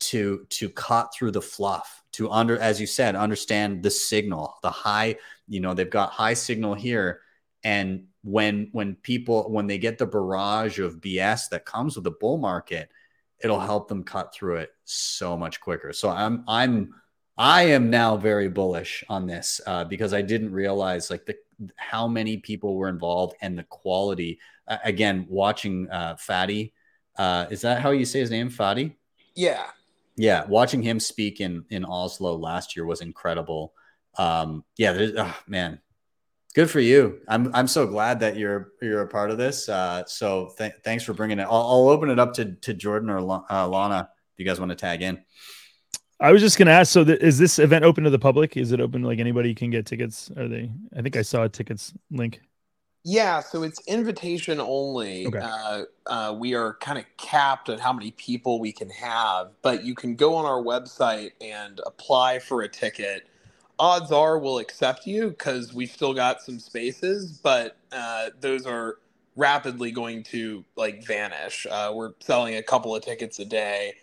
to 0.00 0.44
to 0.50 0.68
cut 0.68 1.14
through 1.14 1.30
the 1.30 1.40
fluff 1.40 2.02
to 2.10 2.30
under 2.30 2.58
as 2.58 2.80
you 2.80 2.86
said 2.86 3.14
understand 3.14 3.82
the 3.82 3.90
signal 3.90 4.58
the 4.62 4.70
high 4.70 5.14
you 5.48 5.60
know 5.60 5.74
they've 5.74 5.90
got 5.90 6.10
high 6.10 6.34
signal 6.34 6.74
here. 6.74 7.20
And 7.64 8.06
when 8.22 8.68
when 8.72 8.94
people 8.96 9.50
when 9.50 9.66
they 9.66 9.78
get 9.78 9.98
the 9.98 10.06
barrage 10.06 10.78
of 10.78 11.00
bs 11.00 11.48
that 11.50 11.64
comes 11.64 11.94
with 11.94 12.04
the 12.04 12.10
bull 12.10 12.38
market 12.38 12.88
it'll 13.40 13.60
help 13.60 13.88
them 13.88 14.02
cut 14.02 14.34
through 14.34 14.56
it 14.56 14.70
so 14.84 15.36
much 15.36 15.60
quicker. 15.60 15.92
So 15.92 16.10
i'm 16.10 16.44
i'm 16.48 16.94
I 17.38 17.64
am 17.64 17.90
now 17.90 18.16
very 18.16 18.48
bullish 18.48 19.04
on 19.08 19.26
this 19.26 19.60
uh, 19.66 19.84
because 19.84 20.14
I 20.14 20.22
didn't 20.22 20.52
realize 20.52 21.10
like 21.10 21.26
the 21.26 21.36
how 21.76 22.06
many 22.06 22.38
people 22.38 22.76
were 22.76 22.88
involved 22.88 23.36
and 23.40 23.58
the 23.58 23.64
quality. 23.64 24.38
Uh, 24.66 24.78
again, 24.84 25.26
watching 25.28 25.88
uh, 25.90 26.16
Fatty, 26.16 26.72
uh, 27.18 27.46
is 27.50 27.60
that 27.62 27.80
how 27.80 27.90
you 27.90 28.04
say 28.04 28.20
his 28.20 28.30
name, 28.30 28.50
Fatty? 28.50 28.96
Yeah, 29.34 29.66
yeah. 30.16 30.44
Watching 30.46 30.82
him 30.82 30.98
speak 30.98 31.40
in 31.40 31.64
in 31.70 31.84
Oslo 31.84 32.36
last 32.36 32.76
year 32.76 32.86
was 32.86 33.00
incredible. 33.00 33.74
Um, 34.18 34.64
yeah, 34.78 35.08
oh, 35.18 35.38
man, 35.46 35.80
good 36.54 36.70
for 36.70 36.80
you. 36.80 37.20
I'm 37.28 37.54
I'm 37.54 37.68
so 37.68 37.86
glad 37.86 38.20
that 38.20 38.36
you're 38.36 38.72
you're 38.80 39.02
a 39.02 39.08
part 39.08 39.30
of 39.30 39.36
this. 39.36 39.68
Uh, 39.68 40.04
so 40.06 40.52
th- 40.56 40.72
thanks 40.84 41.04
for 41.04 41.12
bringing 41.12 41.38
it. 41.38 41.44
I'll, 41.44 41.52
I'll, 41.52 41.88
open 41.88 42.08
it 42.08 42.18
up 42.18 42.32
to 42.34 42.52
to 42.52 42.72
Jordan 42.72 43.10
or 43.10 43.44
uh, 43.50 43.68
Lana 43.68 44.08
if 44.32 44.40
you 44.40 44.46
guys 44.46 44.58
want 44.58 44.70
to 44.70 44.76
tag 44.76 45.02
in. 45.02 45.22
I 46.18 46.32
was 46.32 46.40
just 46.40 46.56
going 46.56 46.66
to 46.66 46.72
ask. 46.72 46.92
So, 46.92 47.04
th- 47.04 47.20
is 47.20 47.38
this 47.38 47.58
event 47.58 47.84
open 47.84 48.04
to 48.04 48.10
the 48.10 48.18
public? 48.18 48.56
Is 48.56 48.72
it 48.72 48.80
open 48.80 49.02
like 49.02 49.18
anybody 49.18 49.54
can 49.54 49.70
get 49.70 49.86
tickets? 49.86 50.30
Are 50.36 50.48
they? 50.48 50.70
I 50.96 51.02
think 51.02 51.16
I 51.16 51.22
saw 51.22 51.44
a 51.44 51.48
tickets 51.48 51.92
link. 52.10 52.40
Yeah, 53.08 53.40
so 53.40 53.62
it's 53.62 53.80
invitation 53.86 54.58
only. 54.58 55.28
Okay. 55.28 55.38
Uh, 55.40 55.82
uh, 56.06 56.34
we 56.36 56.54
are 56.54 56.74
kind 56.80 56.98
of 56.98 57.04
capped 57.18 57.68
at 57.68 57.78
how 57.78 57.92
many 57.92 58.10
people 58.12 58.58
we 58.58 58.72
can 58.72 58.90
have, 58.90 59.50
but 59.62 59.84
you 59.84 59.94
can 59.94 60.16
go 60.16 60.34
on 60.34 60.44
our 60.44 60.60
website 60.60 61.30
and 61.40 61.80
apply 61.86 62.40
for 62.40 62.62
a 62.62 62.68
ticket. 62.68 63.28
Odds 63.78 64.10
are 64.10 64.38
we'll 64.38 64.58
accept 64.58 65.06
you 65.06 65.28
because 65.28 65.72
we've 65.72 65.90
still 65.90 66.14
got 66.14 66.40
some 66.40 66.58
spaces, 66.58 67.30
but 67.30 67.76
uh, 67.92 68.30
those 68.40 68.66
are 68.66 68.98
rapidly 69.36 69.92
going 69.92 70.24
to 70.24 70.64
like 70.74 71.06
vanish. 71.06 71.64
Uh, 71.70 71.92
we're 71.94 72.14
selling 72.18 72.56
a 72.56 72.62
couple 72.62 72.96
of 72.96 73.04
tickets 73.04 73.38
a 73.38 73.44
day 73.44 73.94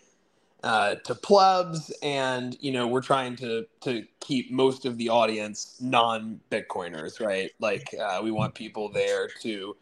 uh, 0.64 0.94
to 0.94 1.14
plebs, 1.14 1.92
and 2.02 2.56
you 2.58 2.72
know 2.72 2.86
we're 2.86 3.02
trying 3.02 3.36
to 3.36 3.66
to 3.82 4.04
keep 4.20 4.50
most 4.50 4.86
of 4.86 4.96
the 4.96 5.10
audience 5.10 5.76
non 5.78 6.40
Bitcoiners, 6.50 7.24
right? 7.24 7.50
Like 7.60 7.94
uh, 8.00 8.20
we 8.24 8.30
want 8.30 8.54
people 8.54 8.90
there 8.90 9.28
to 9.42 9.76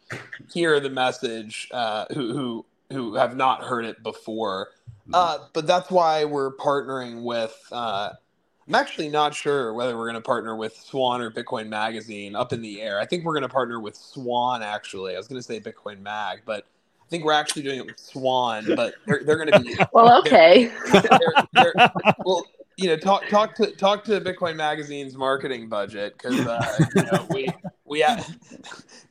hear 0.51 0.81
the 0.81 0.89
message 0.89 1.69
uh, 1.71 2.05
who 2.13 2.33
who 2.33 2.65
who 2.91 3.15
have 3.15 3.37
not 3.37 3.63
heard 3.63 3.85
it 3.85 4.03
before. 4.03 4.71
Uh, 5.13 5.39
but 5.53 5.65
that's 5.65 5.89
why 5.89 6.25
we're 6.25 6.55
partnering 6.57 7.23
with. 7.23 7.57
Uh, 7.71 8.11
I'm 8.67 8.75
actually 8.75 9.09
not 9.09 9.33
sure 9.33 9.73
whether 9.73 9.97
we're 9.97 10.05
going 10.05 10.15
to 10.15 10.21
partner 10.21 10.55
with 10.55 10.75
Swan 10.75 11.21
or 11.21 11.31
Bitcoin 11.31 11.67
Magazine. 11.69 12.35
Up 12.35 12.51
in 12.51 12.61
the 12.61 12.81
air. 12.81 12.99
I 12.99 13.05
think 13.05 13.23
we're 13.23 13.33
going 13.33 13.43
to 13.43 13.49
partner 13.49 13.79
with 13.79 13.95
Swan. 13.95 14.61
Actually, 14.61 15.15
I 15.15 15.17
was 15.17 15.29
going 15.29 15.39
to 15.39 15.43
say 15.43 15.61
Bitcoin 15.61 16.01
Mag, 16.01 16.41
but 16.45 16.65
think 17.09 17.23
we're 17.23 17.33
actually 17.33 17.63
doing 17.63 17.79
it 17.79 17.85
with 17.85 17.99
Swan, 17.99 18.65
but 18.75 18.95
they're, 19.05 19.21
they're 19.23 19.37
going 19.37 19.51
to 19.51 19.59
be 19.59 19.75
well. 19.93 20.19
Okay. 20.19 20.71
They're, 20.91 21.33
they're, 21.53 21.73
well, 22.25 22.45
you 22.77 22.87
know, 22.87 22.97
talk 22.97 23.27
talk 23.29 23.55
to 23.55 23.71
talk 23.71 24.03
to 24.05 24.19
Bitcoin 24.21 24.55
Magazine's 24.55 25.15
marketing 25.15 25.69
budget 25.69 26.17
because 26.17 26.39
uh, 26.45 26.85
you 26.95 27.03
know 27.03 27.27
we 27.29 27.47
we 27.85 27.99
have, 27.99 28.37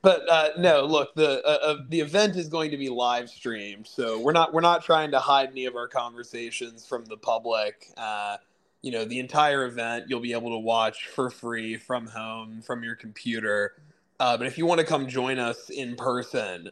but 0.03 0.28
uh, 0.28 0.51
no, 0.59 0.84
look 0.84 1.14
the 1.14 1.43
uh, 1.45 1.59
uh, 1.62 1.76
the 1.88 2.01
event 2.01 2.36
is 2.36 2.49
going 2.49 2.70
to 2.72 2.76
be 2.76 2.88
live 2.88 3.28
streamed, 3.28 3.86
so 3.86 4.18
we're 4.20 4.32
not 4.32 4.53
we're 4.53 4.61
not 4.61 4.84
trying 4.84 5.11
to 5.12 5.20
hide 5.20 5.51
any 5.51 5.66
of 5.66 5.76
our 5.76 5.88
conversations 5.88 6.86
from 6.86 7.05
the 7.05 7.16
public. 7.16 7.88
Uh, 7.97 8.36
you 8.82 8.90
know, 8.90 9.05
the 9.05 9.20
entire 9.20 9.64
event 9.64 10.07
you'll 10.09 10.20
be 10.20 10.32
able 10.32 10.51
to 10.51 10.59
watch 10.59 11.07
for 11.07 11.30
free 11.30 11.76
from 11.76 12.07
home 12.07 12.62
from 12.62 12.82
your 12.82 12.97
computer. 12.97 13.74
Uh, 14.18 14.36
but 14.36 14.47
if 14.47 14.59
you 14.59 14.66
want 14.66 14.80
to 14.80 14.86
come 14.86 15.09
join 15.09 15.38
us 15.38 15.70
in 15.70 15.95
person, 15.97 16.68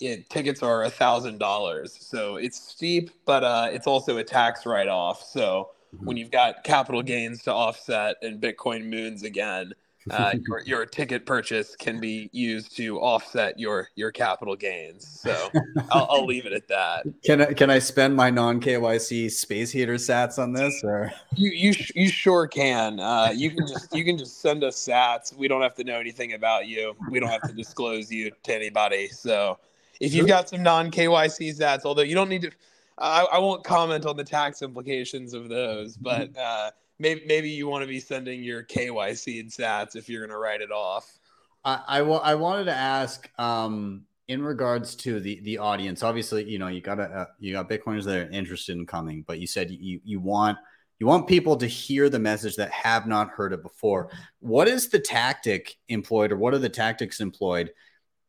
it, 0.00 0.28
tickets 0.30 0.62
are 0.62 0.84
a 0.84 0.90
thousand 0.90 1.38
dollars. 1.38 1.96
So 2.00 2.36
it's 2.36 2.60
steep, 2.60 3.10
but 3.24 3.44
uh, 3.44 3.68
it's 3.72 3.86
also 3.86 4.18
a 4.18 4.24
tax 4.24 4.66
write 4.66 4.88
off. 4.88 5.22
So 5.22 5.70
Mm-hmm. 5.94 6.06
when 6.06 6.16
you've 6.16 6.30
got 6.32 6.64
capital 6.64 7.02
gains 7.02 7.42
to 7.44 7.52
offset 7.52 8.16
and 8.22 8.40
Bitcoin 8.40 8.86
moons 8.86 9.22
again, 9.22 9.72
uh, 10.10 10.34
your, 10.48 10.62
your 10.64 10.86
ticket 10.86 11.24
purchase 11.24 11.76
can 11.76 12.00
be 12.00 12.28
used 12.32 12.76
to 12.76 12.98
offset 12.98 13.58
your 13.60 13.88
your 13.94 14.10
capital 14.10 14.56
gains. 14.56 15.06
So 15.06 15.54
I'll, 15.90 16.06
I'll 16.10 16.26
leave 16.26 16.46
it 16.46 16.52
at 16.52 16.66
that. 16.68 17.06
Can 17.24 17.42
I 17.42 17.52
can 17.52 17.70
I 17.70 17.78
spend 17.78 18.16
my 18.16 18.30
non 18.30 18.60
KYC 18.60 19.30
space 19.30 19.70
heater 19.70 19.94
sats 19.94 20.38
on 20.38 20.52
this 20.52 20.82
or 20.82 21.12
You 21.36 21.50
you 21.50 21.72
sh- 21.72 21.92
you 21.94 22.08
sure 22.08 22.46
can. 22.46 22.98
Uh, 22.98 23.32
you 23.34 23.50
can 23.50 23.66
just 23.66 23.94
you 23.94 24.04
can 24.04 24.18
just 24.18 24.40
send 24.40 24.64
us 24.64 24.76
sats. 24.76 25.34
We 25.36 25.46
don't 25.48 25.62
have 25.62 25.74
to 25.76 25.84
know 25.84 26.00
anything 26.00 26.32
about 26.32 26.66
you. 26.66 26.96
We 27.08 27.20
don't 27.20 27.30
have 27.30 27.44
to 27.44 27.52
disclose 27.52 28.10
you 28.10 28.32
to 28.42 28.54
anybody. 28.54 29.08
So 29.08 29.58
if 30.00 30.14
you've 30.14 30.26
got 30.26 30.48
some 30.48 30.62
non 30.62 30.90
KYC 30.90 31.58
sats, 31.58 31.84
although 31.84 32.02
you 32.02 32.14
don't 32.14 32.28
need 32.28 32.42
to, 32.42 32.50
I, 32.98 33.26
I 33.32 33.38
won't 33.38 33.64
comment 33.64 34.06
on 34.06 34.16
the 34.16 34.24
tax 34.24 34.62
implications 34.62 35.34
of 35.34 35.48
those. 35.48 35.96
But 35.96 36.36
uh, 36.36 36.70
maybe 36.98 37.22
maybe 37.26 37.50
you 37.50 37.68
want 37.68 37.82
to 37.82 37.88
be 37.88 38.00
sending 38.00 38.42
your 38.42 38.62
KYC 38.62 39.54
sats 39.54 39.96
if 39.96 40.08
you're 40.08 40.20
going 40.20 40.30
to 40.30 40.38
write 40.38 40.60
it 40.60 40.70
off. 40.70 41.18
I, 41.64 42.00
I, 42.00 42.34
wanted 42.34 42.64
to 42.64 42.74
ask 42.74 43.26
um, 43.38 44.02
in 44.28 44.42
regards 44.42 44.94
to 44.96 45.18
the 45.18 45.40
the 45.40 45.58
audience. 45.58 46.02
Obviously, 46.02 46.44
you 46.44 46.58
know 46.58 46.68
you 46.68 46.80
got 46.80 47.00
uh, 47.00 47.26
you 47.38 47.52
got 47.52 47.70
Bitcoiners 47.70 48.04
that 48.04 48.16
are 48.16 48.30
interested 48.30 48.76
in 48.76 48.86
coming, 48.86 49.24
but 49.26 49.38
you 49.38 49.46
said 49.46 49.70
you 49.70 50.00
you 50.04 50.20
want 50.20 50.58
you 51.00 51.06
want 51.06 51.26
people 51.26 51.56
to 51.56 51.66
hear 51.66 52.08
the 52.08 52.18
message 52.18 52.56
that 52.56 52.70
have 52.70 53.06
not 53.06 53.30
heard 53.30 53.52
it 53.52 53.62
before. 53.62 54.10
What 54.40 54.68
is 54.68 54.88
the 54.88 54.98
tactic 54.98 55.74
employed, 55.88 56.32
or 56.32 56.36
what 56.36 56.54
are 56.54 56.58
the 56.58 56.68
tactics 56.68 57.20
employed 57.20 57.70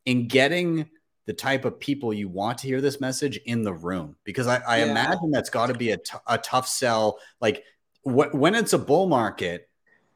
in 0.06 0.28
getting 0.28 0.90
the 1.26 1.34
type 1.34 1.66
of 1.66 1.80
people 1.80 2.14
you 2.14 2.30
want 2.30 2.58
to 2.60 2.68
hear 2.68 2.82
this 2.82 3.02
message 3.02 3.38
in 3.46 3.64
the 3.64 3.74
room? 3.74 4.16
Because 4.24 4.48
I, 4.48 4.58
I 4.68 4.78
Yeah. 4.80 4.92
imagine 4.92 5.32
that's 5.32 5.50
got 5.50 5.68
to 5.68 5.74
be 5.74 5.92
a, 5.92 5.98
t- 5.98 6.18
a 6.28 6.38
tough 6.38 6.68
sell. 6.68 7.20
Like 7.42 7.64
wh- 8.04 8.34
when 8.34 8.56
it's 8.56 8.74
a 8.74 8.80
bull 8.80 9.08
market, 9.08 9.70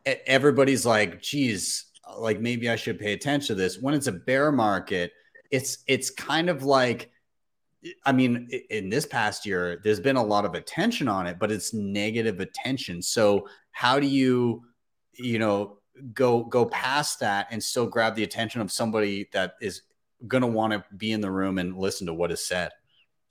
everybody's 0.06 0.86
like, 0.86 1.22
geez, 1.22 1.86
like 2.18 2.40
maybe 2.40 2.70
I 2.70 2.76
should 2.76 3.00
pay 3.00 3.14
attention 3.14 3.56
to 3.56 3.56
this. 3.56 3.80
When 3.80 3.94
it's 3.94 4.08
a 4.08 4.12
bear 4.12 4.52
market, 4.52 5.12
it's 5.52 5.80
it's 5.88 6.10
kind 6.10 6.50
of 6.50 6.64
like 6.64 7.12
I 8.06 8.12
mean, 8.12 8.50
in 8.70 8.90
this 8.90 9.06
past 9.06 9.46
year, 9.46 9.80
there's 9.84 10.02
been 10.02 10.18
a 10.18 10.24
lot 10.24 10.44
of 10.44 10.54
attention 10.54 11.08
on 11.08 11.26
it, 11.28 11.40
but 11.40 11.50
it's 11.50 11.74
negative 11.74 12.42
attention. 12.42 13.02
So 13.02 13.48
how 13.72 14.02
do 14.02 14.06
you, 14.08 14.66
you 15.14 15.40
know, 15.40 15.78
go 16.14 16.44
go 16.44 16.66
past 16.66 17.20
that 17.22 17.48
and 17.52 17.64
still 17.64 17.86
grab 17.88 18.16
the 18.16 18.24
attention 18.24 18.60
of 18.62 18.72
somebody 18.72 19.30
that 19.32 19.54
is 19.62 19.84
going 20.28 20.42
to 20.42 20.48
want 20.48 20.74
to 20.74 20.84
be 20.96 21.12
in 21.12 21.22
the 21.22 21.32
room 21.32 21.58
and 21.58 21.78
listen 21.78 22.08
to 22.08 22.14
what 22.14 22.32
is 22.32 22.46
said? 22.46 22.72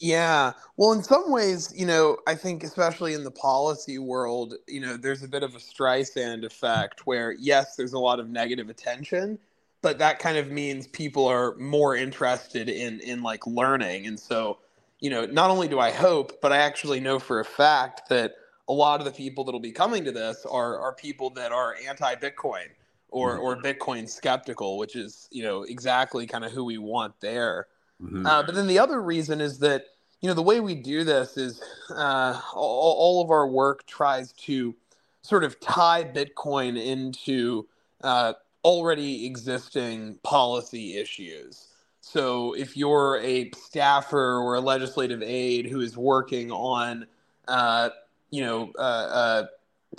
Yeah. 0.01 0.53
Well, 0.77 0.93
in 0.93 1.03
some 1.03 1.31
ways, 1.31 1.73
you 1.77 1.85
know, 1.85 2.19
I 2.27 2.37
think 2.37 2.63
especially 2.63 3.15
in 3.15 3.25
the 3.25 3.33
policy 3.33 3.99
world, 3.99 4.55
you 4.69 4.81
know, 4.81 4.97
there's 4.97 5.25
a 5.25 5.29
bit 5.29 5.43
of 5.43 5.55
a 5.55 5.59
Streisand 5.59 6.45
effect 6.45 7.07
where, 7.07 7.33
yes, 7.33 7.75
there's 7.75 7.95
a 7.95 7.99
lot 7.99 8.21
of 8.21 8.29
negative 8.29 8.69
attention, 8.69 9.39
but 9.83 9.99
that 9.99 10.21
kind 10.21 10.39
of 10.39 10.53
means 10.53 10.87
people 10.87 11.27
are 11.27 11.57
more 11.57 11.97
interested 11.97 12.69
in 12.69 13.01
in 13.01 13.23
like 13.23 13.45
learning. 13.47 14.07
And 14.07 14.19
so, 14.19 14.59
you 15.01 15.11
know, 15.11 15.27
not 15.27 15.51
only 15.51 15.67
do 15.67 15.81
I 15.81 15.91
hope, 15.91 16.41
but 16.41 16.53
I 16.53 16.59
actually 16.59 17.01
know 17.01 17.19
for 17.19 17.41
a 17.41 17.45
fact 17.45 18.09
that 18.09 18.35
a 18.69 18.73
lot 18.73 19.01
of 19.01 19.05
the 19.05 19.13
people 19.13 19.45
that'll 19.45 19.59
be 19.59 19.73
coming 19.73 20.05
to 20.05 20.13
this 20.13 20.47
are 20.47 20.79
are 20.79 20.95
people 20.95 21.31
that 21.31 21.51
are 21.51 21.75
anti-Bitcoin 21.89 22.67
or 23.11 23.37
or 23.39 23.57
Bitcoin 23.57 24.09
skeptical, 24.09 24.79
which 24.79 24.97
is, 24.97 25.29
you 25.31 25.43
know, 25.43 25.63
exactly 25.63 26.27
kind 26.27 26.45
of 26.45 26.53
who 26.53 26.65
we 26.65 26.79
want 26.79 27.15
there. 27.21 27.67
Mhm. 28.03 28.27
Uh, 28.27 28.43
but 28.43 28.55
then 28.55 28.67
the 28.67 28.79
other 28.79 29.03
reason 29.03 29.41
is 29.41 29.59
that 29.61 29.87
you 30.21 30.29
know 30.29 30.35
the 30.35 30.43
way 30.43 30.61
we 30.61 30.75
do 30.75 31.05
this 31.05 31.37
is 31.37 31.63
uh, 31.91 32.41
all, 32.55 32.95
all 32.99 33.23
of 33.25 33.31
our 33.31 33.47
work 33.47 33.87
tries 33.87 34.33
to 34.33 34.75
sort 35.23 35.45
of 35.45 35.59
tie 35.61 36.05
Bitcoin 36.05 36.83
into 36.83 37.67
uh, 38.03 38.33
already 38.65 39.27
existing 39.27 40.19
policy 40.23 40.97
issues. 40.97 41.69
So 42.01 42.55
if 42.55 42.77
you're 42.77 43.21
a 43.23 43.51
staffer 43.51 44.39
or 44.39 44.55
a 44.55 44.61
legislative 44.61 45.23
aide 45.23 45.67
who 45.67 45.81
is 45.81 45.97
working 45.97 46.51
on, 46.51 47.07
uh, 47.47 47.91
you 48.31 48.43
know, 48.43 48.73
uh, 48.79 48.81
uh, 48.81 49.47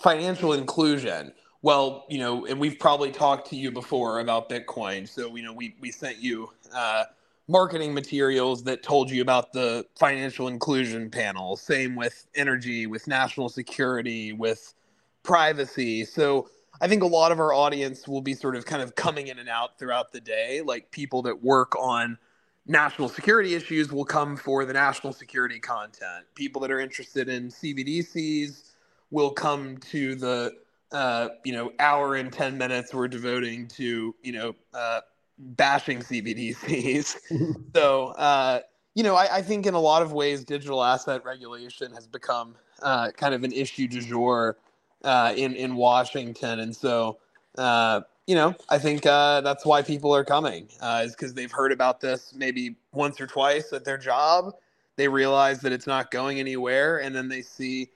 financial 0.01 0.53
inclusion, 0.53 1.31
well, 1.61 2.05
you 2.09 2.19
know, 2.19 2.45
and 2.45 2.59
we've 2.59 2.79
probably 2.79 3.11
talked 3.11 3.49
to 3.49 3.55
you 3.55 3.71
before 3.71 4.19
about 4.19 4.49
Bitcoin. 4.49 5.07
So 5.07 5.35
you 5.35 5.43
know, 5.43 5.53
we 5.53 5.75
we 5.79 5.91
sent 5.91 6.17
you. 6.17 6.51
Uh, 6.73 7.05
marketing 7.49 7.95
materials 7.95 8.63
that 8.63 8.83
told 8.83 9.09
you 9.09 9.23
about 9.23 9.51
the 9.51 9.83
financial 9.97 10.47
inclusion 10.47 11.09
panel. 11.09 11.57
Same 11.57 11.95
with 11.95 12.27
energy, 12.35 12.85
with 12.85 13.07
national 13.07 13.49
security, 13.49 14.31
with 14.33 14.75
privacy. 15.23 16.05
So 16.05 16.47
I 16.79 16.87
think 16.87 17.01
a 17.01 17.07
lot 17.07 17.31
of 17.31 17.39
our 17.39 17.51
audience 17.51 18.07
will 18.07 18.21
be 18.21 18.35
sort 18.35 18.55
of 18.55 18.65
kind 18.65 18.83
of 18.83 18.95
coming 18.95 19.27
in 19.27 19.39
and 19.39 19.49
out 19.49 19.79
throughout 19.79 20.11
the 20.11 20.21
day. 20.21 20.61
Like 20.61 20.91
people 20.91 21.23
that 21.23 21.43
work 21.43 21.75
on 21.75 22.19
national 22.67 23.09
security 23.09 23.55
issues 23.55 23.91
will 23.91 24.05
come 24.05 24.37
for 24.37 24.63
the 24.63 24.73
national 24.73 25.11
security 25.11 25.59
content. 25.59 26.25
People 26.35 26.61
that 26.61 26.69
are 26.69 26.79
interested 26.79 27.27
in 27.29 27.49
CBDCs 27.49 28.73
will 29.09 29.31
come 29.31 29.77
to 29.77 30.13
the 30.13 30.53
uh, 30.91 31.29
you 31.43 31.53
know 31.53 31.71
hour 31.79 32.15
and 32.15 32.31
10 32.31 32.57
minutes 32.57 32.93
we're 32.93 33.07
devoting 33.07 33.67
to 33.67 34.15
you 34.21 34.31
know 34.31 34.55
uh, 34.73 35.01
bashing 35.39 35.99
CBDCs. 35.99 37.15
so, 37.75 38.07
uh, 38.07 38.59
you 38.95 39.03
know, 39.03 39.15
I, 39.15 39.37
I, 39.37 39.41
think 39.41 39.65
in 39.65 39.73
a 39.73 39.79
lot 39.79 40.01
of 40.01 40.11
ways, 40.11 40.43
digital 40.43 40.83
asset 40.83 41.23
regulation 41.23 41.93
has 41.93 42.07
become 42.07 42.55
uh, 42.81 43.11
kind 43.11 43.33
of 43.33 43.43
an 43.43 43.51
issue 43.51 43.87
du 43.87 44.01
jour 44.01 44.57
uh, 45.03 45.33
in 45.35 45.55
in 45.55 45.75
Washington, 45.75 46.59
and 46.59 46.75
so 46.75 47.17
uh, 47.57 48.01
you 48.27 48.35
know, 48.35 48.53
I 48.69 48.77
think 48.77 49.05
uh, 49.05 49.41
that's 49.41 49.65
why 49.65 49.81
people 49.81 50.13
are 50.13 50.23
coming 50.23 50.67
uh, 50.81 51.01
is 51.05 51.13
because 51.13 51.33
they've 51.33 51.51
heard 51.51 51.71
about 51.71 51.99
this 51.99 52.33
maybe 52.35 52.75
once 52.91 53.19
or 53.19 53.25
twice 53.25 53.73
at 53.73 53.85
their 53.85 53.97
job. 53.97 54.53
They 54.97 55.07
realize 55.07 55.61
that 55.61 55.71
it's 55.71 55.87
not 55.87 56.11
going 56.11 56.39
anywhere, 56.39 56.97
and 56.97 57.15
then 57.15 57.29
they 57.29 57.41
see, 57.41 57.89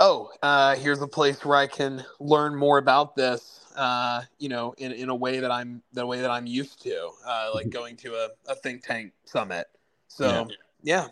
oh, 0.00 0.32
uh, 0.42 0.74
here's 0.74 1.00
a 1.00 1.06
place 1.06 1.44
where 1.44 1.56
I 1.56 1.68
can 1.68 2.04
learn 2.18 2.56
more 2.56 2.78
about 2.78 3.14
this 3.14 3.60
uh, 3.76 4.22
you 4.38 4.48
know, 4.48 4.74
in, 4.78 4.92
in 4.92 5.08
a 5.08 5.14
way 5.14 5.40
that 5.40 5.50
I'm 5.50 5.82
the 5.92 6.04
way 6.04 6.20
that 6.20 6.30
I'm 6.30 6.46
used 6.46 6.82
to, 6.82 7.10
uh, 7.26 7.50
like 7.54 7.70
going 7.70 7.96
to 7.98 8.14
a, 8.14 8.28
a 8.48 8.54
think 8.54 8.82
tank 8.82 9.12
summit. 9.24 9.66
So 10.08 10.48
yeah. 10.82 11.08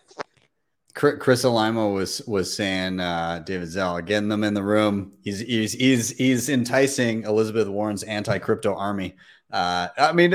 Chris 0.94 1.44
Alimo 1.44 1.94
was 1.94 2.20
was 2.26 2.54
saying 2.54 2.98
uh, 2.98 3.42
David 3.46 3.68
Zell 3.68 4.00
getting 4.00 4.28
them 4.28 4.42
in 4.42 4.52
the 4.52 4.62
room. 4.62 5.12
He's 5.22 5.38
he's 5.38 5.72
he's 5.72 6.10
he's 6.10 6.48
enticing 6.48 7.22
Elizabeth 7.22 7.68
Warren's 7.68 8.02
anti 8.02 8.38
crypto 8.38 8.74
army. 8.74 9.14
Uh, 9.50 9.88
I 9.96 10.12
mean, 10.12 10.34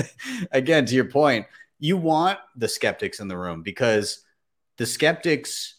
again, 0.50 0.86
to 0.86 0.94
your 0.94 1.04
point, 1.04 1.46
you 1.78 1.98
want 1.98 2.38
the 2.56 2.68
skeptics 2.68 3.20
in 3.20 3.28
the 3.28 3.36
room 3.36 3.62
because 3.62 4.24
the 4.78 4.86
skeptics 4.86 5.74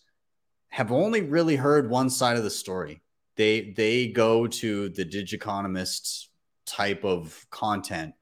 have 0.69 0.91
only 0.91 1.21
really 1.21 1.55
heard 1.55 1.89
one 1.89 2.09
side 2.09 2.37
of 2.37 2.43
the 2.43 2.49
story. 2.49 3.01
They 3.35 3.73
they 3.75 4.07
go 4.07 4.47
to 4.47 4.89
the 4.89 5.05
digiconomists 5.05 6.27
type 6.65 7.03
of 7.03 7.45
content 7.49 8.13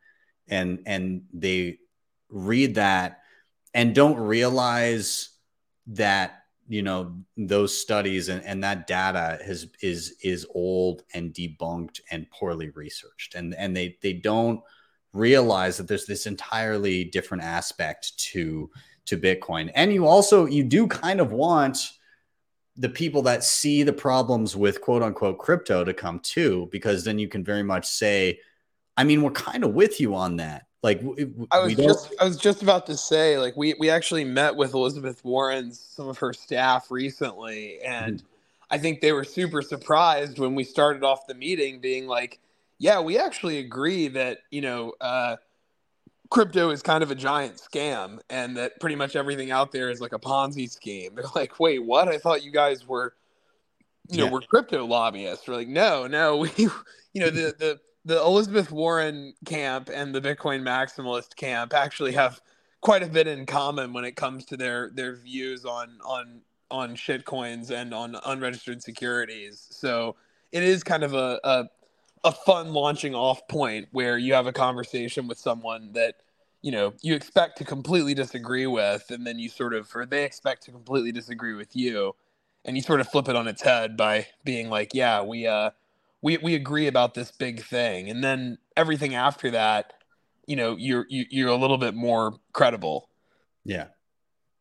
and 0.47 0.79
and 0.85 1.23
they 1.33 1.79
read 2.29 2.75
that 2.75 3.19
and 3.73 3.93
don't 3.93 4.17
realize 4.17 5.29
that 5.87 6.43
you 6.67 6.81
know 6.81 7.15
those 7.37 7.77
studies 7.77 8.29
and, 8.29 8.43
and 8.43 8.63
that 8.63 8.87
data 8.87 9.39
has 9.45 9.67
is 9.81 10.15
is 10.21 10.45
old 10.53 11.03
and 11.13 11.33
debunked 11.33 12.01
and 12.11 12.29
poorly 12.31 12.69
researched. 12.69 13.35
And 13.35 13.55
and 13.55 13.75
they 13.75 13.97
they 14.01 14.13
don't 14.13 14.61
realize 15.13 15.77
that 15.77 15.87
there's 15.87 16.05
this 16.05 16.27
entirely 16.27 17.05
different 17.05 17.43
aspect 17.43 18.17
to 18.31 18.69
to 19.05 19.17
bitcoin. 19.17 19.71
And 19.75 19.93
you 19.93 20.05
also 20.05 20.45
you 20.45 20.63
do 20.63 20.87
kind 20.87 21.21
of 21.21 21.31
want 21.31 21.91
the 22.77 22.89
people 22.89 23.21
that 23.23 23.43
see 23.43 23.83
the 23.83 23.93
problems 23.93 24.55
with 24.55 24.81
quote 24.81 25.01
unquote 25.01 25.39
crypto 25.39 25.83
to 25.83 25.93
come 25.93 26.19
too, 26.19 26.69
because 26.71 27.03
then 27.03 27.17
you 27.17 27.27
can 27.27 27.43
very 27.43 27.63
much 27.63 27.85
say, 27.85 28.39
I 28.95 29.03
mean, 29.03 29.21
we're 29.23 29.31
kind 29.31 29.63
of 29.63 29.73
with 29.73 29.99
you 29.99 30.15
on 30.15 30.37
that. 30.37 30.67
Like 30.83 31.01
I 31.51 31.59
was 31.59 31.75
just 31.75 32.13
I 32.19 32.23
was 32.23 32.37
just 32.37 32.61
about 32.61 32.85
to 32.85 32.95
say, 32.95 33.39
like 33.39 33.57
we 33.57 33.73
we 33.79 33.89
actually 33.89 34.23
met 34.23 34.55
with 34.55 34.73
Elizabeth 34.73 35.23
Warren's 35.25 35.79
some 35.79 36.07
of 36.07 36.19
her 36.19 36.33
staff 36.33 36.91
recently, 36.91 37.81
and 37.81 38.17
mm-hmm. 38.17 38.27
I 38.69 38.77
think 38.77 39.01
they 39.01 39.11
were 39.11 39.23
super 39.23 39.63
surprised 39.63 40.37
when 40.37 40.53
we 40.53 40.63
started 40.63 41.03
off 41.03 41.25
the 41.27 41.33
meeting, 41.33 41.81
being 41.81 42.05
like, 42.05 42.39
"Yeah, 42.77 43.01
we 43.01 43.17
actually 43.17 43.57
agree 43.57 44.07
that 44.09 44.39
you 44.51 44.61
know." 44.61 44.93
Uh, 45.01 45.37
crypto 46.29 46.69
is 46.69 46.81
kind 46.81 47.03
of 47.03 47.11
a 47.11 47.15
giant 47.15 47.57
scam 47.57 48.19
and 48.29 48.57
that 48.57 48.79
pretty 48.79 48.95
much 48.95 49.15
everything 49.15 49.51
out 49.51 49.71
there 49.71 49.89
is 49.89 50.01
like 50.01 50.13
a 50.13 50.19
Ponzi 50.19 50.69
scheme. 50.69 51.11
They're 51.15 51.25
like, 51.35 51.59
wait, 51.59 51.83
what? 51.83 52.07
I 52.07 52.17
thought 52.17 52.43
you 52.43 52.51
guys 52.51 52.87
were, 52.87 53.13
you 54.09 54.17
know, 54.17 54.25
yeah. 54.25 54.31
we're 54.31 54.41
crypto 54.41 54.85
lobbyists. 54.85 55.47
We're 55.47 55.55
like, 55.55 55.67
no, 55.67 56.07
no, 56.07 56.37
we, 56.37 56.49
you 56.57 57.21
know, 57.21 57.29
the, 57.29 57.55
the, 57.59 57.79
the 58.05 58.21
Elizabeth 58.21 58.71
Warren 58.71 59.33
camp 59.45 59.89
and 59.93 60.15
the 60.15 60.21
Bitcoin 60.21 60.61
maximalist 60.61 61.35
camp 61.35 61.73
actually 61.73 62.13
have 62.13 62.39
quite 62.81 63.03
a 63.03 63.07
bit 63.07 63.27
in 63.27 63.45
common 63.45 63.91
when 63.91 64.05
it 64.05 64.15
comes 64.15 64.45
to 64.45 64.55
their 64.55 64.91
their 64.93 65.15
views 65.15 65.65
on 65.65 65.97
on 66.05 66.41
on 66.71 66.95
shit 66.95 67.25
coins 67.25 67.71
and 67.71 67.93
on 67.93 68.15
unregistered 68.25 68.81
securities. 68.81 69.67
So 69.71 70.15
it 70.51 70.63
is 70.63 70.83
kind 70.83 71.03
of 71.03 71.13
a, 71.13 71.39
a 71.43 71.65
a 72.23 72.31
fun 72.31 72.73
launching 72.73 73.15
off 73.15 73.47
point 73.47 73.87
where 73.91 74.17
you 74.17 74.33
have 74.33 74.47
a 74.47 74.53
conversation 74.53 75.27
with 75.27 75.37
someone 75.37 75.91
that 75.93 76.15
you 76.61 76.71
know 76.71 76.93
you 77.01 77.13
expect 77.13 77.57
to 77.57 77.63
completely 77.63 78.13
disagree 78.13 78.67
with 78.67 79.05
and 79.09 79.25
then 79.25 79.37
you 79.37 79.49
sort 79.49 79.73
of 79.73 79.89
or 79.95 80.05
they 80.05 80.23
expect 80.23 80.63
to 80.63 80.71
completely 80.71 81.11
disagree 81.11 81.53
with 81.53 81.75
you 81.75 82.15
and 82.65 82.75
you 82.75 82.81
sort 82.81 82.99
of 82.99 83.07
flip 83.07 83.29
it 83.29 83.35
on 83.35 83.47
its 83.47 83.61
head 83.61 83.95
by 83.95 84.25
being 84.43 84.69
like 84.69 84.93
yeah 84.93 85.21
we 85.21 85.45
uh 85.45 85.69
we 86.21 86.37
we 86.37 86.55
agree 86.55 86.87
about 86.87 87.13
this 87.13 87.31
big 87.31 87.63
thing. 87.63 88.09
And 88.09 88.23
then 88.23 88.57
everything 88.75 89.15
after 89.15 89.51
that 89.51 89.93
you 90.45 90.55
know 90.55 90.75
you're 90.77 91.05
you, 91.09 91.23
are 91.23 91.25
you 91.29 91.47
are 91.47 91.51
a 91.51 91.57
little 91.57 91.77
bit 91.77 91.93
more 91.93 92.33
credible. 92.53 93.09
Yeah. 93.63 93.87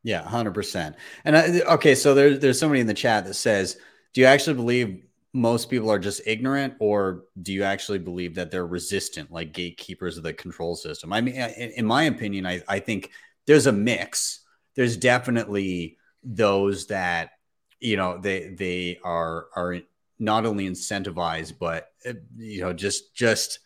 Yeah 0.03 0.23
100% 0.23 0.95
and 1.25 1.37
I, 1.37 1.61
okay 1.73 1.95
so 1.95 2.13
there's 2.13 2.39
there's 2.39 2.59
somebody 2.59 2.79
in 2.79 2.87
the 2.87 2.93
chat 2.93 3.25
that 3.25 3.33
says 3.33 3.77
do 4.13 4.21
you 4.21 4.27
actually 4.27 4.53
believe 4.53 5.03
most 5.37 5.69
people 5.69 5.91
are 5.91 5.99
just 5.99 6.21
ignorant 6.25 6.73
or 6.79 7.25
do 7.41 7.53
you 7.53 7.63
actually 7.63 7.99
believe 7.99 8.35
that 8.35 8.49
they're 8.49 8.65
resistant 8.65 9.31
like 9.31 9.53
gatekeepers 9.53 10.17
of 10.17 10.23
the 10.23 10.33
control 10.33 10.75
system? 10.75 11.13
I 11.13 11.21
mean 11.21 11.35
in, 11.35 11.85
my 11.85 12.03
opinion 12.03 12.45
I, 12.45 12.61
I 12.67 12.79
think 12.79 13.11
there's 13.45 13.67
a 13.67 13.71
mix. 13.71 14.41
There's 14.75 14.97
definitely 14.97 15.97
those 16.23 16.87
that 16.87 17.31
you 17.79 17.95
know 17.95 18.17
they 18.17 18.49
they 18.49 18.99
are 19.03 19.47
are 19.55 19.77
not 20.19 20.45
only 20.45 20.67
incentivized 20.67 21.53
but 21.59 21.91
uh, 22.05 22.13
you 22.35 22.61
know 22.61 22.73
just 22.73 23.15
just 23.15 23.59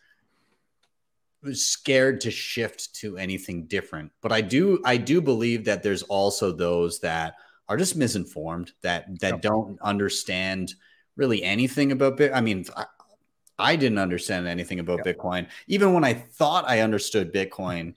scared 1.53 2.19
to 2.21 2.29
shift 2.29 2.93
to 2.95 3.17
anything 3.17 3.65
different. 3.65 4.11
But 4.21 4.31
i 4.33 4.41
do 4.41 4.81
i 4.85 4.97
do 4.97 5.21
believe 5.21 5.65
that 5.65 5.83
there's 5.83 6.03
also 6.03 6.51
those 6.51 6.99
that 6.99 7.35
are 7.69 7.77
just 7.77 7.95
misinformed 7.95 8.73
that 8.81 9.19
that 9.21 9.35
yep. 9.35 9.41
don't 9.41 9.79
understand 9.81 10.73
really 11.15 11.43
anything 11.43 11.91
about 11.91 12.17
Bit. 12.17 12.31
I 12.33 12.41
mean, 12.41 12.65
I, 12.75 12.85
I 13.57 13.75
didn't 13.75 13.99
understand 13.99 14.47
anything 14.47 14.79
about 14.79 15.01
yeah. 15.05 15.13
Bitcoin. 15.13 15.47
Even 15.67 15.93
when 15.93 16.03
I 16.03 16.13
thought 16.13 16.67
I 16.67 16.81
understood 16.81 17.33
Bitcoin, 17.33 17.95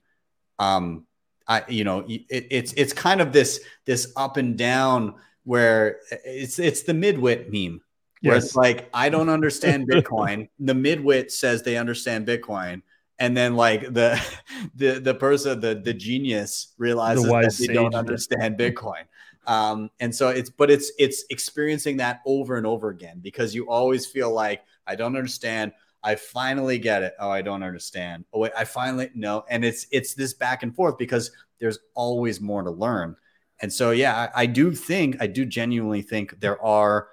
um, 0.59 1.07
I 1.47 1.63
you 1.69 1.85
know 1.85 2.05
it, 2.09 2.47
it's 2.51 2.73
it's 2.75 2.93
kind 2.93 3.21
of 3.21 3.33
this 3.33 3.61
this 3.85 4.13
up 4.17 4.37
and 4.37 4.57
down 4.57 5.15
where 5.45 6.01
it's 6.25 6.59
it's 6.59 6.83
the 6.83 6.93
midwit 6.93 7.51
meme. 7.51 7.81
Where 8.23 8.35
yes. 8.35 8.47
it's 8.47 8.57
like 8.57 8.89
I 8.95 9.09
don't 9.09 9.29
understand 9.29 9.89
Bitcoin. 9.91 10.49
the 10.59 10.73
midwit 10.73 11.31
says 11.31 11.63
they 11.63 11.77
understand 11.77 12.27
Bitcoin, 12.27 12.83
and 13.19 13.37
then 13.37 13.57
like 13.57 13.93
the 13.93 14.21
the 14.75 15.01
the 15.01 15.15
person 15.15 15.61
the 15.61 15.75
the 15.75 15.95
genius 15.95 16.75
realizes 16.79 17.25
the 17.25 17.31
that 17.31 17.57
they 17.59 17.75
don't 17.75 17.95
understand 17.95 18.59
Bitcoin. 18.59 19.05
Um, 19.47 19.91
and 20.01 20.15
so 20.15 20.29
it's, 20.31 20.51
but 20.51 20.71
it's, 20.71 20.93
it's 20.99 21.25
experiencing 21.31 21.99
that 21.99 22.21
over 22.25 22.57
and 22.57 22.67
over 22.67 22.89
again 22.89 23.21
because 23.21 23.55
you 23.55 23.69
always 23.69 24.07
feel 24.07 24.33
like, 24.33 24.63
I 24.87 24.97
don't 24.97 25.17
understand. 25.17 25.73
I 26.03 26.17
finally 26.17 26.79
get 26.79 27.03
it. 27.03 27.15
Oh, 27.19 27.31
I 27.31 27.43
don't 27.43 27.63
understand. 27.63 28.25
Oh, 28.33 28.41
wait, 28.41 28.53
I 28.57 28.65
finally 28.65 29.11
no. 29.15 29.45
And 29.49 29.65
it's, 29.65 29.87
it's 29.91 30.15
this 30.15 30.35
back 30.35 30.63
and 30.63 30.75
forth 30.75 30.99
because 30.99 31.31
there's 31.59 31.79
always 31.95 32.41
more 32.41 32.63
to 32.63 32.71
learn. 32.71 33.17
And 33.61 33.73
so, 33.73 33.93
yeah, 33.93 34.29
I, 34.35 34.43
I 34.43 34.47
do 34.47 34.73
think, 34.73 35.17
I 35.21 35.27
do 35.27 35.47
genuinely 35.47 36.03
think 36.03 36.41
there 36.41 36.63
are 36.63 37.09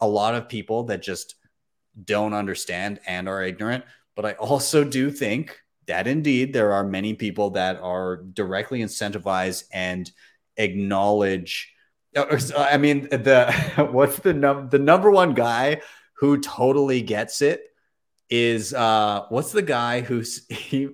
a 0.00 0.08
lot 0.08 0.34
of 0.34 0.48
people 0.48 0.82
that 0.84 1.02
just 1.02 1.36
don't 2.04 2.34
understand 2.34 2.98
and 3.06 3.28
are 3.28 3.44
ignorant. 3.44 3.84
But 4.16 4.26
I 4.26 4.32
also 4.32 4.82
do 4.82 5.10
think 5.10 5.60
that 5.86 6.06
indeed 6.06 6.52
there 6.52 6.72
are 6.72 6.82
many 6.82 7.14
people 7.14 7.50
that 7.50 7.78
are 7.80 8.16
directly 8.16 8.80
incentivized 8.80 9.64
and 9.72 10.10
acknowledge 10.56 11.74
I 12.16 12.76
mean 12.76 13.08
the 13.08 13.52
what's 13.90 14.18
the 14.18 14.32
num 14.32 14.68
the 14.68 14.78
number 14.78 15.10
one 15.10 15.34
guy 15.34 15.80
who 16.14 16.40
totally 16.40 17.02
gets 17.02 17.42
it 17.42 17.62
is 18.30 18.72
uh 18.72 19.26
what's 19.28 19.52
the 19.52 19.62
guy 19.62 20.00
who's 20.00 20.46
he 20.48 20.88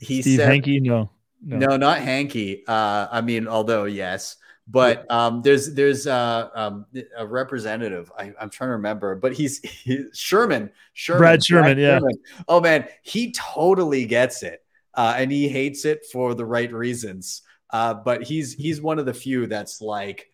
he 0.00 0.22
Steve 0.22 0.38
said 0.38 0.50
Hanke 0.50 0.80
no, 0.80 1.10
no. 1.42 1.58
No 1.58 1.76
not 1.76 1.98
Hanke. 1.98 2.62
uh 2.66 3.08
I 3.10 3.20
mean 3.20 3.48
although 3.48 3.84
yes. 3.84 4.36
But 4.66 5.10
um 5.10 5.42
there's 5.42 5.74
there's 5.74 6.06
uh 6.06 6.48
um 6.54 6.86
a 7.18 7.26
representative 7.26 8.10
I, 8.18 8.32
am 8.40 8.48
trying 8.48 8.68
to 8.68 8.72
remember 8.72 9.14
but 9.14 9.34
he's 9.34 9.58
he, 9.58 10.06
Sherman. 10.14 10.70
Sherman. 10.94 11.20
Brad 11.20 11.44
Sherman 11.44 11.64
Brad 11.64 11.78
yeah. 11.78 11.98
Sherman. 11.98 12.14
oh 12.48 12.60
man 12.62 12.88
he 13.02 13.32
totally 13.32 14.06
gets 14.06 14.42
it. 14.42 14.64
Uh 14.94 15.16
and 15.18 15.30
he 15.30 15.48
hates 15.48 15.84
it 15.84 16.06
for 16.10 16.34
the 16.34 16.46
right 16.46 16.72
reasons 16.72 17.42
uh, 17.74 17.92
but 17.92 18.22
he's 18.22 18.54
he's 18.54 18.80
one 18.80 19.00
of 19.00 19.04
the 19.04 19.12
few 19.12 19.48
that's 19.48 19.80
like, 19.80 20.30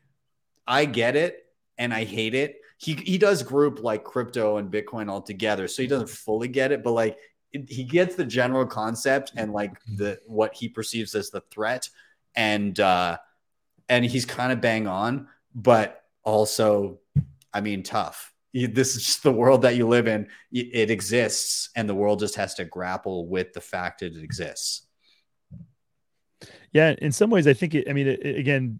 I 0.66 0.84
get 0.84 1.16
it 1.16 1.46
and 1.78 1.92
I 1.94 2.04
hate 2.04 2.34
it. 2.34 2.60
He 2.76 2.92
he 2.92 3.16
does 3.16 3.42
group 3.42 3.82
like 3.82 4.04
crypto 4.04 4.58
and 4.58 4.70
Bitcoin 4.70 5.10
all 5.10 5.22
together, 5.22 5.66
so 5.66 5.80
he 5.80 5.88
doesn't 5.88 6.10
fully 6.10 6.48
get 6.48 6.70
it, 6.70 6.84
but 6.84 6.92
like 6.92 7.16
it, 7.52 7.70
he 7.70 7.84
gets 7.84 8.14
the 8.14 8.26
general 8.26 8.66
concept 8.66 9.32
and 9.36 9.54
like 9.54 9.72
the 9.96 10.20
what 10.26 10.54
he 10.54 10.68
perceives 10.68 11.14
as 11.14 11.30
the 11.30 11.40
threat, 11.50 11.88
and 12.36 12.78
uh, 12.78 13.16
and 13.88 14.04
he's 14.04 14.26
kind 14.26 14.52
of 14.52 14.60
bang 14.60 14.86
on, 14.86 15.26
but 15.54 16.04
also, 16.22 17.00
I 17.54 17.62
mean, 17.62 17.82
tough. 17.82 18.34
This 18.52 18.96
is 18.96 19.04
just 19.06 19.22
the 19.22 19.32
world 19.32 19.62
that 19.62 19.76
you 19.76 19.88
live 19.88 20.08
in. 20.08 20.28
It 20.52 20.90
exists, 20.90 21.70
and 21.74 21.88
the 21.88 21.94
world 21.94 22.18
just 22.18 22.34
has 22.34 22.52
to 22.56 22.66
grapple 22.66 23.28
with 23.28 23.54
the 23.54 23.62
fact 23.62 24.00
that 24.00 24.14
it 24.14 24.22
exists. 24.22 24.82
Yeah, 26.72 26.94
in 26.98 27.10
some 27.10 27.30
ways, 27.30 27.48
I 27.48 27.52
think 27.52 27.74
it. 27.74 27.90
I 27.90 27.92
mean, 27.92 28.06
it, 28.06 28.24
again, 28.24 28.78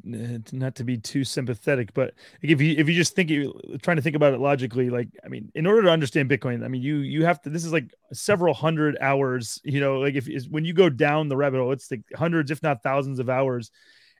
not 0.52 0.76
to 0.76 0.84
be 0.84 0.96
too 0.96 1.24
sympathetic, 1.24 1.92
but 1.92 2.14
if 2.40 2.60
you 2.60 2.76
if 2.78 2.88
you 2.88 2.94
just 2.94 3.16
think 3.16 3.30
you 3.30 3.52
trying 3.82 3.96
to 3.96 4.02
think 4.02 4.14
about 4.14 4.32
it 4.32 4.38
logically, 4.38 4.90
like 4.90 5.08
I 5.24 5.28
mean, 5.28 5.50
in 5.56 5.66
order 5.66 5.82
to 5.82 5.90
understand 5.90 6.30
Bitcoin, 6.30 6.64
I 6.64 6.68
mean, 6.68 6.82
you 6.82 6.98
you 6.98 7.24
have 7.24 7.42
to. 7.42 7.50
This 7.50 7.64
is 7.64 7.72
like 7.72 7.92
several 8.12 8.54
hundred 8.54 8.96
hours. 9.00 9.60
You 9.64 9.80
know, 9.80 9.98
like 9.98 10.14
if 10.14 10.28
when 10.50 10.64
you 10.64 10.72
go 10.72 10.88
down 10.88 11.28
the 11.28 11.36
rabbit 11.36 11.58
hole, 11.58 11.72
it's 11.72 11.90
like 11.90 12.02
hundreds, 12.14 12.52
if 12.52 12.62
not 12.62 12.80
thousands, 12.84 13.18
of 13.18 13.28
hours. 13.28 13.72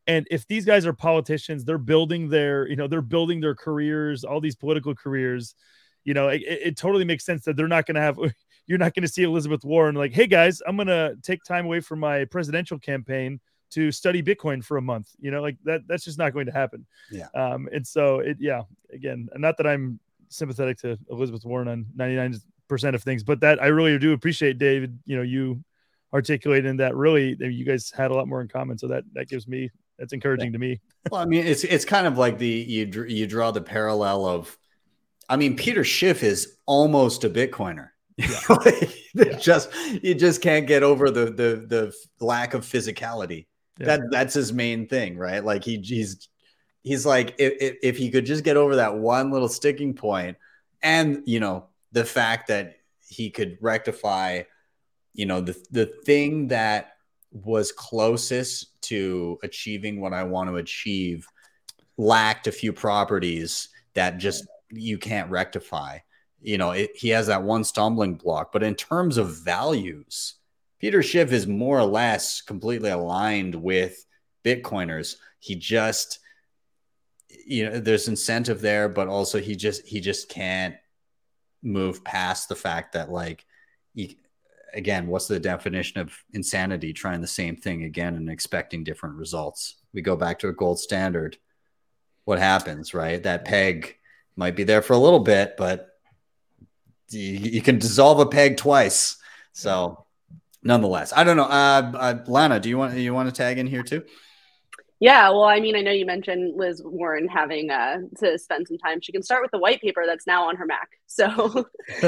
And 0.09 0.27
if 0.33 0.49
these 0.49 0.65
guys 0.65 0.85
are 0.85 0.93
politicians, 0.93 1.65
they're 1.65 1.79
building 1.79 2.29
their, 2.29 2.67
you 2.67 2.75
know, 2.75 2.89
they're 2.89 3.03
building 3.03 3.41
their 3.41 3.55
careers, 3.55 4.25
all 4.25 4.41
these 4.41 4.57
political 4.57 4.97
careers. 4.97 5.55
You 6.03 6.15
know, 6.15 6.29
it, 6.29 6.43
it 6.45 6.77
totally 6.77 7.05
makes 7.05 7.25
sense 7.25 7.45
that 7.45 7.57
they're 7.57 7.69
not 7.69 7.87
going 7.87 7.95
to 7.95 8.01
have 8.01 8.19
you're 8.67 8.79
not 8.79 8.95
going 8.95 9.03
to 9.03 9.13
see 9.13 9.23
Elizabeth 9.23 9.65
Warren 9.65 9.95
like, 9.95 10.13
hey 10.13 10.27
guys, 10.27 10.61
I'm 10.67 10.75
going 10.75 10.89
to 10.89 11.17
take 11.23 11.45
time 11.45 11.67
away 11.67 11.79
from 11.79 12.01
my 12.01 12.25
presidential 12.25 12.79
campaign 12.81 13.39
to 13.71 13.93
study 13.93 14.23
Bitcoin 14.23 14.65
for 14.65 14.77
a 14.77 14.83
month. 14.83 15.09
You 15.21 15.31
know, 15.31 15.43
like 15.43 15.57
that 15.65 15.87
that's 15.87 16.05
just 16.05 16.19
not 16.19 16.33
going 16.33 16.47
to 16.47 16.53
happen. 16.53 16.87
Yeah. 17.11 17.29
Um, 17.35 17.69
and 17.73 17.87
so 17.87 18.21
it 18.21 18.37
yeah, 18.41 18.63
again, 18.93 19.29
not 19.37 19.57
that 19.59 19.67
I'm 19.67 20.01
sympathetic 20.29 20.79
to 20.79 20.99
Elizabeth 21.11 21.45
Warren 21.45 21.69
on 21.69 21.87
99% 21.97 22.41
of 22.95 23.03
things, 23.03 23.23
but 23.23 23.41
that 23.41 23.63
I 23.63 23.67
really 23.67 23.99
do 23.99 24.13
appreciate 24.13 24.59
David, 24.59 24.99
you 25.07 25.17
know, 25.17 25.23
you 25.23 25.63
articulating 26.13 26.77
that 26.79 26.97
really 26.97 27.37
you 27.39 27.65
guys 27.65 27.91
had 27.91 28.11
a 28.11 28.15
lot 28.15 28.29
more 28.29 28.41
in 28.41 28.49
common. 28.49 28.79
So 28.79 28.89
that 28.89 29.05
that 29.15 29.29
gives 29.29 29.47
me 29.47 29.71
that's 29.99 30.13
encouraging 30.13 30.49
yeah. 30.49 30.53
to 30.53 30.59
me. 30.59 30.81
well, 31.11 31.21
I 31.21 31.25
mean, 31.25 31.47
it's 31.47 31.65
it's 31.65 31.85
kind 31.85 32.07
of 32.07 32.19
like 32.19 32.39
the 32.39 32.49
you 32.49 33.05
you 33.05 33.27
draw 33.27 33.51
the 33.51 33.61
parallel 33.61 34.25
of 34.27 34.57
I 35.29 35.37
mean, 35.37 35.57
Peter 35.57 35.85
Schiff 35.85 36.25
is 36.25 36.57
almost 36.67 37.23
a 37.23 37.31
Bitcoiner. 37.31 37.91
Yeah. 38.17 38.41
yeah. 39.15 39.39
just 39.39 39.71
you 40.03 40.15
just 40.15 40.43
can't 40.43 40.67
get 40.67 40.83
over 40.83 41.11
the 41.11 41.27
the 41.27 41.67
the 42.19 42.25
lack 42.25 42.55
of 42.55 42.65
physicality 42.65 43.47
yeah. 43.81 43.87
That 43.87 44.01
that's 44.11 44.35
his 44.35 44.53
main 44.53 44.87
thing, 44.87 45.17
right? 45.17 45.45
Like 45.45 45.65
he 45.65 45.79
he's 45.79 46.29
he's 46.83 47.07
like 47.07 47.35
if, 47.39 47.77
if 47.83 47.97
he 47.97 48.11
could 48.11 48.27
just 48.27 48.45
get 48.45 48.57
over 48.57 48.77
that 48.77 48.97
one 48.97 49.31
little 49.31 49.49
sticking 49.49 49.95
point, 49.95 50.37
and 50.83 51.23
you 51.27 51.41
know 51.41 51.67
the 51.93 52.05
fact 52.05 52.49
that 52.49 52.77
he 53.09 53.31
could 53.31 53.59
rectify, 53.61 54.43
you 55.15 55.27
know 55.27 55.41
the 55.41 55.57
the 55.71 55.87
thing 56.05 56.49
that 56.49 56.93
was 57.33 57.73
closest 57.73 58.81
to 58.83 59.39
achieving 59.43 60.01
what 60.01 60.13
I 60.13 60.25
want 60.25 60.51
to 60.51 60.57
achieve 60.57 61.27
lacked 61.97 62.47
a 62.47 62.53
few 62.53 62.73
properties 62.73 63.69
that 63.95 64.19
just 64.19 64.47
you 64.71 64.99
can't 64.99 65.31
rectify. 65.31 65.99
You 66.41 66.59
know, 66.59 66.71
it, 66.73 66.93
he 66.95 67.11
has 67.11 67.27
that 67.27 67.43
one 67.43 67.65
stumbling 67.65 68.15
block, 68.15 68.53
but 68.53 68.63
in 68.63 68.75
terms 68.75 69.19
of 69.19 69.37
values, 69.37 70.37
Peter 70.81 71.03
Schiff 71.03 71.33
is 71.33 71.47
more 71.47 71.79
or 71.79 71.85
less 71.85 72.41
completely 72.41 72.91
aligned 72.91 73.55
with 73.55 74.05
Bitcoiners. 74.45 75.17
He 75.39 75.55
just, 75.55 76.19
you 77.47 77.69
know, 77.69 77.81
there's 77.81 78.09
incentive 78.09 78.61
there, 78.61 78.89
but 78.89 79.07
also 79.07 79.39
he 79.39 79.57
just 79.57 79.87
he 79.87 80.01
just 80.01 80.29
can't 80.29 80.75
move 81.63 82.03
past 82.03 82.49
the 82.49 82.57
fact 82.57 82.95
that 82.95 83.11
like, 83.11 83.45
he, 83.95 84.19
again, 84.73 85.07
what's 85.07 85.29
the 85.29 85.39
definition 85.39 86.01
of 86.01 86.13
insanity? 86.33 86.95
Trying 86.95 87.21
the 87.21 87.27
same 87.27 87.57
thing 87.57 87.85
again 87.85 88.17
and 88.17 88.31
expecting 88.31 88.83
different 88.83 89.17
results. 89.17 89.77
We 89.93 90.01
go 90.01 90.17
back 90.17 90.39
to 90.39 90.49
a 90.49 90.53
gold 90.53 90.79
standard. 90.79 91.37
What 92.25 92.39
happens, 92.39 92.95
right? 92.95 93.23
That 93.23 93.45
peg 93.45 93.97
might 94.37 94.57
be 94.57 94.65
there 94.65 94.81
for 94.81 94.95
a 94.95 94.99
little 94.99 95.21
bit, 95.21 95.57
but 95.59 95.89
you, 97.11 97.21
you 97.21 97.61
can 97.61 97.79
dissolve 97.79 98.21
a 98.21 98.27
peg 98.27 98.57
twice. 98.57 99.17
So 99.53 100.07
nonetheless, 100.63 101.13
I 101.15 101.25
don't 101.25 101.37
know. 101.37 101.45
Uh, 101.45 101.93
uh, 101.95 102.25
Lana, 102.27 102.61
do 102.61 102.69
you 102.69 102.79
want 102.79 102.97
you 102.97 103.15
want 103.15 103.29
to 103.29 103.35
tag 103.35 103.59
in 103.59 103.67
here 103.67 103.83
too? 103.83 104.05
Yeah, 105.03 105.31
well, 105.31 105.45
I 105.45 105.61
mean, 105.61 105.77
I 105.77 105.81
know 105.81 105.93
you 105.93 106.05
mentioned 106.05 106.59
Liz 106.59 106.83
Warren 106.85 107.27
having 107.27 107.71
uh, 107.71 108.01
to 108.19 108.39
spend 108.39 108.69
some 108.69 108.77
time. 108.77 109.01
She 109.01 109.13
can 109.13 109.23
start 109.23 109.41
with 109.41 109.51
the 109.51 109.59
white 109.59 109.81
paper 109.81 110.05
that's 110.07 110.27
now 110.27 110.47
on 110.47 110.57
her 110.57 110.67
Mac, 110.67 110.91
so 111.07 111.65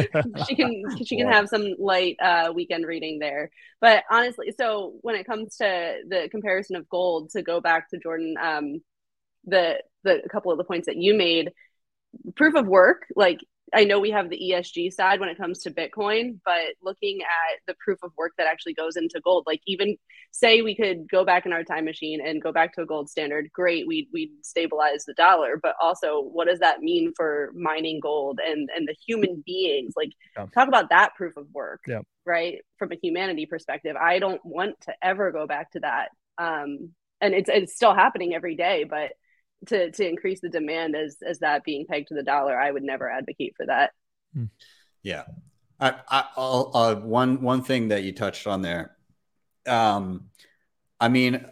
she 0.46 0.54
can 0.54 0.82
she 1.02 1.16
can 1.16 1.26
have 1.26 1.48
some 1.48 1.74
light 1.78 2.16
uh, 2.20 2.52
weekend 2.54 2.86
reading 2.86 3.18
there. 3.18 3.50
But 3.80 4.04
honestly, 4.10 4.52
so 4.58 4.92
when 5.00 5.14
it 5.14 5.24
comes 5.24 5.56
to 5.56 6.02
the 6.06 6.28
comparison 6.30 6.76
of 6.76 6.86
gold, 6.90 7.30
to 7.30 7.40
go 7.40 7.62
back 7.62 7.88
to 7.90 7.98
Jordan, 7.98 8.34
um, 8.40 8.82
the 9.46 9.78
the 10.04 10.22
a 10.22 10.28
couple 10.28 10.52
of 10.52 10.58
the 10.58 10.64
points 10.64 10.84
that 10.84 10.96
you 10.96 11.14
made, 11.14 11.50
proof 12.36 12.54
of 12.54 12.66
work, 12.66 13.06
like 13.16 13.40
I 13.74 13.84
know 13.84 14.00
we 14.00 14.10
have 14.10 14.28
the 14.28 14.36
ESG 14.38 14.90
side 14.90 15.20
when 15.20 15.28
it 15.28 15.38
comes 15.38 15.60
to 15.60 15.70
Bitcoin, 15.70 16.38
but 16.44 16.74
looking 16.82 17.20
at 17.22 17.60
the 17.66 17.74
proof 17.82 17.98
of 18.02 18.12
work 18.18 18.32
that 18.36 18.46
actually 18.46 18.74
goes 18.74 18.96
into 18.96 19.20
gold, 19.22 19.44
like 19.46 19.60
even 19.66 19.96
say 20.30 20.62
we 20.62 20.74
could 20.74 21.08
go 21.08 21.24
back 21.24 21.46
in 21.46 21.52
our 21.52 21.64
time 21.64 21.84
machine 21.86 22.20
and 22.24 22.42
go 22.42 22.52
back 22.52 22.74
to 22.74 22.82
a 22.82 22.86
gold 22.86 23.08
standard, 23.08 23.50
great, 23.52 23.86
we 23.86 24.08
we 24.12 24.30
stabilize 24.42 25.04
the 25.04 25.14
dollar, 25.14 25.58
but 25.62 25.74
also 25.80 26.20
what 26.20 26.48
does 26.48 26.58
that 26.58 26.80
mean 26.80 27.12
for 27.16 27.50
mining 27.54 28.00
gold 28.00 28.40
and 28.46 28.68
and 28.76 28.86
the 28.86 28.96
human 29.06 29.42
beings? 29.46 29.94
Like 29.96 30.12
Yeah. 30.36 30.46
talk 30.54 30.68
about 30.68 30.90
that 30.90 31.14
proof 31.14 31.36
of 31.36 31.46
work, 31.52 31.80
Yeah. 31.86 32.02
right? 32.26 32.58
From 32.78 32.92
a 32.92 32.96
humanity 33.02 33.46
perspective, 33.46 33.96
I 33.96 34.18
don't 34.18 34.44
want 34.44 34.80
to 34.82 34.94
ever 35.02 35.32
go 35.32 35.46
back 35.46 35.72
to 35.72 35.80
that. 35.80 36.10
Um, 36.38 36.90
and 37.20 37.34
it's 37.34 37.48
it's 37.48 37.74
still 37.74 37.94
happening 37.94 38.34
every 38.34 38.56
day, 38.56 38.84
but 38.84 39.12
to 39.66 39.90
to 39.90 40.08
increase 40.08 40.40
the 40.40 40.48
demand 40.48 40.96
as 40.96 41.18
as 41.26 41.38
that 41.40 41.64
being 41.64 41.86
pegged 41.86 42.08
to 42.08 42.14
the 42.14 42.22
dollar, 42.22 42.58
I 42.58 42.70
would 42.70 42.82
never 42.82 43.10
advocate 43.10 43.54
for 43.56 43.66
that. 43.66 43.92
Yeah. 45.02 45.24
I, 45.80 45.94
I, 46.08 46.24
I'll, 46.36 46.70
uh, 46.74 46.94
one 46.96 47.42
one 47.42 47.62
thing 47.62 47.88
that 47.88 48.02
you 48.04 48.12
touched 48.12 48.46
on 48.46 48.62
there. 48.62 48.96
Um, 49.66 50.26
I 51.00 51.08
mean, 51.08 51.44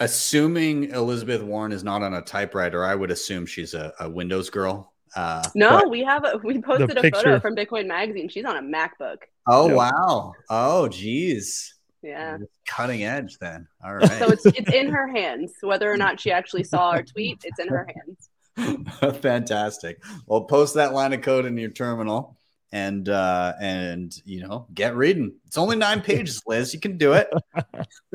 assuming 0.00 0.90
Elizabeth 0.90 1.42
Warren 1.42 1.70
is 1.72 1.84
not 1.84 2.02
on 2.02 2.14
a 2.14 2.20
typewriter, 2.22 2.84
I 2.84 2.94
would 2.94 3.10
assume 3.12 3.46
she's 3.46 3.74
a, 3.74 3.92
a 4.00 4.10
Windows 4.10 4.50
girl. 4.50 4.92
Uh, 5.14 5.42
No, 5.54 5.84
we 5.88 6.02
have 6.02 6.24
a 6.24 6.38
we 6.42 6.60
posted 6.60 6.98
a 6.98 7.00
picture- 7.00 7.20
photo 7.22 7.40
from 7.40 7.54
Bitcoin 7.56 7.86
Magazine. 7.86 8.28
She's 8.28 8.44
on 8.44 8.56
a 8.56 8.60
MacBook. 8.62 9.18
oh 9.48 9.68
Yeah. 9.68 9.74
wow. 9.74 10.32
Oh 10.50 10.88
geez. 10.88 11.75
Yeah. 12.06 12.38
Cutting 12.68 13.02
edge 13.02 13.36
then. 13.38 13.66
All 13.84 13.96
right. 13.96 14.08
So 14.12 14.28
it's 14.28 14.46
it's 14.46 14.72
in 14.72 14.90
her 14.90 15.08
hands. 15.08 15.52
Whether 15.60 15.92
or 15.92 15.96
not 15.96 16.20
she 16.20 16.30
actually 16.30 16.62
saw 16.62 16.90
our 16.90 17.02
tweet, 17.02 17.42
it's 17.44 17.58
in 17.58 17.66
her 17.66 17.88
hands. 18.56 19.18
Fantastic. 19.22 20.02
Well, 20.26 20.44
post 20.44 20.74
that 20.74 20.92
line 20.92 21.12
of 21.12 21.22
code 21.22 21.46
in 21.46 21.58
your 21.58 21.70
terminal 21.70 22.38
and 22.70 23.08
uh 23.08 23.54
and 23.60 24.14
you 24.24 24.46
know, 24.46 24.68
get 24.72 24.94
reading. 24.94 25.34
It's 25.46 25.58
only 25.58 25.76
9 25.76 26.00
pages, 26.02 26.40
Liz. 26.46 26.72
You 26.72 26.78
can 26.78 26.96
do 26.96 27.14
it. 27.14 27.28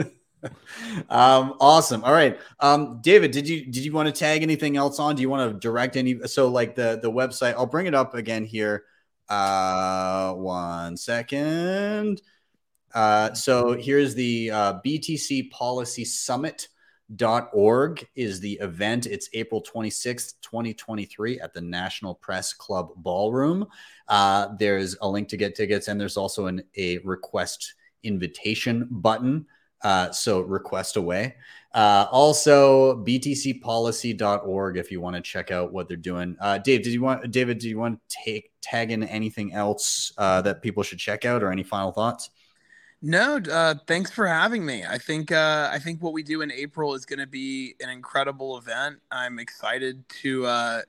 um 1.09 1.55
awesome. 1.59 2.05
All 2.05 2.13
right. 2.13 2.39
Um 2.61 3.01
David, 3.01 3.31
did 3.31 3.49
you 3.49 3.65
did 3.65 3.84
you 3.84 3.91
want 3.91 4.07
to 4.07 4.18
tag 4.18 4.41
anything 4.41 4.77
else 4.77 4.99
on? 4.99 5.18
Do 5.18 5.22
you 5.22 5.30
want 5.30 5.51
to 5.51 5.59
direct 5.59 5.97
any 5.97 6.26
so 6.27 6.47
like 6.47 6.76
the 6.76 6.97
the 7.01 7.11
website? 7.11 7.55
I'll 7.55 7.65
bring 7.65 7.88
it 7.88 7.93
up 7.93 8.13
again 8.13 8.45
here. 8.45 8.85
Uh 9.27 10.31
one 10.35 10.95
second. 10.95 12.22
Uh 12.93 13.34
so 13.34 13.73
here's 13.73 14.15
the 14.15 14.51
uh 14.51 14.73
BTC 14.85 15.51
Policy 15.51 16.05
Summit 16.05 16.68
org 17.53 18.07
is 18.15 18.39
the 18.39 18.53
event. 18.61 19.05
It's 19.05 19.30
April 19.34 19.61
26th, 19.61 20.34
2023 20.41 21.39
at 21.39 21.53
the 21.53 21.61
National 21.61 22.15
Press 22.15 22.53
Club 22.53 22.91
Ballroom. 22.97 23.68
Uh, 24.07 24.49
there's 24.57 24.95
a 25.01 25.07
link 25.07 25.27
to 25.30 25.38
get 25.38 25.55
tickets, 25.55 25.88
and 25.88 25.99
there's 25.99 26.18
also 26.18 26.47
an, 26.47 26.63
a 26.77 26.99
request 26.99 27.76
invitation 28.03 28.88
button. 28.89 29.45
Uh, 29.84 30.11
so 30.11 30.41
request 30.41 30.95
away. 30.95 31.35
Uh, 31.73 32.05
also, 32.11 33.03
btcpolicy.org 33.03 34.77
if 34.77 34.91
you 34.91 35.01
want 35.01 35.15
to 35.15 35.22
check 35.22 35.49
out 35.49 35.73
what 35.73 35.88
they're 35.88 35.97
doing. 35.97 36.35
Uh, 36.39 36.59
Dave, 36.59 36.84
did 36.84 36.93
you 36.93 37.01
want 37.01 37.31
David? 37.31 37.57
Do 37.57 37.68
you 37.68 37.80
want 37.80 37.99
to 38.07 38.18
take 38.23 38.51
tag 38.61 38.91
in 38.91 39.03
anything 39.03 39.53
else 39.53 40.13
uh, 40.19 40.41
that 40.43 40.61
people 40.61 40.84
should 40.84 40.99
check 40.99 41.26
out, 41.26 41.41
or 41.41 41.51
any 41.51 41.63
final 41.63 41.91
thoughts? 41.91 42.30
No, 43.01 43.37
uh, 43.51 43.75
thanks 43.87 44.11
for 44.11 44.27
having 44.27 44.63
me. 44.63 44.83
I 44.87 44.99
think 44.99 45.31
uh, 45.31 45.69
I 45.71 45.79
think 45.79 46.03
what 46.03 46.13
we 46.13 46.21
do 46.21 46.41
in 46.41 46.51
April 46.51 46.93
is 46.93 47.05
going 47.05 47.19
to 47.19 47.27
be 47.27 47.75
an 47.81 47.89
incredible 47.89 48.57
event. 48.57 48.99
I'm 49.11 49.39
excited 49.39 50.07
to 50.21 50.45
uh, 50.45 50.81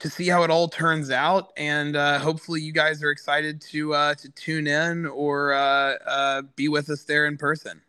to 0.00 0.10
see 0.10 0.26
how 0.26 0.42
it 0.42 0.50
all 0.50 0.66
turns 0.66 1.12
out, 1.12 1.52
and 1.56 1.94
uh, 1.94 2.18
hopefully, 2.18 2.60
you 2.60 2.72
guys 2.72 3.04
are 3.04 3.10
excited 3.10 3.60
to 3.62 3.94
uh, 3.94 4.14
to 4.16 4.28
tune 4.30 4.66
in 4.66 5.06
or 5.06 5.52
uh, 5.52 5.94
uh, 6.06 6.42
be 6.56 6.68
with 6.68 6.90
us 6.90 7.04
there 7.04 7.26
in 7.26 7.36
person. 7.36 7.80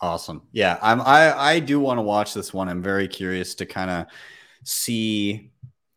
Awesome. 0.00 0.42
Yeah, 0.52 0.78
I'm 0.80 1.00
I 1.00 1.36
I 1.36 1.58
do 1.58 1.80
want 1.80 1.98
to 1.98 2.02
watch 2.02 2.34
this 2.34 2.54
one. 2.54 2.68
I'm 2.68 2.82
very 2.82 3.08
curious 3.08 3.56
to 3.56 3.66
kind 3.66 3.90
of 3.90 4.06
see 4.62 5.50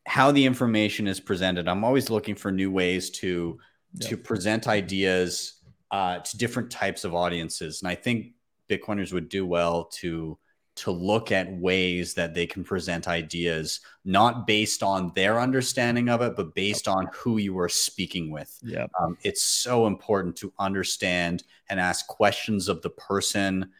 how 0.07 0.31
the 0.31 0.43
information 0.43 1.07
is 1.07 1.19
presented. 1.19 1.67
I'm 1.67 1.83
always 1.83 2.09
looking 2.09 2.33
for 2.33 2.51
new 2.51 2.71
ways 2.71 3.11
to 3.11 3.59
to 4.01 4.17
present 4.17 4.67
ideas 4.67 5.58
uh, 5.91 6.19
to 6.19 6.37
different 6.37 6.71
types 6.71 7.03
of 7.03 7.15
audiences, 7.15 7.81
and 7.81 7.89
I 7.89 7.95
think 7.95 8.33
Bitcoiners 8.69 9.13
would 9.13 9.29
do 9.29 9.45
well 9.45 9.85
to 9.99 10.37
to 10.75 10.91
look 10.91 11.29
at 11.33 11.51
ways 11.59 12.13
that 12.13 12.33
they 12.33 12.47
can 12.47 12.63
present 12.63 13.05
ideas 13.05 13.81
not 14.05 14.47
based 14.47 14.81
on 14.81 15.11
their 15.13 15.37
understanding 15.37 16.07
of 16.07 16.21
it, 16.21 16.37
but 16.37 16.55
based 16.55 16.87
on 16.87 17.05
who 17.11 17.37
you 17.37 17.59
are 17.59 17.67
speaking 17.67 18.31
with 18.31 18.57
Yeah. 18.63 18.85
um, 19.01 19.17
it's 19.23 19.43
so 19.43 19.87
important 19.87 20.37
to 20.37 20.53
understand 20.57 21.43
and 21.69 21.81
ask 21.81 22.07
questions 22.07 22.69
of 22.69 22.81
the 22.81 22.91
person 22.91 23.71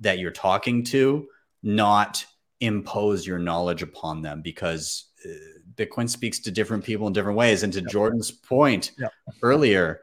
that 0.00 0.18
you're 0.18 0.30
talking 0.30 0.84
to, 0.84 1.26
not 1.62 2.22
impose 2.60 3.26
your 3.26 3.38
knowledge 3.38 3.82
upon 3.82 4.20
them 4.20 4.42
because 4.42 5.06
uh, 5.24 5.30
Bitcoin 5.76 6.08
speaks 6.08 6.38
to 6.40 6.50
different 6.50 6.84
people 6.84 7.06
in 7.06 7.14
different 7.14 7.38
ways. 7.38 7.62
And 7.62 7.72
to 7.72 7.80
Jordan's 7.80 8.30
point 8.30 8.92
Yeah. 8.98 9.08
earlier, 9.40 10.02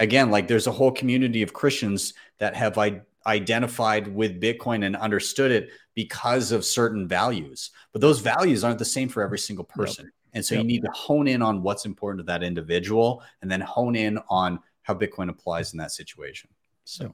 again, 0.00 0.30
like 0.30 0.48
there's 0.48 0.66
a 0.66 0.72
whole 0.72 0.92
community 0.92 1.42
of 1.42 1.52
Christians 1.52 2.14
that 2.38 2.54
have 2.54 2.78
I- 2.78 3.02
identified 3.26 4.08
with 4.08 4.40
Bitcoin 4.40 4.84
and 4.84 4.96
understood 4.96 5.50
it 5.50 5.70
because 5.94 6.52
of 6.52 6.64
certain 6.64 7.06
values, 7.06 7.70
but 7.92 8.00
those 8.00 8.20
values 8.20 8.64
aren't 8.64 8.78
the 8.78 8.84
same 8.84 9.08
for 9.08 9.22
every 9.22 9.38
single 9.38 9.64
person. 9.64 10.10
And 10.32 10.44
so 10.44 10.54
Yep. 10.54 10.62
you 10.62 10.66
need 10.66 10.82
to 10.82 10.90
hone 10.92 11.28
in 11.28 11.42
on 11.42 11.62
what's 11.62 11.84
important 11.84 12.20
to 12.20 12.24
that 12.32 12.42
individual 12.42 13.22
and 13.42 13.50
then 13.50 13.60
hone 13.60 13.94
in 13.94 14.18
on 14.28 14.58
how 14.82 14.94
Bitcoin 14.94 15.28
applies 15.28 15.72
in 15.72 15.78
that 15.78 15.92
situation. 15.92 16.48
So, 16.84 17.12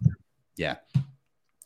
yeah. 0.57 0.77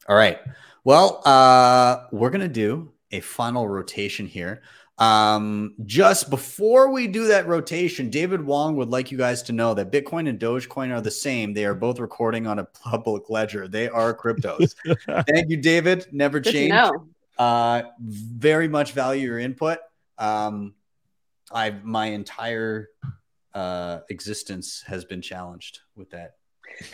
All 0.08 0.16
right. 0.16 0.40
Well, 0.84 1.20
uh, 1.24 2.06
we're 2.10 2.30
going 2.30 2.40
to 2.40 2.48
do 2.48 2.92
a 3.12 3.20
final 3.20 3.68
rotation 3.68 4.26
here. 4.26 4.62
Um, 5.02 5.74
just 5.84 6.30
before 6.30 6.90
we 6.92 7.08
do 7.08 7.26
that 7.28 7.48
rotation, 7.48 8.08
David 8.08 8.40
Wong 8.44 8.76
would 8.76 8.88
like 8.90 9.10
you 9.10 9.18
guys 9.18 9.42
to 9.44 9.52
know 9.52 9.74
that 9.74 9.90
Bitcoin 9.90 10.28
and 10.28 10.38
Dogecoin 10.38 10.92
are 10.96 11.00
the 11.00 11.10
same. 11.10 11.54
They 11.54 11.64
are 11.64 11.74
both 11.74 11.98
recording 11.98 12.46
on 12.46 12.60
a 12.60 12.64
public 12.84 13.28
ledger. 13.28 13.66
They 13.66 13.88
are 13.88 14.14
cryptos. 14.16 14.74
Thank 15.26 15.50
you, 15.50 15.56
David. 15.56 16.06
Never 16.12 16.38
Good 16.38 16.52
change. 16.52 16.70
know. 16.70 17.06
Uh, 17.36 17.82
very 18.00 18.68
much 18.68 18.92
value 18.92 19.26
your 19.26 19.38
input. 19.40 19.78
Um, 20.18 20.74
I 21.52 21.70
my 21.82 22.06
entire 22.06 22.88
uh, 23.54 24.00
existence 24.08 24.84
has 24.86 25.04
been 25.04 25.20
challenged 25.20 25.80
with 25.96 26.10
that 26.10 26.36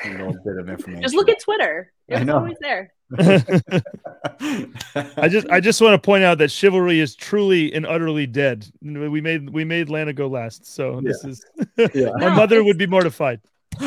little 0.07 0.33
bit 0.45 0.57
of 0.59 0.69
information. 0.71 1.03
Just 1.03 1.15
look 1.15 1.29
at 1.29 1.41
Twitter. 1.41 1.93
I 2.11 2.15
It's 2.15 2.25
know. 2.25 2.39
always 2.39 2.57
there. 2.61 2.95
I 5.17 5.29
just 5.29 5.49
I 5.51 5.61
just 5.61 5.81
want 5.81 5.95
to 5.95 5.99
point 6.05 6.25
out 6.25 6.39
that 6.39 6.51
chivalry 6.51 7.01
is 7.01 7.15
truly 7.17 7.73
and 7.73 7.87
utterly 7.87 8.27
dead. 8.27 8.67
We 8.83 9.21
made 9.21 9.51
we 9.51 9.65
made 9.65 9.89
Lana 9.89 10.13
go 10.13 10.27
last, 10.27 10.67
so 10.67 11.01
this 11.03 11.25
is 11.25 11.45
Yeah. 11.77 12.11
my 12.17 12.29
No, 12.29 12.31
mother 12.31 12.57
it's- 12.57 12.67
would 12.67 12.79
be 12.79 12.87
mortified. 12.87 13.41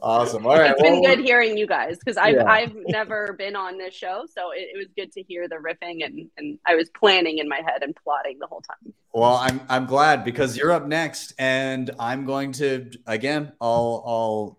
awesome. 0.00 0.46
All 0.46 0.56
right. 0.58 0.70
it's 0.72 0.82
been 0.82 1.00
well, 1.00 1.16
good 1.16 1.24
hearing 1.24 1.56
you 1.56 1.66
guys 1.66 1.98
because 1.98 2.16
I've 2.16 2.36
Yeah. 2.36 2.44
I've 2.44 2.74
never 2.86 3.32
been 3.32 3.56
on 3.56 3.78
this 3.78 3.94
show, 3.94 4.26
so 4.32 4.50
it, 4.52 4.68
it 4.74 4.76
was 4.76 4.86
good 4.96 5.10
to 5.12 5.22
hear 5.22 5.48
the 5.48 5.56
riffing 5.56 6.04
and 6.04 6.28
and 6.36 6.58
I 6.66 6.74
was 6.74 6.88
planning 6.90 7.38
in 7.38 7.48
my 7.48 7.56
head 7.66 7.82
and 7.82 7.94
plotting 7.96 8.38
the 8.38 8.46
whole 8.46 8.60
time. 8.62 8.92
Well, 9.12 9.34
I'm 9.36 9.60
I'm 9.68 9.86
glad 9.86 10.24
because 10.24 10.56
you're 10.56 10.72
up 10.72 10.86
next, 10.86 11.32
and 11.38 11.90
I'm 11.98 12.26
going 12.26 12.52
to 12.52 12.90
again. 13.06 13.52
I'll 13.60 14.02
I'll 14.06 14.58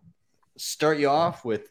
start 0.58 0.98
you 0.98 1.08
off 1.10 1.46
with 1.46 1.70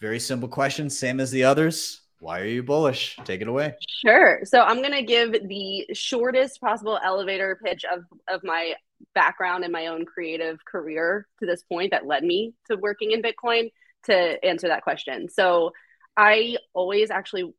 very 0.00 0.20
simple 0.20 0.48
question, 0.48 0.90
same 0.90 1.20
as 1.20 1.30
the 1.30 1.44
others. 1.44 2.02
Why 2.20 2.40
are 2.40 2.46
you 2.46 2.62
bullish? 2.62 3.16
Take 3.24 3.42
it 3.42 3.48
away. 3.48 3.74
Sure. 4.04 4.40
So 4.44 4.60
I'm 4.62 4.82
gonna 4.82 5.02
give 5.02 5.32
the 5.32 5.86
shortest 5.92 6.60
possible 6.60 6.98
elevator 7.02 7.60
pitch 7.62 7.84
of 7.84 8.04
of 8.28 8.42
my 8.42 8.74
background 9.14 9.64
and 9.64 9.72
my 9.72 9.88
own 9.88 10.06
creative 10.06 10.58
career 10.64 11.26
to 11.40 11.46
this 11.46 11.62
point 11.62 11.90
that 11.90 12.06
led 12.06 12.24
me 12.24 12.54
to 12.70 12.76
working 12.76 13.12
in 13.12 13.22
Bitcoin 13.22 13.70
to 14.04 14.44
answer 14.44 14.68
that 14.68 14.82
question. 14.82 15.28
So 15.28 15.72
I 16.16 16.56
always 16.72 17.10
actually 17.10 17.52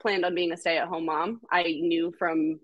planned 0.00 0.24
on 0.24 0.34
being 0.34 0.52
a 0.52 0.56
stay-at-home 0.56 1.06
mom. 1.06 1.40
I 1.50 1.62
knew 1.62 2.12
from 2.18 2.58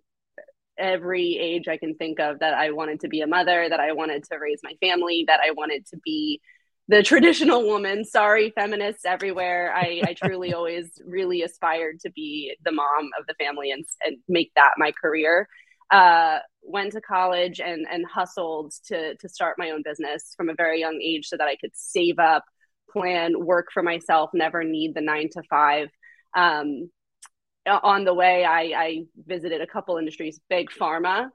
every 0.78 1.38
age 1.38 1.68
I 1.68 1.76
can 1.76 1.94
think 1.94 2.18
of 2.18 2.40
that 2.40 2.54
I 2.54 2.72
wanted 2.72 3.00
to 3.00 3.08
be 3.08 3.20
a 3.20 3.26
mother, 3.26 3.68
that 3.68 3.80
I 3.80 3.92
wanted 3.92 4.24
to 4.24 4.38
raise 4.38 4.60
my 4.64 4.72
family, 4.80 5.24
that 5.28 5.40
I 5.40 5.52
wanted 5.52 5.86
to 5.86 5.98
be 6.04 6.40
the 6.88 7.02
traditional 7.02 7.64
woman. 7.64 8.04
Sorry, 8.04 8.50
feminists 8.50 9.04
everywhere. 9.04 9.74
I, 9.74 10.02
I 10.06 10.14
truly 10.14 10.52
always 10.54 10.90
really 11.04 11.42
aspired 11.42 12.00
to 12.00 12.10
be 12.10 12.56
the 12.64 12.72
mom 12.72 13.10
of 13.18 13.26
the 13.26 13.34
family 13.34 13.70
and, 13.70 13.84
and 14.04 14.18
make 14.28 14.52
that 14.56 14.72
my 14.78 14.92
career. 14.92 15.48
Uh, 15.90 16.38
went 16.62 16.92
to 16.92 17.00
college 17.00 17.60
and, 17.60 17.86
and 17.90 18.04
hustled 18.12 18.72
to, 18.86 19.14
to 19.16 19.28
start 19.28 19.54
my 19.56 19.70
own 19.70 19.82
business 19.84 20.34
from 20.36 20.48
a 20.48 20.54
very 20.54 20.80
young 20.80 21.00
age 21.00 21.28
so 21.28 21.36
that 21.36 21.46
I 21.46 21.54
could 21.56 21.70
save 21.74 22.18
up, 22.18 22.44
plan, 22.90 23.44
work 23.44 23.68
for 23.72 23.84
myself, 23.84 24.30
never 24.34 24.64
need 24.64 24.94
the 24.94 25.00
nine 25.00 25.28
to 25.32 25.42
five. 25.48 25.88
Um, 26.36 26.90
on 27.66 28.04
the 28.04 28.14
way, 28.14 28.44
I, 28.44 28.60
I 28.76 29.02
visited 29.26 29.60
a 29.60 29.66
couple 29.66 29.96
industries, 29.96 30.40
big 30.48 30.70
pharma, 30.70 31.28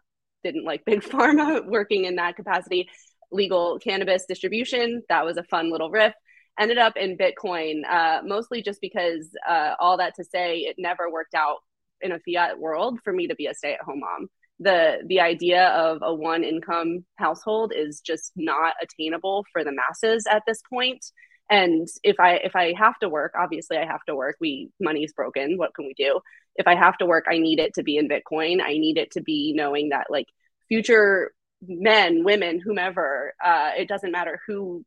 didn't 0.44 0.66
like 0.66 0.84
big 0.86 1.02
pharma 1.02 1.66
working 1.66 2.06
in 2.06 2.16
that 2.16 2.36
capacity 2.36 2.90
legal 3.32 3.80
cannabis 3.80 4.26
distribution. 4.26 5.04
That 5.10 5.26
was 5.26 5.38
a 5.38 5.44
fun 5.44 5.72
little 5.72 5.90
riff. 5.90 6.14
Ended 6.60 6.78
up 6.78 6.98
in 6.98 7.18
Bitcoin, 7.18 7.82
uh, 7.90 8.22
mostly 8.26 8.62
just 8.62 8.82
because 8.82 9.30
uh, 9.48 9.74
all 9.80 9.98
that 9.98 10.16
to 10.16 10.24
say, 10.24 10.60
it 10.60 10.76
never 10.78 11.10
worked 11.10 11.34
out 11.34 11.58
in 12.02 12.12
a 12.12 12.20
fiat 12.20 12.60
world 12.60 13.00
for 13.04 13.14
me 13.14 13.28
to 13.28 13.36
be 13.36 13.48
a 13.48 13.54
stay 13.54 13.74
at 13.74 13.82
home 13.82 14.02
mom. 14.02 14.28
The, 14.60 15.00
the 15.08 15.22
idea 15.22 15.70
of 15.70 16.00
a 16.02 16.14
one 16.14 16.44
income 16.44 17.06
household 17.16 17.74
is 17.76 18.02
just 18.02 18.32
not 18.36 18.76
attainable 18.82 19.46
for 19.52 19.64
the 19.64 19.72
masses 19.72 20.28
at 20.30 20.44
this 20.46 20.62
point 20.70 21.04
and 21.52 21.88
if 22.04 22.20
i 22.20 22.36
if 22.36 22.56
i 22.56 22.74
have 22.76 22.98
to 23.00 23.10
work 23.10 23.34
obviously 23.38 23.78
i 23.78 23.86
have 23.86 24.04
to 24.08 24.16
work 24.16 24.38
we 24.40 24.72
money's 24.80 25.14
broken 25.14 25.58
what 25.58 25.76
can 25.76 25.86
we 25.86 25.94
do 25.94 26.20
if 26.56 26.66
i 26.66 26.74
have 26.74 26.98
to 26.98 27.06
work 27.06 27.26
i 27.30 27.38
need 27.38 27.60
it 27.60 27.74
to 27.76 27.84
be 27.84 27.98
in 27.98 28.08
bitcoin 28.10 28.62
i 28.62 28.78
need 28.78 28.98
it 28.98 29.12
to 29.12 29.22
be 29.22 29.54
knowing 29.56 29.90
that 29.90 30.08
like 30.10 30.28
future 30.68 31.32
men, 31.62 32.24
women, 32.24 32.60
whomever, 32.60 33.34
uh, 33.44 33.72
it 33.78 33.88
doesn't 33.88 34.12
matter 34.12 34.40
who 34.48 34.84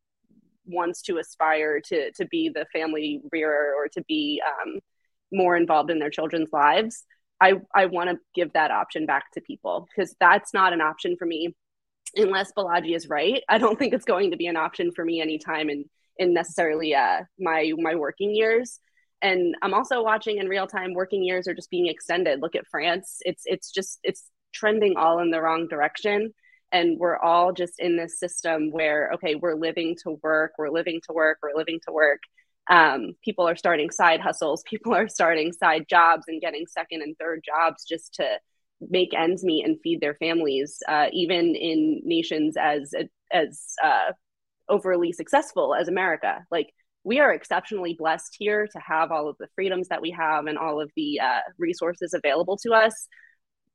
wants 0.67 1.03
to 1.03 1.19
aspire 1.19 1.81
to 1.81 2.11
to 2.13 2.25
be 2.27 2.49
the 2.49 2.67
family 2.73 3.21
rearer 3.31 3.75
or 3.77 3.89
to 3.89 4.03
be 4.09 4.43
um, 4.47 4.81
more 5.33 5.57
involved 5.57 5.91
in 5.91 5.99
their 5.99 6.11
children's 6.11 6.53
lives. 6.53 7.05
I, 7.41 7.55
I 7.75 7.87
want 7.87 8.11
to 8.11 8.17
give 8.35 8.53
that 8.53 8.71
option 8.71 9.07
back 9.07 9.33
to 9.33 9.41
people 9.41 9.87
because 9.95 10.15
that's 10.21 10.55
not 10.55 10.73
an 10.73 10.81
option 10.81 11.17
for 11.19 11.27
me 11.27 11.55
unless 12.17 12.53
Balaji 12.57 12.95
is 12.95 13.09
right. 13.09 13.43
I 13.49 13.59
don't 13.59 13.79
think 13.79 13.93
it's 13.93 14.05
going 14.05 14.31
to 14.31 14.37
be 14.37 14.47
an 14.47 14.57
option 14.57 14.93
for 14.93 15.05
me 15.05 15.21
anytime 15.21 15.69
in 15.69 15.85
in 16.17 16.33
necessarily 16.33 16.95
uh, 16.95 17.23
my 17.39 17.73
my 17.79 17.95
working 17.95 18.35
years. 18.35 18.79
And 19.21 19.57
I'm 19.63 19.75
also 19.75 20.03
watching 20.03 20.39
in 20.39 20.49
real 20.49 20.67
time 20.67 20.95
working 20.95 21.23
years 21.23 21.49
are 21.49 21.55
just 21.55 21.71
being 21.71 21.87
extended. 21.87 22.41
Look 22.41 22.55
at 22.55 22.67
France. 22.71 23.19
It's 23.23 23.43
it's 23.47 23.71
just 23.71 23.99
it's 24.03 24.25
trending 24.53 24.97
all 24.97 25.19
in 25.19 25.31
the 25.31 25.41
wrong 25.41 25.67
direction 25.67 26.33
and 26.73 26.99
we're 26.99 27.17
all 27.17 27.53
just 27.53 27.75
in 27.79 27.97
this 27.97 28.19
system 28.19 28.71
where 28.71 29.11
okay 29.15 29.35
we're 29.35 29.55
living 29.55 29.97
to 30.03 30.19
work 30.23 30.53
we're 30.59 30.71
living 30.71 31.01
to 31.07 31.13
work 31.13 31.39
we're 31.43 31.57
living 31.57 31.81
to 31.87 31.93
work. 31.93 32.21
Um, 32.71 33.13
people 33.23 33.47
are 33.47 33.57
starting 33.57 33.91
side 33.91 34.21
hustles 34.21 34.63
people 34.69 34.95
are 34.95 35.09
starting 35.09 35.53
side 35.53 35.87
jobs 35.89 36.25
and 36.29 36.41
getting 36.41 36.67
second 36.67 37.03
and 37.03 37.17
third 37.19 37.43
jobs 37.45 37.85
just 37.85 38.15
to 38.15 38.39
make 38.81 39.15
ends 39.15 39.45
meet 39.45 39.67
and 39.67 39.79
feed 39.83 40.01
their 40.01 40.15
families 40.15 40.83
uh, 40.89 41.07
even 41.13 41.55
in 41.55 42.01
nations 42.05 42.57
as 42.57 42.95
as 43.33 43.75
uh, 43.83 44.13
overly 44.69 45.13
successful 45.13 45.75
as 45.75 45.89
america. 45.89 46.45
Like 46.51 46.73
we 47.05 47.21
are 47.21 47.33
exceptionally 47.35 47.95
blessed 47.99 48.35
here 48.39 48.67
to 48.67 48.79
have 48.79 49.13
all 49.13 49.29
of 49.29 49.37
the 49.39 49.49
freedoms 49.55 49.89
that 49.89 50.01
we 50.01 50.11
have 50.13 50.47
and 50.47 50.57
all 50.57 50.81
of 50.81 50.91
the 50.97 51.21
uh, 51.21 51.41
resources 51.59 52.15
available 52.15 52.57
to 52.63 52.73
us 52.73 53.09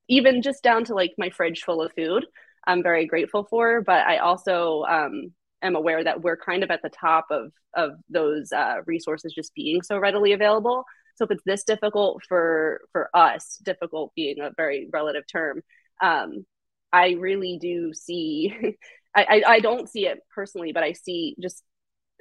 even 0.09 0.41
just 0.41 0.63
down 0.63 0.83
to 0.85 0.95
like 0.95 1.13
my 1.17 1.29
fridge 1.29 1.61
full 1.63 1.81
of 1.81 1.93
food 1.93 2.25
I'm 2.67 2.83
very 2.83 3.05
grateful 3.05 3.45
for. 3.49 3.81
But 3.81 4.05
I 4.05 4.17
also 4.17 4.83
um, 4.83 5.33
am 5.61 5.75
aware 5.75 6.03
that 6.03 6.21
we're 6.21 6.37
kind 6.37 6.63
of 6.63 6.71
at 6.71 6.81
the 6.81 6.89
top 6.89 7.25
of 7.31 7.51
of 7.75 7.91
those 8.09 8.51
uh, 8.51 8.77
resources 8.85 9.33
just 9.33 9.53
being 9.53 9.81
so 9.81 9.97
readily 9.97 10.33
available. 10.33 10.85
So 11.15 11.25
if 11.25 11.31
it's 11.31 11.43
this 11.45 11.63
difficult 11.63 12.21
for 12.27 12.81
for 12.91 13.09
us, 13.13 13.59
difficult 13.63 14.13
being 14.15 14.39
a 14.39 14.51
very 14.55 14.89
relative 14.91 15.23
term, 15.31 15.61
um, 16.01 16.45
I 16.91 17.11
really 17.19 17.57
do 17.61 17.93
see. 17.93 18.55
I, 19.15 19.23
I, 19.23 19.53
I 19.53 19.59
don't 19.59 19.89
see 19.89 20.05
it 20.05 20.19
personally, 20.33 20.71
but 20.71 20.83
I 20.83 20.93
see 20.93 21.35
just 21.41 21.63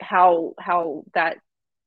how 0.01 0.55
how 0.59 1.05
that 1.15 1.39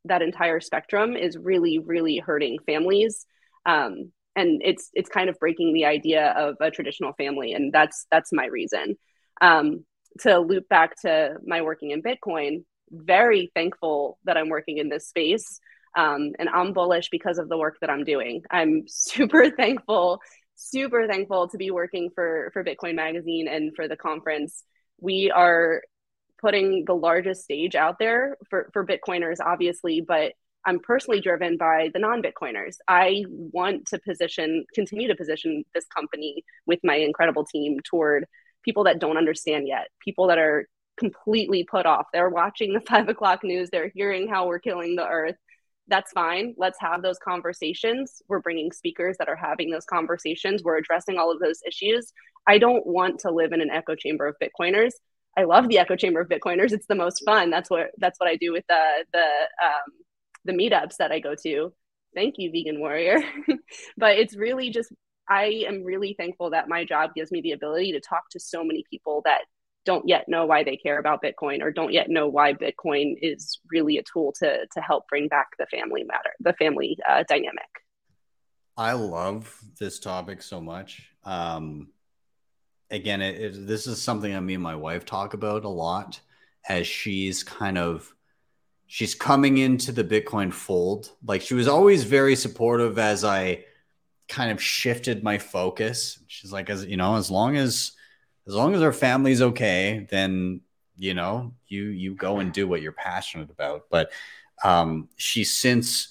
that 0.06 0.22
entire 0.22 0.60
spectrum 0.60 1.16
is 1.16 1.38
really 1.38 1.80
really 1.80 2.18
hurting 2.18 2.60
families 2.66 3.26
um, 3.66 4.12
and 4.36 4.62
it's 4.64 4.90
it's 4.94 5.10
kind 5.10 5.30
of 5.30 5.40
breaking 5.40 5.74
the 5.74 5.86
idea 5.86 6.32
of 6.38 6.56
a 6.62 6.72
traditional 6.72 7.14
family 7.14 7.54
and 7.54 7.74
that's 7.74 8.06
that's 8.12 8.32
my 8.32 8.46
reason. 8.46 8.98
Um, 9.42 9.86
to 10.20 10.40
loop 10.40 10.68
back 10.68 11.00
to 11.02 11.38
my 11.46 11.62
working 11.62 11.92
in 11.92 12.04
bitcoin 12.04 12.66
very 12.92 13.50
thankful 13.56 14.20
that 14.26 14.36
i'm 14.36 14.50
working 14.50 14.78
in 14.78 14.90
this 14.90 15.08
space 15.08 15.62
um, 15.96 16.34
and 16.38 16.50
i'm 16.50 16.74
bullish 16.74 17.08
because 17.10 17.38
of 17.38 17.48
the 17.48 17.58
work 17.58 17.78
that 17.80 17.90
i'm 17.90 18.04
doing. 18.04 18.44
I'm 18.52 18.84
super 18.88 19.50
thankful 19.50 20.22
super 20.62 21.08
thankful 21.08 21.48
to 21.50 21.58
be 21.58 21.72
working 21.72 22.10
for 22.14 22.52
for 22.54 22.64
bitcoin 22.64 22.96
magazine 22.96 23.48
and 23.48 23.76
for 23.76 23.88
the 23.88 23.98
conference. 23.98 24.64
We 25.00 25.32
are 25.32 25.82
putting 26.40 26.86
the 26.86 26.94
largest 26.94 27.44
stage 27.44 27.76
out 27.76 27.98
there 28.00 28.38
for 28.50 28.70
for 28.74 28.86
bitcoiners 28.86 29.38
obviously 29.44 30.02
but 30.02 30.34
I'm 30.66 30.80
personally 30.80 31.22
driven 31.22 31.58
by 31.58 31.90
the 31.94 32.00
non 32.00 32.22
Bitcoiners. 32.22 32.76
I 32.88 33.26
want 33.30 33.88
to 33.88 34.00
position, 34.00 34.66
continue 34.74 35.08
to 35.08 35.16
position 35.16 35.64
this 35.74 35.86
company 35.86 36.44
with 36.66 36.80
my 36.84 36.96
incredible 36.96 37.46
team 37.46 37.80
toward 37.84 38.26
people 38.64 38.84
that 38.84 39.00
don't 39.00 39.18
understand 39.18 39.68
yet, 39.68 39.88
people 40.04 40.28
that 40.28 40.38
are 40.38 40.68
completely 40.98 41.64
put 41.64 41.86
off. 41.86 42.08
They're 42.14 42.30
watching 42.30 42.74
the 42.74 42.82
five 42.88 43.10
o'clock 43.10 43.44
news, 43.44 43.70
they're 43.72 43.92
hearing 43.94 44.28
how 44.28 44.48
we're 44.48 44.60
killing 44.60 44.96
the 44.96 45.08
earth. 45.08 45.36
That's 45.88 46.12
fine. 46.12 46.54
Let's 46.58 46.80
have 46.80 47.02
those 47.02 47.18
conversations. 47.18 48.22
We're 48.30 48.40
bringing 48.40 48.72
speakers 48.72 49.18
that 49.18 49.28
are 49.28 49.36
having 49.36 49.72
those 49.72 49.84
conversations. 49.84 50.64
We're 50.64 50.78
addressing 50.78 51.18
all 51.18 51.32
of 51.32 51.40
those 51.40 51.60
issues. 51.68 52.14
I 52.48 52.60
don't 52.60 52.86
want 52.86 53.20
to 53.22 53.32
live 53.32 53.52
in 53.52 53.62
an 53.62 53.72
echo 53.72 53.96
chamber 53.96 54.28
of 54.28 54.36
Bitcoiners. 54.42 54.92
I 55.38 55.44
love 55.44 55.68
the 55.68 55.80
echo 55.80 55.96
chamber 55.96 56.22
of 56.22 56.30
Bitcoiners. 56.30 56.72
It's 56.72 56.88
the 56.88 56.96
most 56.96 57.24
fun. 57.26 57.50
That's 57.50 57.70
what 57.70 57.92
that's 57.98 58.20
what 58.20 58.30
I 58.30 58.36
do 58.36 58.52
with 58.52 58.66
the 58.70 59.06
the 59.12 59.20
um, 59.20 59.92
the 60.46 60.54
meetups 60.54 60.98
that 60.98 61.12
I 61.12 61.20
go 61.20 61.36
to. 61.44 61.74
Thank 62.14 62.36
you, 62.38 62.52
Vegan 62.52 62.80
Warrior. 62.80 63.20
but 63.98 64.18
it's 64.18 64.36
really 64.36 64.70
just, 64.70 64.92
I 65.30 65.64
am 65.68 65.84
really 65.84 66.16
thankful 66.18 66.50
that 66.52 66.68
my 66.68 66.84
job 66.84 67.12
gives 67.16 67.32
me 67.32 67.42
the 67.42 67.52
ability 67.52 67.94
to 67.94 68.02
talk 68.02 68.24
to 68.32 68.40
so 68.40 68.64
many 68.64 68.84
people 68.90 69.22
that 69.26 69.42
don't 69.86 70.08
yet 70.08 70.28
know 70.28 70.46
why 70.46 70.64
they 70.64 70.78
care 70.78 71.00
about 71.00 71.24
Bitcoin 71.24 71.62
or 71.62 71.72
don't 71.72 71.94
yet 71.94 72.10
know 72.10 72.28
why 72.28 72.54
Bitcoin 72.54 73.16
is 73.22 73.60
really 73.72 73.98
a 73.98 74.04
tool 74.04 74.34
to 74.40 74.68
to 74.72 74.82
help 74.82 75.08
bring 75.08 75.28
back 75.28 75.48
the 75.58 75.66
family 75.68 76.04
matter, 76.04 76.32
the 76.40 76.54
family 76.54 76.98
uh, 77.10 77.24
dynamic. 77.28 77.70
I 78.78 78.94
love 78.94 79.60
this 79.80 80.00
topic 80.00 80.42
so 80.42 80.62
much. 80.62 81.10
Um, 81.24 81.90
again, 82.90 83.22
it, 83.22 83.42
it, 83.42 83.68
this 83.68 83.88
is 83.88 84.02
something 84.02 84.32
that 84.32 84.42
me 84.42 84.54
and 84.54 84.64
my 84.64 84.76
wife 84.76 85.06
talk 85.06 85.34
about 85.34 85.66
a 85.66 85.70
lot 85.70 86.20
as 86.68 86.86
she's 86.86 87.44
kind 87.44 87.78
of 87.78 88.14
she's 88.94 89.16
coming 89.16 89.58
into 89.58 89.94
the 89.94 90.04
Bitcoin 90.04 90.52
fold. 90.52 91.12
Like 91.26 91.42
she 91.42 91.54
was 91.54 91.70
always 91.70 92.04
very 92.04 92.36
supportive 92.36 93.00
as 93.00 93.24
I 93.24 93.64
kind 94.28 94.52
of 94.52 94.62
shifted 94.62 95.24
my 95.24 95.38
focus. 95.38 96.20
She's 96.28 96.52
like, 96.52 96.70
as 96.70 96.84
you 96.86 96.98
know, 96.98 97.16
as 97.16 97.32
long 97.32 97.56
as 97.56 97.94
as 98.46 98.54
long 98.54 98.76
as 98.76 98.82
our 98.82 98.92
family's 98.92 99.42
okay, 99.42 100.08
then 100.12 100.60
you 100.98 101.14
know, 101.14 101.54
you 101.70 101.84
you 101.86 102.16
go 102.16 102.40
and 102.40 102.52
do 102.52 102.68
what 102.68 102.82
you're 102.82 102.92
passionate 102.92 103.50
about. 103.50 103.84
But 103.90 104.12
um 104.62 105.08
she's 105.16 105.54
since 105.54 106.10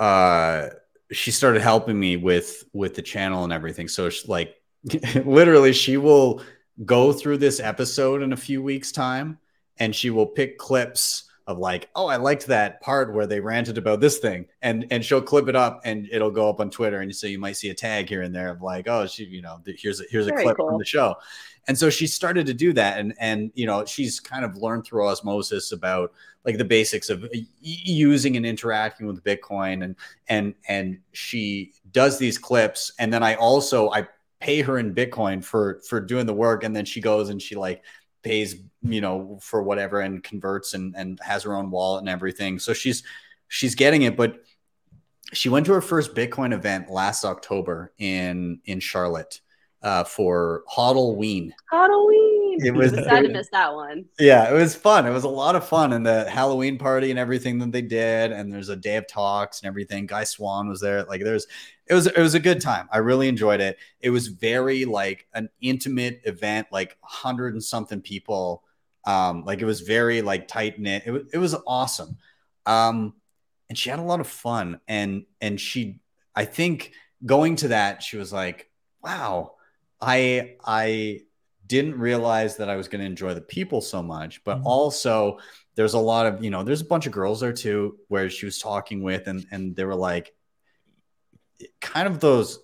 uh 0.00 0.70
she 1.12 1.30
started 1.30 1.62
helping 1.62 1.98
me 1.98 2.16
with 2.16 2.64
with 2.72 2.96
the 2.96 3.02
channel 3.02 3.44
and 3.44 3.52
everything. 3.52 3.86
So 3.86 4.10
she, 4.10 4.26
like 4.26 4.56
literally 5.24 5.72
she 5.72 5.96
will 5.96 6.42
go 6.84 7.12
through 7.12 7.38
this 7.38 7.60
episode 7.60 8.20
in 8.22 8.32
a 8.32 8.36
few 8.36 8.64
weeks 8.64 8.90
time 8.90 9.38
and 9.78 9.94
she 9.94 10.10
will 10.10 10.26
pick 10.26 10.58
clips 10.58 11.25
of 11.46 11.58
like, 11.58 11.88
oh, 11.94 12.06
I 12.06 12.16
liked 12.16 12.46
that 12.46 12.80
part 12.80 13.14
where 13.14 13.26
they 13.26 13.38
ranted 13.38 13.78
about 13.78 14.00
this 14.00 14.18
thing, 14.18 14.46
and 14.62 14.86
and 14.90 15.04
she'll 15.04 15.22
clip 15.22 15.48
it 15.48 15.54
up 15.54 15.80
and 15.84 16.08
it'll 16.10 16.30
go 16.30 16.48
up 16.48 16.60
on 16.60 16.70
Twitter, 16.70 17.00
and 17.00 17.14
so 17.14 17.26
you 17.26 17.38
might 17.38 17.56
see 17.56 17.70
a 17.70 17.74
tag 17.74 18.08
here 18.08 18.22
and 18.22 18.34
there 18.34 18.50
of 18.50 18.62
like, 18.62 18.88
oh, 18.88 19.06
she, 19.06 19.24
you 19.24 19.42
know, 19.42 19.60
here's 19.64 20.00
a, 20.00 20.04
here's 20.10 20.26
a 20.26 20.32
clip 20.32 20.56
cool. 20.56 20.68
from 20.68 20.78
the 20.78 20.84
show, 20.84 21.14
and 21.68 21.78
so 21.78 21.88
she 21.88 22.08
started 22.08 22.46
to 22.46 22.54
do 22.54 22.72
that, 22.72 22.98
and 22.98 23.14
and 23.20 23.52
you 23.54 23.66
know, 23.66 23.84
she's 23.84 24.18
kind 24.18 24.44
of 24.44 24.56
learned 24.56 24.84
through 24.84 25.06
osmosis 25.06 25.70
about 25.70 26.12
like 26.44 26.58
the 26.58 26.64
basics 26.64 27.10
of 27.10 27.28
using 27.60 28.36
and 28.36 28.44
interacting 28.44 29.06
with 29.06 29.22
Bitcoin, 29.22 29.84
and 29.84 29.94
and 30.28 30.54
and 30.68 30.98
she 31.12 31.72
does 31.92 32.18
these 32.18 32.38
clips, 32.38 32.92
and 32.98 33.12
then 33.12 33.22
I 33.22 33.36
also 33.36 33.90
I 33.90 34.08
pay 34.40 34.62
her 34.62 34.78
in 34.78 34.94
Bitcoin 34.94 35.44
for 35.44 35.80
for 35.88 36.00
doing 36.00 36.26
the 36.26 36.34
work, 36.34 36.64
and 36.64 36.74
then 36.74 36.84
she 36.84 37.00
goes 37.00 37.28
and 37.28 37.40
she 37.40 37.54
like 37.54 37.84
pays 38.26 38.56
you 38.82 39.00
know 39.00 39.38
for 39.40 39.62
whatever 39.62 40.00
and 40.00 40.24
converts 40.24 40.74
and 40.74 40.94
and 40.96 41.20
has 41.22 41.44
her 41.44 41.54
own 41.54 41.70
wallet 41.70 42.00
and 42.00 42.08
everything 42.08 42.58
so 42.58 42.72
she's 42.72 43.04
she's 43.46 43.74
getting 43.76 44.02
it 44.02 44.16
but 44.16 44.42
she 45.32 45.48
went 45.48 45.64
to 45.64 45.72
her 45.72 45.80
first 45.80 46.14
bitcoin 46.14 46.52
event 46.52 46.90
last 46.90 47.24
october 47.24 47.92
in 47.98 48.60
in 48.64 48.80
charlotte 48.80 49.40
uh, 49.86 50.02
for 50.02 50.64
Halloween. 50.74 51.54
Halloween. 51.70 52.35
It 52.64 52.74
was- 52.74 52.92
sad 52.92 53.22
to 53.22 53.28
miss 53.28 53.48
that 53.52 53.74
one. 53.74 54.06
Yeah, 54.18 54.50
it 54.50 54.54
was 54.54 54.74
fun. 54.74 55.06
It 55.06 55.10
was 55.10 55.24
a 55.24 55.28
lot 55.28 55.56
of 55.56 55.66
fun, 55.66 55.92
and 55.92 56.06
the 56.06 56.28
Halloween 56.28 56.78
party 56.78 57.10
and 57.10 57.18
everything 57.18 57.58
that 57.58 57.72
they 57.72 57.82
did, 57.82 58.32
and 58.32 58.52
there's 58.52 58.68
a 58.68 58.76
day 58.76 58.96
of 58.96 59.06
talks 59.06 59.60
and 59.60 59.68
everything. 59.68 60.06
Guy 60.06 60.24
Swan 60.24 60.68
was 60.68 60.80
there. 60.80 61.04
Like, 61.04 61.22
there's 61.22 61.46
it 61.86 61.94
was 61.94 62.06
it 62.06 62.18
was 62.18 62.34
a 62.34 62.40
good 62.40 62.60
time. 62.60 62.88
I 62.90 62.98
really 62.98 63.28
enjoyed 63.28 63.60
it. 63.60 63.78
It 64.00 64.10
was 64.10 64.28
very 64.28 64.84
like 64.84 65.26
an 65.34 65.48
intimate 65.60 66.20
event, 66.24 66.68
like 66.70 66.96
hundred 67.02 67.54
and 67.54 67.62
something 67.62 68.00
people. 68.00 68.62
Um, 69.04 69.44
like 69.44 69.60
it 69.62 69.66
was 69.66 69.82
very 69.82 70.20
like 70.22 70.48
tight 70.48 70.80
knit. 70.80 71.04
It 71.06 71.10
was 71.12 71.22
it 71.32 71.38
was 71.38 71.54
awesome. 71.66 72.18
Um, 72.66 73.14
and 73.68 73.78
she 73.78 73.90
had 73.90 73.98
a 73.98 74.02
lot 74.02 74.20
of 74.20 74.26
fun, 74.26 74.80
and 74.88 75.24
and 75.40 75.60
she, 75.60 76.00
I 76.34 76.44
think, 76.44 76.92
going 77.24 77.56
to 77.56 77.68
that, 77.68 78.02
she 78.02 78.16
was 78.16 78.32
like, 78.32 78.70
wow, 79.02 79.54
I 80.00 80.56
I 80.64 81.20
didn't 81.66 81.98
realize 81.98 82.56
that 82.56 82.68
I 82.68 82.76
was 82.76 82.88
going 82.88 83.00
to 83.00 83.06
enjoy 83.06 83.34
the 83.34 83.40
people 83.40 83.80
so 83.80 84.02
much, 84.02 84.44
but 84.44 84.58
Mhm. 84.58 84.64
also 84.64 85.38
there's 85.74 85.94
a 85.94 85.98
lot 85.98 86.26
of, 86.26 86.42
you 86.44 86.50
know, 86.50 86.62
there's 86.62 86.80
a 86.80 86.84
bunch 86.86 87.06
of 87.06 87.12
girls 87.12 87.40
there 87.40 87.52
too 87.52 87.98
where 88.08 88.30
she 88.30 88.46
was 88.46 88.58
talking 88.58 89.02
with 89.02 89.26
and 89.26 89.46
and 89.50 89.76
they 89.76 89.84
were 89.84 89.94
like 89.94 90.34
kind 91.80 92.06
of 92.06 92.20
those 92.20 92.58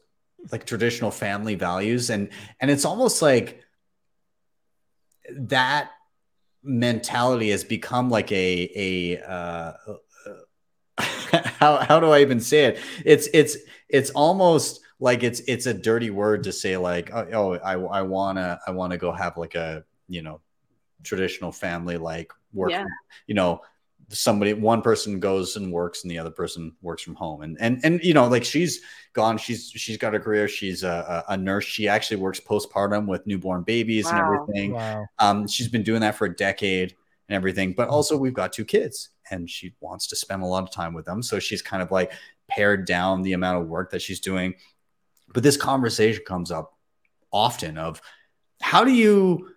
like 0.51 0.67
traditional 0.67 1.11
family 1.11 1.55
values 1.55 2.11
and 2.11 2.31
and 2.61 2.71
it's 2.71 2.85
almost 2.85 3.23
like 3.23 3.61
that 5.31 5.91
mentality 6.63 7.51
has 7.51 7.65
become 7.65 8.11
like 8.11 8.31
a 8.33 8.71
a 8.77 9.19
uh 9.23 9.73
how 10.99 11.79
how 11.79 12.01
do 12.01 12.11
I 12.11 12.21
even 12.21 12.41
say 12.41 12.65
it? 12.67 12.81
It's 13.05 13.29
it's 13.33 13.57
it's 13.89 14.11
almost 14.11 14.82
like 15.03 15.23
it's 15.23 15.41
it's 15.49 15.67
a 15.67 15.75
dirty 15.75 16.11
word 16.11 16.45
to 16.45 16.53
say 16.53 16.77
like 16.77 17.11
oh, 17.13 17.27
oh 17.33 17.53
I 17.55 17.73
I 17.75 18.03
wanna 18.03 18.59
I 18.67 18.71
wanna 18.71 18.97
go 18.97 19.11
have 19.13 19.37
like 19.37 19.55
a 19.55 19.85
you 20.09 20.23
know 20.23 20.41
traditional 21.03 21.51
family 21.53 21.97
like 21.97 22.33
work 22.53 22.71
Yeah. 22.71 22.85
you 23.27 23.35
know 23.35 23.61
somebody 24.09 24.53
one 24.53 24.83
person 24.83 25.19
goes 25.19 25.57
and 25.57 25.73
works 25.73 26.03
and 26.03 26.11
the 26.11 26.19
other 26.19 26.31
person 26.31 26.73
works 26.83 27.03
from 27.03 27.15
home 27.15 27.43
and 27.43 27.57
and 27.61 27.81
and 27.83 28.01
you 28.05 28.15
know 28.15 28.29
like 28.29 28.45
she's 28.45 28.81
gone 29.15 29.39
she's 29.39 29.71
she's 29.75 29.97
got 29.97 30.15
a 30.15 30.21
career 30.21 30.47
she's 30.47 30.83
a, 30.85 31.25
a 31.29 31.33
a 31.33 31.37
nurse 31.37 31.65
she 31.65 31.89
actually 31.89 32.19
works 32.19 32.39
postpartum 32.39 33.07
with 33.07 33.27
newborn 33.27 33.63
babies 33.63 34.07
and 34.09 34.19
everything 34.21 34.73
Wow. 34.73 35.07
um, 35.19 35.49
she's 35.49 35.69
been 35.69 35.83
doing 35.83 36.01
that 36.03 36.15
for 36.15 36.27
a 36.27 36.35
decade 36.37 36.95
and 37.29 37.37
everything. 37.37 37.73
But 37.73 37.89
also, 37.89 38.17
we've 38.17 38.35
got 38.35 38.53
two 38.53 38.65
kids, 38.65 39.11
and 39.31 39.49
she 39.49 39.75
wants 39.81 40.09
to 40.09 40.17
spend 40.17 40.43
a 40.43 40.47
lot 40.47 40.65
of 40.65 40.71
time 40.71 40.93
with 40.93 41.07
them. 41.07 41.23
So 41.23 41.39
she's 41.39 41.63
kind 41.63 41.81
of 41.83 41.91
like 41.91 42.13
pared 42.49 42.85
down 42.85 43.23
the 43.23 43.33
amount 43.33 43.63
of 43.63 43.69
work 43.69 43.91
that 43.93 44.03
she's 44.03 44.21
doing. 44.21 44.55
But 45.33 45.43
this 45.43 45.57
conversation 45.57 46.23
comes 46.27 46.51
up 46.51 46.77
often 47.31 47.79
of 47.79 48.01
how 48.61 48.85
do 48.85 48.93
you 48.93 49.55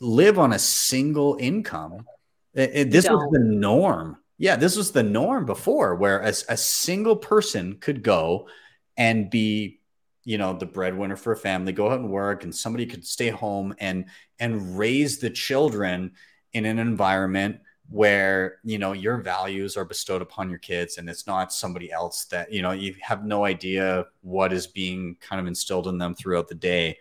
live 0.00 0.38
on 0.38 0.52
a 0.52 0.58
single 0.58 1.36
income? 1.38 2.06
This 2.54 3.08
was 3.08 3.28
the 3.32 3.44
norm. 3.44 4.16
Yeah, 4.38 4.56
this 4.56 4.76
was 4.76 4.92
the 4.92 5.02
norm 5.02 5.44
before, 5.44 5.94
where 5.96 6.20
a, 6.20 6.32
a 6.48 6.56
single 6.56 7.16
person 7.16 7.76
could 7.78 8.02
go 8.02 8.48
and 8.96 9.30
be 9.30 9.80
you 10.24 10.38
know 10.38 10.52
the 10.52 10.66
breadwinner 10.66 11.16
for 11.16 11.32
a 11.32 11.36
family 11.36 11.72
go 11.72 11.90
out 11.90 11.98
and 11.98 12.10
work 12.10 12.44
and 12.44 12.54
somebody 12.54 12.86
could 12.86 13.06
stay 13.06 13.30
home 13.30 13.74
and 13.78 14.04
and 14.38 14.78
raise 14.78 15.18
the 15.18 15.30
children 15.30 16.12
in 16.52 16.66
an 16.66 16.78
environment 16.78 17.60
where 17.90 18.58
you 18.62 18.78
know 18.78 18.92
your 18.92 19.18
values 19.18 19.76
are 19.76 19.84
bestowed 19.84 20.22
upon 20.22 20.48
your 20.48 20.60
kids 20.60 20.96
and 20.96 21.10
it's 21.10 21.26
not 21.26 21.52
somebody 21.52 21.90
else 21.90 22.24
that 22.26 22.52
you 22.52 22.62
know 22.62 22.70
you 22.70 22.94
have 23.00 23.24
no 23.24 23.44
idea 23.44 24.06
what 24.22 24.52
is 24.52 24.68
being 24.68 25.16
kind 25.20 25.40
of 25.40 25.46
instilled 25.46 25.88
in 25.88 25.98
them 25.98 26.14
throughout 26.14 26.48
the 26.48 26.54
day. 26.54 26.96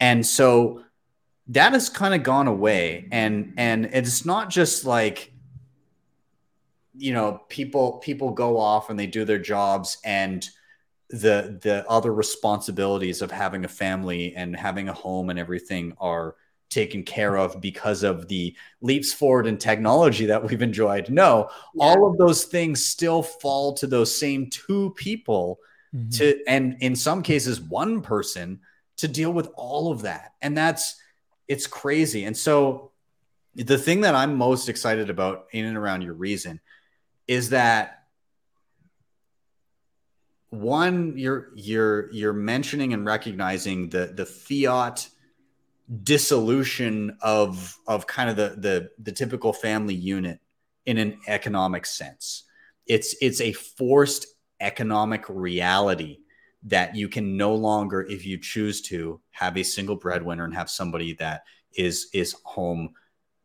And 0.00 0.26
so 0.26 0.82
that 1.48 1.72
has 1.72 1.88
kind 1.88 2.14
of 2.14 2.22
gone 2.22 2.48
away. 2.48 3.08
And 3.12 3.54
and 3.58 3.86
it's 3.86 4.24
not 4.24 4.48
just 4.48 4.84
like 4.84 5.32
you 6.96 7.12
know 7.12 7.42
people 7.48 7.98
people 7.98 8.32
go 8.32 8.58
off 8.58 8.90
and 8.90 8.98
they 8.98 9.06
do 9.06 9.24
their 9.24 9.38
jobs 9.38 9.98
and 10.04 10.48
the 11.10 11.58
the 11.60 11.84
other 11.88 12.12
responsibilities 12.12 13.20
of 13.20 13.30
having 13.30 13.66
a 13.66 13.68
family 13.68 14.34
and 14.34 14.56
having 14.56 14.88
a 14.88 14.94
home 14.94 15.28
and 15.28 15.38
everything 15.38 15.94
are 15.98 16.36
taken 16.72 17.02
care 17.02 17.36
of 17.36 17.60
because 17.60 18.02
of 18.02 18.26
the 18.28 18.56
leaps 18.80 19.12
forward 19.12 19.46
in 19.46 19.56
technology 19.58 20.26
that 20.26 20.42
we've 20.42 20.62
enjoyed. 20.62 21.10
No 21.10 21.50
all 21.78 22.10
of 22.10 22.18
those 22.18 22.44
things 22.44 22.84
still 22.84 23.22
fall 23.22 23.74
to 23.74 23.86
those 23.86 24.16
same 24.16 24.48
two 24.50 24.90
people 24.96 25.58
Mhm. 25.94 26.16
to 26.18 26.42
and 26.48 26.76
in 26.80 26.96
some 26.96 27.22
cases 27.22 27.60
one 27.60 28.00
person 28.00 28.60
to 28.96 29.06
deal 29.08 29.32
with 29.32 29.48
all 29.54 29.92
of 29.92 30.02
that. 30.02 30.32
And 30.40 30.56
that's 30.56 30.96
it's 31.48 31.66
crazy. 31.66 32.24
And 32.24 32.36
so 32.36 32.92
the 33.54 33.76
thing 33.76 34.00
that 34.00 34.14
i'm 34.14 34.34
most 34.36 34.70
excited 34.70 35.10
about 35.10 35.46
in 35.52 35.66
and 35.66 35.76
around 35.76 36.00
your 36.00 36.14
reason 36.14 36.58
is 37.28 37.50
that 37.50 38.04
one 40.48 41.16
you're 41.16 41.50
you're 41.54 42.10
you're 42.12 42.32
mentioning 42.32 42.92
and 42.92 43.04
recognizing 43.06 43.88
the 43.88 44.06
the 44.14 44.26
fiat 44.26 45.08
dissolution 45.92 47.16
of 47.20 47.76
of 47.86 48.06
kind 48.06 48.30
of 48.30 48.36
the 48.36 48.56
the 48.58 48.90
the 48.98 49.12
typical 49.12 49.52
family 49.52 49.94
unit 49.94 50.40
in 50.86 50.98
an 50.98 51.18
economic 51.26 51.86
sense. 51.86 52.44
It's 52.86 53.14
it's 53.20 53.40
a 53.40 53.52
forced 53.52 54.26
economic 54.60 55.24
reality 55.28 56.18
that 56.64 56.94
you 56.94 57.08
can 57.08 57.36
no 57.36 57.54
longer 57.54 58.02
if 58.02 58.24
you 58.24 58.38
choose 58.38 58.80
to 58.82 59.20
have 59.30 59.56
a 59.56 59.62
single 59.62 59.96
breadwinner 59.96 60.44
and 60.44 60.54
have 60.54 60.70
somebody 60.70 61.14
that 61.14 61.42
is 61.74 62.08
is 62.12 62.36
home 62.44 62.90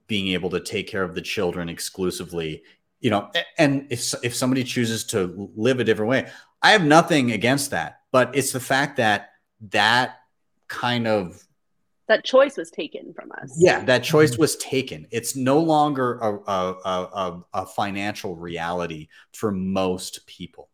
being 0.07 0.29
able 0.29 0.49
to 0.49 0.59
take 0.59 0.87
care 0.87 1.03
of 1.03 1.15
the 1.15 1.21
children 1.21 1.69
exclusively. 1.69 2.63
You 2.99 3.11
know 3.11 3.31
and 3.59 3.87
if 3.91 4.13
if 4.23 4.35
somebody 4.35 4.63
chooses 4.63 5.03
to 5.05 5.51
live 5.55 5.79
a 5.79 5.83
different 5.83 6.09
way 6.09 6.31
i 6.63 6.71
have 6.71 6.83
nothing 6.83 7.31
against 7.31 7.69
that 7.69 7.99
but 8.11 8.35
it's 8.35 8.51
the 8.51 8.59
fact 8.59 8.97
that 8.97 9.29
that 9.69 10.15
kind 10.67 11.05
of 11.05 11.46
That 12.07 12.23
choice 12.23 12.55
was 12.57 12.71
taken 12.71 13.13
from 13.13 13.31
us. 13.41 13.53
yeah 13.57 13.83
that 13.85 14.03
choice 14.03 14.31
mm-hmm. 14.31 14.41
was 14.41 14.55
taken 14.57 15.07
it's 15.11 15.35
no 15.35 15.59
longer 15.59 16.17
a, 16.19 16.35
a, 16.35 16.75
a, 16.85 17.09
a, 17.13 17.43
a 17.53 17.65
financial 17.65 18.35
reality 18.35 19.09
for 19.33 19.51
most 19.51 20.25
people 20.25 20.69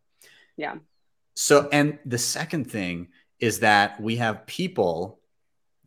Yeah. 0.57 0.75
so 1.33 1.69
and 1.71 1.99
the 2.05 2.17
second 2.17 2.69
thing 2.69 3.09
is 3.39 3.59
that 3.59 3.99
we 3.99 4.17
have 4.17 4.45
people 4.45 5.19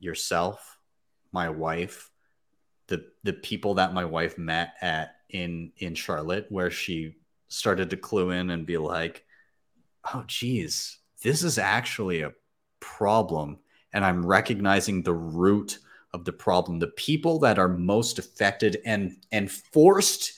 yourself 0.01 0.79
my 1.33 1.49
wife 1.49 2.11
the 2.89 3.07
the 3.23 3.33
people 3.33 3.75
that 3.75 3.95
my 3.95 4.05
wife 4.05 4.39
met 4.39 4.75
at 4.81 5.17
in 5.31 5.73
in 5.79 5.95
charlotte 5.95 6.47
where 6.51 6.71
she 6.71 7.15
started 7.49 7.91
to 7.91 7.97
clue 7.97 8.31
in 8.31 8.51
and 8.51 8.67
be 8.67 8.79
like 8.79 9.25
oh 10.13 10.25
geez 10.27 10.99
this 11.23 11.43
is 11.43 11.59
actually 11.59 12.23
a 12.23 12.33
problem 12.81 13.59
and 13.93 14.05
i'm 14.05 14.25
recognizing 14.25 15.03
the 15.03 15.15
root 15.15 15.79
of 16.13 16.25
the 16.25 16.33
problem. 16.33 16.79
The 16.79 16.87
people 16.89 17.41
that 17.41 17.59
are 17.59 17.69
most 17.69 18.19
affected 18.19 18.79
and 18.87 19.17
and 19.33 19.51
forced 19.51 20.33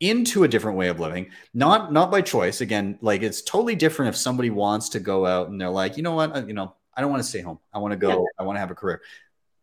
into 0.00 0.42
a 0.42 0.48
different 0.48 0.76
way 0.76 0.88
of 0.88 0.98
living 0.98 1.30
not 1.54 1.92
not 1.92 2.10
by 2.10 2.22
choice. 2.22 2.60
Again 2.60 2.98
like 3.02 3.22
it's 3.22 3.42
totally 3.42 3.76
different 3.76 4.08
if 4.08 4.16
somebody 4.16 4.50
wants 4.50 4.88
to 4.90 5.00
go 5.00 5.24
out 5.24 5.48
and 5.48 5.60
they're 5.60 5.68
like 5.70 5.96
you 5.96 6.02
know 6.02 6.14
what? 6.14 6.34
Uh, 6.36 6.44
you 6.44 6.54
know 6.54 6.74
i 6.96 7.00
don't 7.00 7.10
want 7.10 7.22
to 7.22 7.28
stay 7.28 7.40
home. 7.40 7.58
I 7.72 7.78
want 7.78 7.92
to 7.92 7.96
go 7.98 8.08
Yeah. 8.08 8.24
i 8.38 8.42
want 8.42 8.56
to 8.56 8.60
have 8.60 8.72
a 8.72 8.74
career. 8.74 9.00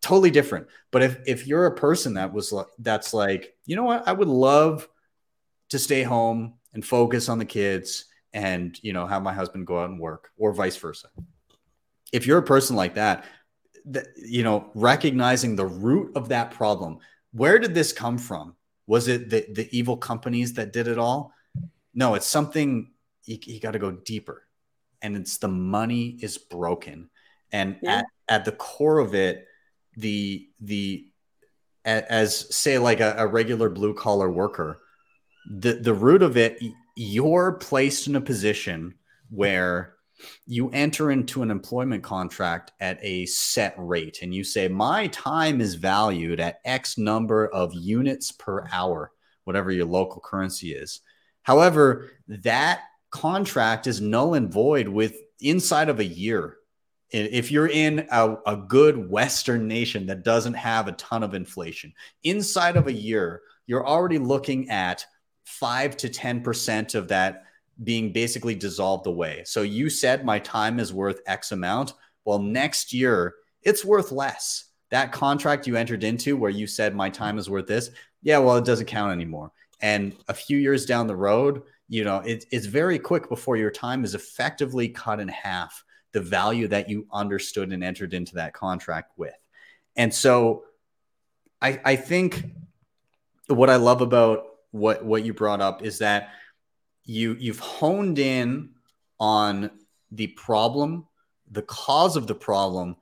Totally 0.02 0.32
different. 0.32 0.68
But 0.92 1.04
if 1.04 1.18
if 1.28 1.46
you're 1.48 1.66
a 1.66 1.76
person 1.76 2.14
that 2.14 2.32
was 2.32 2.54
like 2.54 2.68
that's 2.80 3.14
like 3.14 3.54
you 3.66 3.76
know 3.76 3.84
what? 3.84 4.08
I 4.08 4.14
would 4.14 4.30
love 4.30 4.88
to 5.70 5.80
stay 5.80 6.04
home 6.04 6.54
and 6.74 6.86
focus 6.86 7.28
on 7.28 7.38
the 7.38 7.46
kids 7.46 8.06
and 8.34 8.80
you 8.82 8.94
know 8.94 9.06
have 9.08 9.24
my 9.24 9.34
husband 9.34 9.68
go 9.68 9.80
out 9.80 9.90
and 9.90 10.00
work 10.00 10.30
or 10.38 10.54
vice 10.54 10.78
versa 10.78 11.10
if 12.12 12.26
you're 12.26 12.40
a 12.40 12.44
person 12.44 12.76
like 12.76 12.96
that 12.96 13.26
th- 13.92 14.06
you 14.18 14.44
know 14.44 14.70
recognizing 14.76 15.56
the 15.56 15.66
root 15.66 16.12
of 16.16 16.30
that 16.30 16.52
problem 16.52 17.00
where 17.32 17.60
did 17.60 17.76
this 17.76 17.94
come 17.94 18.18
from? 18.18 18.56
Was 18.88 19.08
it 19.08 19.30
the, 19.30 19.46
the 19.54 19.70
evil 19.72 19.98
companies 19.98 20.54
that 20.54 20.74
did 20.74 20.88
it 20.88 20.98
all? 20.98 21.32
No 21.94 22.16
it's 22.16 22.26
something 22.26 22.92
you, 23.26 23.38
you 23.46 23.60
got 23.60 23.72
to 23.72 23.80
go 23.80 23.92
deeper. 23.92 24.48
And 25.02 25.16
it's 25.16 25.38
the 25.38 25.48
money 25.48 26.18
is 26.22 26.38
broken. 26.40 27.10
And 27.52 27.78
Yeah. 27.84 28.00
at, 28.00 28.06
at 28.28 28.46
the 28.46 28.52
core 28.52 29.00
of 29.00 29.14
it 29.14 29.46
the 29.96 30.48
the 30.60 31.06
as 31.86 32.54
say 32.56 32.78
like 32.80 33.00
a, 33.00 33.16
a 33.18 33.28
regular 33.28 33.70
blue 33.70 33.94
collar 33.94 34.30
worker 34.30 34.80
the 35.50 35.74
the 35.74 35.94
root 35.94 36.22
of 36.22 36.38
it 36.38 36.60
you're 36.96 37.54
placed 37.54 38.08
in 38.08 38.16
a 38.16 38.22
position 38.22 38.96
where 39.30 39.96
you 40.46 40.70
enter 40.72 41.12
into 41.12 41.42
an 41.42 41.52
employment 41.52 42.04
contract 42.04 42.72
at 42.80 43.00
a 43.02 43.26
set 43.26 43.74
rate 43.78 44.20
and 44.22 44.34
you 44.34 44.44
say 44.44 44.68
my 44.68 45.08
time 45.08 45.62
is 45.62 45.76
valued 45.76 46.40
at 46.40 46.60
x 46.66 46.98
number 46.98 47.48
of 47.48 47.74
units 47.74 48.32
per 48.32 48.68
hour 48.72 49.12
whatever 49.50 49.72
your 49.72 49.86
local 49.86 50.22
currency 50.22 50.74
is. 50.74 51.02
However 51.42 52.12
that 52.28 52.82
contract 53.10 53.88
is 53.88 54.00
null 54.00 54.36
and 54.36 54.54
void 54.54 54.88
with 54.88 55.16
inside 55.40 55.90
of 55.90 56.00
a 56.00 56.06
year. 56.06 56.58
If 57.12 57.52
you're 57.52 57.68
in 57.68 58.08
a, 58.12 58.36
a 58.46 58.56
good 58.56 59.10
Western 59.10 59.68
nation 59.68 60.06
that 60.06 60.24
doesn't 60.24 60.54
have 60.54 60.88
a 60.88 60.92
ton 60.92 61.24
of 61.24 61.34
inflation, 61.34 61.94
inside 62.24 62.78
of 62.78 62.86
a 62.86 62.94
year, 62.94 63.42
you're 63.66 63.88
already 63.88 64.20
looking 64.20 64.70
at 64.70 65.04
five 65.46 65.98
to 65.98 66.10
10% 66.10 66.94
of 66.94 67.08
that 67.08 67.46
being 67.84 68.12
basically 68.12 68.56
dissolved 68.56 69.08
away. 69.08 69.44
So 69.46 69.62
you 69.62 69.90
said 69.90 70.26
my 70.26 70.40
time 70.40 70.80
is 70.80 70.94
worth 70.94 71.22
X 71.26 71.52
amount. 71.52 71.94
Well, 72.26 72.40
next 72.40 72.94
year, 72.94 73.36
it's 73.62 73.86
worth 73.86 74.12
less. 74.12 74.66
That 74.92 75.12
contract 75.12 75.68
you 75.68 75.76
entered 75.76 76.04
into 76.04 76.36
where 76.36 76.50
you 76.50 76.68
said 76.68 76.96
my 76.96 77.10
time 77.10 77.38
is 77.38 77.50
worth 77.50 77.68
this, 77.68 77.92
yeah, 78.22 78.40
well, 78.40 78.58
it 78.58 78.66
doesn't 78.66 78.88
count 78.88 79.12
anymore. 79.12 79.52
And 79.82 80.16
a 80.28 80.34
few 80.34 80.58
years 80.58 80.86
down 80.86 81.08
the 81.08 81.16
road, 81.16 81.62
you 81.88 82.04
know, 82.04 82.18
it, 82.18 82.46
it's 82.52 82.66
very 82.66 83.00
quick 83.00 83.30
before 83.30 83.56
your 83.56 83.72
time 83.72 84.04
is 84.04 84.16
effectively 84.16 84.90
cut 84.90 85.20
in 85.20 85.28
half 85.28 85.84
the 86.12 86.22
value 86.22 86.68
that 86.68 86.90
you 86.90 87.08
understood 87.12 87.72
and 87.72 87.84
entered 87.84 88.14
into 88.14 88.36
that 88.36 88.54
contract 88.54 89.14
with. 89.18 89.34
And 89.96 90.14
so 90.14 90.64
I, 91.62 91.80
I 91.86 91.96
think 91.96 92.46
what 93.48 93.70
I 93.70 93.78
love 93.78 94.02
about 94.02 94.46
what 94.72 95.04
what 95.04 95.24
you 95.24 95.34
brought 95.34 95.62
up 95.62 95.82
is 95.84 96.00
that 96.00 96.30
you 97.10 97.36
you've 97.40 97.60
honed 97.60 98.20
in 98.20 98.70
on 99.20 99.72
the 100.12 100.28
problem, 100.28 101.08
the 101.50 101.64
cause 101.64 102.16
of 102.16 102.28
the 102.28 102.36
problem, 102.36 102.96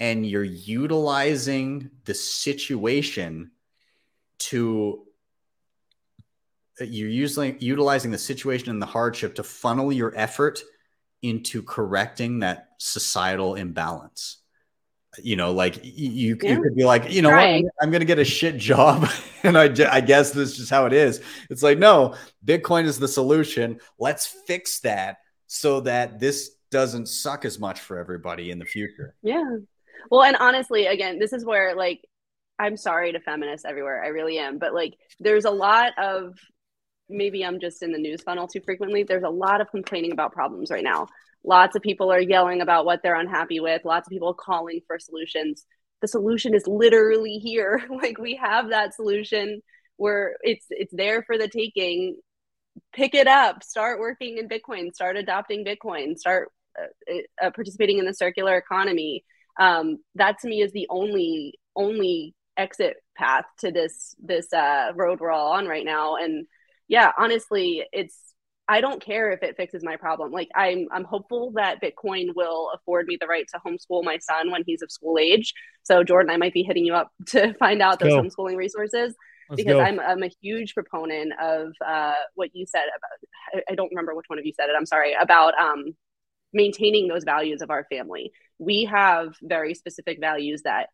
and 0.00 0.26
you're 0.26 0.42
utilizing 0.42 1.88
the 2.06 2.14
situation 2.14 3.52
to 4.38 5.04
you're 6.80 7.08
using 7.08 7.56
utilizing 7.60 8.10
the 8.10 8.18
situation 8.18 8.70
and 8.70 8.82
the 8.82 8.86
hardship 8.86 9.36
to 9.36 9.44
funnel 9.44 9.92
your 9.92 10.12
effort 10.16 10.60
into 11.22 11.62
correcting 11.62 12.40
that 12.40 12.70
societal 12.78 13.54
imbalance 13.54 14.38
you 15.22 15.36
know 15.36 15.52
like 15.52 15.80
you, 15.82 16.36
Yeah. 16.42 16.52
you 16.52 16.62
could 16.62 16.74
be 16.74 16.84
like 16.84 17.10
you 17.10 17.22
know 17.22 17.30
what 17.30 17.72
i'm 17.80 17.90
gonna 17.90 18.04
get 18.04 18.18
a 18.18 18.24
shit 18.24 18.56
job 18.56 19.08
and 19.42 19.56
I, 19.56 19.64
I 19.90 20.00
guess 20.00 20.30
this 20.32 20.50
is 20.50 20.56
just 20.56 20.70
how 20.70 20.86
it 20.86 20.92
is 20.92 21.22
it's 21.50 21.62
like 21.62 21.78
no 21.78 22.14
bitcoin 22.44 22.84
is 22.84 22.98
the 22.98 23.08
solution 23.08 23.80
let's 23.98 24.26
fix 24.46 24.80
that 24.80 25.18
so 25.46 25.80
that 25.80 26.18
this 26.18 26.50
doesn't 26.70 27.06
suck 27.06 27.44
as 27.44 27.58
much 27.58 27.80
for 27.80 27.98
everybody 27.98 28.50
in 28.50 28.58
the 28.58 28.64
future 28.64 29.14
Yeah. 29.22 29.56
Well, 30.10 30.22
and 30.22 30.36
honestly, 30.36 30.86
again, 30.86 31.18
this 31.18 31.32
is 31.32 31.44
where 31.44 31.74
like 31.74 32.00
I'm 32.58 32.76
sorry 32.76 33.12
to 33.12 33.20
feminists 33.20 33.64
everywhere. 33.64 34.04
I 34.04 34.08
really 34.08 34.38
am. 34.38 34.58
But 34.58 34.72
like 34.72 34.94
there's 35.18 35.44
a 35.46 35.50
lot 35.50 35.92
of 35.98 36.38
maybe 37.08 37.44
I'm 37.44 37.58
just 37.58 37.82
in 37.82 37.92
the 37.92 37.98
news 37.98 38.22
funnel 38.22 38.46
too 38.46 38.60
frequently. 38.60 39.02
There's 39.02 39.24
a 39.24 39.28
lot 39.28 39.60
of 39.60 39.70
complaining 39.70 40.12
about 40.12 40.32
problems 40.32 40.70
right 40.70 40.84
now. 40.84 41.08
Lots 41.46 41.76
of 41.76 41.82
people 41.82 42.12
are 42.12 42.20
yelling 42.20 42.60
about 42.60 42.84
what 42.84 43.02
they're 43.02 43.18
unhappy 43.18 43.60
with. 43.60 43.84
Lots 43.84 44.08
of 44.08 44.10
people 44.10 44.34
calling 44.34 44.80
for 44.86 44.98
solutions. 44.98 45.64
The 46.02 46.08
solution 46.08 46.54
is 46.54 46.66
literally 46.66 47.38
here. 47.38 47.82
like 47.90 48.18
we 48.18 48.36
have 48.36 48.70
that 48.70 48.94
solution 48.94 49.62
where 49.96 50.36
it's 50.42 50.66
it's 50.70 50.92
there 50.94 51.22
for 51.22 51.38
the 51.38 51.48
taking. 51.48 52.16
Pick 52.92 53.14
it 53.14 53.26
up. 53.26 53.62
Start 53.62 54.00
working 54.00 54.36
in 54.36 54.48
Bitcoin. 54.48 54.92
Start 54.92 55.16
adopting 55.16 55.64
Bitcoin. 55.64 56.18
Start 56.18 56.50
uh, 56.78 57.14
uh, 57.42 57.50
participating 57.50 57.98
in 57.98 58.04
the 58.04 58.12
circular 58.12 58.56
economy 58.56 59.24
um, 59.58 59.98
that 60.14 60.38
to 60.40 60.48
me 60.48 60.62
is 60.62 60.72
the 60.72 60.86
only 60.90 61.58
only 61.74 62.34
exit 62.56 62.96
path 63.16 63.44
to 63.58 63.70
this 63.70 64.14
this 64.22 64.52
uh, 64.52 64.92
road 64.94 65.20
we're 65.20 65.30
all 65.30 65.52
on 65.52 65.66
right 65.66 65.84
now 65.84 66.16
and 66.16 66.46
yeah 66.88 67.12
honestly 67.18 67.84
it's 67.92 68.34
i 68.68 68.80
don't 68.80 69.02
care 69.02 69.30
if 69.30 69.42
it 69.42 69.56
fixes 69.56 69.82
my 69.84 69.96
problem 69.96 70.30
like 70.32 70.48
i'm 70.54 70.86
i'm 70.92 71.04
hopeful 71.04 71.52
that 71.54 71.80
bitcoin 71.82 72.28
will 72.34 72.70
afford 72.74 73.06
me 73.06 73.16
the 73.20 73.26
right 73.26 73.46
to 73.48 73.60
homeschool 73.66 74.02
my 74.04 74.18
son 74.18 74.50
when 74.50 74.62
he's 74.66 74.82
of 74.82 74.90
school 74.90 75.18
age 75.18 75.52
so 75.82 76.02
jordan 76.02 76.30
i 76.30 76.36
might 76.36 76.52
be 76.52 76.62
hitting 76.62 76.84
you 76.84 76.94
up 76.94 77.10
to 77.26 77.52
find 77.54 77.82
out 77.82 78.00
Let's 78.00 78.14
those 78.14 78.14
go. 78.14 78.22
homeschooling 78.44 78.56
resources 78.56 79.14
Let's 79.48 79.62
because 79.62 79.74
go. 79.74 79.80
I'm, 79.80 80.00
I'm 80.00 80.22
a 80.24 80.30
huge 80.42 80.74
proponent 80.74 81.32
of 81.40 81.68
uh, 81.86 82.14
what 82.34 82.50
you 82.52 82.66
said 82.66 82.82
about 82.96 83.62
I, 83.68 83.72
I 83.72 83.74
don't 83.76 83.90
remember 83.90 84.14
which 84.14 84.26
one 84.28 84.38
of 84.38 84.46
you 84.46 84.52
said 84.58 84.68
it 84.68 84.76
i'm 84.76 84.86
sorry 84.86 85.14
about 85.20 85.54
um, 85.58 85.94
maintaining 86.52 87.08
those 87.08 87.24
values 87.24 87.62
of 87.62 87.70
our 87.70 87.86
family 87.90 88.32
we 88.58 88.84
have 88.86 89.34
very 89.42 89.74
specific 89.74 90.18
values 90.20 90.62
that 90.62 90.88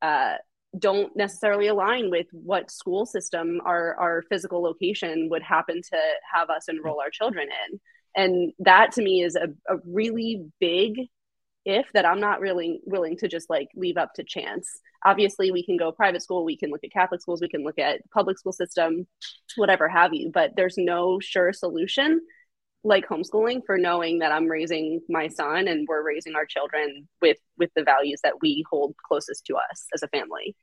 uh, 0.00 0.34
don't 0.78 1.14
necessarily 1.14 1.68
align 1.68 2.10
with 2.10 2.26
what 2.32 2.70
school 2.70 3.04
system 3.04 3.60
our, 3.64 3.94
our 3.96 4.22
physical 4.30 4.62
location 4.62 5.28
would 5.30 5.42
happen 5.42 5.82
to 5.82 5.98
have 6.32 6.48
us 6.50 6.68
enroll 6.68 7.00
our 7.00 7.10
children 7.10 7.48
in. 7.66 7.80
And 8.14 8.52
that 8.60 8.92
to 8.92 9.02
me 9.02 9.22
is 9.22 9.36
a, 9.36 9.48
a 9.72 9.78
really 9.84 10.46
big 10.60 11.08
if 11.64 11.86
that 11.94 12.04
i'm 12.04 12.20
not 12.20 12.40
really 12.40 12.80
willing 12.84 13.16
to 13.16 13.28
just 13.28 13.48
like 13.48 13.68
leave 13.76 13.96
up 13.96 14.12
to 14.14 14.24
chance. 14.24 14.80
Obviously 15.04 15.50
we 15.50 15.64
can 15.64 15.76
go 15.76 15.90
private 15.92 16.22
school 16.22 16.44
we 16.44 16.56
can 16.56 16.70
look 16.70 16.84
at 16.84 16.92
catholic 16.92 17.20
schools 17.20 17.40
we 17.40 17.48
can 17.48 17.64
look 17.64 17.78
at 17.78 18.08
public 18.10 18.38
school 18.38 18.52
system 18.52 19.06
whatever 19.56 19.88
have 19.88 20.14
you 20.14 20.30
but 20.32 20.52
there's 20.56 20.76
no 20.78 21.18
sure 21.20 21.52
solution 21.52 22.20
like 22.84 23.06
homeschooling 23.06 23.64
for 23.64 23.78
knowing 23.78 24.18
that 24.18 24.32
i'm 24.32 24.46
raising 24.46 25.00
my 25.08 25.28
son 25.28 25.68
and 25.68 25.86
we're 25.88 26.02
raising 26.02 26.34
our 26.34 26.46
children 26.46 27.08
with 27.20 27.38
with 27.58 27.70
the 27.76 27.82
values 27.82 28.20
that 28.22 28.34
we 28.40 28.64
hold 28.70 28.94
closest 29.06 29.44
to 29.46 29.54
us 29.54 29.86
as 29.94 30.02
a 30.02 30.08
family 30.08 30.54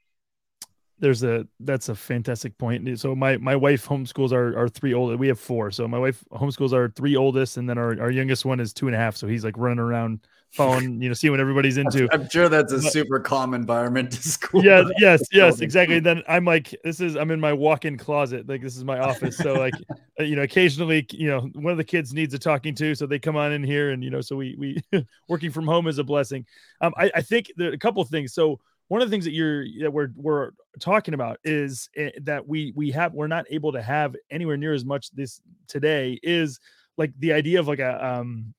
there's 0.99 1.23
a 1.23 1.47
that's 1.61 1.89
a 1.89 1.95
fantastic 1.95 2.57
point. 2.57 2.99
So 2.99 3.15
my 3.15 3.37
my 3.37 3.55
wife 3.55 3.87
homeschools 3.87 4.31
our 4.31 4.57
our 4.57 4.67
three 4.67 4.93
old. 4.93 5.17
We 5.17 5.29
have 5.29 5.39
four. 5.39 5.71
So 5.71 5.87
my 5.87 5.97
wife 5.97 6.23
homeschools 6.31 6.73
our 6.73 6.89
three 6.89 7.15
oldest, 7.15 7.57
and 7.57 7.69
then 7.69 7.77
our, 7.77 7.99
our 8.01 8.11
youngest 8.11 8.45
one 8.45 8.59
is 8.59 8.73
two 8.73 8.87
and 8.87 8.95
a 8.95 8.99
half. 8.99 9.15
So 9.15 9.27
he's 9.27 9.45
like 9.45 9.57
running 9.57 9.79
around 9.79 10.27
phone, 10.51 11.01
you 11.01 11.09
know, 11.09 11.13
see 11.13 11.29
what 11.29 11.39
everybody's 11.39 11.77
into. 11.77 12.07
i'm 12.11 12.27
sure 12.29 12.49
that's 12.49 12.73
a 12.73 12.77
But- 12.79 12.91
super 12.91 13.19
calm 13.19 13.53
environment 13.53 14.11
to 14.13 14.21
school 14.27 14.63
yes, 14.63 14.87
yes, 14.97 15.21
yes, 15.31 15.61
exactly. 15.61 15.97
And 15.97 16.05
then 16.05 16.23
I'm 16.27 16.45
like, 16.45 16.75
this 16.83 16.99
is 16.99 17.15
I'm 17.15 17.31
in 17.31 17.39
my 17.39 17.53
walk-in 17.53 17.97
closet, 17.97 18.47
like 18.49 18.61
this 18.61 18.75
is 18.75 18.83
my 18.83 18.99
office. 18.99 19.37
So 19.37 19.53
like, 19.53 19.73
uh, 20.19 20.23
you 20.23 20.35
know, 20.35 20.41
occasionally, 20.41 21.05
you 21.11 21.27
know, 21.27 21.41
one 21.53 21.71
of 21.71 21.77
the 21.77 21.83
kids 21.83 22.13
needs 22.13 22.33
a 22.33 22.39
talking 22.39 22.73
to, 22.75 22.95
so 22.95 23.05
they 23.05 23.19
come 23.19 23.35
on 23.35 23.51
in 23.51 23.63
here, 23.63 23.91
and 23.91 24.03
you 24.03 24.09
know, 24.09 24.21
so 24.21 24.35
we 24.35 24.55
we 24.57 25.03
working 25.27 25.51
from 25.51 25.65
home 25.65 25.87
is 25.87 25.97
a 25.99 26.03
blessing. 26.03 26.45
Um, 26.81 26.93
I, 26.97 27.11
I 27.15 27.21
think 27.21 27.51
there 27.55 27.69
are 27.69 27.73
a 27.73 27.77
couple 27.77 28.01
of 28.01 28.09
things. 28.09 28.33
So 28.33 28.59
one 28.87 29.03
of 29.03 29.07
the 29.07 29.11
things 29.13 29.25
that 29.25 29.33
you're 29.33 29.65
that 29.81 29.93
we're 29.93 30.09
we're 30.15 30.51
talking 30.79 31.13
about 31.13 31.39
is 31.43 31.89
eh, 31.95 32.09
that 32.23 32.47
we 32.47 32.73
we 32.75 32.89
have 32.91 33.13
we're 33.13 33.27
not 33.27 33.45
able 33.51 33.71
to 33.73 33.81
have 33.83 34.15
anywhere 34.31 34.57
near 34.57 34.73
as 34.73 34.83
much 34.83 35.11
this 35.11 35.41
today 35.67 36.19
is 36.23 36.59
like 36.97 37.13
the 37.19 37.31
idea 37.33 37.59
of 37.59 37.67
like 37.67 37.79
a 37.79 38.03
um 38.03 38.51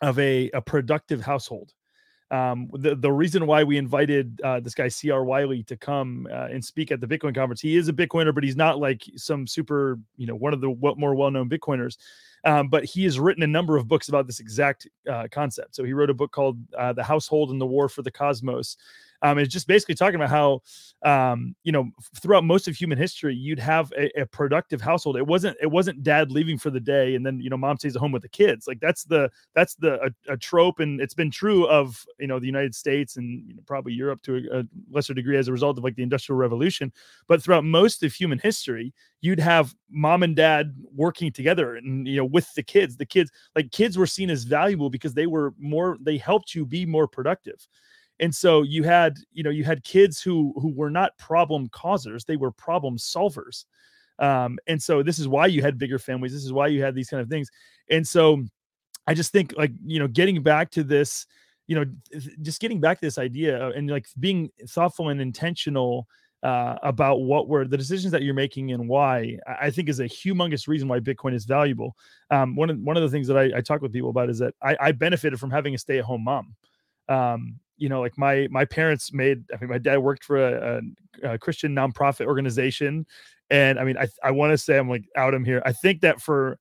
of 0.00 0.18
a 0.18 0.50
a 0.50 0.60
productive 0.60 1.20
household. 1.20 1.72
Um 2.30 2.70
the 2.72 2.96
the 2.96 3.12
reason 3.12 3.46
why 3.46 3.62
we 3.62 3.78
invited 3.78 4.40
uh 4.42 4.60
this 4.60 4.74
guy 4.74 4.88
C.R. 4.88 5.24
Wiley 5.24 5.62
to 5.64 5.76
come 5.76 6.26
uh, 6.30 6.48
and 6.50 6.64
speak 6.64 6.90
at 6.90 7.00
the 7.00 7.06
bitcoin 7.06 7.34
conference 7.34 7.60
he 7.60 7.76
is 7.76 7.88
a 7.88 7.92
bitcoiner 7.92 8.34
but 8.34 8.42
he's 8.42 8.56
not 8.56 8.80
like 8.80 9.04
some 9.16 9.46
super 9.46 10.00
you 10.16 10.26
know 10.26 10.34
one 10.34 10.52
of 10.52 10.60
the 10.60 10.68
more 10.96 11.14
well-known 11.14 11.48
bitcoiners. 11.48 11.96
Um, 12.44 12.68
but 12.68 12.84
he 12.84 13.02
has 13.04 13.18
written 13.18 13.42
a 13.42 13.46
number 13.48 13.76
of 13.76 13.88
books 13.88 14.08
about 14.08 14.26
this 14.28 14.38
exact 14.38 14.86
uh, 15.10 15.26
concept. 15.32 15.74
So 15.74 15.82
he 15.82 15.92
wrote 15.92 16.10
a 16.10 16.14
book 16.14 16.30
called 16.30 16.58
uh, 16.78 16.92
the 16.92 17.02
household 17.02 17.50
and 17.50 17.60
the 17.60 17.66
war 17.66 17.88
for 17.88 18.02
the 18.02 18.10
cosmos 18.10 18.76
um, 19.26 19.38
it's 19.38 19.52
just 19.52 19.66
basically 19.66 19.94
talking 19.94 20.16
about 20.16 20.30
how 20.30 20.60
um, 21.02 21.54
you 21.64 21.72
know 21.72 21.90
throughout 22.20 22.44
most 22.44 22.68
of 22.68 22.76
human 22.76 22.96
history 22.96 23.34
you'd 23.34 23.58
have 23.58 23.92
a, 23.98 24.20
a 24.20 24.26
productive 24.26 24.80
household. 24.80 25.16
It 25.16 25.26
wasn't 25.26 25.56
it 25.60 25.66
wasn't 25.66 26.02
dad 26.02 26.30
leaving 26.30 26.58
for 26.58 26.70
the 26.70 26.80
day 26.80 27.14
and 27.14 27.24
then 27.26 27.40
you 27.40 27.50
know 27.50 27.56
mom 27.56 27.76
stays 27.78 27.96
at 27.96 28.00
home 28.00 28.12
with 28.12 28.22
the 28.22 28.28
kids. 28.28 28.66
Like 28.66 28.80
that's 28.80 29.04
the 29.04 29.30
that's 29.54 29.74
the 29.74 30.00
a, 30.28 30.32
a 30.32 30.36
trope 30.36 30.80
and 30.80 31.00
it's 31.00 31.14
been 31.14 31.30
true 31.30 31.66
of 31.66 32.04
you 32.18 32.26
know 32.26 32.38
the 32.38 32.46
united 32.46 32.74
states 32.74 33.16
and 33.16 33.48
you 33.48 33.54
know, 33.54 33.62
probably 33.66 33.92
europe 33.92 34.22
to 34.22 34.36
a, 34.52 34.60
a 34.60 34.64
lesser 34.90 35.14
degree 35.14 35.36
as 35.36 35.48
a 35.48 35.52
result 35.52 35.78
of 35.78 35.84
like 35.84 35.96
the 35.96 36.02
industrial 36.02 36.38
revolution. 36.38 36.92
But 37.26 37.42
throughout 37.42 37.64
most 37.64 38.02
of 38.02 38.12
human 38.12 38.38
history 38.38 38.92
you'd 39.20 39.40
have 39.40 39.74
mom 39.90 40.22
and 40.22 40.36
dad 40.36 40.74
working 40.94 41.32
together 41.32 41.76
and 41.76 42.06
you 42.06 42.16
know 42.16 42.24
with 42.24 42.52
the 42.54 42.62
kids. 42.62 42.96
The 42.96 43.06
kids 43.06 43.30
like 43.54 43.70
kids 43.72 43.98
were 43.98 44.06
seen 44.06 44.30
as 44.30 44.44
valuable 44.44 44.90
because 44.90 45.14
they 45.14 45.26
were 45.26 45.52
more 45.58 45.96
they 46.00 46.16
helped 46.16 46.54
you 46.54 46.64
be 46.64 46.86
more 46.86 47.08
productive 47.08 47.66
and 48.20 48.34
so 48.34 48.62
you 48.62 48.82
had 48.82 49.18
you 49.32 49.42
know 49.42 49.50
you 49.50 49.64
had 49.64 49.82
kids 49.84 50.20
who 50.20 50.52
who 50.56 50.72
were 50.72 50.90
not 50.90 51.16
problem 51.18 51.68
causers 51.70 52.24
they 52.24 52.36
were 52.36 52.50
problem 52.50 52.96
solvers 52.96 53.64
um 54.18 54.58
and 54.66 54.82
so 54.82 55.02
this 55.02 55.18
is 55.18 55.28
why 55.28 55.46
you 55.46 55.62
had 55.62 55.78
bigger 55.78 55.98
families 55.98 56.32
this 56.32 56.44
is 56.44 56.52
why 56.52 56.66
you 56.66 56.82
had 56.82 56.94
these 56.94 57.08
kind 57.08 57.20
of 57.20 57.28
things 57.28 57.50
and 57.90 58.06
so 58.06 58.42
i 59.06 59.14
just 59.14 59.32
think 59.32 59.54
like 59.56 59.72
you 59.84 59.98
know 59.98 60.08
getting 60.08 60.42
back 60.42 60.70
to 60.70 60.82
this 60.82 61.26
you 61.66 61.76
know 61.76 61.84
just 62.42 62.60
getting 62.60 62.80
back 62.80 62.98
to 62.98 63.06
this 63.06 63.18
idea 63.18 63.70
and 63.70 63.90
like 63.90 64.06
being 64.18 64.50
thoughtful 64.68 65.08
and 65.10 65.20
intentional 65.20 66.06
uh, 66.42 66.76
about 66.82 67.22
what 67.22 67.48
were 67.48 67.66
the 67.66 67.76
decisions 67.76 68.12
that 68.12 68.22
you're 68.22 68.34
making 68.34 68.70
and 68.70 68.88
why 68.88 69.36
I 69.60 69.70
think 69.70 69.88
is 69.88 69.98
a 69.98 70.04
humongous 70.04 70.68
reason 70.68 70.86
why 70.86 71.00
Bitcoin 71.00 71.34
is 71.34 71.44
valuable. 71.44 71.96
Um, 72.30 72.54
one 72.54 72.70
of 72.70 72.78
one 72.78 72.96
of 72.96 73.02
the 73.02 73.08
things 73.08 73.26
that 73.26 73.36
I, 73.36 73.56
I 73.56 73.60
talk 73.62 73.80
with 73.80 73.92
people 73.92 74.10
about 74.10 74.30
is 74.30 74.38
that 74.38 74.54
I, 74.62 74.76
I 74.80 74.92
benefited 74.92 75.40
from 75.40 75.50
having 75.50 75.74
a 75.74 75.78
stay 75.78 75.98
at 75.98 76.04
home 76.04 76.22
mom. 76.22 76.54
Um, 77.08 77.58
you 77.76 77.88
know, 77.88 78.00
like 78.00 78.16
my 78.16 78.48
my 78.50 78.64
parents 78.64 79.12
made. 79.12 79.44
I 79.52 79.58
mean, 79.60 79.70
my 79.70 79.78
dad 79.78 79.98
worked 79.98 80.24
for 80.24 80.36
a, 80.36 80.82
a, 81.22 81.32
a 81.34 81.38
Christian 81.38 81.74
nonprofit 81.74 82.26
organization, 82.26 83.06
and 83.50 83.78
I 83.78 83.84
mean, 83.84 83.96
I 83.96 84.08
I 84.22 84.30
want 84.30 84.52
to 84.52 84.58
say 84.58 84.78
I'm 84.78 84.88
like 84.88 85.04
out 85.16 85.34
him 85.34 85.44
here. 85.44 85.62
I 85.64 85.72
think 85.72 86.00
that 86.00 86.20
for 86.20 86.58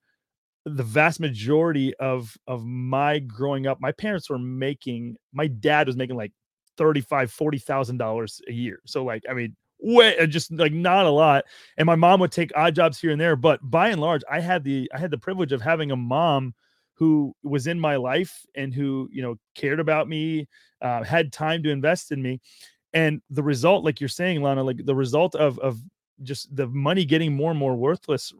the 0.66 0.84
vast 0.84 1.20
majority 1.20 1.96
of 1.96 2.36
of 2.48 2.66
my 2.66 3.20
growing 3.20 3.68
up, 3.68 3.80
my 3.80 3.92
parents 3.92 4.30
were 4.30 4.40
making. 4.40 5.18
My 5.34 5.48
dad 5.48 5.88
was 5.88 5.96
making 5.96 6.16
like 6.16 6.34
thirty 6.78 7.02
five, 7.02 7.32
forty 7.32 7.60
thousand 7.60 7.98
dollars 7.98 8.42
a 8.48 8.54
year. 8.54 8.80
So 8.86 9.04
like, 9.04 9.24
I 9.30 9.34
mean, 9.34 9.56
way 9.80 10.18
uh, 10.18 10.26
just 10.26 10.52
like 10.52 10.74
not 10.74 11.06
a 11.06 11.12
lot. 11.12 11.46
And 11.78 11.86
my 11.86 11.96
mom 11.96 12.20
would 12.20 12.32
take 12.32 12.52
odd 12.56 12.76
jobs 12.76 13.00
here 13.00 13.12
and 13.12 13.22
there, 13.22 13.36
but 13.36 13.60
by 13.64 13.90
and 13.90 14.02
large, 14.02 14.22
I 14.30 14.40
had 14.40 14.64
the 14.64 14.90
I 14.94 15.00
had 15.00 15.12
the 15.12 15.18
privilege 15.18 15.52
of 15.52 15.62
having 15.62 15.92
a 15.92 15.96
mom 15.96 16.54
who 16.96 17.36
was 17.44 17.68
in 17.68 17.80
my 17.80 17.96
life 17.96 18.46
and 18.56 18.74
who 18.74 19.10
you 19.12 19.22
know 19.22 19.38
cared 19.54 19.80
about 19.80 20.08
me, 20.08 20.48
uh, 20.82 21.04
had 21.04 21.32
time 21.32 21.62
to 21.64 21.70
invest 21.70 22.12
in 22.12 22.22
me, 22.22 22.40
and 22.94 23.22
the 23.30 23.44
result, 23.44 23.84
like 23.84 24.00
you're 24.00 24.10
saying, 24.10 24.42
Lana, 24.42 24.64
like 24.64 24.86
the 24.86 24.96
result 24.96 25.36
of 25.36 25.60
of 25.60 25.80
just 26.24 26.56
the 26.56 26.68
money 26.68 27.06
getting 27.06 27.34
more 27.34 27.52
and 27.52 27.60
more 27.60 27.76
worthless 27.76 28.34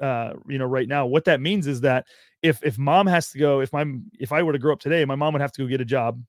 uh 0.00 0.32
you 0.48 0.58
know 0.58 0.64
right 0.64 0.88
now 0.88 1.06
what 1.06 1.24
that 1.24 1.40
means 1.40 1.68
is 1.68 1.80
that 1.82 2.06
if 2.40 2.60
if 2.64 2.78
mom 2.78 3.06
has 3.06 3.30
to 3.30 3.38
go 3.38 3.60
if 3.60 3.72
i'm 3.74 4.02
if 4.18 4.32
i 4.32 4.42
were 4.42 4.52
to 4.52 4.58
grow 4.58 4.72
up 4.72 4.80
today 4.80 5.04
my 5.04 5.14
mom 5.14 5.32
would 5.32 5.42
have 5.42 5.52
to 5.52 5.62
go 5.62 5.68
get 5.68 5.80
a 5.80 5.84
job. 5.84 6.20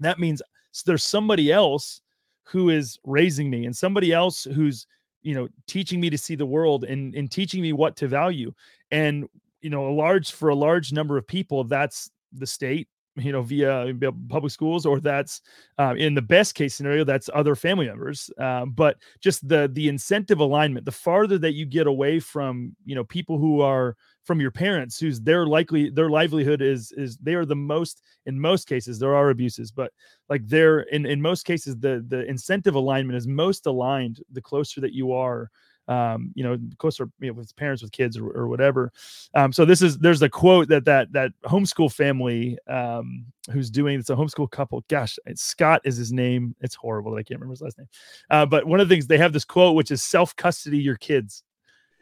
That 0.00 0.18
means 0.18 0.40
there's 0.86 1.04
somebody 1.04 1.52
else 1.52 2.00
who 2.44 2.70
is 2.70 2.98
raising 3.04 3.50
me 3.50 3.66
and 3.66 3.76
somebody 3.76 4.12
else 4.12 4.44
who's 4.44 4.86
you 5.22 5.34
know 5.34 5.48
teaching 5.66 6.00
me 6.00 6.10
to 6.10 6.18
see 6.18 6.34
the 6.34 6.46
world 6.46 6.84
and 6.84 7.14
and 7.14 7.30
teaching 7.30 7.62
me 7.62 7.72
what 7.72 7.96
to 7.96 8.08
value. 8.08 8.52
And 8.90 9.28
you 9.62 9.70
know 9.70 9.88
a 9.88 9.94
large 9.94 10.32
for 10.32 10.50
a 10.50 10.54
large 10.54 10.92
number 10.92 11.16
of 11.16 11.26
people 11.26 11.64
that's 11.64 12.10
the 12.32 12.46
state 12.46 12.88
you 13.16 13.32
know 13.32 13.42
via 13.42 13.92
public 14.28 14.50
schools 14.50 14.86
or 14.86 14.98
that's 14.98 15.42
uh, 15.78 15.94
in 15.96 16.14
the 16.14 16.22
best 16.22 16.54
case 16.54 16.74
scenario 16.74 17.04
that's 17.04 17.28
other 17.34 17.54
family 17.54 17.86
members 17.86 18.30
uh, 18.40 18.64
but 18.64 18.96
just 19.20 19.46
the 19.48 19.70
the 19.74 19.88
incentive 19.88 20.40
alignment 20.40 20.84
the 20.86 20.92
farther 20.92 21.38
that 21.38 21.52
you 21.52 21.66
get 21.66 21.86
away 21.86 22.18
from 22.18 22.74
you 22.84 22.94
know 22.94 23.04
people 23.04 23.38
who 23.38 23.60
are 23.60 23.96
from 24.24 24.40
your 24.40 24.50
parents 24.50 24.98
who's 24.98 25.20
their 25.20 25.46
likely 25.46 25.90
their 25.90 26.08
livelihood 26.08 26.62
is 26.62 26.92
is 26.92 27.18
they 27.18 27.34
are 27.34 27.44
the 27.44 27.54
most 27.56 28.00
in 28.24 28.40
most 28.40 28.66
cases 28.66 28.98
there 28.98 29.14
are 29.14 29.30
abuses 29.30 29.70
but 29.70 29.92
like 30.30 30.46
they're 30.46 30.80
in 30.80 31.04
in 31.04 31.20
most 31.20 31.44
cases 31.44 31.76
the 31.76 32.02
the 32.08 32.24
incentive 32.26 32.76
alignment 32.76 33.16
is 33.16 33.26
most 33.26 33.66
aligned 33.66 34.22
the 34.30 34.42
closer 34.42 34.80
that 34.80 34.94
you 34.94 35.12
are 35.12 35.50
um, 35.92 36.32
you 36.34 36.42
know, 36.42 36.58
closer 36.78 37.10
you 37.20 37.28
know, 37.28 37.34
with 37.34 37.54
parents 37.56 37.82
with 37.82 37.92
kids 37.92 38.16
or, 38.16 38.30
or 38.30 38.48
whatever. 38.48 38.92
Um, 39.34 39.52
so 39.52 39.64
this 39.64 39.82
is 39.82 39.98
there's 39.98 40.22
a 40.22 40.28
quote 40.28 40.68
that 40.68 40.84
that 40.86 41.12
that 41.12 41.32
homeschool 41.44 41.92
family 41.92 42.58
um, 42.68 43.26
who's 43.50 43.70
doing 43.70 43.98
it's 43.98 44.10
a 44.10 44.16
homeschool 44.16 44.50
couple. 44.50 44.84
Gosh, 44.88 45.18
Scott 45.34 45.82
is 45.84 45.96
his 45.96 46.12
name. 46.12 46.54
It's 46.60 46.74
horrible 46.74 47.12
that 47.12 47.18
I 47.18 47.22
can't 47.22 47.40
remember 47.40 47.52
his 47.52 47.62
last 47.62 47.78
name. 47.78 47.88
Uh, 48.30 48.46
but 48.46 48.66
one 48.66 48.80
of 48.80 48.88
the 48.88 48.94
things 48.94 49.06
they 49.06 49.18
have 49.18 49.32
this 49.32 49.44
quote 49.44 49.76
which 49.76 49.90
is 49.90 50.02
self 50.02 50.34
custody 50.36 50.78
your 50.78 50.96
kids, 50.96 51.42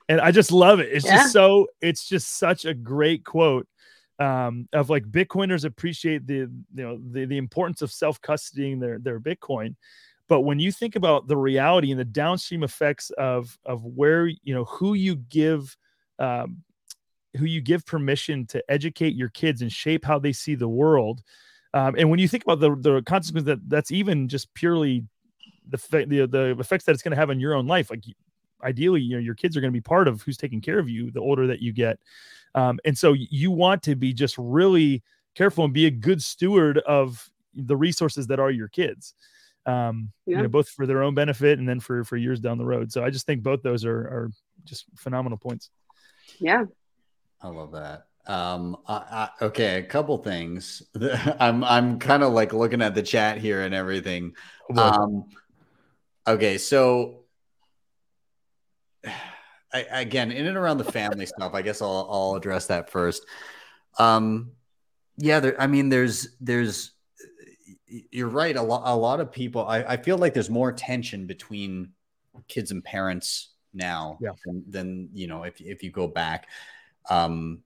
and 0.08 0.20
I 0.20 0.30
just 0.30 0.52
love 0.52 0.80
it. 0.80 0.90
It's 0.92 1.04
yeah. 1.04 1.16
just 1.16 1.32
so 1.32 1.66
it's 1.80 2.08
just 2.08 2.38
such 2.38 2.64
a 2.64 2.74
great 2.74 3.24
quote. 3.24 3.66
Um, 4.18 4.68
of 4.74 4.90
like 4.90 5.04
Bitcoiners 5.04 5.64
appreciate 5.64 6.26
the 6.26 6.34
you 6.34 6.50
know 6.74 7.00
the, 7.10 7.24
the 7.24 7.38
importance 7.38 7.80
of 7.80 7.90
self 7.90 8.20
custodying 8.20 8.78
their 8.78 8.98
their 8.98 9.18
Bitcoin, 9.18 9.74
but 10.30 10.42
when 10.42 10.60
you 10.60 10.70
think 10.70 10.94
about 10.94 11.26
the 11.26 11.36
reality 11.36 11.90
and 11.90 11.98
the 11.98 12.04
downstream 12.04 12.62
effects 12.62 13.10
of 13.18 13.58
of 13.66 13.84
where 13.84 14.28
you 14.28 14.54
know 14.54 14.64
who 14.64 14.94
you 14.94 15.16
give 15.16 15.76
um, 16.20 16.62
who 17.36 17.44
you 17.44 17.60
give 17.60 17.84
permission 17.84 18.46
to 18.46 18.62
educate 18.70 19.14
your 19.14 19.28
kids 19.30 19.60
and 19.60 19.72
shape 19.72 20.04
how 20.04 20.18
they 20.18 20.32
see 20.32 20.54
the 20.54 20.68
world 20.68 21.22
um, 21.74 21.96
and 21.98 22.08
when 22.08 22.20
you 22.20 22.28
think 22.28 22.44
about 22.44 22.60
the 22.60 22.74
the 22.76 23.02
consequence 23.02 23.44
that 23.44 23.58
that's 23.68 23.90
even 23.90 24.28
just 24.28 24.54
purely 24.54 25.04
the 25.68 26.06
the, 26.06 26.26
the 26.26 26.56
effects 26.58 26.84
that 26.84 26.92
it's 26.92 27.02
going 27.02 27.10
to 27.12 27.16
have 27.16 27.30
on 27.30 27.40
your 27.40 27.54
own 27.54 27.66
life 27.66 27.90
like 27.90 28.04
ideally 28.62 29.00
you 29.00 29.16
know 29.16 29.20
your 29.20 29.34
kids 29.34 29.56
are 29.56 29.60
going 29.60 29.72
to 29.72 29.76
be 29.76 29.80
part 29.80 30.06
of 30.06 30.22
who's 30.22 30.36
taking 30.36 30.60
care 30.60 30.78
of 30.78 30.88
you 30.88 31.10
the 31.10 31.20
older 31.20 31.46
that 31.46 31.60
you 31.60 31.72
get. 31.72 31.98
Um, 32.54 32.80
and 32.84 32.98
so 32.98 33.12
you 33.12 33.50
want 33.52 33.82
to 33.84 33.94
be 33.94 34.12
just 34.12 34.36
really 34.36 35.02
careful 35.36 35.64
and 35.64 35.72
be 35.72 35.86
a 35.86 35.90
good 35.90 36.20
steward 36.20 36.78
of 36.78 37.30
the 37.54 37.76
resources 37.76 38.26
that 38.26 38.40
are 38.40 38.50
your 38.50 38.68
kids 38.68 39.14
um, 39.66 40.12
yeah. 40.26 40.36
you 40.36 40.42
know, 40.42 40.48
both 40.48 40.68
for 40.68 40.86
their 40.86 41.02
own 41.02 41.14
benefit 41.14 41.58
and 41.58 41.68
then 41.68 41.80
for 41.80 42.04
for 42.04 42.16
years 42.16 42.40
down 42.40 42.58
the 42.58 42.64
road. 42.64 42.92
So 42.92 43.04
I 43.04 43.10
just 43.10 43.26
think 43.26 43.42
both 43.42 43.62
those 43.62 43.84
are 43.84 43.98
are 43.98 44.30
just 44.64 44.86
phenomenal 44.96 45.38
points. 45.38 45.70
Yeah, 46.38 46.64
I 47.42 47.48
love 47.48 47.72
that. 47.72 48.06
Um, 48.26 48.76
I, 48.86 48.94
I, 48.94 49.44
okay, 49.46 49.78
a 49.78 49.82
couple 49.82 50.18
things. 50.18 50.82
I'm 51.40 51.64
I'm 51.64 51.98
kind 51.98 52.22
of 52.22 52.32
like 52.32 52.52
looking 52.52 52.82
at 52.82 52.94
the 52.94 53.02
chat 53.02 53.38
here 53.38 53.62
and 53.62 53.74
everything. 53.74 54.34
Um, 54.76 55.24
okay, 56.26 56.58
so 56.58 57.24
I, 59.72 59.86
again, 59.90 60.32
in 60.32 60.46
and 60.46 60.56
around 60.56 60.78
the 60.78 60.92
family 60.92 61.26
stuff, 61.26 61.54
I 61.54 61.62
guess 61.62 61.80
I'll 61.80 62.08
I'll 62.10 62.34
address 62.34 62.66
that 62.66 62.90
first. 62.90 63.24
Um, 63.98 64.52
yeah, 65.16 65.40
there. 65.40 65.60
I 65.60 65.66
mean, 65.66 65.88
there's 65.88 66.28
there's 66.40 66.92
you're 68.10 68.28
right. 68.28 68.56
A 68.56 68.62
lot, 68.62 68.82
a 68.84 68.96
lot 68.96 69.20
of 69.20 69.32
people. 69.32 69.66
I, 69.66 69.82
I 69.82 69.96
feel 69.96 70.18
like 70.18 70.34
there's 70.34 70.50
more 70.50 70.72
tension 70.72 71.26
between 71.26 71.92
kids 72.48 72.70
and 72.70 72.82
parents 72.84 73.50
now 73.72 74.18
yeah. 74.20 74.30
than, 74.44 74.64
than 74.68 75.08
you 75.12 75.26
know 75.26 75.42
if 75.44 75.60
if 75.60 75.82
you 75.82 75.90
go 75.90 76.06
back, 76.06 76.48
um, 77.08 77.60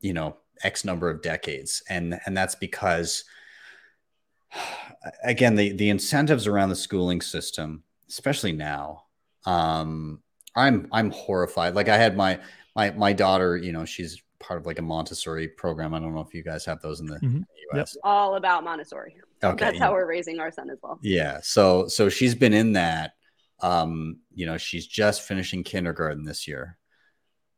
you 0.00 0.12
know, 0.12 0.36
x 0.62 0.84
number 0.84 1.08
of 1.10 1.22
decades, 1.22 1.82
and 1.88 2.20
and 2.26 2.36
that's 2.36 2.54
because 2.54 3.24
again 5.24 5.54
the 5.54 5.72
the 5.72 5.90
incentives 5.90 6.46
around 6.46 6.68
the 6.68 6.76
schooling 6.76 7.20
system, 7.20 7.82
especially 8.08 8.52
now, 8.52 9.04
um, 9.46 10.20
I'm 10.54 10.88
I'm 10.92 11.10
horrified. 11.10 11.74
Like 11.74 11.88
I 11.88 11.96
had 11.96 12.16
my 12.16 12.40
my 12.76 12.90
my 12.92 13.12
daughter, 13.12 13.56
you 13.56 13.72
know, 13.72 13.84
she's 13.84 14.22
part 14.38 14.58
of 14.58 14.66
like 14.66 14.78
a 14.78 14.82
Montessori 14.82 15.48
program. 15.48 15.94
I 15.94 16.00
don't 16.00 16.14
know 16.14 16.20
if 16.20 16.34
you 16.34 16.42
guys 16.42 16.64
have 16.64 16.80
those 16.80 17.00
in 17.00 17.06
the, 17.06 17.16
mm-hmm. 17.16 17.42
US. 17.72 17.94
Yep. 17.94 18.00
All 18.04 18.36
about 18.36 18.64
Montessori. 18.64 19.16
Okay. 19.42 19.64
That's 19.64 19.78
how 19.78 19.92
we're 19.92 20.08
raising 20.08 20.38
our 20.40 20.50
son 20.52 20.70
as 20.70 20.78
well. 20.82 20.98
Yeah. 21.02 21.38
So 21.42 21.88
so 21.88 22.08
she's 22.08 22.34
been 22.34 22.52
in 22.52 22.74
that. 22.74 23.12
Um, 23.62 24.20
you 24.34 24.46
know, 24.46 24.56
she's 24.56 24.86
just 24.86 25.22
finishing 25.22 25.64
kindergarten 25.64 26.24
this 26.24 26.48
year. 26.48 26.78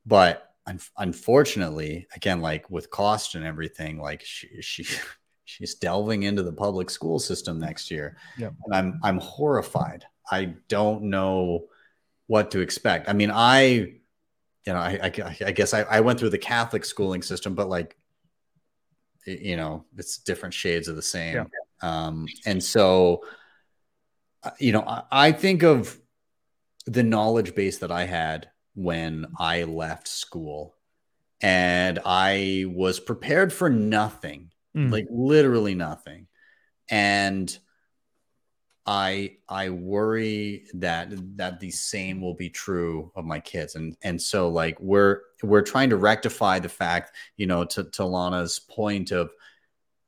But 0.04 0.48
un- 0.66 0.80
unfortunately, 0.98 2.06
again, 2.14 2.40
like 2.40 2.70
with 2.70 2.90
cost 2.90 3.34
and 3.34 3.44
everything, 3.44 3.98
like 3.98 4.22
she 4.24 4.48
she 4.60 4.86
she's 5.44 5.74
delving 5.74 6.22
into 6.22 6.42
the 6.42 6.52
public 6.52 6.90
school 6.90 7.18
system 7.18 7.58
next 7.58 7.90
year. 7.90 8.16
Yeah. 8.36 8.50
And 8.64 8.74
I'm 8.74 9.00
I'm 9.02 9.18
horrified. 9.18 10.04
I 10.30 10.54
don't 10.68 11.04
know 11.04 11.66
what 12.26 12.50
to 12.52 12.60
expect. 12.60 13.08
I 13.08 13.12
mean, 13.12 13.30
I 13.32 13.94
you 14.66 14.72
know, 14.72 14.78
I, 14.78 14.98
I, 15.02 15.36
I 15.46 15.52
guess 15.52 15.74
I, 15.74 15.82
I 15.82 16.00
went 16.00 16.18
through 16.18 16.30
the 16.30 16.38
Catholic 16.38 16.84
schooling 16.84 17.22
system, 17.22 17.54
but 17.54 17.68
like, 17.68 17.96
you 19.26 19.56
know, 19.56 19.84
it's 19.96 20.18
different 20.18 20.54
shades 20.54 20.88
of 20.88 20.96
the 20.96 21.02
same. 21.02 21.34
Yeah. 21.34 21.44
Um, 21.82 22.26
and 22.46 22.62
so, 22.62 23.24
uh, 24.42 24.50
you 24.58 24.72
know, 24.72 24.82
I, 24.82 25.02
I 25.10 25.32
think 25.32 25.62
of 25.62 25.98
the 26.86 27.02
knowledge 27.02 27.54
base 27.54 27.78
that 27.78 27.90
I 27.90 28.04
had 28.04 28.48
when 28.74 29.26
I 29.38 29.64
left 29.64 30.08
school 30.08 30.76
and 31.40 31.98
I 32.04 32.66
was 32.68 33.00
prepared 33.00 33.52
for 33.52 33.68
nothing, 33.68 34.50
mm. 34.76 34.90
like 34.90 35.06
literally 35.10 35.74
nothing. 35.74 36.28
And 36.88 37.56
I 38.84 39.36
I 39.48 39.70
worry 39.70 40.66
that 40.74 41.12
that 41.36 41.60
the 41.60 41.70
same 41.70 42.20
will 42.20 42.34
be 42.34 42.50
true 42.50 43.12
of 43.14 43.24
my 43.24 43.38
kids, 43.38 43.76
and 43.76 43.96
and 44.02 44.20
so 44.20 44.48
like 44.48 44.76
we're 44.80 45.20
we're 45.42 45.62
trying 45.62 45.90
to 45.90 45.96
rectify 45.96 46.58
the 46.58 46.68
fact, 46.68 47.16
you 47.36 47.46
know, 47.46 47.64
to 47.64 47.84
to 47.84 48.04
Lana's 48.04 48.58
point 48.58 49.12
of 49.12 49.30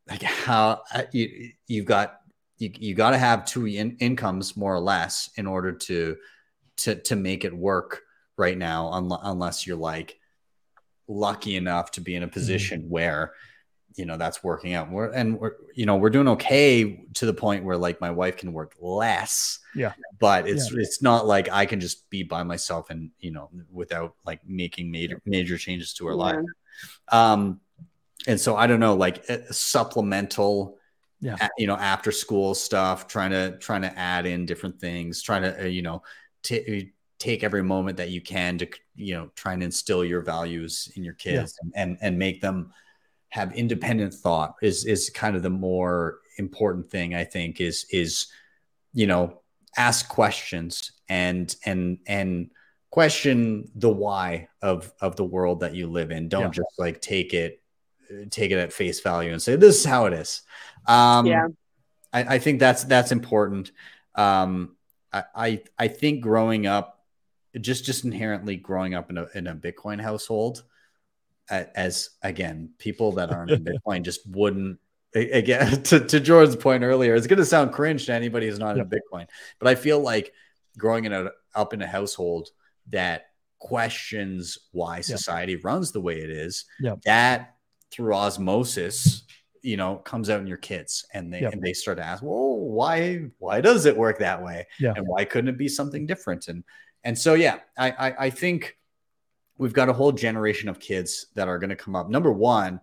like 0.08 0.22
how 0.22 0.82
uh, 0.92 1.02
you 1.12 1.50
you've 1.66 1.86
got 1.86 2.20
you, 2.58 2.70
you 2.78 2.94
got 2.94 3.10
to 3.10 3.18
have 3.18 3.44
two 3.44 3.66
in, 3.66 3.96
incomes 4.00 4.56
more 4.56 4.74
or 4.74 4.80
less 4.80 5.30
in 5.36 5.46
order 5.46 5.72
to 5.72 6.16
to 6.76 6.96
to 6.96 7.16
make 7.16 7.44
it 7.44 7.56
work 7.56 8.02
right 8.36 8.56
now, 8.56 8.90
un- 8.90 9.18
unless 9.22 9.66
you're 9.66 9.76
like 9.76 10.18
lucky 11.08 11.56
enough 11.56 11.90
to 11.92 12.00
be 12.00 12.14
in 12.14 12.22
a 12.22 12.26
mm-hmm. 12.26 12.32
position 12.32 12.82
mm-hmm. 12.82 12.90
where 12.90 13.32
you 13.96 14.04
know 14.04 14.16
that's 14.16 14.42
working 14.42 14.74
out. 14.74 14.90
We're 14.90 15.12
and 15.12 15.38
we're 15.38 15.52
you 15.74 15.86
know 15.86 15.96
we're 15.96 16.10
doing 16.10 16.28
okay 16.28 17.04
to 17.14 17.26
the 17.26 17.34
point 17.34 17.64
where 17.64 17.76
like 17.76 18.00
my 18.00 18.10
wife 18.10 18.36
can 18.36 18.52
work 18.52 18.74
less. 18.80 19.60
Yeah. 19.74 19.92
But 20.18 20.48
it's 20.48 20.72
yeah. 20.72 20.80
it's 20.80 21.00
not 21.00 21.26
like 21.26 21.48
I 21.50 21.66
can 21.66 21.80
just 21.80 22.08
be 22.10 22.22
by 22.22 22.42
myself 22.42 22.90
and 22.90 23.10
you 23.20 23.30
know 23.30 23.50
without 23.72 24.14
like 24.26 24.40
making 24.46 24.90
major 24.90 25.20
major 25.24 25.58
changes 25.58 25.94
to 25.94 26.06
her 26.06 26.12
yeah. 26.12 26.18
life. 26.18 26.44
Um 27.12 27.60
and 28.26 28.40
so 28.40 28.56
I 28.56 28.66
don't 28.66 28.80
know 28.80 28.94
like 28.94 29.24
eh, 29.28 29.38
supplemental 29.50 30.78
yeah. 31.20 31.48
you 31.56 31.66
know 31.66 31.76
after 31.76 32.12
school 32.12 32.54
stuff 32.54 33.06
trying 33.06 33.30
to 33.30 33.56
trying 33.58 33.82
to 33.82 33.98
add 33.98 34.26
in 34.26 34.46
different 34.46 34.80
things 34.80 35.22
trying 35.22 35.42
to 35.42 35.62
uh, 35.62 35.66
you 35.66 35.82
know 35.82 36.02
t- 36.42 36.92
take 37.18 37.42
every 37.42 37.62
moment 37.62 37.96
that 37.96 38.10
you 38.10 38.20
can 38.20 38.58
to 38.58 38.68
you 38.96 39.14
know 39.14 39.30
try 39.34 39.52
and 39.52 39.62
instill 39.62 40.04
your 40.04 40.20
values 40.20 40.90
in 40.96 41.04
your 41.04 41.14
kids 41.14 41.58
yeah. 41.62 41.82
and, 41.82 41.90
and 41.90 41.98
and 42.02 42.18
make 42.18 42.40
them 42.40 42.72
have 43.28 43.52
independent 43.54 44.12
thought 44.14 44.54
is 44.62 44.84
is 44.84 45.10
kind 45.10 45.34
of 45.34 45.42
the 45.42 45.50
more 45.50 46.20
important 46.38 46.86
thing 46.86 47.14
I 47.14 47.24
think 47.24 47.60
is 47.60 47.86
is 47.90 48.26
you 48.92 49.06
know 49.06 49.40
ask 49.76 50.08
questions 50.08 50.92
and 51.08 51.54
and 51.64 51.98
and 52.06 52.50
question 52.90 53.70
the 53.74 53.90
why 53.90 54.48
of 54.62 54.92
of 55.00 55.16
the 55.16 55.24
world 55.24 55.60
that 55.60 55.74
you 55.74 55.88
live 55.88 56.12
in. 56.12 56.28
Don't 56.28 56.42
Yeah. 56.42 56.50
just 56.50 56.78
like 56.78 57.00
take 57.00 57.34
it 57.34 57.60
take 58.30 58.50
it 58.50 58.58
at 58.58 58.72
face 58.72 59.00
value 59.00 59.32
and 59.32 59.40
say 59.42 59.56
this 59.56 59.78
is 59.78 59.84
how 59.84 60.06
it 60.06 60.12
is. 60.12 60.42
Um, 60.86 61.26
Yeah. 61.26 61.48
I, 62.12 62.34
I 62.34 62.38
think 62.38 62.60
that's 62.60 62.84
that's 62.84 63.10
important. 63.10 63.72
Um, 64.14 64.76
I, 65.12 65.24
I 65.34 65.62
I 65.78 65.88
think 65.88 66.20
growing 66.22 66.66
up, 66.66 67.04
just 67.60 67.84
just 67.84 68.04
inherently 68.04 68.56
growing 68.56 68.94
up 68.94 69.10
in 69.10 69.18
a 69.18 69.26
in 69.34 69.46
a 69.48 69.54
Bitcoin 69.54 70.00
household, 70.00 70.62
as 71.50 72.10
again 72.22 72.70
people 72.78 73.12
that 73.12 73.30
aren't 73.32 73.50
in 73.50 73.64
Bitcoin 73.86 74.02
just 74.02 74.28
wouldn't. 74.28 74.78
Again, 75.16 75.82
to, 75.84 76.00
to 76.00 76.20
Jordan's 76.20 76.56
point 76.56 76.82
earlier, 76.82 77.14
it's 77.14 77.26
going 77.28 77.38
to 77.38 77.44
sound 77.44 77.72
cringe 77.72 78.06
to 78.06 78.12
anybody 78.12 78.46
who's 78.48 78.58
not 78.58 78.76
in 78.78 78.84
Bitcoin, 78.88 79.26
but 79.58 79.68
I 79.68 79.74
feel 79.76 80.00
like 80.00 80.32
growing 80.76 81.04
in 81.04 81.12
a, 81.12 81.30
up 81.54 81.72
in 81.72 81.82
a 81.82 81.86
household 81.86 82.48
that 82.90 83.26
questions 83.60 84.58
why 84.72 85.00
society 85.00 85.56
runs 85.56 85.92
the 85.92 86.00
way 86.00 86.20
it 86.20 86.30
is, 86.30 86.64
Yeah. 86.80 86.96
that 87.04 87.53
through 87.94 88.14
osmosis, 88.14 89.22
you 89.62 89.76
know, 89.76 89.96
comes 89.96 90.28
out 90.28 90.40
in 90.40 90.46
your 90.46 90.56
kids 90.58 91.06
and 91.14 91.32
they 91.32 91.40
Yeah. 91.42 91.50
and 91.52 91.62
they 91.62 91.72
start 91.72 91.98
to 91.98 92.04
ask, 92.04 92.22
well, 92.22 92.58
why 92.58 93.26
why 93.38 93.60
does 93.60 93.86
it 93.86 93.96
work 93.96 94.18
that 94.18 94.42
way? 94.42 94.66
Yeah. 94.80 94.92
And 94.96 95.06
why 95.06 95.24
couldn't 95.24 95.48
it 95.48 95.58
be 95.58 95.68
something 95.68 96.06
different? 96.06 96.48
And 96.48 96.64
and 97.04 97.16
so 97.18 97.34
yeah, 97.34 97.60
I 97.78 97.90
I, 97.90 98.14
I 98.26 98.30
think 98.30 98.76
we've 99.56 99.72
got 99.72 99.88
a 99.88 99.92
whole 99.92 100.12
generation 100.12 100.68
of 100.68 100.80
kids 100.80 101.26
that 101.34 101.46
are 101.48 101.58
going 101.58 101.70
to 101.70 101.76
come 101.76 101.94
up. 101.94 102.10
Number 102.10 102.32
one, 102.32 102.80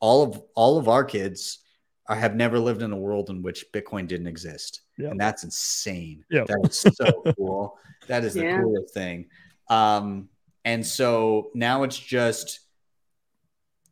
all 0.00 0.22
of 0.22 0.42
all 0.54 0.78
of 0.78 0.88
our 0.88 1.04
kids 1.04 1.58
are, 2.06 2.16
have 2.16 2.34
never 2.34 2.58
lived 2.58 2.82
in 2.82 2.92
a 2.92 2.96
world 2.96 3.28
in 3.30 3.42
which 3.42 3.66
Bitcoin 3.72 4.06
didn't 4.08 4.26
exist, 4.26 4.80
Yeah. 4.98 5.10
and 5.10 5.20
that's 5.20 5.44
insane. 5.44 6.24
Yeah. 6.30 6.44
That 6.46 6.68
is 6.70 6.80
so 6.96 7.22
cool. 7.36 7.78
That 8.08 8.24
is 8.24 8.34
the 8.34 8.42
Yeah. 8.44 8.60
coolest 8.60 8.94
thing. 8.94 9.26
Um, 9.68 10.28
and 10.64 10.84
so 10.84 11.50
now 11.54 11.82
it's 11.82 11.98
just 11.98 12.60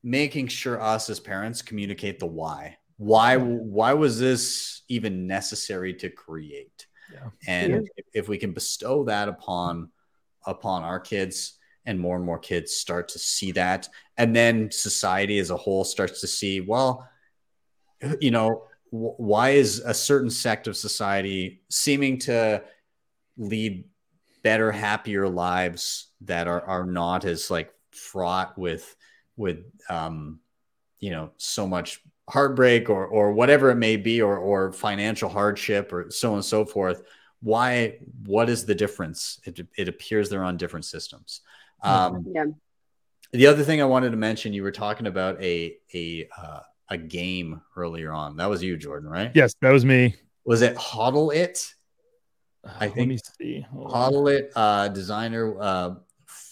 making 0.03 0.49
sure 0.49 0.81
us 0.81 1.09
as 1.11 1.20
parents 1.20 1.62
communicate 1.62 2.19
the 2.19 2.27
why. 2.27 2.77
Why 2.97 3.37
why 3.37 3.95
was 3.95 4.19
this 4.19 4.83
even 4.89 5.27
necessary 5.27 5.95
to 5.95 6.11
create? 6.11 6.87
Yeah. 7.12 7.31
And 7.47 7.73
Yeah. 7.73 7.81
if, 7.97 8.07
if 8.15 8.29
we 8.29 8.39
can 8.39 8.53
bestow 8.53 9.05
that 9.05 9.29
upon 9.29 9.91
upon 10.47 10.83
our 10.85 11.01
kids 11.01 11.59
and 11.85 11.99
more 11.99 12.16
and 12.16 12.24
more 12.24 12.39
kids 12.39 12.74
start 12.74 13.09
to 13.09 13.19
see 13.19 13.53
that 13.53 13.89
and 14.16 14.35
then 14.35 14.70
society 14.70 15.39
as 15.39 15.51
a 15.51 15.57
whole 15.57 15.85
starts 15.85 16.20
to 16.20 16.27
see 16.29 16.61
well 16.61 17.09
you 18.20 18.31
know 18.31 18.65
wh- 18.91 19.19
why 19.19 19.51
is 19.51 19.81
a 19.81 19.95
certain 19.95 20.31
sect 20.31 20.66
of 20.66 20.77
society 20.77 21.62
seeming 21.70 22.19
to 22.19 22.62
lead 23.37 23.85
better 24.43 24.73
happier 24.73 25.29
lives 25.29 26.09
that 26.20 26.47
are 26.49 26.62
are 26.62 26.87
not 26.87 27.24
as 27.24 27.51
like 27.51 27.73
fraught 27.93 28.57
with 28.59 28.97
with 29.37 29.65
um 29.89 30.39
you 30.99 31.11
know 31.11 31.31
so 31.37 31.67
much 31.67 32.01
heartbreak 32.29 32.89
or 32.89 33.07
or 33.07 33.33
whatever 33.33 33.71
it 33.71 33.77
may 33.77 33.97
be 33.97 34.23
or 34.23 34.37
or 34.39 34.73
financial 34.73 35.29
hardship 35.29 35.93
or 35.93 36.11
so 36.11 36.31
on 36.31 36.35
and 36.37 36.45
so 36.45 36.65
forth 36.65 37.03
why 37.41 37.99
what 38.27 38.49
is 38.49 38.65
the 38.65 38.75
difference 38.75 39.41
it, 39.45 39.61
it 39.77 39.89
appears 39.89 40.29
they're 40.31 40.45
on 40.45 40.57
different 40.57 40.85
systems 40.85 41.41
um 41.83 42.25
Yeah. 42.33 42.45
the 43.33 43.47
other 43.47 43.65
thing 43.65 43.83
i 43.83 43.85
wanted 43.85 44.11
to 44.11 44.17
mention 44.17 44.53
you 44.53 44.63
were 44.63 44.71
talking 44.73 45.07
about 45.09 45.41
a 45.43 45.77
a 45.95 46.29
uh, 46.39 46.61
a 46.91 46.97
game 46.99 47.61
earlier 47.77 48.13
on 48.13 48.37
that 48.37 48.49
was 48.49 48.63
you 48.63 48.77
jordan 48.77 49.09
right 49.09 49.33
Yes, 49.35 49.55
that 49.61 49.71
was 49.71 49.85
me. 49.85 50.15
was 50.45 50.63
it 50.63 50.77
hodl 50.77 51.35
it 51.35 51.75
I 52.65 52.69
think. 52.69 52.81
Let 52.81 52.95
think 52.95 53.09
me 53.09 53.19
see. 53.41 53.67
Hold 53.73 53.91
on. 53.93 54.13
Hodl 54.13 54.33
it, 54.33 54.53
uh, 54.55 54.87
designer, 54.87 55.61
uh, 55.61 55.95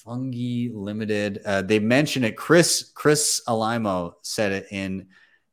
Fungi 0.04 0.68
Limited. 0.72 1.40
Uh, 1.44 1.62
they 1.62 1.78
mentioned 1.78 2.24
it. 2.24 2.36
Chris 2.36 2.90
Chris 2.94 3.42
Alimo 3.48 4.14
said 4.22 4.52
it 4.52 4.66
in 4.70 5.08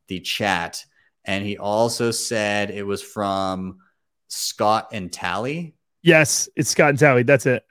the 0.07 0.19
chat, 0.19 0.83
and 1.25 1.43
he 1.45 1.57
also 1.57 2.11
said 2.11 2.71
it 2.71 2.83
was 2.83 3.01
from 3.01 3.79
Scott 4.27 4.89
and 4.93 5.11
Tally. 5.11 5.75
Yes, 6.01 6.47
it's 6.55 6.69
Scott 6.69 6.89
and 6.89 6.99
Tally. 6.99 7.23
That's 7.23 7.45
it. 7.45 7.65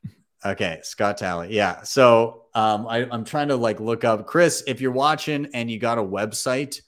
Okay, 0.44 0.80
Scott 0.82 1.16
Tally. 1.18 1.54
Yeah. 1.54 1.82
So 1.82 2.44
um, 2.54 2.86
I, 2.86 3.08
I'm 3.10 3.24
trying 3.24 3.48
to 3.48 3.56
like 3.56 3.80
look 3.80 4.04
up 4.04 4.26
Chris. 4.26 4.62
If 4.66 4.80
you're 4.80 4.92
watching 4.92 5.48
and 5.54 5.70
you 5.70 5.78
got 5.78 5.98
a 5.98 6.02
website, 6.02 6.80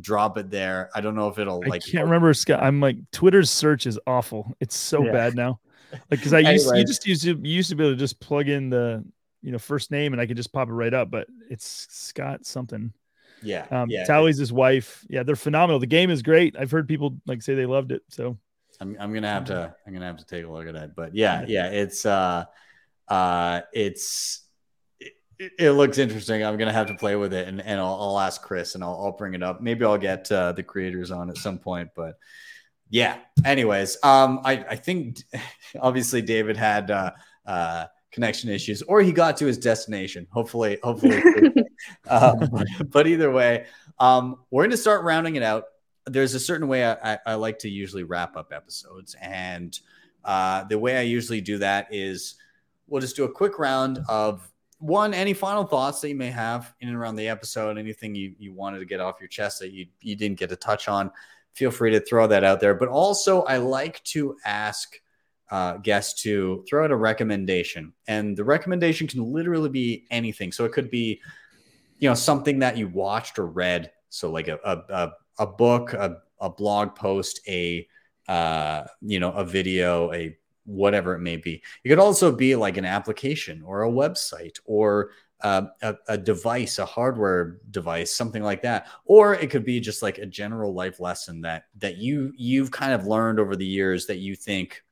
drop 0.00 0.38
it 0.38 0.50
there. 0.50 0.88
I 0.94 1.00
don't 1.00 1.14
know 1.14 1.28
if 1.28 1.38
it'll 1.38 1.62
I 1.64 1.68
like. 1.68 1.84
can't 1.84 2.04
remember 2.04 2.32
Scott. 2.32 2.62
I'm 2.62 2.80
like 2.80 2.96
Twitter's 3.10 3.50
search 3.50 3.86
is 3.86 3.98
awful. 4.06 4.54
It's 4.60 4.76
so 4.76 5.04
Yeah. 5.04 5.12
bad 5.12 5.34
now. 5.34 5.60
Like 5.92 6.00
because 6.10 6.32
I 6.32 6.38
used 6.52 6.74
you 6.74 6.84
just 6.86 7.06
used 7.06 7.22
to 7.24 7.30
you 7.30 7.54
used 7.56 7.68
to 7.70 7.74
be 7.74 7.84
able 7.84 7.94
to 7.94 7.98
just 7.98 8.18
plug 8.20 8.48
in 8.48 8.70
the 8.70 9.04
you 9.42 9.52
know 9.52 9.58
first 9.58 9.90
name 9.90 10.12
and 10.12 10.20
I 10.20 10.26
could 10.26 10.36
just 10.36 10.52
pop 10.52 10.68
it 10.68 10.72
right 10.72 10.94
up, 10.94 11.10
but 11.10 11.26
it's 11.50 11.86
Scott 11.90 12.46
something. 12.46 12.92
Yeah. 13.42 13.66
Um, 13.70 13.90
yeah. 13.90 14.04
Tally's 14.04 14.38
his 14.38 14.52
wife. 14.52 15.04
Yeah, 15.08 15.22
they're 15.22 15.36
phenomenal. 15.36 15.80
The 15.80 15.86
game 15.86 16.10
is 16.10 16.22
great. 16.22 16.56
I've 16.58 16.70
heard 16.70 16.88
people 16.88 17.16
like 17.26 17.42
say 17.42 17.54
they 17.54 17.66
loved 17.66 17.92
it. 17.92 18.02
So 18.08 18.38
I'm, 18.80 18.96
I'm 18.98 19.12
gonna 19.12 19.28
have 19.28 19.44
to 19.46 19.74
I'm 19.86 19.92
gonna 19.92 20.06
have 20.06 20.18
to 20.18 20.26
take 20.26 20.44
a 20.44 20.48
look 20.48 20.66
at 20.66 20.74
that. 20.74 20.94
But 20.94 21.14
yeah, 21.14 21.44
yeah, 21.46 21.68
it's 21.68 22.06
uh 22.06 22.44
uh 23.08 23.62
it's 23.72 24.44
it, 25.00 25.52
it 25.58 25.70
looks 25.72 25.98
interesting. 25.98 26.44
I'm 26.44 26.56
gonna 26.56 26.72
have 26.72 26.86
to 26.88 26.94
play 26.94 27.16
with 27.16 27.32
it 27.32 27.48
and, 27.48 27.60
and 27.60 27.80
I'll, 27.80 27.98
I'll 28.00 28.20
ask 28.20 28.42
Chris 28.42 28.74
and 28.74 28.84
I'll, 28.84 28.98
I'll 29.04 29.16
bring 29.16 29.34
it 29.34 29.42
up. 29.42 29.60
Maybe 29.60 29.84
I'll 29.84 29.98
get 29.98 30.30
uh, 30.30 30.52
the 30.52 30.62
creators 30.62 31.10
on 31.10 31.28
at 31.30 31.36
some 31.36 31.58
point. 31.58 31.90
But 31.94 32.16
yeah. 32.90 33.18
Anyways, 33.44 33.98
um 34.02 34.40
I, 34.44 34.64
I 34.70 34.76
think 34.76 35.18
obviously 35.80 36.22
David 36.22 36.56
had 36.56 36.90
uh 36.90 37.12
uh 37.44 37.86
connection 38.12 38.50
issues 38.50 38.82
or 38.82 39.00
he 39.00 39.10
got 39.10 39.36
to 39.38 39.46
his 39.46 39.58
destination. 39.58 40.26
Hopefully, 40.30 40.78
hopefully 40.82 41.22
um, 42.10 42.48
but 42.90 43.06
either 43.06 43.30
way, 43.30 43.66
um, 43.98 44.36
we're 44.50 44.62
going 44.62 44.70
to 44.70 44.76
start 44.76 45.02
rounding 45.02 45.36
it 45.36 45.42
out. 45.42 45.64
There's 46.06 46.34
a 46.34 46.40
certain 46.40 46.68
way 46.68 46.84
I, 46.84 47.14
I, 47.14 47.18
I 47.26 47.34
like 47.34 47.58
to 47.60 47.68
usually 47.68 48.02
wrap 48.02 48.36
up 48.36 48.52
episodes, 48.52 49.16
and 49.20 49.78
uh, 50.24 50.64
the 50.64 50.78
way 50.78 50.98
I 50.98 51.02
usually 51.02 51.40
do 51.40 51.58
that 51.58 51.88
is 51.92 52.34
we'll 52.88 53.00
just 53.00 53.16
do 53.16 53.24
a 53.24 53.30
quick 53.30 53.58
round 53.58 54.00
of 54.08 54.48
one, 54.78 55.14
any 55.14 55.32
final 55.32 55.64
thoughts 55.64 56.00
that 56.00 56.08
you 56.08 56.16
may 56.16 56.30
have 56.30 56.74
in 56.80 56.88
and 56.88 56.96
around 56.96 57.14
the 57.14 57.28
episode, 57.28 57.78
anything 57.78 58.16
you, 58.16 58.34
you 58.38 58.52
wanted 58.52 58.80
to 58.80 58.84
get 58.84 58.98
off 58.98 59.20
your 59.20 59.28
chest 59.28 59.60
that 59.60 59.70
you, 59.70 59.86
you 60.00 60.16
didn't 60.16 60.38
get 60.38 60.48
to 60.50 60.56
touch 60.56 60.88
on. 60.88 61.10
Feel 61.54 61.70
free 61.70 61.92
to 61.92 62.00
throw 62.00 62.26
that 62.26 62.42
out 62.42 62.58
there. 62.58 62.74
But 62.74 62.88
also, 62.88 63.42
I 63.42 63.58
like 63.58 64.02
to 64.04 64.36
ask 64.44 65.00
uh, 65.52 65.76
guests 65.76 66.22
to 66.22 66.64
throw 66.66 66.82
out 66.82 66.90
a 66.90 66.96
recommendation, 66.96 67.92
and 68.08 68.34
the 68.34 68.42
recommendation 68.42 69.06
can 69.06 69.22
literally 69.22 69.68
be 69.68 70.06
anything. 70.10 70.50
So 70.50 70.64
it 70.64 70.72
could 70.72 70.90
be 70.90 71.20
you 71.98 72.08
know 72.08 72.14
something 72.14 72.58
that 72.60 72.78
you 72.78 72.88
watched 72.88 73.38
or 73.38 73.46
read. 73.46 73.92
So 74.08 74.30
like 74.30 74.48
a 74.48 74.58
a, 74.64 74.78
a, 74.88 75.12
a 75.40 75.46
book 75.46 75.92
a, 75.92 76.16
a 76.40 76.48
blog 76.48 76.94
post 76.94 77.40
a 77.46 77.86
uh 78.28 78.84
you 79.02 79.20
know 79.20 79.32
a 79.32 79.44
video 79.44 80.10
a 80.14 80.34
whatever 80.64 81.14
it 81.14 81.20
may 81.20 81.36
be. 81.36 81.62
It 81.84 81.90
could 81.90 81.98
also 81.98 82.32
be 82.32 82.56
like 82.56 82.78
an 82.78 82.86
application 82.86 83.62
or 83.62 83.82
a 83.82 83.90
website 83.90 84.58
or 84.64 85.10
uh, 85.42 85.66
a, 85.82 85.96
a 86.08 86.16
device 86.16 86.78
a 86.78 86.86
hardware 86.86 87.58
device 87.70 88.14
something 88.14 88.42
like 88.42 88.62
that. 88.62 88.86
Or 89.04 89.34
it 89.34 89.50
could 89.50 89.66
be 89.66 89.80
just 89.80 90.02
like 90.02 90.16
a 90.16 90.24
general 90.24 90.72
life 90.72 90.98
lesson 90.98 91.42
that 91.42 91.64
that 91.76 91.98
you 91.98 92.32
you've 92.38 92.70
kind 92.70 92.94
of 92.94 93.06
learned 93.06 93.38
over 93.38 93.54
the 93.54 93.66
years 93.66 94.06
that 94.06 94.18
you 94.18 94.34
think 94.34 94.82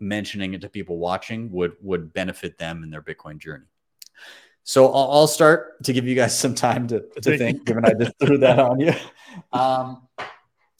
mentioning 0.00 0.54
it 0.54 0.62
to 0.62 0.68
people 0.68 0.98
watching 0.98 1.50
would 1.52 1.72
would 1.82 2.12
benefit 2.12 2.58
them 2.58 2.82
in 2.82 2.90
their 2.90 3.02
bitcoin 3.02 3.38
journey 3.38 3.66
so 4.62 4.86
I'll, 4.86 5.10
I'll 5.10 5.26
start 5.26 5.82
to 5.84 5.92
give 5.92 6.06
you 6.06 6.14
guys 6.14 6.38
some 6.38 6.54
time 6.54 6.86
to, 6.88 7.00
to 7.22 7.36
think, 7.36 7.64
given 7.64 7.84
I 7.84 7.92
just 7.94 8.12
threw 8.20 8.38
that 8.38 8.58
on 8.58 8.80
you. 8.80 8.92
Um, 9.52 10.08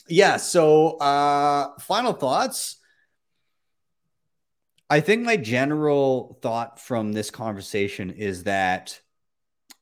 yeah. 0.09 0.36
So 0.36 0.98
uh, 0.98 1.78
final 1.78 2.12
thoughts. 2.12 2.78
I 4.88 4.98
think 4.98 5.24
my 5.24 5.36
general 5.36 6.36
thought 6.42 6.80
from 6.80 7.12
this 7.12 7.30
conversation 7.30 8.10
is 8.10 8.42
that 8.42 9.01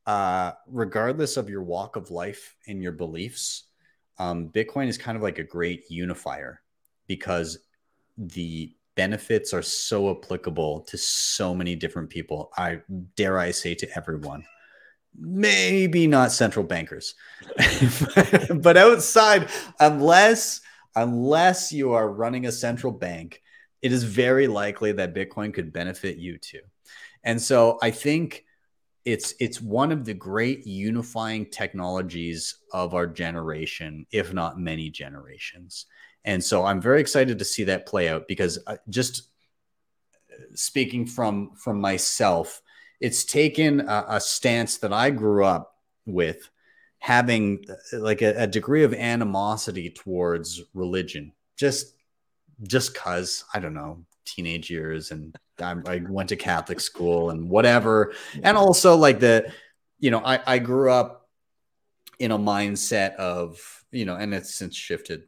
uh, 0.06 0.52
regardless 0.66 1.39
of 1.39 1.48
your 1.48 1.62
walk 1.62 1.97
of 1.97 2.10
life 2.10 2.56
and 2.66 2.82
your 2.82 2.93
beliefs, 2.93 3.65
um, 4.19 4.51
Bitcoin 4.51 4.89
is 4.89 4.98
kind 4.98 5.16
of 5.16 5.23
like 5.23 5.39
a 5.39 5.44
great 5.44 5.90
unifier 5.90 6.60
because 7.06 7.59
the 8.19 8.74
benefits 8.99 9.55
are 9.55 9.62
so 9.62 10.11
applicable 10.11 10.81
to 10.81 10.99
so 10.99 11.55
many 11.55 11.77
different 11.77 12.11
people. 12.11 12.51
I 12.59 12.81
dare 13.15 13.39
I 13.39 13.53
say 13.53 13.77
to 13.77 13.89
everyone. 13.97 14.45
Maybe 15.16 16.09
not 16.09 16.33
central 16.33 16.65
bankers, 16.65 17.15
but 18.57 18.77
outside, 18.77 19.51
unless 19.79 20.61
unless 20.97 21.73
you 21.73 21.93
are 21.93 22.11
running 22.11 22.47
a 22.47 22.53
central 22.53 22.93
bank, 22.93 23.41
it 23.83 23.93
is 23.93 24.03
very 24.03 24.49
likely 24.49 24.91
that 24.93 25.15
Bitcoin 25.15 25.55
could 25.55 25.73
benefit 25.73 26.19
you 26.19 26.37
too. 26.37 26.61
And 27.23 27.41
so 27.41 27.79
I 27.81 27.93
think 27.93 28.45
it's 29.05 29.33
it's 29.39 29.61
one 29.61 29.93
of 29.93 30.05
the 30.05 30.15
great 30.15 30.66
unifying 30.66 31.47
technologies 31.47 32.57
of 32.73 32.95
our 32.95 33.07
generation, 33.07 34.07
if 34.11 34.35
not 34.35 34.59
many 34.59 34.91
generations. 34.91 35.87
And 36.28 36.44
so 36.44 36.62
I'm 36.62 36.82
very 36.82 37.00
excited 37.00 37.38
to 37.38 37.44
see 37.46 37.64
that 37.64 37.86
play 37.86 38.10
out 38.10 38.28
because 38.28 38.59
uh, 38.66 38.76
just 38.90 39.30
speaking 40.52 41.06
from 41.06 41.52
from 41.55 41.80
myself, 41.80 42.60
it's 43.00 43.24
taken 43.24 43.80
a, 43.80 44.05
a 44.10 44.20
stance 44.20 44.76
that 44.78 44.92
I 44.92 45.09
grew 45.09 45.42
up 45.42 45.76
with, 46.05 46.50
having 46.98 47.64
uh, 47.70 48.00
like 48.00 48.20
a, 48.20 48.42
a 48.42 48.46
degree 48.46 48.84
of 48.84 48.92
animosity 48.92 49.88
towards 49.88 50.60
religion, 50.74 51.32
just 51.56 51.94
just 52.62 52.94
cause 52.94 53.46
I 53.55 53.60
don't 53.60 53.72
know 53.72 54.05
teenage 54.26 54.68
years 54.68 55.12
and 55.12 55.34
I, 55.59 55.76
I 55.86 56.02
went 56.06 56.28
to 56.28 56.36
Catholic 56.36 56.80
school 56.80 57.30
and 57.30 57.48
whatever, 57.48 58.12
and 58.42 58.55
also 58.59 58.96
like 58.96 59.20
the, 59.20 59.50
you 59.98 60.10
know, 60.10 60.20
I 60.22 60.40
I 60.46 60.59
grew 60.59 60.92
up 60.92 61.26
in 62.18 62.32
a 62.32 62.38
mindset 62.38 63.14
of 63.14 63.59
you 63.90 64.05
know, 64.05 64.16
and 64.16 64.34
it's 64.34 64.55
since 64.55 64.76
shifted 64.76 65.22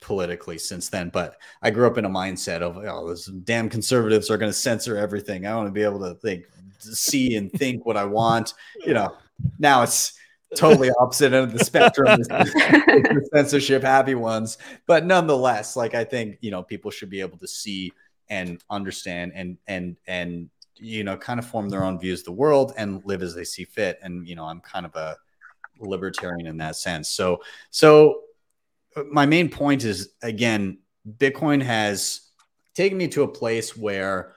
politically 0.00 0.58
since 0.58 0.88
then. 0.88 1.10
But 1.10 1.36
I 1.62 1.70
grew 1.70 1.86
up 1.86 1.98
in 1.98 2.04
a 2.04 2.10
mindset 2.10 2.60
of, 2.60 2.76
oh, 2.76 3.06
those 3.06 3.26
damn 3.26 3.68
conservatives 3.68 4.30
are 4.30 4.38
going 4.38 4.50
to 4.50 4.56
censor 4.56 4.96
everything. 4.96 5.46
I 5.46 5.54
want 5.56 5.68
to 5.68 5.72
be 5.72 5.82
able 5.82 6.00
to 6.00 6.14
think, 6.14 6.44
see, 6.78 7.36
and 7.36 7.50
think 7.52 7.86
what 7.86 7.96
I 7.96 8.04
want. 8.04 8.54
You 8.84 8.94
know, 8.94 9.16
now 9.58 9.82
it's 9.82 10.18
totally 10.56 10.90
opposite 10.98 11.32
end 11.32 11.44
of 11.44 11.52
the 11.52 11.64
spectrum. 11.64 12.06
the 12.22 13.28
censorship 13.32 13.82
happy 13.82 14.14
ones, 14.14 14.58
but 14.86 15.06
nonetheless, 15.06 15.76
like 15.76 15.94
I 15.94 16.04
think 16.04 16.38
you 16.40 16.50
know 16.50 16.62
people 16.62 16.90
should 16.90 17.10
be 17.10 17.20
able 17.20 17.38
to 17.38 17.48
see 17.48 17.92
and 18.28 18.62
understand 18.70 19.32
and 19.34 19.58
and 19.66 19.96
and 20.06 20.50
you 20.76 21.04
know 21.04 21.16
kind 21.16 21.38
of 21.38 21.46
form 21.46 21.68
their 21.68 21.84
own 21.84 21.98
views 21.98 22.20
of 22.20 22.26
the 22.26 22.32
world 22.32 22.72
and 22.76 23.04
live 23.04 23.22
as 23.22 23.34
they 23.34 23.44
see 23.44 23.64
fit. 23.64 23.98
And 24.02 24.26
you 24.26 24.34
know, 24.34 24.44
I'm 24.44 24.60
kind 24.60 24.86
of 24.86 24.94
a 24.94 25.16
libertarian 25.78 26.46
in 26.46 26.56
that 26.58 26.76
sense. 26.76 27.08
So 27.08 27.40
so 27.70 28.22
my 29.10 29.26
main 29.26 29.48
point 29.48 29.84
is 29.84 30.10
again, 30.22 30.78
Bitcoin 31.08 31.62
has 31.62 32.20
taken 32.74 32.98
me 32.98 33.08
to 33.08 33.22
a 33.22 33.28
place 33.28 33.76
where 33.76 34.34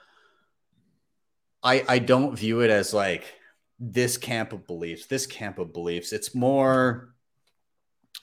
I 1.62 1.84
I 1.88 1.98
don't 1.98 2.38
view 2.38 2.60
it 2.60 2.70
as 2.70 2.94
like 2.94 3.24
this 3.78 4.16
camp 4.16 4.52
of 4.52 4.66
beliefs, 4.66 5.06
this 5.06 5.26
camp 5.26 5.58
of 5.58 5.72
beliefs. 5.72 6.12
It's 6.12 6.34
more 6.34 7.14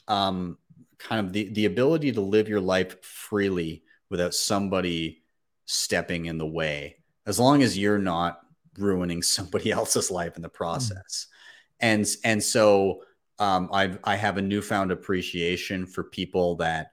um 0.08 0.58
kind 0.98 1.26
of 1.26 1.34
the 1.34 1.50
the 1.54 1.66
ability 1.66 2.12
to 2.14 2.22
live 2.22 2.48
your 2.48 2.62
life 2.62 3.04
freely 3.04 3.84
without 4.10 4.34
somebody 4.34 5.24
stepping 5.66 6.26
in 6.26 6.38
the 6.38 6.46
way 6.46 6.98
as 7.26 7.40
long 7.40 7.62
as 7.64 7.78
you're 7.78 8.00
not 8.00 8.40
ruining 8.78 9.22
somebody 9.38 9.72
else's 9.72 10.12
life 10.12 10.36
in 10.36 10.42
the 10.42 10.50
process. 10.50 11.28
Mm. 11.28 11.84
And 11.84 12.08
and 12.24 12.44
so 12.44 13.04
um, 13.42 13.70
I've 13.74 14.00
I 14.04 14.16
have 14.16 14.38
a 14.38 14.42
newfound 14.42 14.92
appreciation 14.92 15.88
for 15.88 16.04
people 16.04 16.58
that 16.58 16.92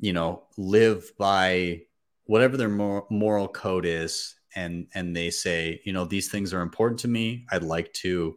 you 0.00 0.12
know 0.12 0.44
live 0.56 1.12
by 1.18 1.82
whatever 2.26 2.56
their 2.56 2.68
mor- 2.68 3.06
moral 3.10 3.48
code 3.48 3.84
is, 3.84 4.36
and 4.54 4.86
and 4.94 5.14
they 5.14 5.30
say 5.30 5.80
you 5.84 5.92
know 5.92 6.04
these 6.04 6.30
things 6.30 6.54
are 6.54 6.62
important 6.62 7.00
to 7.00 7.08
me. 7.08 7.46
I'd 7.50 7.64
like 7.64 7.92
to 7.94 8.36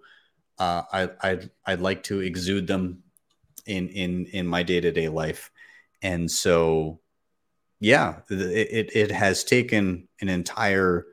uh, 0.60 0.84
I 0.92 1.10
I'd, 1.22 1.52
I'd 1.68 1.82
like 1.82 2.04
to 2.04 2.22
exude 2.22 2.68
them 2.68 3.04
in 3.68 3.90
in 3.90 4.26
in 4.28 4.48
my 4.48 4.64
day 4.64 4.82
to 4.82 4.92
day 4.92 5.10
life, 5.10 5.52
and 6.02 6.30
so 6.30 7.00
yeah, 7.80 8.22
it, 8.30 8.40
it 8.40 8.96
it 8.96 9.12
has 9.12 9.44
taken 9.44 10.08
an 10.22 10.30
entire 10.30 11.06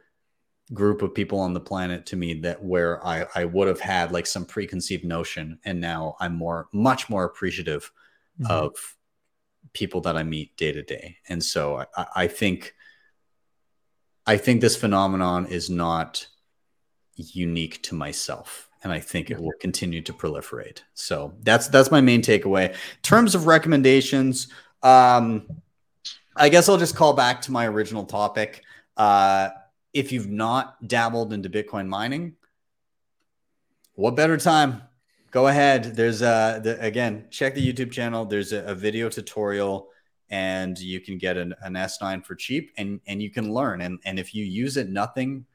group 0.73 1.03
of 1.03 1.15
people 1.15 1.39
on 1.39 1.53
the 1.53 1.61
planet 1.61 2.07
to 2.07 2.17
me 2.17 2.35
that 2.35 2.63
where 2.63 3.05
I, 3.07 3.27
I 3.35 3.45
would 3.45 3.69
have 3.69 3.81
had 3.81 4.13
like 4.13 4.27
some 4.27 4.45
preconceived 4.45 5.05
notion 5.05 5.59
and 5.65 5.81
now 5.81 6.17
i'm 6.21 6.35
more 6.35 6.69
much 6.73 7.11
more 7.11 7.25
appreciative 7.25 7.91
mm-hmm. 8.41 8.51
of 8.51 8.75
people 9.73 10.01
that 10.03 10.17
i 10.17 10.23
meet 10.23 10.57
day 10.57 10.73
to 10.73 10.83
day. 10.83 11.17
And 11.29 11.43
so 11.43 11.85
I, 11.97 12.07
I 12.17 12.27
think 12.27 12.75
i 14.27 14.37
think 14.37 14.61
this 14.61 14.77
phenomenon 14.77 15.47
is 15.47 15.69
not 15.69 16.27
unique 17.17 17.83
to 17.83 17.95
myself 17.95 18.71
and 18.83 18.93
i 18.93 19.01
think 19.01 19.31
it 19.31 19.39
will 19.39 19.53
continue 19.61 20.01
to 20.03 20.13
proliferate. 20.13 20.81
So 20.95 21.35
that's 21.43 21.69
that's 21.69 21.91
my 21.91 22.01
main 22.01 22.23
takeaway. 22.23 22.71
In 22.71 22.77
terms 23.03 23.35
of 23.35 23.47
recommendations 23.47 24.49
um 24.83 25.47
i 26.35 26.49
guess 26.49 26.69
i'll 26.69 26.79
just 26.79 26.97
call 26.97 27.13
back 27.13 27.43
to 27.43 27.53
my 27.53 27.67
original 27.67 28.05
topic. 28.05 28.63
Uh 28.97 29.51
if 29.93 30.13
you've 30.13 30.31
not 30.31 30.87
dabbled 30.87 31.33
into 31.33 31.51
Bitcoin 31.51 31.87
mining, 31.87 32.37
what 33.95 34.17
better 34.17 34.37
time? 34.37 34.83
Go 35.31 35.49
ahead. 35.49 35.97
There's 35.97 36.23
a 36.23 36.61
the, 36.63 36.79
again, 36.81 37.27
check 37.31 37.55
the 37.55 37.73
YouTube 37.73 37.93
channel. 37.93 38.25
There's 38.25 38.53
a, 38.53 38.65
a, 38.65 38.75
video 38.75 39.09
tutorial, 39.09 39.89
and 40.29 40.79
you 40.79 41.01
can 41.01 41.19
get 41.19 41.37
an, 41.37 41.55
an, 41.63 41.75
S9 41.75 42.25
for 42.25 42.35
cheap, 42.35 42.73
and 42.77 43.01
and 43.07 43.23
you 43.23 43.31
can 43.31 43.53
learn. 43.53 43.81
And 43.81 43.99
and 44.05 44.19
if 44.19 44.35
you 44.35 44.45
use 44.45 44.77
it 44.77 44.89
nothing 44.89 45.47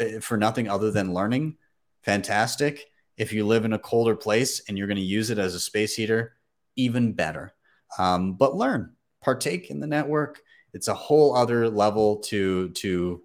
uh, 0.00 0.20
for 0.20 0.36
nothing 0.36 0.68
other 0.68 0.90
than 0.90 1.14
learning, 1.14 1.56
fantastic. 2.02 2.86
If 3.16 3.32
you 3.32 3.46
live 3.46 3.64
in 3.64 3.72
a 3.72 3.78
colder 3.78 4.16
place 4.16 4.62
and 4.66 4.78
you're 4.78 4.86
going 4.86 4.96
to 4.96 5.02
use 5.02 5.30
it 5.30 5.38
as 5.38 5.54
a 5.54 5.60
space 5.60 5.94
heater, 5.94 6.36
even 6.76 7.12
better. 7.12 7.52
Um, 7.98 8.32
but 8.32 8.56
learn, 8.56 8.94
partake 9.20 9.70
in 9.70 9.78
the 9.78 9.86
network. 9.86 10.40
It's 10.72 10.88
a 10.88 10.94
whole 10.94 11.36
other 11.36 11.68
level 11.68 12.16
to 12.28 12.70
to 12.70 13.22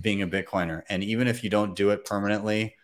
being 0.00 0.22
a 0.22 0.26
Bitcoiner. 0.26 0.82
And 0.88 1.02
even 1.02 1.26
if 1.26 1.42
you 1.42 1.50
don't 1.50 1.74
do 1.74 1.90
it 1.90 2.04
permanently, 2.04 2.76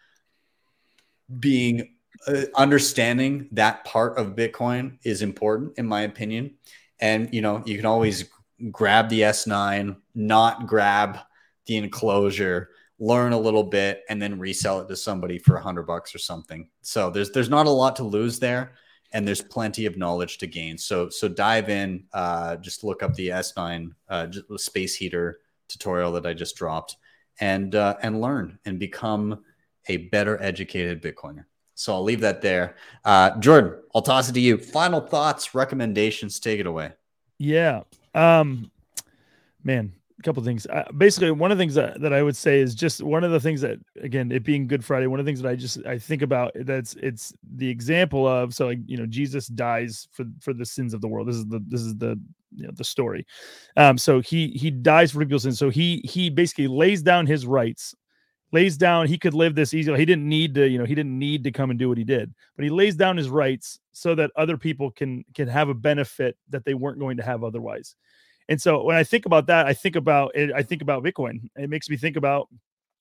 being 1.38 1.94
uh, 2.26 2.42
understanding 2.54 3.48
that 3.52 3.84
part 3.84 4.18
of 4.18 4.36
Bitcoin 4.36 4.98
is 5.02 5.22
important, 5.22 5.78
in 5.78 5.86
my 5.86 6.02
opinion. 6.02 6.54
And 7.00 7.32
you 7.32 7.42
know, 7.42 7.62
you 7.66 7.76
can 7.76 7.86
always 7.86 8.28
grab 8.70 9.08
the 9.08 9.20
S9, 9.20 9.96
not 10.14 10.66
grab 10.66 11.18
the 11.66 11.76
enclosure, 11.76 12.70
learn 12.98 13.32
a 13.32 13.38
little 13.38 13.64
bit, 13.64 14.02
and 14.08 14.20
then 14.20 14.38
resell 14.38 14.80
it 14.80 14.88
to 14.88 14.96
somebody 14.96 15.38
for 15.38 15.56
a 15.56 15.62
hundred 15.62 15.86
bucks 15.86 16.14
or 16.14 16.18
something. 16.18 16.68
So 16.82 17.10
there's 17.10 17.30
there's 17.30 17.50
not 17.50 17.66
a 17.66 17.70
lot 17.70 17.96
to 17.96 18.04
lose 18.04 18.38
there, 18.38 18.72
and 19.12 19.26
there's 19.26 19.42
plenty 19.42 19.86
of 19.86 19.96
knowledge 19.96 20.38
to 20.38 20.46
gain. 20.46 20.78
So 20.78 21.08
so 21.10 21.28
dive 21.28 21.68
in, 21.68 22.04
uh, 22.12 22.56
just 22.56 22.84
look 22.84 23.02
up 23.02 23.14
the 23.14 23.28
S9 23.28 23.90
uh, 24.08 24.28
space 24.56 24.94
heater 24.94 25.40
tutorial 25.68 26.12
that 26.12 26.26
I 26.26 26.34
just 26.34 26.56
dropped 26.56 26.96
and 27.40 27.74
uh, 27.74 27.96
and 28.02 28.20
learn 28.20 28.58
and 28.64 28.78
become 28.78 29.44
a 29.88 29.96
better 29.96 30.40
educated 30.42 31.02
Bitcoiner. 31.02 31.44
So 31.74 31.92
I'll 31.92 32.02
leave 32.02 32.20
that 32.20 32.40
there. 32.40 32.76
Uh, 33.04 33.38
Jordan, 33.38 33.78
I'll 33.94 34.02
toss 34.02 34.28
it 34.30 34.32
to 34.32 34.40
you. 34.40 34.56
Final 34.56 35.00
thoughts, 35.00 35.54
recommendations. 35.54 36.40
Take 36.40 36.58
it 36.58 36.66
away. 36.66 36.92
Yeah. 37.38 37.82
Um, 38.14 38.70
man, 39.62 39.92
a 40.18 40.22
couple 40.22 40.42
things. 40.42 40.66
Uh, 40.66 40.84
basically, 40.96 41.30
one 41.32 41.52
of 41.52 41.58
the 41.58 41.62
things 41.62 41.74
that, 41.74 42.00
that 42.00 42.14
I 42.14 42.22
would 42.22 42.34
say 42.34 42.60
is 42.60 42.74
just 42.74 43.02
one 43.02 43.24
of 43.24 43.30
the 43.30 43.40
things 43.40 43.60
that, 43.60 43.78
again, 44.00 44.32
it 44.32 44.42
being 44.42 44.66
Good 44.66 44.82
Friday, 44.82 45.06
one 45.06 45.20
of 45.20 45.26
the 45.26 45.28
things 45.28 45.42
that 45.42 45.50
I 45.50 45.54
just 45.54 45.84
I 45.84 45.98
think 45.98 46.22
about 46.22 46.52
that's 46.54 46.94
it's 46.94 47.34
the 47.56 47.68
example 47.68 48.26
of 48.26 48.54
so 48.54 48.66
like 48.66 48.78
you 48.86 48.96
know 48.96 49.06
Jesus 49.06 49.46
dies 49.46 50.08
for 50.12 50.24
for 50.40 50.54
the 50.54 50.64
sins 50.64 50.94
of 50.94 51.02
the 51.02 51.08
world. 51.08 51.28
This 51.28 51.36
is 51.36 51.46
the 51.46 51.62
this 51.68 51.82
is 51.82 51.94
the 51.96 52.18
you 52.54 52.66
know, 52.66 52.72
the 52.74 52.84
story. 52.84 53.26
Um, 53.76 53.98
so 53.98 54.20
he 54.20 54.48
he 54.48 54.70
dies 54.70 55.12
for 55.12 55.20
people's. 55.20 55.58
So 55.58 55.70
he 55.70 56.00
he 56.04 56.30
basically 56.30 56.68
lays 56.68 57.02
down 57.02 57.26
his 57.26 57.46
rights, 57.46 57.94
lays 58.52 58.76
down 58.76 59.06
he 59.06 59.18
could 59.18 59.34
live 59.34 59.54
this 59.54 59.74
easy. 59.74 59.94
He 59.96 60.04
didn't 60.04 60.28
need 60.28 60.54
to 60.54 60.68
you 60.68 60.78
know 60.78 60.84
he 60.84 60.94
didn't 60.94 61.18
need 61.18 61.44
to 61.44 61.50
come 61.50 61.70
and 61.70 61.78
do 61.78 61.88
what 61.88 61.98
he 61.98 62.04
did, 62.04 62.32
but 62.56 62.64
he 62.64 62.70
lays 62.70 62.96
down 62.96 63.16
his 63.16 63.28
rights 63.28 63.78
so 63.92 64.14
that 64.14 64.30
other 64.36 64.56
people 64.56 64.90
can 64.90 65.24
can 65.34 65.48
have 65.48 65.68
a 65.68 65.74
benefit 65.74 66.36
that 66.50 66.64
they 66.64 66.74
weren't 66.74 66.98
going 66.98 67.16
to 67.16 67.22
have 67.22 67.44
otherwise. 67.44 67.96
And 68.48 68.60
so 68.60 68.84
when 68.84 68.96
I 68.96 69.02
think 69.02 69.26
about 69.26 69.46
that, 69.48 69.66
I 69.66 69.72
think 69.72 69.96
about 69.96 70.32
it. 70.34 70.52
I 70.54 70.62
think 70.62 70.82
about 70.82 71.02
Bitcoin. 71.02 71.48
It 71.56 71.70
makes 71.70 71.88
me 71.88 71.96
think 71.96 72.16
about 72.16 72.48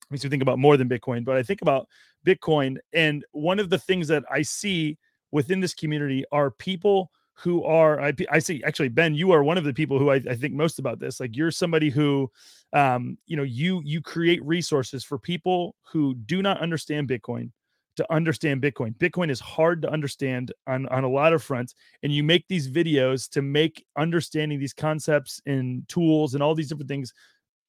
makes 0.10 0.24
me 0.24 0.30
think 0.30 0.42
about 0.42 0.60
more 0.60 0.78
than 0.78 0.90
Bitcoin, 0.90 1.26
but 1.26 1.38
I 1.38 1.44
think 1.44 1.62
about 1.62 1.88
Bitcoin. 2.26 2.78
And 2.94 3.26
one 3.32 3.60
of 3.60 3.70
the 3.70 3.80
things 3.80 4.08
that 4.08 4.24
I 4.32 4.42
see 4.42 4.98
within 5.32 5.60
this 5.60 5.74
community 5.74 6.24
are 6.32 6.52
people 6.52 7.12
who 7.36 7.64
are 7.64 7.99
I, 7.99 8.14
I 8.32 8.40
see 8.40 8.64
actually 8.64 8.90
Ben 8.90 9.14
you 9.14 9.32
are 9.32 9.44
one 9.44 9.57
of 9.57 9.64
the 9.64 9.74
people 9.74 9.99
who 9.99 10.10
I, 10.10 10.16
I 10.16 10.36
think 10.36 10.53
most 10.53 10.80
about 10.80 10.99
this 10.99 11.20
like 11.20 11.36
you're 11.36 11.52
somebody 11.52 11.90
who 11.90 12.32
um 12.74 13.18
you 13.28 13.36
know 13.36 13.44
you 13.44 13.82
you 13.84 14.02
create 14.02 14.44
resources 14.45 15.03
for 15.03 15.20
people 15.20 15.76
who 15.84 16.16
do 16.16 16.41
not 16.41 16.62
understand 16.62 17.10
Bitcoin 17.10 17.52
to 17.95 18.14
understand 18.14 18.62
Bitcoin. 18.62 18.95
Bitcoin 18.95 19.30
is 19.30 19.40
hard 19.40 19.82
to 19.82 19.90
understand 19.90 20.52
on, 20.68 20.88
on 20.88 21.03
a 21.03 21.10
lot 21.10 21.34
of 21.34 21.44
fronts. 21.44 21.76
And 22.03 22.12
you 22.12 22.24
make 22.24 22.48
these 22.48 22.70
videos 22.70 23.30
to 23.32 23.41
make 23.41 23.86
understanding 23.98 24.60
these 24.60 24.74
concepts 24.74 25.41
and 25.45 25.88
tools 25.88 26.34
and 26.34 26.44
all 26.44 26.56
these 26.56 26.70
different 26.70 26.90
things 26.90 27.14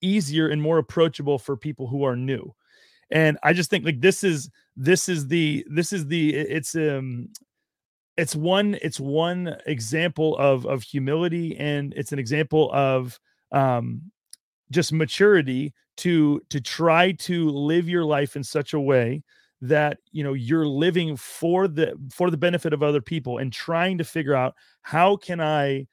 easier 0.00 0.48
and 0.48 0.60
more 0.60 0.78
approachable 0.78 1.38
for 1.38 1.56
people 1.56 1.86
who 1.86 2.04
are 2.04 2.16
new. 2.16 2.54
And 3.10 3.38
I 3.42 3.52
just 3.52 3.70
think 3.70 3.84
like 3.84 4.00
this 4.00 4.24
is 4.24 4.50
this 4.76 5.08
is 5.08 5.28
the 5.28 5.64
this 5.70 5.92
is 5.92 6.06
the 6.06 6.34
it's 6.34 6.74
um 6.74 7.28
it's 8.16 8.34
one 8.34 8.78
it's 8.82 9.00
one 9.00 9.56
example 9.66 10.36
of 10.38 10.66
of 10.66 10.82
humility 10.82 11.56
and 11.58 11.92
it's 11.96 12.12
an 12.12 12.18
example 12.18 12.70
of 12.72 13.18
um 13.52 14.02
just 14.70 14.92
maturity 14.92 15.72
to 15.96 16.40
to 16.50 16.60
try 16.60 17.12
to 17.12 17.50
live 17.50 17.88
your 17.88 18.04
life 18.04 18.36
in 18.36 18.44
such 18.44 18.74
a 18.74 18.80
way 18.80 19.22
that 19.60 19.98
you 20.12 20.22
know 20.22 20.34
you're 20.34 20.66
living 20.66 21.16
for 21.16 21.68
the 21.68 21.94
for 22.12 22.30
the 22.30 22.36
benefit 22.36 22.72
of 22.72 22.82
other 22.82 23.00
people 23.00 23.38
and 23.38 23.52
trying 23.52 23.98
to 23.98 24.04
figure 24.04 24.34
out 24.34 24.54
how 24.82 25.16
can 25.16 25.40
i 25.40 25.86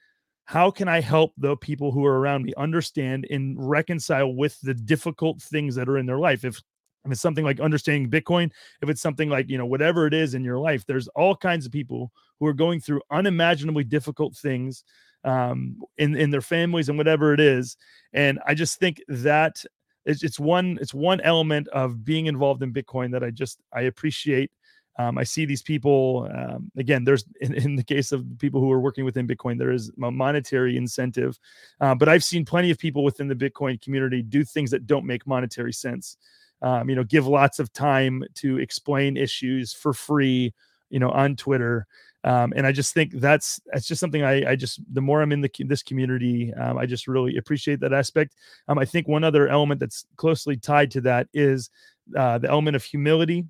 how 0.46 0.70
can 0.70 0.88
I 0.88 1.00
help 1.02 1.34
the 1.38 1.56
people 1.56 1.92
who 1.92 2.06
are 2.06 2.20
around 2.20 2.44
me 2.44 2.54
understand 2.58 3.26
and 3.30 3.56
reconcile 3.58 4.36
with 4.36 4.60
the 4.62 4.74
difficult 4.74 5.42
things 5.42 5.76
that 5.76 5.88
are 5.88 5.98
in 5.98 6.06
their 6.06 6.20
life? 6.20 6.44
If 6.44 6.62
if 7.06 7.12
it's 7.12 7.22
something 7.22 7.44
like 7.44 7.60
understanding 7.60 8.10
Bitcoin, 8.10 8.52
if 8.82 8.90
it's 8.90 9.02
something 9.02 9.30
like, 9.30 9.50
you 9.50 9.58
know, 9.58 9.66
whatever 9.66 10.08
it 10.08 10.14
is 10.14 10.34
in 10.34 10.44
your 10.44 10.60
life, 10.60 10.86
there's 10.86 11.08
all 11.10 11.36
kinds 11.36 11.66
of 11.66 11.72
people 11.72 12.12
who 12.40 12.46
are 12.46 12.54
going 12.54 12.80
through 12.80 13.02
unimaginably 13.12 13.84
difficult 13.84 14.36
things 14.36 14.84
um, 15.24 15.82
in, 15.98 16.16
in 16.16 16.30
their 16.30 16.42
families 16.42 16.90
and 16.90 16.98
whatever 16.98 17.34
it 17.34 17.40
is. 17.40 17.78
And 18.14 18.40
I 18.46 18.54
just 18.54 18.80
think 18.80 19.02
that 19.08 19.64
it's, 20.06 20.24
it's 20.24 20.40
one, 20.40 20.78
it's 20.82 20.94
one 20.94 21.22
element 21.22 21.68
of 21.70 22.04
being 22.04 22.26
involved 22.28 22.64
in 22.64 22.74
Bitcoin 22.74 23.12
that 23.12 23.24
I 23.24 23.32
just, 23.32 23.60
I 23.74 23.82
appreciate. 23.82 24.52
Um, 25.00 25.18
I 25.18 25.24
see 25.24 25.46
these 25.46 25.64
people 25.64 26.30
um, 26.32 26.72
again. 26.78 27.04
There's 27.04 27.26
in, 27.42 27.56
in, 27.56 27.76
the 27.76 27.84
case 27.84 28.12
of 28.12 28.24
people 28.38 28.62
who 28.62 28.72
are 28.72 28.80
working 28.80 29.06
within 29.06 29.28
Bitcoin, 29.28 29.58
there 29.58 29.72
is 29.72 29.92
a 30.04 30.12
monetary 30.12 30.78
incentive, 30.78 31.40
uh, 31.82 31.96
but 31.96 32.08
I've 32.08 32.24
seen 32.24 32.46
plenty 32.46 32.70
of 32.70 32.78
people 32.78 33.04
within 33.04 33.28
the 33.28 33.34
Bitcoin 33.34 33.82
community 33.82 34.22
do 34.22 34.44
things 34.44 34.70
that 34.70 34.86
don't 34.86 35.08
make 35.08 35.26
monetary 35.26 35.74
sense 35.74 36.18
um, 36.64 36.90
you 36.90 36.96
know, 36.96 37.04
give 37.04 37.28
lots 37.28 37.60
of 37.60 37.72
time 37.74 38.24
to 38.36 38.58
explain 38.58 39.18
issues 39.18 39.74
for 39.74 39.94
free, 39.94 40.54
you 40.90 40.98
know, 40.98 41.12
on 41.12 41.36
Twitter. 41.36 41.86
Um, 42.24 42.54
and 42.56 42.66
I 42.66 42.72
just 42.72 42.94
think 42.94 43.12
that's 43.20 43.60
that's 43.66 43.86
just 43.86 44.00
something 44.00 44.24
I, 44.24 44.52
I 44.52 44.56
just 44.56 44.80
the 44.94 45.02
more 45.02 45.22
I'm 45.22 45.34
in 45.34 45.42
the 45.42 45.52
this 45.66 45.84
community, 45.84 46.54
um, 46.54 46.78
I 46.78 46.86
just 46.86 47.06
really 47.06 47.36
appreciate 47.36 47.82
that 47.82 47.92
aspect. 47.92 48.36
Um, 48.70 48.80
I 48.80 48.86
think 48.86 49.10
one 49.10 49.26
other 49.26 49.50
element 49.50 49.82
that's 49.82 50.06
closely 50.16 50.56
tied 50.56 50.90
to 50.92 51.02
that 51.02 51.28
is 51.34 51.70
uh, 52.18 52.38
the 52.38 52.50
element 52.50 52.78
of 52.78 52.84
humility. 52.84 53.46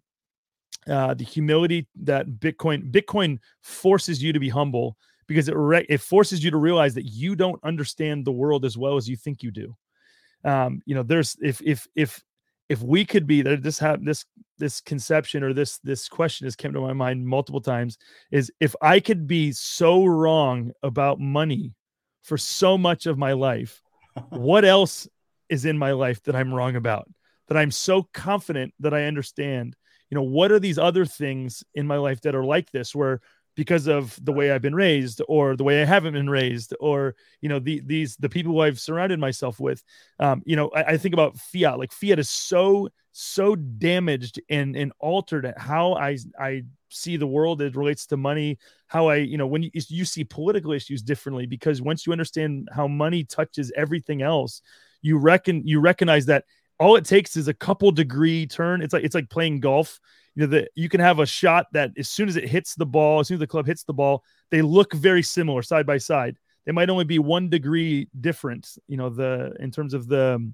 Uh, 0.90 1.14
the 1.14 1.24
humility 1.24 1.88
that 2.02 2.28
Bitcoin 2.28 2.92
Bitcoin 2.92 3.38
forces 3.62 4.22
you 4.22 4.34
to 4.34 4.40
be 4.40 4.50
humble 4.50 4.98
because 5.28 5.48
it 5.48 5.56
re- 5.56 5.86
it 5.88 6.02
forces 6.02 6.44
you 6.44 6.50
to 6.50 6.58
realize 6.58 6.96
that 6.96 7.06
you 7.06 7.36
don't 7.36 7.64
understand 7.64 8.26
the 8.26 8.32
world 8.32 8.66
as 8.66 8.76
well 8.76 8.98
as 8.98 9.08
you 9.08 9.16
think 9.16 9.44
you 9.44 9.52
do. 9.52 9.76
Um, 10.44 10.82
you 10.86 10.96
know, 10.96 11.04
there's 11.04 11.38
if 11.42 11.62
if 11.62 11.88
if 11.96 12.22
if 12.70 12.82
we 12.82 13.06
could 13.06 13.28
be 13.28 13.42
there 13.42 13.58
this 13.58 13.80
have 13.80 14.04
this 14.04 14.26
this 14.58 14.82
conception 14.82 15.44
or 15.44 15.54
this 15.54 15.80
this 15.80 16.08
question 16.08 16.46
has 16.46 16.56
come 16.56 16.74
to 16.74 16.82
my 16.82 16.94
mind 16.94 17.26
multiple 17.28 17.62
times 17.62 17.98
is 18.32 18.52
if 18.60 18.76
i 18.82 19.00
could 19.00 19.28
be 19.28 19.52
so 19.52 20.06
wrong 20.06 20.72
about 20.82 21.20
money 21.20 21.74
for 22.24 22.38
so 22.38 22.78
much 22.78 23.06
of 23.06 23.18
my 23.18 23.34
life 23.34 23.82
what 24.30 24.66
else 24.66 25.08
is 25.50 25.66
in 25.66 25.78
my 25.78 25.92
life 25.92 26.22
that 26.24 26.36
i'm 26.36 26.54
wrong 26.54 26.76
about 26.76 27.08
that 27.48 27.58
i'm 27.58 27.72
so 27.72 28.08
confident 28.14 28.74
that 28.80 28.94
i 28.94 29.06
understand? 29.06 29.76
You 30.10 30.16
know 30.16 30.24
what 30.24 30.52
are 30.52 30.60
these 30.60 30.78
other 30.78 31.06
things 31.06 31.64
in 31.74 31.88
my 31.88 31.98
life 31.98 32.22
that 32.22 32.36
are 32.36 32.46
like 32.46 32.70
this 32.70 32.94
where 32.94 33.20
because 33.56 33.88
of 33.88 34.18
the 34.24 34.32
way 34.32 34.52
I've 34.52 34.62
been 34.62 34.76
raised 34.76 35.22
or 35.28 35.56
the 35.56 35.64
way 35.64 35.82
I 35.82 35.86
haven't 35.86 36.14
been 36.14 36.30
raised 36.30 36.74
or 36.80 37.16
you 37.42 37.50
know 37.50 37.60
the 37.60 37.82
these 37.86 38.16
the 38.18 38.30
people 38.30 38.60
I've 38.62 38.80
surrounded 38.80 39.20
myself 39.20 39.60
with. 39.60 39.84
Um 40.20 40.42
you 40.46 40.56
know 40.56 40.70
I, 40.70 40.84
I 40.84 40.98
think 40.98 41.14
about 41.14 41.38
fiat. 41.38 41.80
Like 41.80 41.92
fiat 41.92 42.20
is 42.20 42.30
so 42.30 42.90
so 43.12 43.56
damaged 43.56 44.42
and 44.50 44.76
and 44.76 44.92
altered 45.00 45.46
at 45.46 45.58
how 45.58 45.94
I 45.94 46.18
I 46.40 46.64
see 46.90 47.18
the 47.18 47.28
world 47.28 47.62
as 47.62 47.76
relates 47.76 48.06
to 48.08 48.18
money 48.18 48.58
how 48.88 49.08
I 49.08 49.18
you 49.18 49.38
know 49.38 49.48
when 49.48 49.64
you, 49.64 49.72
you 49.74 50.06
see 50.06 50.24
political 50.24 50.72
issues 50.72 51.02
differently 51.02 51.46
because 51.46 51.82
once 51.82 52.06
you 52.06 52.12
understand 52.12 52.70
how 52.72 52.88
money 52.88 53.24
touches 53.24 53.72
everything 53.76 54.22
else 54.22 54.62
you 55.02 55.18
reckon 55.18 55.66
you 55.68 55.80
recognize 55.80 56.26
that 56.28 56.46
all 56.80 56.96
it 56.96 57.06
takes 57.06 57.38
is 57.38 57.48
a 57.48 57.54
couple 57.54 57.92
degree 57.92 58.46
turn. 58.46 58.82
It's 58.82 58.94
like 58.94 59.04
it's 59.04 59.16
like 59.16 59.30
playing 59.30 59.60
golf 59.60 60.00
you 60.36 60.42
know 60.42 60.48
that 60.48 60.72
you 60.76 60.90
can 60.90 61.00
have 61.00 61.20
a 61.20 61.26
shot 61.26 61.68
that 61.74 61.92
as 61.98 62.10
soon 62.10 62.28
as 62.28 62.36
it 62.36 62.48
hits 62.48 62.76
the 62.76 62.86
ball 62.86 63.20
as 63.20 63.28
soon 63.28 63.36
as 63.36 63.40
the 63.40 63.48
club 63.48 63.66
hits 63.66 63.84
the 63.84 63.94
ball 63.94 64.24
they 64.52 64.62
look 64.62 64.94
very 64.94 65.24
similar 65.24 65.64
side 65.64 65.86
by 65.86 65.98
side. 65.98 66.38
They 66.66 66.72
might 66.72 66.90
only 66.90 67.06
be 67.06 67.20
one 67.20 67.50
degree 67.50 68.08
different 68.22 68.78
you 68.88 68.98
know 68.98 69.10
the 69.10 69.56
in 69.60 69.72
terms 69.72 69.94
of 69.94 70.08
the 70.08 70.52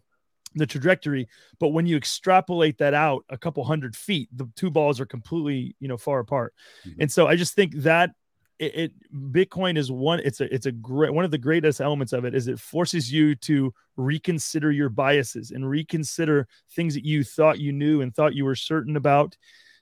the 0.55 0.65
trajectory 0.65 1.27
but 1.59 1.69
when 1.69 1.85
you 1.85 1.95
extrapolate 1.95 2.77
that 2.79 2.93
out 2.93 3.23
a 3.29 3.37
couple 3.37 3.63
hundred 3.63 3.95
feet 3.95 4.29
the 4.35 4.49
two 4.55 4.71
balls 4.71 4.99
are 4.99 5.05
completely 5.05 5.75
you 5.79 5.87
know 5.87 5.97
far 5.97 6.19
apart. 6.19 6.53
Mm-hmm. 6.87 7.01
and 7.01 7.11
so 7.11 7.27
i 7.27 7.35
just 7.35 7.53
think 7.53 7.75
that 7.75 8.11
it, 8.57 8.75
it, 8.75 8.91
bitcoin 9.31 9.77
is 9.77 9.91
one 9.91 10.19
it's 10.23 10.41
a 10.41 10.53
it's 10.53 10.65
a 10.65 10.71
great 10.71 11.13
one 11.13 11.23
of 11.23 11.31
the 11.31 11.37
greatest 11.37 11.79
elements 11.79 12.13
of 12.13 12.25
it 12.25 12.33
is 12.33 12.47
it 12.47 12.59
forces 12.59 13.11
you 13.11 13.35
to 13.35 13.73
reconsider 13.95 14.71
your 14.71 14.89
biases 14.89 15.51
and 15.51 15.69
reconsider 15.69 16.47
things 16.71 16.95
that 16.95 17.05
you 17.05 17.23
thought 17.23 17.59
you 17.59 17.71
knew 17.71 18.01
and 18.01 18.15
thought 18.15 18.33
you 18.33 18.43
were 18.43 18.55
certain 18.55 18.97
about 18.97 19.37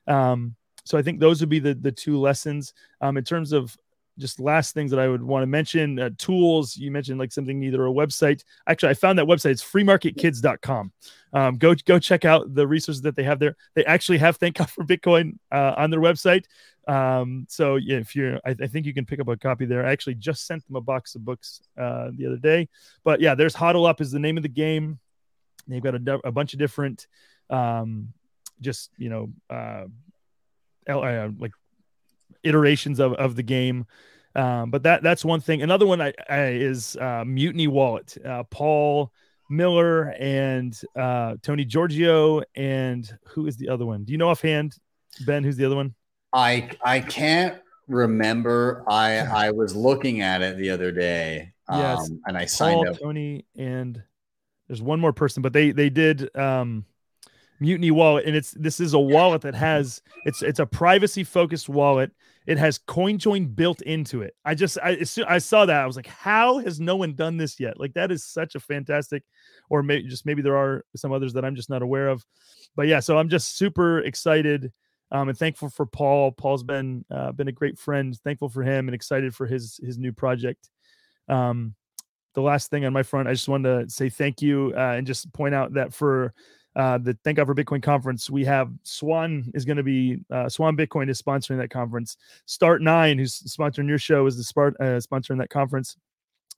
um, 0.08 0.56
so 0.86 0.98
I 0.98 1.02
think 1.02 1.20
those 1.20 1.42
would 1.42 1.50
be 1.50 1.60
the 1.60 1.74
the 1.74 1.92
two 1.92 2.20
lessons. 2.20 2.74
Um, 3.02 3.18
in 3.18 3.24
terms 3.24 3.52
of 3.52 3.78
just 4.18 4.40
last 4.40 4.74
things 4.74 4.92
that 4.92 5.00
I 5.00 5.08
would 5.08 5.22
want 5.22 5.44
to 5.44 5.48
mention 5.48 6.00
uh, 6.00 6.10
tools. 6.18 6.76
You 6.76 6.92
mentioned 6.92 7.20
like 7.20 7.32
something 7.32 7.62
either 7.64 7.86
a 7.86 7.92
website. 7.92 8.44
Actually, 8.68 8.90
I 8.90 8.94
found 8.96 9.20
that 9.20 9.28
website. 9.28 9.52
It's 9.52 9.64
freemarketkids.com. 9.64 10.92
Um, 11.34 11.58
go 11.58 11.76
go 11.86 12.00
check 12.00 12.26
out 12.26 12.54
the 12.54 12.68
resources 12.68 13.02
that 13.04 13.16
they 13.16 13.24
have 13.24 13.40
there. 13.40 13.56
They 13.76 13.86
actually 13.86 14.18
have 14.20 14.38
Thank 14.38 14.58
God 14.58 14.70
for 14.70 14.84
Bitcoin 14.84 15.38
uh, 15.52 15.76
on 15.78 15.90
their 15.90 16.00
website. 16.00 16.46
Um, 16.88 17.46
so 17.50 17.76
yeah, 17.76 17.98
if 17.98 18.16
you're, 18.16 18.38
I, 18.46 18.56
I, 18.62 18.68
think 18.68 18.86
you 18.86 18.94
can 18.94 19.06
pick 19.06 19.20
up 19.20 19.28
a 19.28 19.36
copy 19.36 19.66
there. 19.66 19.86
I 19.86 19.92
actually 19.92 20.16
just 20.16 20.48
sent 20.48 20.66
them 20.66 20.78
a 20.78 20.82
box 20.82 21.16
of 21.16 21.26
books 21.26 21.62
uh, 21.78 22.12
the 22.14 22.28
other 22.28 22.38
day. 22.38 22.70
But 23.04 23.20
yeah, 23.20 23.36
there's 23.36 23.54
HODL 23.54 23.90
UP 23.90 24.00
is 24.00 24.10
the 24.10 24.20
name 24.20 24.38
of 24.38 24.44
the 24.44 24.50
game. 24.50 24.98
They've 25.68 25.84
got 25.84 25.96
a, 25.96 26.20
a 26.24 26.32
bunch 26.32 26.54
of 26.54 26.60
different 26.60 27.08
um, 27.50 28.14
just 28.62 28.92
you 28.98 29.10
know 29.10 29.30
uh, 29.50 29.86
uh, 30.90 31.30
like 31.38 31.52
iterations 32.44 33.00
of, 33.00 33.14
of 33.14 33.36
the 33.36 33.44
game. 33.44 33.86
Um, 34.36 34.70
but 34.70 34.84
that 34.84 35.04
that's 35.04 35.26
one 35.26 35.42
thing. 35.42 35.62
Another 35.62 35.86
one 35.86 36.02
I, 36.02 36.14
I 36.30 36.48
is 36.50 36.96
uh, 36.98 37.24
mutiny 37.26 37.68
wallet. 37.68 38.18
Uh, 38.24 38.44
paul 38.44 39.12
miller 39.50 40.14
and 40.20 40.80
uh, 40.96 41.36
tony 41.42 41.64
giorgio 41.64 42.44
and 42.56 43.18
who 43.28 43.48
is 43.48 43.58
the 43.58 43.70
other 43.70 43.86
one? 43.86 44.04
Do 44.04 44.12
you 44.12 44.18
know 44.18 44.30
offhand 44.30 44.78
ben 45.26 45.44
who's 45.44 45.58
the 45.58 45.66
other 45.66 45.76
one? 45.76 45.96
I 46.34 46.70
i 46.84 47.00
can't 47.00 47.60
remember. 47.88 48.84
I 48.88 49.20
i 49.20 49.52
was 49.52 49.76
looking 49.76 50.22
at 50.22 50.42
it 50.42 50.58
the 50.58 50.70
other 50.70 50.92
day 50.92 51.54
um, 51.68 51.80
yes. 51.80 52.12
and 52.26 52.38
i 52.38 52.46
signed 52.46 52.76
paul, 52.76 52.90
up. 52.90 53.00
Tony 53.00 53.46
and 53.56 54.02
there's 54.68 54.82
one 54.82 55.00
more 55.00 55.14
person 55.14 55.42
but 55.42 55.54
they 55.54 55.72
they 55.72 55.90
did 55.90 56.36
um 56.38 56.86
Mutiny 57.60 57.92
wallet, 57.92 58.26
and 58.26 58.36
it's 58.36 58.52
this 58.52 58.80
is 58.80 58.94
a 58.94 59.00
wallet 59.00 59.42
that 59.42 59.56
has 59.56 60.02
it's 60.26 60.42
it's 60.42 60.60
a 60.60 60.66
privacy 60.66 61.24
focused 61.24 61.70
wallet. 61.70 62.12
It 62.46 62.58
has 62.58 62.80
CoinJoin 62.80 63.56
built 63.56 63.82
into 63.82 64.22
it. 64.22 64.36
I 64.46 64.56
just 64.56 64.78
I 64.84 65.04
I 65.28 65.38
saw 65.38 65.66
that 65.66 65.82
I 65.82 65.86
was 65.86 65.96
like, 65.96 66.08
how 66.08 66.60
has 66.60 66.80
no 66.80 66.96
one 66.96 67.14
done 67.14 67.38
this 67.38 67.60
yet? 67.60 67.80
Like 67.80 67.94
that 67.94 68.12
is 68.12 68.24
such 68.24 68.56
a 68.56 68.60
fantastic, 68.60 69.24
or 69.70 69.84
maybe 69.84 70.08
just 70.08 70.26
maybe 70.26 70.42
there 70.42 70.56
are 70.58 70.86
some 70.96 71.12
others 71.12 71.34
that 71.34 71.44
I'm 71.44 71.56
just 71.56 71.70
not 71.70 71.82
aware 71.82 72.08
of, 72.08 72.26
but 72.76 72.88
yeah. 72.88 73.00
So 73.00 73.18
I'm 73.18 73.30
just 73.30 73.58
super 73.58 74.00
excited. 74.00 74.72
Um, 75.10 75.30
and 75.30 75.38
thankful 75.38 75.70
for 75.70 75.86
Paul. 75.86 76.34
Paul's 76.34 76.64
been 76.64 77.06
uh, 77.10 77.32
been 77.32 77.48
a 77.48 77.54
great 77.54 77.80
friend. 77.80 78.18
Thankful 78.24 78.50
for 78.50 78.62
him 78.62 78.88
and 78.88 78.96
excited 78.96 79.34
for 79.34 79.48
his 79.48 79.80
his 79.84 79.98
new 79.98 80.14
project. 80.14 80.70
Um, 81.28 81.76
the 82.34 82.42
last 82.42 82.70
thing 82.70 82.86
on 82.86 82.94
my 82.94 83.04
front, 83.04 83.28
I 83.28 83.34
just 83.34 83.50
wanted 83.50 83.88
to 83.88 83.90
say 83.90 84.10
thank 84.10 84.44
you 84.44 84.72
uh, 84.78 84.94
and 84.96 85.08
just 85.08 85.34
point 85.34 85.56
out 85.56 85.74
that 85.74 85.92
for 85.92 86.34
uh, 86.78 87.00
the 87.00 87.18
Thank 87.24 87.38
God 87.38 87.48
for 87.48 87.56
Bitcoin 87.56 87.82
conference. 87.82 88.30
We 88.30 88.46
have 88.46 88.72
Swan 88.84 89.52
is 89.56 89.66
going 89.66 89.78
to 89.78 89.84
be 89.84 90.20
uh, 90.32 90.48
Swan 90.48 90.78
Bitcoin 90.78 91.10
is 91.10 91.20
sponsoring 91.20 91.58
that 91.58 91.72
conference. 91.72 92.18
Start9, 92.48 93.18
who's 93.18 93.42
sponsoring 93.42 93.90
your 93.90 93.98
show, 93.98 94.28
is 94.28 94.38
the 94.38 94.44
spart, 94.44 94.76
uh, 94.80 95.02
sponsoring 95.02 95.40
that 95.40 95.50
conference. 95.50 95.98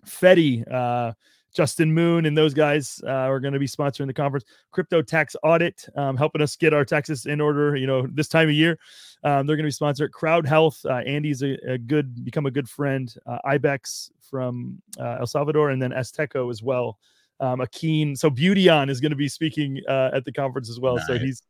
Fedi, 0.06 0.70
uh, 0.72 1.14
Justin 1.54 1.94
Moon, 1.94 2.26
and 2.26 2.38
those 2.38 2.54
guys 2.54 3.02
uh, 3.06 3.12
are 3.12 3.40
going 3.40 3.54
to 3.54 3.60
be 3.60 3.68
sponsoring 3.68 4.08
the 4.08 4.14
conference. 4.14 4.46
Crypto 4.72 5.02
Tax 5.02 5.38
Audit, 5.41 5.88
um, 5.96 6.18
helping 6.18 6.41
us 6.41 6.58
get 6.58 6.74
our 6.74 6.84
taxes 6.84 7.26
in 7.26 7.40
order. 7.40 7.78
You 7.78 7.88
know, 7.88 8.06
this 8.06 8.28
time 8.28 8.50
of 8.50 8.56
year, 8.56 8.78
um, 9.24 9.48
they're 9.48 9.56
going 9.56 9.64
to 9.64 9.70
be 9.70 9.72
sponsored. 9.72 10.12
Crowd 10.12 10.46
Health, 10.46 10.86
uh, 10.86 10.96
Andy's 10.96 11.41
a, 11.44 11.58
a, 11.66 11.78
good, 11.78 12.26
become 12.26 12.46
a 12.46 12.52
good 12.52 12.70
friend. 12.70 13.14
Uh, 13.26 13.40
Ibex 13.46 14.12
from 14.20 14.82
uh, 15.00 15.18
El 15.22 15.28
Salvador, 15.28 15.70
and 15.70 15.82
then 15.82 15.91
Azteco 15.91 16.52
as 16.52 16.62
well 16.62 17.00
um, 17.40 17.61
a 17.61 17.68
keen 17.68 18.16
so 18.16 18.30
Beautyon 18.30 18.90
is 18.90 18.99
going 18.99 19.11
to 19.11 19.16
be 19.16 19.30
speaking 19.30 19.82
uh, 19.88 20.11
at 20.14 20.26
the 20.26 20.32
conference 20.32 20.70
as 20.70 20.80
well. 20.80 20.95
Nice. 20.98 21.07
So 21.07 21.18
he's 21.18 21.44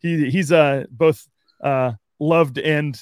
he 0.00 0.30
he's 0.30 0.52
uh 0.52 0.84
both 0.90 1.26
uh 1.62 1.92
loved 2.18 2.58
and 2.58 3.00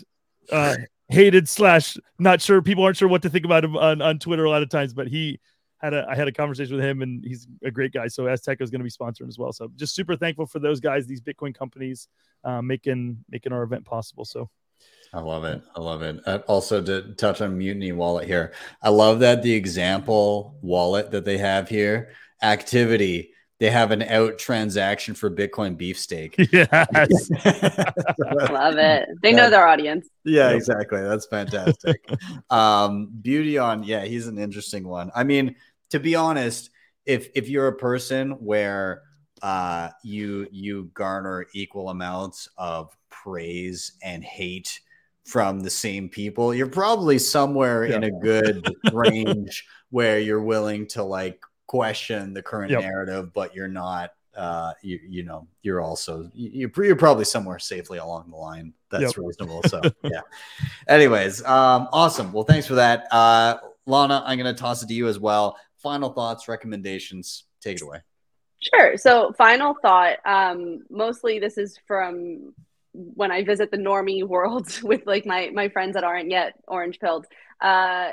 uh 0.51 0.77
hated 1.09 1.49
slash 1.49 1.97
not 2.19 2.41
sure 2.41 2.63
people 2.63 2.85
aren't 2.85 2.97
sure 2.97 3.09
what 3.09 3.23
to 3.23 3.31
think 3.31 3.45
about 3.45 3.65
him 3.65 3.77
on, 3.77 4.01
on 4.01 4.19
Twitter 4.19 4.45
a 4.45 4.51
lot 4.51 4.63
of 4.63 4.71
times, 4.71 4.95
but 4.95 5.09
he 5.09 5.39
had 5.79 5.95
a 5.95 6.07
I 6.09 6.15
had 6.15 6.29
a 6.29 6.33
conversation 6.33 6.77
with 6.77 6.85
him 6.85 7.03
and 7.03 7.25
he's 7.25 7.47
a 7.65 7.71
great 7.71 7.93
guy. 7.93 8.09
So 8.09 8.25
Azteco 8.25 8.63
is 8.63 8.71
going 8.71 8.81
to 8.81 8.85
be 8.85 8.91
sponsoring 8.91 9.29
as 9.29 9.39
well. 9.39 9.53
So 9.53 9.71
just 9.77 9.95
super 9.95 10.17
thankful 10.17 10.47
for 10.47 10.59
those 10.59 10.81
guys, 10.81 11.07
these 11.07 11.21
Bitcoin 11.21 11.55
companies, 11.55 12.09
uh, 12.45 12.63
making 12.63 13.25
making 13.29 13.53
our 13.53 13.63
event 13.63 13.85
possible. 13.85 14.25
So 14.25 14.49
I 15.13 15.21
love 15.21 15.45
it. 15.45 15.63
I 15.77 15.81
love 15.81 16.03
it. 16.03 16.21
Uh, 16.27 16.39
also, 16.47 16.83
to 16.83 17.13
touch 17.15 17.43
on 17.43 17.59
Mutiny 17.59 17.93
Wallet 17.93 18.27
here, 18.27 18.53
I 18.81 18.89
love 18.89 19.21
that 19.21 19.43
the 19.43 19.53
example 19.53 20.57
wallet 20.63 21.11
that 21.11 21.25
they 21.25 21.39
have 21.39 21.69
here 21.69 22.11
activity 22.43 23.33
they 23.63 23.71
have 23.71 23.93
an 23.93 24.03
out 24.03 24.41
transaction 24.41 25.15
for 25.15 25.31
Bitcoin 25.31 25.77
beefsteak. 25.77 26.35
Yes. 26.53 27.31
Love 28.51 28.77
it. 28.77 29.09
They 29.23 29.33
know 29.33 29.49
their 29.51 29.69
audience. 29.69 30.09
Yeah, 30.25 30.51
exactly. 30.51 31.01
That's 31.01 31.27
fantastic. 31.27 32.05
um, 32.51 33.13
Beautyon, 33.23 33.87
yeah, 33.87 34.05
he's 34.05 34.27
an 34.27 34.37
interesting 34.37 34.89
one. 34.89 35.13
I 35.15 35.23
mean, 35.23 35.55
to 35.91 36.01
be 36.01 36.17
honest, 36.17 36.71
if 37.07 37.29
if 37.37 37.49
you're 37.49 37.69
a 37.69 37.77
person 37.77 38.33
where 38.33 39.03
uh 39.43 39.91
you 40.03 40.49
you 40.51 40.91
garner 40.93 41.47
equal 41.55 41.89
amounts 41.91 42.49
of 42.59 42.97
praise 43.11 43.93
and 44.03 44.25
hate 44.25 44.81
from 45.25 45.61
the 45.61 45.71
same 45.71 46.09
people, 46.09 46.53
you're 46.53 46.67
probably 46.67 47.21
somewhere 47.21 47.85
in 47.85 48.03
a 48.03 48.11
good 48.11 48.75
range 48.93 49.65
where 49.91 50.19
you're 50.19 50.43
willing 50.43 50.89
to 50.89 51.05
like 51.05 51.41
question 51.73 52.35
the 52.35 52.43
current 52.43 52.71
Yep. 52.71 52.83
narrative, 52.83 53.33
but 53.33 53.55
you're 53.55 53.67
not 53.67 54.11
uh 54.37 54.73
you 54.83 54.99
you 55.07 55.23
know 55.23 55.47
you're 55.63 55.81
also 55.81 56.31
you, 56.35 56.51
you're 56.75 56.85
you're 56.87 56.97
probably 56.97 57.25
somewhere 57.25 57.59
safely 57.59 57.99
along 57.99 58.31
the 58.31 58.37
line 58.37 58.73
that's 58.91 59.03
Yep. 59.03 59.15
reasonable 59.19 59.63
so 59.63 59.83
yeah 60.05 60.23
anyways 60.89 61.45
um 61.45 61.87
awesome 61.93 62.33
well 62.33 62.43
thanks 62.43 62.67
for 62.67 62.77
that 62.77 63.07
uh 63.13 63.59
lana 63.85 64.23
i'm 64.25 64.39
gonna 64.39 64.55
toss 64.55 64.83
it 64.83 64.87
to 64.87 64.95
you 64.95 65.07
as 65.07 65.19
well 65.19 65.59
final 65.77 66.09
thoughts 66.15 66.49
recommendations 66.49 67.45
take 67.61 67.77
it 67.77 67.83
away 67.83 67.99
Sure. 68.75 68.97
So, 68.97 69.35
final 69.37 69.75
thought. 69.83 70.19
Um, 70.25 70.85
mostly, 70.89 71.41
this 71.41 71.59
is 71.59 71.79
from 71.89 72.55
when 72.93 73.33
I 73.33 73.43
visit 73.43 73.71
the 73.73 73.77
normie 73.77 74.25
world 74.25 74.69
with 74.85 75.03
like 75.05 75.27
my 75.27 75.51
my 75.53 75.69
friends 75.69 75.95
that 75.95 76.05
aren't 76.05 76.31
yet 76.31 76.55
orange 76.69 77.01
pilled. 77.01 77.27
Uh, 77.61 78.13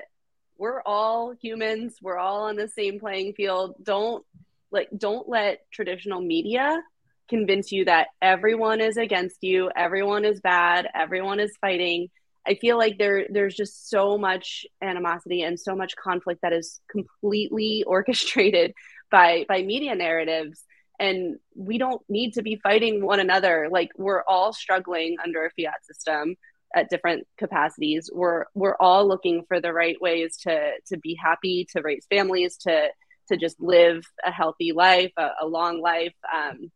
we're 0.59 0.81
all 0.85 1.33
humans. 1.41 1.95
We're 2.01 2.17
all 2.17 2.43
on 2.43 2.57
the 2.57 2.67
same 2.67 2.99
playing 2.99 3.33
field. 3.33 3.75
Don't 3.81 4.23
like 4.71 4.89
don't 4.95 5.27
let 5.27 5.61
traditional 5.71 6.21
media 6.21 6.83
convince 7.29 7.71
you 7.71 7.85
that 7.85 8.07
everyone 8.21 8.81
is 8.81 8.97
against 8.97 9.37
you, 9.41 9.71
everyone 9.75 10.25
is 10.25 10.41
bad, 10.41 10.87
everyone 10.93 11.39
is 11.39 11.55
fighting. 11.61 12.09
I 12.45 12.55
feel 12.55 12.77
like 12.77 12.97
there 12.97 13.25
there's 13.29 13.55
just 13.55 13.89
so 13.89 14.17
much 14.17 14.65
animosity 14.81 15.43
and 15.43 15.59
so 15.59 15.75
much 15.75 15.95
conflict 15.95 16.41
that 16.41 16.53
is 16.53 16.81
completely 16.91 17.83
orchestrated 17.87 18.73
by 19.09 19.45
by 19.47 19.63
media 19.63 19.95
narratives 19.95 20.63
and 20.99 21.39
we 21.55 21.77
don't 21.77 22.01
need 22.09 22.33
to 22.33 22.41
be 22.41 22.59
fighting 22.61 23.03
one 23.03 23.19
another 23.19 23.69
like 23.71 23.89
we're 23.97 24.23
all 24.27 24.53
struggling 24.53 25.15
under 25.23 25.45
a 25.45 25.49
fiat 25.51 25.83
system 25.83 26.35
at 26.75 26.89
different 26.89 27.27
capacities. 27.37 28.09
We're 28.13 28.45
we're 28.53 28.75
all 28.79 29.07
looking 29.07 29.43
for 29.47 29.59
the 29.59 29.73
right 29.73 29.99
ways 30.01 30.37
to 30.43 30.73
to 30.87 30.97
be 30.97 31.15
happy 31.15 31.67
to 31.71 31.81
raise 31.81 32.05
families 32.09 32.57
to 32.57 32.89
to 33.29 33.37
just 33.37 33.59
live 33.59 34.03
a 34.25 34.31
healthy 34.31 34.71
life 34.71 35.11
a, 35.17 35.29
a 35.41 35.47
long 35.47 35.81
life 35.81 36.15
um, 36.33 36.71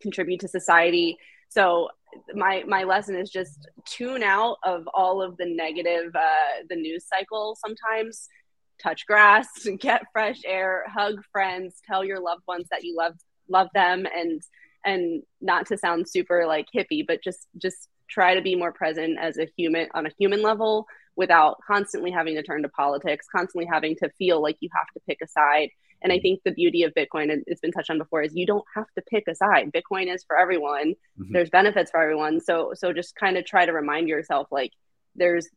contribute 0.00 0.40
to 0.40 0.48
society. 0.48 1.18
So 1.50 1.88
my 2.34 2.64
my 2.66 2.84
lesson 2.84 3.16
is 3.16 3.30
just 3.30 3.68
tune 3.86 4.22
out 4.22 4.56
of 4.64 4.88
all 4.94 5.22
of 5.22 5.36
the 5.36 5.46
negative 5.46 6.14
uh, 6.14 6.62
the 6.68 6.76
news 6.76 7.06
cycle 7.06 7.56
sometimes. 7.64 8.28
Touch 8.82 9.06
grass 9.06 9.48
get 9.80 10.02
fresh 10.12 10.40
air 10.46 10.84
hug 10.88 11.20
friends 11.32 11.80
tell 11.86 12.04
your 12.04 12.20
loved 12.20 12.42
ones 12.46 12.66
that 12.70 12.84
you 12.84 12.96
love 12.96 13.14
love 13.48 13.68
them 13.74 14.06
and 14.14 14.40
and 14.84 15.22
not 15.40 15.66
to 15.66 15.76
sound 15.76 16.08
super 16.08 16.46
like 16.46 16.66
hippie 16.74 17.04
but 17.04 17.22
just 17.22 17.48
just 17.60 17.88
try 18.08 18.34
to 18.34 18.42
be 18.42 18.54
more 18.54 18.72
present 18.72 19.18
as 19.18 19.38
a 19.38 19.46
human 19.56 19.88
on 19.94 20.06
a 20.06 20.10
human 20.18 20.42
level 20.42 20.86
without 21.16 21.58
constantly 21.66 22.10
having 22.10 22.34
to 22.36 22.42
turn 22.42 22.62
to 22.62 22.68
politics 22.68 23.26
constantly 23.34 23.66
having 23.66 23.96
to 23.96 24.08
feel 24.18 24.40
like 24.42 24.56
you 24.60 24.68
have 24.74 24.86
to 24.94 25.00
pick 25.06 25.18
a 25.22 25.26
side. 25.28 25.70
And 26.00 26.12
i 26.12 26.18
think 26.20 26.40
the 26.44 26.52
beauty 26.52 26.84
of 26.84 26.94
bitcoin 26.94 27.32
and 27.32 27.42
it's 27.48 27.60
been 27.60 27.72
touched 27.72 27.90
on 27.90 27.98
before 27.98 28.22
is 28.22 28.34
you 28.34 28.46
don't 28.46 28.64
have 28.74 28.86
to 28.96 29.02
pick 29.02 29.24
a 29.28 29.34
side. 29.34 29.72
Bitcoin 29.72 30.12
is 30.14 30.22
for 30.24 30.38
everyone. 30.38 30.94
Mhm. 31.18 31.32
there's 31.32 31.50
benefits 31.50 31.90
for 31.90 32.00
everyone. 32.00 32.40
So 32.40 32.72
so 32.74 32.92
just 32.92 33.16
kind 33.16 33.36
of 33.36 33.44
try 33.44 33.66
to 33.66 33.72
remind 33.72 34.08
yourself 34.08 34.46
like 34.50 34.72
there's 35.16 35.48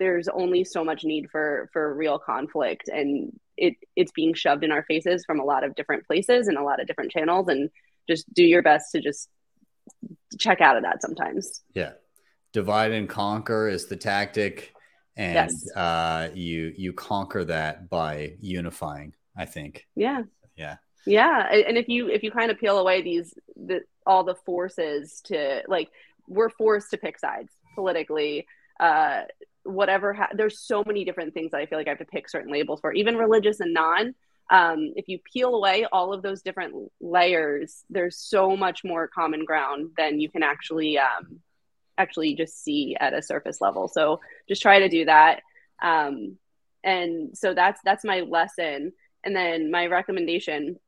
there's 0.00 0.26
only 0.28 0.64
so 0.64 0.82
much 0.84 1.04
need 1.04 1.30
for 1.30 1.68
for 1.72 1.94
real 1.94 2.18
conflict. 2.18 2.88
And 2.88 3.38
it 3.56 3.74
it's 3.94 4.10
being 4.12 4.34
shoved 4.34 4.64
in 4.64 4.72
our 4.72 4.82
faces 4.84 5.24
from 5.24 5.38
a 5.38 5.44
lot 5.44 5.62
of 5.64 5.74
different 5.74 6.06
places 6.06 6.48
and 6.48 6.56
a 6.58 6.62
lot 6.64 6.80
of 6.80 6.86
different 6.86 7.12
channels. 7.12 7.46
And 7.48 7.70
just 8.08 8.24
do 8.34 8.42
your 8.42 8.62
best 8.62 8.92
to 8.92 9.00
just 9.00 9.28
check 10.38 10.60
out 10.60 10.76
of 10.76 10.82
that 10.82 11.00
sometimes. 11.02 11.62
Yeah. 11.74 11.92
Divide 12.52 12.92
and 12.92 13.08
conquer 13.08 13.68
is 13.68 13.86
the 13.86 13.96
tactic. 13.96 14.72
And 15.16 15.34
Yes. 15.34 15.70
uh 15.76 16.28
you 16.34 16.72
you 16.76 16.92
conquer 16.92 17.44
that 17.44 17.88
by 17.88 18.34
unifying 18.40 19.14
i 19.36 19.44
think. 19.44 19.86
Yeah. 19.94 20.22
Yeah. 20.56 20.76
Yeah. 21.06 21.46
And 21.52 21.76
if 21.76 21.88
you 21.88 22.08
if 22.08 22.22
you 22.22 22.30
kind 22.30 22.50
of 22.50 22.58
peel 22.58 22.78
away 22.78 23.02
these 23.02 23.34
the 23.56 23.82
all 24.06 24.24
the 24.24 24.34
forces 24.34 25.20
to 25.26 25.62
like 25.68 25.90
we're 26.26 26.50
forced 26.50 26.90
to 26.90 26.96
pick 26.96 27.18
sides 27.18 27.52
politically. 27.74 28.46
Uh 28.80 29.22
whatever 29.62 30.12
ha- 30.12 30.28
there's 30.34 30.58
so 30.60 30.84
many 30.86 31.06
different 31.06 31.32
things 31.32 31.50
that 31.52 31.58
i 31.58 31.64
feel 31.64 31.78
like 31.78 31.86
i 31.86 31.90
have 31.90 31.98
to 31.98 32.04
pick 32.04 32.28
certain 32.28 32.52
labels 32.52 32.80
for 32.80 32.92
even 32.92 33.16
religious 33.16 33.60
and 33.60 33.72
non 33.72 34.14
um, 34.50 34.92
if 34.96 35.08
you 35.08 35.18
peel 35.32 35.54
away 35.54 35.86
all 35.90 36.12
of 36.12 36.22
those 36.22 36.42
different 36.42 36.74
layers 37.00 37.84
there's 37.88 38.18
so 38.18 38.56
much 38.56 38.84
more 38.84 39.08
common 39.08 39.44
ground 39.44 39.90
than 39.96 40.20
you 40.20 40.28
can 40.28 40.42
actually 40.42 40.98
um, 40.98 41.40
actually 41.98 42.34
just 42.34 42.62
see 42.62 42.96
at 42.98 43.14
a 43.14 43.22
surface 43.22 43.60
level. 43.60 43.88
So 43.88 44.20
just 44.48 44.62
try 44.62 44.80
to 44.80 44.88
do 44.88 45.04
that. 45.06 45.42
Um, 45.82 46.38
and 46.82 47.36
so 47.36 47.54
that's 47.54 47.80
that's 47.84 48.04
my 48.04 48.20
lesson. 48.20 48.92
And 49.22 49.34
then 49.34 49.70
my 49.70 49.86
recommendation 49.86 50.78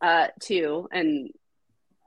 uh, 0.00 0.28
two 0.40 0.88
and 0.92 1.30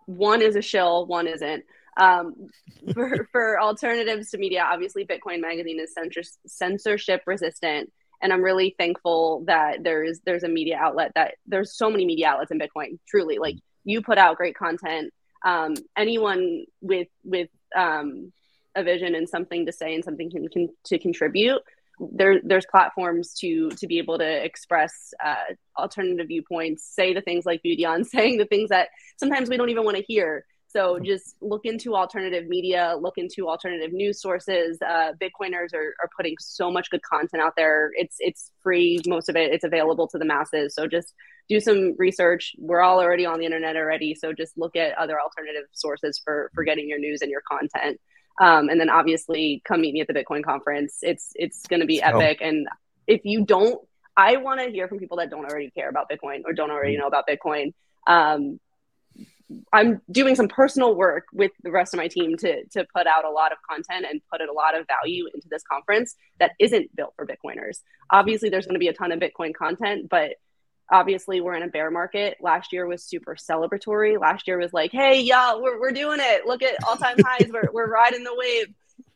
one 0.06 0.42
is 0.42 0.56
a 0.56 0.62
shill 0.62 1.06
one 1.06 1.28
isn't. 1.28 1.64
Um, 1.98 2.48
for, 2.94 3.28
for 3.32 3.60
alternatives 3.60 4.32
to 4.32 4.38
media 4.38 4.64
obviously 4.64 5.06
bitcoin 5.06 5.42
magazine 5.42 5.78
is 5.78 5.94
censor- 5.94 6.38
censorship 6.48 7.22
resistant 7.26 7.92
and 8.22 8.32
i'm 8.32 8.42
really 8.42 8.76
thankful 8.78 9.44
that 9.48 9.84
there's 9.84 10.20
there's 10.26 10.44
a 10.44 10.50
media 10.50 10.78
outlet 10.78 11.12
that 11.16 11.36
there's 11.48 11.76
so 11.76 11.90
many 11.90 12.06
media 12.06 12.28
outlets 12.28 12.52
in 12.52 12.60
bitcoin 12.60 12.98
truly. 13.08 13.38
Like 13.38 13.56
you 13.84 14.02
put 14.02 14.18
out 14.18 14.38
great 14.38 14.56
content. 14.56 15.14
Um, 15.44 15.74
anyone 15.98 16.66
with 16.82 17.08
with 17.24 17.50
um, 17.76 18.32
a 18.76 18.84
vision 18.84 19.16
and 19.16 19.28
something 19.28 19.66
to 19.66 19.72
say 19.72 19.96
and 19.96 20.04
something 20.04 20.30
can, 20.30 20.48
can 20.50 20.70
to 20.86 21.00
contribute 21.00 21.62
there 22.14 22.40
there's 22.44 22.66
platforms 22.66 23.34
to 23.34 23.70
to 23.72 23.86
be 23.86 24.00
able 24.00 24.18
to 24.18 24.44
express 24.44 25.14
uh, 25.24 25.36
alternative 25.78 26.28
viewpoints 26.28 26.84
say 26.84 27.14
the 27.14 27.22
things 27.22 27.46
like 27.46 27.62
beauty 27.62 27.86
on 27.94 28.04
saying 28.04 28.38
the 28.38 28.46
things 28.46 28.70
that 28.70 28.90
sometimes 29.18 29.50
we 29.50 29.58
don't 29.58 29.70
even 29.70 29.84
want 29.84 29.98
to 29.98 30.04
hear 30.04 30.46
so 30.72 31.00
just 31.00 31.36
look 31.42 31.66
into 31.66 31.96
alternative 31.96 32.48
media 32.48 32.96
look 33.00 33.18
into 33.18 33.50
alternative 33.50 33.92
news 33.92 34.22
sources. 34.22 34.78
Uh, 34.82 35.12
bitcoiners 35.22 35.74
are, 35.74 35.94
are 36.02 36.10
putting 36.16 36.36
so 36.40 36.72
much 36.72 36.90
good 36.90 37.02
content 37.04 37.42
out 37.44 37.54
there. 37.58 37.92
It's 37.96 38.16
it's 38.20 38.52
free. 38.64 39.00
Most 39.08 39.30
of 39.30 39.36
it 39.36 39.52
it's 39.54 39.64
available 39.64 40.08
to 40.10 40.18
the 40.18 40.26
masses. 40.26 40.74
So 40.76 40.88
just 40.88 41.14
do 41.50 41.60
some 41.60 41.96
research. 41.98 42.54
We're 42.58 42.82
all 42.82 43.00
already 43.02 43.26
on 43.26 43.40
the 43.40 43.46
internet 43.46 43.76
already. 43.76 44.16
So 44.16 44.32
just 44.34 44.58
look 44.58 44.76
at 44.76 44.98
other 44.98 45.20
alternative 45.20 45.64
sources 45.74 46.22
for 46.24 46.50
for 46.54 46.64
getting 46.64 46.88
your 46.88 47.00
news 47.00 47.22
and 47.22 47.30
your 47.30 47.42
content. 47.50 48.00
Um, 48.40 48.70
and 48.70 48.80
then 48.80 48.90
obviously 48.90 49.62
come 49.66 49.82
meet 49.82 49.94
me 49.94 50.02
at 50.02 50.08
the 50.08 50.14
bitcoin 50.14 50.44
conference. 50.44 51.00
It's 51.02 51.32
it's 51.36 51.68
going 51.68 51.82
to 51.82 51.86
be 51.86 52.02
Oh. 52.02 52.18
epic. 52.18 52.40
And 52.42 52.68
if 53.08 53.22
you 53.26 53.46
don't 53.46 53.80
i 54.18 54.36
want 54.38 54.60
to 54.60 54.70
hear 54.70 54.88
from 54.90 55.00
people 55.00 55.18
that 55.18 55.30
don't 55.30 55.46
already 55.46 55.70
care 55.72 55.90
about 55.90 56.10
bitcoin 56.10 56.42
or 56.46 56.52
don't 56.54 56.70
already 56.72 56.98
know 56.98 57.08
about 57.08 57.26
bitcoin. 57.28 57.74
Um, 58.08 58.60
i'm 59.74 60.02
doing 60.12 60.36
some 60.36 60.48
personal 60.48 60.96
work 60.96 61.26
with 61.34 61.52
the 61.64 61.72
rest 61.72 61.94
of 61.94 61.98
my 61.98 62.08
team 62.08 62.38
to 62.38 62.64
to 62.66 62.86
put 62.96 63.08
out 63.08 63.26
a 63.26 63.30
lot 63.30 63.52
of 63.52 63.58
content 63.70 64.06
and 64.10 64.22
put 64.32 64.42
a 64.42 64.52
lot 64.52 64.78
of 64.78 64.86
value 64.88 65.26
into 65.34 65.48
this 65.50 65.64
conference 65.64 66.16
that 66.40 66.52
isn't 66.60 66.94
built 66.96 67.14
for 67.16 67.26
bitcoiners. 67.26 67.80
Obviously 68.10 68.50
there's 68.50 68.66
going 68.66 68.76
to 68.76 68.80
be 68.80 68.88
a 68.88 68.94
ton 68.94 69.12
of 69.12 69.20
bitcoin 69.20 69.54
content 69.54 70.08
but 70.10 70.34
obviously 70.92 71.40
we're 71.40 71.56
in 71.56 71.64
a 71.64 71.70
bear 71.70 71.90
market. 71.90 72.38
Last 72.42 72.74
year 72.74 72.86
was 72.86 73.04
super 73.04 73.36
celebratory. 73.36 74.20
Last 74.20 74.48
year 74.48 74.58
was 74.58 74.74
like 74.74 74.92
hey 74.92 75.22
y'all 75.22 75.62
we're, 75.62 75.80
we're 75.80 75.92
doing 75.92 76.20
it. 76.22 76.46
Look 76.46 76.64
at 76.64 76.76
all-time 76.88 77.18
highs. 77.26 77.50
We're, 77.52 77.70
we're 77.72 77.90
riding 77.90 78.24
the 78.24 78.36
wave. 78.36 78.68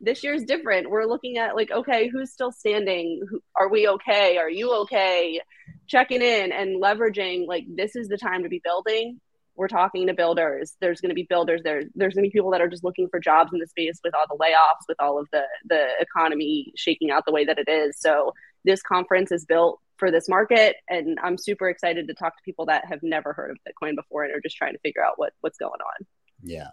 This 0.01 0.23
year's 0.23 0.43
different. 0.43 0.89
We're 0.89 1.05
looking 1.05 1.37
at 1.37 1.55
like 1.55 1.71
okay 1.71 2.07
who's 2.07 2.31
still 2.31 2.51
standing? 2.51 3.21
Who, 3.29 3.39
are 3.55 3.69
we 3.69 3.87
okay? 3.87 4.37
Are 4.37 4.49
you 4.49 4.73
okay? 4.81 5.41
Checking 5.87 6.21
in 6.21 6.51
and 6.51 6.81
leveraging 6.81 7.47
like 7.47 7.65
this 7.67 7.95
is 7.95 8.07
the 8.07 8.17
time 8.17 8.43
to 8.43 8.49
be 8.49 8.61
building 8.63 9.19
we're 9.55 9.67
talking 9.67 10.07
to 10.07 10.13
builders 10.13 10.75
there's 10.81 11.01
going 11.01 11.09
to 11.09 11.15
be 11.15 11.23
builders 11.23 11.61
there 11.63 11.83
there's 11.95 12.13
going 12.13 12.23
to 12.23 12.29
be 12.29 12.37
people 12.37 12.51
that 12.51 12.61
are 12.61 12.67
just 12.67 12.83
looking 12.83 13.07
for 13.09 13.19
jobs 13.19 13.51
in 13.53 13.59
the 13.59 13.67
space 13.67 13.99
with 14.03 14.13
all 14.15 14.25
the 14.29 14.43
layoffs 14.43 14.85
with 14.87 14.99
all 14.99 15.19
of 15.19 15.27
the 15.31 15.43
the 15.65 15.87
economy 15.99 16.71
shaking 16.75 17.11
out 17.11 17.25
the 17.25 17.31
way 17.31 17.45
that 17.45 17.59
it 17.59 17.69
is 17.69 17.99
so 17.99 18.33
this 18.63 18.81
conference 18.81 19.31
is 19.31 19.45
built 19.45 19.79
for 19.97 20.11
this 20.11 20.27
market 20.27 20.75
and 20.89 21.17
i'm 21.23 21.37
super 21.37 21.69
excited 21.69 22.07
to 22.07 22.13
talk 22.13 22.35
to 22.35 22.43
people 22.43 22.65
that 22.65 22.85
have 22.85 23.01
never 23.01 23.33
heard 23.33 23.51
of 23.51 23.57
bitcoin 23.67 23.95
before 23.95 24.23
and 24.23 24.33
are 24.33 24.41
just 24.41 24.57
trying 24.57 24.73
to 24.73 24.79
figure 24.79 25.03
out 25.03 25.13
what 25.17 25.33
what's 25.41 25.57
going 25.57 25.71
on 25.71 26.05
Yeah, 26.43 26.67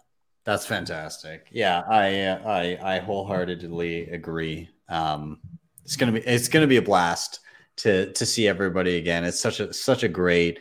that's 0.45 0.65
fantastic. 0.65 1.47
Yeah, 1.51 1.83
I 1.87 2.27
I 2.29 2.95
I 2.95 2.99
wholeheartedly 2.99 4.09
agree. 4.09 4.69
Um, 4.89 5.39
it's 5.85 5.95
gonna 5.95 6.11
be 6.11 6.19
it's 6.19 6.49
gonna 6.49 6.67
be 6.67 6.77
a 6.77 6.81
blast 6.81 7.39
to 7.77 8.11
to 8.13 8.25
see 8.25 8.47
everybody 8.47 8.97
again. 8.97 9.23
It's 9.23 9.39
such 9.39 9.59
a 9.59 9.73
such 9.73 10.03
a 10.03 10.07
great 10.07 10.59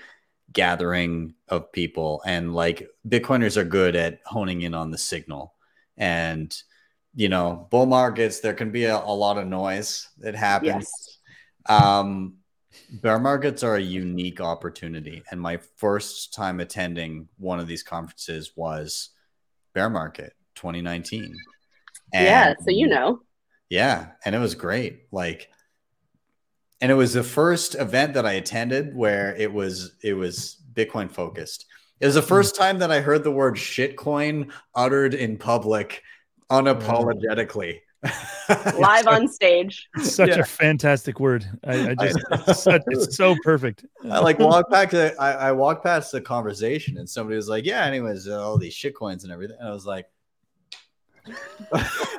gathering 0.52 1.34
of 1.48 1.72
people 1.72 2.22
and 2.26 2.54
like 2.54 2.88
bitcoiners 3.08 3.56
are 3.56 3.64
good 3.64 3.96
at 3.96 4.20
honing 4.26 4.62
in 4.62 4.74
on 4.74 4.90
the 4.90 4.98
signal 4.98 5.54
and 5.96 6.62
you 7.14 7.28
know 7.28 7.66
bull 7.70 7.86
markets 7.86 8.40
there 8.40 8.54
can 8.54 8.70
be 8.70 8.84
a, 8.84 8.96
a 8.96 9.14
lot 9.14 9.38
of 9.38 9.46
noise 9.46 10.08
that 10.18 10.34
happens 10.34 10.90
Yes. 11.68 11.80
um 11.82 12.34
bear 12.90 13.18
markets 13.18 13.62
are 13.62 13.76
a 13.76 13.80
unique 13.82 14.40
opportunity 14.40 15.22
and 15.30 15.40
my 15.40 15.58
first 15.76 16.34
time 16.34 16.60
attending 16.60 17.28
one 17.38 17.60
of 17.60 17.66
these 17.66 17.82
conferences 17.82 18.52
was 18.56 19.10
bear 19.74 19.90
market 19.90 20.34
2019 20.56 21.34
yeah. 22.12 22.54
So 22.62 22.70
you 22.70 22.88
know. 22.88 23.20
yeah, 23.68 24.08
and 24.24 24.34
it 24.34 24.38
was 24.38 24.54
great. 24.54 25.06
Like, 25.12 25.48
and 26.82 26.90
it 26.90 26.94
was 26.94 27.14
the 27.14 27.22
first 27.22 27.76
event 27.76 28.12
that 28.14 28.26
I 28.26 28.32
attended 28.32 28.94
where 28.94 29.34
it 29.36 29.50
was 29.50 29.92
it 30.02 30.14
was 30.14 30.58
Bitcoin 30.74 31.10
focused. 31.10 31.66
It 32.00 32.06
was 32.06 32.16
the 32.16 32.22
first 32.22 32.56
time 32.56 32.80
that 32.80 32.90
I 32.90 33.00
heard 33.00 33.22
the 33.22 33.30
word 33.30 33.54
shitcoin 33.54 34.50
uttered 34.74 35.14
in 35.14 35.38
public 35.38 36.02
unapologetically. 36.50 37.80
Live 38.80 39.06
on 39.06 39.28
stage. 39.28 39.88
It's 39.96 40.12
such 40.12 40.30
Yeah. 40.30 40.40
a 40.40 40.44
fantastic 40.44 41.20
word. 41.20 41.48
I, 41.62 41.90
I 41.90 41.94
just 41.94 42.18
it's, 42.48 42.62
such, 42.64 42.82
it's 42.88 43.16
so 43.16 43.36
perfect. 43.44 43.84
I 44.10 44.18
like 44.18 44.40
walked 44.40 44.72
back 44.72 44.90
to 44.90 45.14
I, 45.20 45.50
I 45.50 45.52
walked 45.52 45.84
past 45.84 46.10
the 46.10 46.20
conversation 46.20 46.98
and 46.98 47.08
somebody 47.08 47.36
was 47.36 47.48
like, 47.48 47.64
"Yeah, 47.64 47.84
anyways, 47.84 48.26
uh, 48.26 48.42
all 48.42 48.58
these 48.58 48.74
shitcoins 48.74 49.22
and 49.22 49.30
everything," 49.30 49.56
and 49.60 49.68
I 49.68 49.72
was 49.72 49.86
like, 49.86 50.06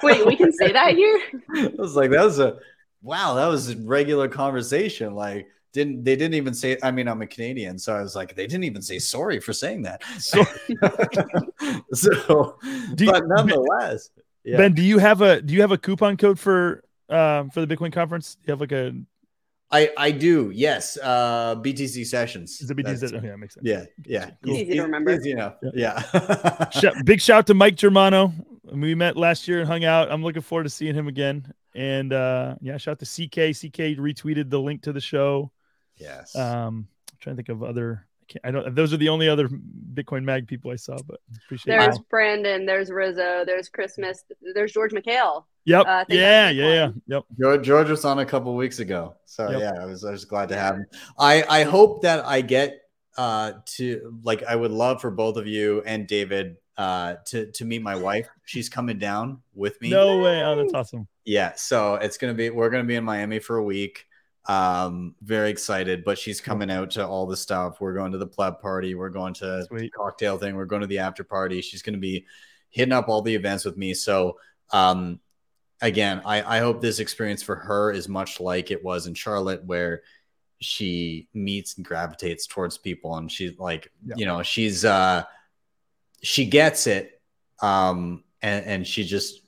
Wait, 0.02 0.26
we 0.26 0.36
can 0.36 0.52
say 0.52 0.72
that 0.72 0.96
here? 0.96 1.22
I 1.56 1.72
was 1.78 1.96
like, 1.96 2.12
that 2.12 2.24
was 2.24 2.40
a 2.40 2.58
wow, 3.04 3.36
that 3.36 3.48
was 3.48 3.70
a 3.70 3.78
regular 3.78 4.28
conversation. 4.28 5.14
Like, 5.14 5.48
didn't 5.74 6.04
they 6.04 6.16
didn't 6.16 6.36
even 6.36 6.54
say? 6.54 6.78
I 6.82 6.92
mean, 6.92 7.08
I'm 7.08 7.22
a 7.22 7.28
Canadian, 7.28 7.78
so 7.78 7.96
I 7.96 8.02
was 8.02 8.16
like, 8.16 8.36
they 8.36 8.48
didn't 8.48 8.64
even 8.64 8.82
say 8.82 8.98
sorry 9.00 9.40
for 9.40 9.54
saying 9.54 9.84
that. 9.84 10.02
So, 10.20 10.44
so, 11.94 12.58
Do 12.96 13.06
you- 13.06 13.12
but 13.12 13.24
nonetheless, 13.28 14.10
yeah. 14.44 14.58
Ben, 14.58 14.74
do 14.74 14.82
you 14.82 14.98
have 15.00 15.22
a 15.22 15.42
do 15.42 15.54
you 15.54 15.62
have 15.62 15.72
a 15.72 15.78
coupon 15.78 16.18
code 16.18 16.40
for 16.40 16.84
um 17.10 17.50
for 17.50 17.66
the 17.66 17.68
Bitcoin 17.76 17.94
conference? 17.94 18.36
Do 18.36 18.42
you 18.48 18.52
have 18.52 18.60
like 18.62 18.72
a 18.72 18.94
I 19.72 19.90
I 19.98 20.12
do 20.12 20.52
yes. 20.54 20.98
Uh, 21.02 21.56
BTC 21.56 22.06
sessions. 22.06 22.62
is 22.62 22.70
it 22.70 22.78
BTC? 22.78 22.84
That's- 23.00 23.14
Okay, 23.14 23.28
that 23.30 23.38
makes 23.38 23.56
sense. 23.56 23.66
Yeah, 23.66 23.86
yeah. 24.06 24.30
Cool. 24.44 24.56
Easy 24.58 24.74
to 24.76 24.82
remember. 24.84 25.12
Easy 25.12 25.32
enough. 25.32 25.56
Yeah. 25.74 26.70
Shout, 26.70 26.94
big 27.06 27.20
shout 27.22 27.48
to 27.48 27.54
Mike 27.56 27.76
Germano. 27.76 28.32
We 28.72 28.94
met 28.96 29.18
last 29.18 29.48
year 29.48 29.60
and 29.62 29.68
hung 29.68 29.84
out. 29.84 30.12
I'm 30.12 30.24
looking 30.24 30.42
forward 30.44 30.64
to 30.66 30.70
seeing 30.70 30.94
him 30.94 31.08
again. 31.08 31.52
And 31.76 32.14
uh 32.14 32.56
yeah, 32.62 32.78
shout 32.78 32.94
out 32.94 33.00
to 33.00 33.06
CK. 33.06 33.56
CK 33.56 33.98
retweeted 34.00 34.50
the 34.50 34.60
link 34.60 34.84
to 34.84 34.94
the 34.94 35.02
show. 35.02 35.52
yes. 35.98 36.36
Um, 36.36 36.88
I'm 37.12 37.18
trying 37.20 37.36
to 37.36 37.44
think 37.44 37.50
of 37.50 37.64
other. 37.64 38.06
I, 38.22 38.26
can't, 38.28 38.46
I 38.46 38.52
don't. 38.52 38.76
Those 38.76 38.94
are 38.94 38.98
the 38.98 39.10
only 39.10 39.28
other 39.28 39.50
Bitcoin 39.94 40.24
Mag 40.24 40.48
people 40.48 40.72
I 40.72 40.76
saw, 40.76 40.98
but 41.08 41.20
appreciate 41.46 41.78
There's 41.78 41.98
it. 41.98 42.10
Brandon, 42.10 42.66
there's 42.66 42.90
Rizzo, 42.90 43.44
there's 43.46 43.70
Christmas, 43.70 44.24
there's 44.54 44.72
George 44.72 44.92
Mekhail. 44.92 45.46
Yep. 45.66 45.86
uh, 45.88 46.06
thank 46.06 46.20
yeah. 46.20 46.50
Yeah. 46.50 46.68
Yeah. 46.68 46.90
Yep. 47.08 47.24
George, 47.40 47.66
George 47.66 47.90
was 47.90 48.06
on 48.06 48.20
a 48.20 48.26
couple 48.26 48.56
weeks 48.56 48.80
ago, 48.80 49.16
so 49.26 49.50
Yep. 49.50 49.60
yeah, 49.60 49.72
I 49.82 49.86
was 49.86 50.06
I 50.06 50.12
was 50.12 50.26
glad 50.26 50.50
to 50.50 50.56
have 50.56 50.76
him. 50.76 50.86
I 51.18 51.44
I 51.50 51.64
hope 51.64 52.04
that 52.04 52.26
I 52.26 52.42
get 52.42 52.82
uh 53.18 53.54
to 53.66 54.20
like 54.24 54.44
I 54.44 54.56
would 54.56 54.72
love 54.72 55.02
for 55.02 55.12
both 55.12 55.38
of 55.38 55.48
you 55.48 55.82
and 55.86 56.08
David 56.08 56.58
uh 56.78 57.16
to 57.28 57.52
to 57.52 57.66
meet 57.66 57.82
my 57.82 57.96
wife. 57.96 58.28
She's 58.46 58.70
coming 58.70 58.98
down 58.98 59.42
with 59.54 59.80
me. 59.82 59.90
No 59.90 60.20
way. 60.20 60.44
Oh, 60.44 60.56
that's 60.56 60.74
awesome. 60.74 61.08
Yeah, 61.26 61.54
so 61.56 61.96
it's 61.96 62.18
gonna 62.18 62.34
be 62.34 62.50
we're 62.50 62.70
gonna 62.70 62.84
be 62.84 62.96
in 62.96 63.04
Miami 63.04 63.40
for 63.40 63.58
a 63.58 63.64
week. 63.64 64.06
Um, 64.46 65.16
very 65.22 65.50
excited, 65.50 66.04
but 66.04 66.18
she's 66.18 66.42
coming 66.42 66.70
out 66.70 66.92
to 66.92 67.08
all 67.08 67.26
the 67.26 67.38
stuff. 67.38 67.80
We're 67.80 67.94
going 67.94 68.12
to 68.12 68.18
the 68.18 68.28
pleb 68.28 68.60
party, 68.60 68.94
we're 68.94 69.10
going 69.10 69.34
to 69.36 69.66
the 69.72 69.90
cocktail 69.96 70.38
thing, 70.38 70.56
we're 70.56 70.66
going 70.66 70.82
to 70.82 70.88
the 70.88 71.00
after 71.00 71.24
party. 71.24 71.62
She's 71.62 71.82
gonna 71.82 71.98
be 71.98 72.26
hitting 72.70 72.92
up 72.92 73.08
all 73.08 73.22
the 73.22 73.36
events 73.36 73.64
with 73.66 73.78
me. 73.78 73.94
So 73.94 74.38
um 74.72 75.20
again, 75.82 76.22
I, 76.26 76.58
I 76.58 76.60
hope 76.60 76.82
this 76.82 77.00
experience 77.00 77.44
for 77.44 77.56
her 77.56 77.92
is 77.92 78.10
much 78.10 78.40
like 78.40 78.72
it 78.72 78.84
was 78.84 79.06
in 79.06 79.14
Charlotte, 79.14 79.64
where 79.66 80.02
she 80.60 81.28
meets 81.34 81.76
and 81.78 81.86
gravitates 81.86 82.48
towards 82.48 82.78
people 82.78 83.16
and 83.18 83.32
she's 83.32 83.58
like, 83.60 83.92
Yeah. 84.06 84.16
you 84.18 84.26
know, 84.26 84.42
she's 84.44 84.84
uh 84.86 85.24
she 86.24 86.46
gets 86.48 86.88
it. 86.88 87.22
Um 87.62 88.24
and, 88.42 88.66
and 88.66 88.88
she 88.88 89.06
just 89.06 89.42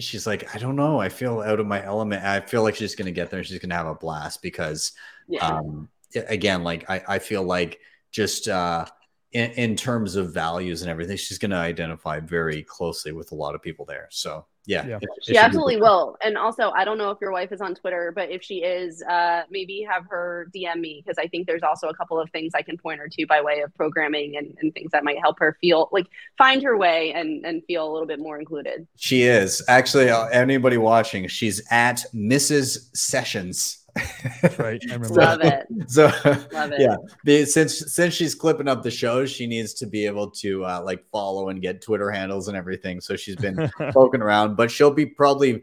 she's 0.00 0.26
like, 0.26 0.54
I 0.54 0.58
don't 0.58 0.76
know, 0.76 0.98
I 1.00 1.08
feel 1.10 1.40
out 1.40 1.60
of 1.60 1.66
my 1.66 1.84
element. 1.84 2.24
I 2.24 2.40
feel 2.40 2.62
like 2.62 2.76
she's 2.76 2.94
gonna 2.94 3.12
get 3.12 3.30
there, 3.30 3.44
she's 3.44 3.58
gonna 3.58 3.74
have 3.76 3.86
a 3.86 3.94
blast 3.94 4.42
because 4.42 4.92
Yeah. 5.28 5.40
um 5.40 5.88
again 6.28 6.62
like 6.62 6.88
i, 6.88 7.02
I 7.08 7.18
feel 7.18 7.42
like 7.42 7.80
just 8.12 8.48
uh 8.48 8.86
in, 9.32 9.50
in 9.52 9.76
terms 9.76 10.14
of 10.16 10.32
values 10.32 10.82
and 10.82 10.90
everything 10.90 11.16
she's 11.16 11.38
going 11.38 11.50
to 11.50 11.56
identify 11.56 12.20
very 12.20 12.62
closely 12.62 13.10
with 13.12 13.32
a 13.32 13.34
lot 13.34 13.56
of 13.56 13.62
people 13.62 13.84
there 13.84 14.06
so 14.12 14.46
yeah, 14.66 14.86
Yeah. 14.86 14.96
it- 14.96 15.02
it 15.02 15.24
she 15.24 15.32
be 15.32 15.38
absolutely 15.38 15.76
will. 15.78 16.16
And 16.22 16.36
also, 16.38 16.70
I 16.70 16.84
don't 16.84 16.98
know 16.98 17.10
if 17.10 17.18
your 17.20 17.32
wife 17.32 17.52
is 17.52 17.60
on 17.60 17.74
Twitter, 17.74 18.12
but 18.14 18.30
if 18.30 18.42
she 18.42 18.56
is, 18.64 19.02
uh, 19.02 19.42
maybe 19.50 19.86
have 19.90 20.04
her 20.10 20.48
DM 20.54 20.80
me 20.80 21.02
because 21.04 21.18
I 21.18 21.26
think 21.28 21.46
there's 21.46 21.62
also 21.62 21.88
a 21.88 21.94
couple 21.94 22.18
of 22.20 22.30
things 22.30 22.52
I 22.54 22.62
can 22.62 22.76
point 22.78 23.00
her 23.00 23.08
to 23.08 23.26
by 23.26 23.40
way 23.42 23.60
of 23.60 23.74
programming 23.74 24.36
and, 24.36 24.56
and 24.60 24.72
things 24.74 24.90
that 24.92 25.04
might 25.04 25.18
help 25.20 25.38
her 25.38 25.56
feel 25.60 25.88
like 25.92 26.06
find 26.38 26.62
her 26.62 26.76
way 26.76 27.12
and, 27.12 27.44
and 27.44 27.62
feel 27.66 27.88
a 27.88 27.92
little 27.92 28.06
bit 28.08 28.18
more 28.20 28.38
included. 28.38 28.86
she 28.96 29.22
is 29.22 29.62
actually 29.68 30.08
uh, 30.10 30.26
anybody 30.26 30.76
watching 30.78 31.28
she's 31.28 31.60
at 31.70 32.04
mrs 32.14 32.94
sessions 32.96 33.83
That's 33.83 33.83
right. 34.58 34.82
I 34.90 34.94
remember. 34.94 35.08
Love 35.08 35.40
it. 35.42 35.66
so 35.86 36.06
Love 36.52 36.72
it. 36.72 36.80
yeah 36.80 36.96
the, 37.24 37.44
since 37.44 37.92
since 37.94 38.12
she's 38.14 38.34
clipping 38.34 38.66
up 38.66 38.82
the 38.82 38.90
shows 38.90 39.30
she 39.30 39.46
needs 39.46 39.72
to 39.74 39.86
be 39.86 40.04
able 40.04 40.30
to 40.30 40.64
uh, 40.64 40.82
like 40.82 41.04
follow 41.10 41.48
and 41.48 41.62
get 41.62 41.80
twitter 41.80 42.10
handles 42.10 42.48
and 42.48 42.56
everything 42.56 43.00
so 43.00 43.14
she's 43.14 43.36
been 43.36 43.70
poking 43.92 44.22
around, 44.22 44.56
but 44.56 44.70
she'll 44.70 44.90
be 44.90 45.06
probably 45.06 45.62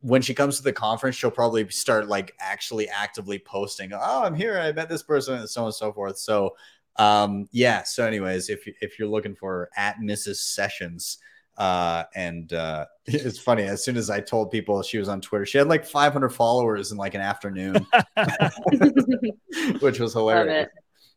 when 0.00 0.22
she 0.22 0.32
comes 0.32 0.56
to 0.56 0.62
the 0.62 0.72
conference, 0.72 1.16
she'll 1.16 1.30
probably 1.30 1.68
start 1.68 2.08
like 2.08 2.34
actually 2.40 2.88
actively 2.88 3.38
posting, 3.38 3.92
Oh, 3.92 4.22
I'm 4.24 4.34
here, 4.34 4.58
I 4.58 4.72
met 4.72 4.88
this 4.88 5.02
person, 5.02 5.34
and 5.34 5.48
so 5.48 5.62
on 5.62 5.66
and 5.66 5.74
so 5.74 5.92
forth. 5.92 6.18
So 6.18 6.56
um 6.96 7.46
yeah. 7.52 7.82
So, 7.82 8.06
anyways, 8.06 8.48
if 8.48 8.66
you 8.66 8.72
if 8.80 8.98
you're 8.98 9.08
looking 9.08 9.34
for 9.34 9.68
at 9.76 9.98
Mrs. 9.98 10.36
Sessions, 10.36 11.18
uh, 11.56 12.04
and 12.14 12.52
uh 12.52 12.86
it's 13.06 13.38
funny, 13.38 13.62
as 13.62 13.84
soon 13.84 13.96
as 13.96 14.10
I 14.10 14.20
told 14.20 14.50
people 14.50 14.82
she 14.82 14.98
was 14.98 15.08
on 15.08 15.20
Twitter, 15.20 15.46
she 15.46 15.58
had 15.58 15.68
like 15.68 15.84
500 15.84 16.30
followers 16.30 16.90
in 16.90 16.98
like 16.98 17.14
an 17.14 17.20
afternoon, 17.20 17.74
which 19.80 20.00
was 20.00 20.12
hilarious. 20.12 20.68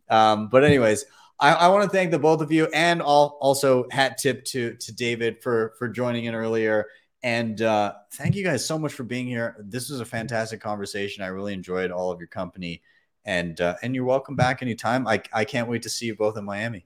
Um, 0.09 0.49
but 0.49 0.63
anyways, 0.63 1.05
I, 1.39 1.53
I 1.53 1.67
want 1.69 1.83
to 1.83 1.89
thank 1.89 2.11
the 2.11 2.19
both 2.19 2.41
of 2.41 2.51
you, 2.51 2.67
and 2.73 3.01
all, 3.01 3.37
also 3.41 3.87
hat 3.91 4.17
tip 4.17 4.45
to 4.45 4.75
to 4.75 4.93
David 4.93 5.41
for 5.41 5.73
for 5.79 5.87
joining 5.87 6.25
in 6.25 6.35
earlier. 6.35 6.85
And 7.23 7.61
uh, 7.61 7.93
thank 8.13 8.35
you 8.35 8.43
guys 8.43 8.65
so 8.65 8.79
much 8.79 8.93
for 8.93 9.03
being 9.03 9.27
here. 9.27 9.55
This 9.59 9.89
was 9.89 9.99
a 9.99 10.05
fantastic 10.05 10.61
conversation. 10.61 11.23
I 11.23 11.27
really 11.27 11.53
enjoyed 11.53 11.91
all 11.91 12.11
of 12.11 12.19
your 12.19 12.27
company, 12.27 12.81
and 13.25 13.59
uh, 13.59 13.75
and 13.81 13.95
you're 13.95 14.05
welcome 14.05 14.35
back 14.35 14.61
anytime. 14.61 15.07
I 15.07 15.21
I 15.33 15.43
can't 15.43 15.67
wait 15.67 15.81
to 15.83 15.89
see 15.89 16.05
you 16.05 16.15
both 16.15 16.37
in 16.37 16.45
Miami. 16.45 16.85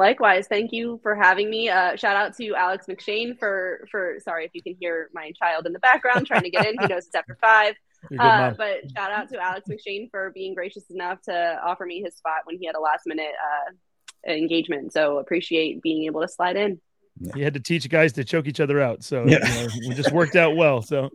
Likewise, 0.00 0.46
thank 0.46 0.72
you 0.72 0.98
for 1.02 1.14
having 1.14 1.50
me. 1.50 1.68
Uh, 1.68 1.94
shout 1.94 2.16
out 2.16 2.34
to 2.38 2.54
Alex 2.54 2.86
McShane 2.88 3.38
for 3.38 3.86
for 3.90 4.16
sorry 4.24 4.46
if 4.46 4.50
you 4.54 4.62
can 4.62 4.74
hear 4.80 5.10
my 5.12 5.30
child 5.32 5.66
in 5.66 5.74
the 5.74 5.78
background 5.78 6.26
trying 6.26 6.44
to 6.44 6.48
get 6.48 6.64
in. 6.64 6.74
He 6.80 6.86
knows 6.86 7.04
it's 7.04 7.14
after 7.14 7.36
five. 7.38 7.74
You're 8.10 8.18
a 8.18 8.24
good 8.24 8.30
Uh, 8.30 8.54
but 8.56 8.90
shout 8.96 9.12
out 9.12 9.28
to 9.28 9.38
Alex 9.38 9.68
McShane 9.68 10.10
for 10.10 10.30
being 10.34 10.54
gracious 10.54 10.84
enough 10.88 11.20
to 11.24 11.60
offer 11.62 11.84
me 11.84 12.00
his 12.02 12.16
spot 12.16 12.40
when 12.44 12.56
he 12.58 12.64
had 12.64 12.76
a 12.76 12.80
last 12.80 13.02
minute 13.04 13.34
uh, 13.46 14.32
engagement. 14.32 14.94
So 14.94 15.18
appreciate 15.18 15.82
being 15.82 16.04
able 16.06 16.22
to 16.22 16.28
slide 16.28 16.56
in. 16.56 16.80
You 17.34 17.44
had 17.44 17.52
to 17.54 17.60
teach 17.60 17.88
guys 17.88 18.12
to 18.14 18.24
choke 18.24 18.46
each 18.46 18.60
other 18.60 18.80
out, 18.80 19.02
so 19.04 19.24
Yeah. 19.26 19.46
you 19.46 19.82
know, 19.82 19.88
we 19.90 19.94
just 19.94 20.12
worked 20.12 20.36
out 20.36 20.56
well. 20.56 20.80
So, 20.80 21.10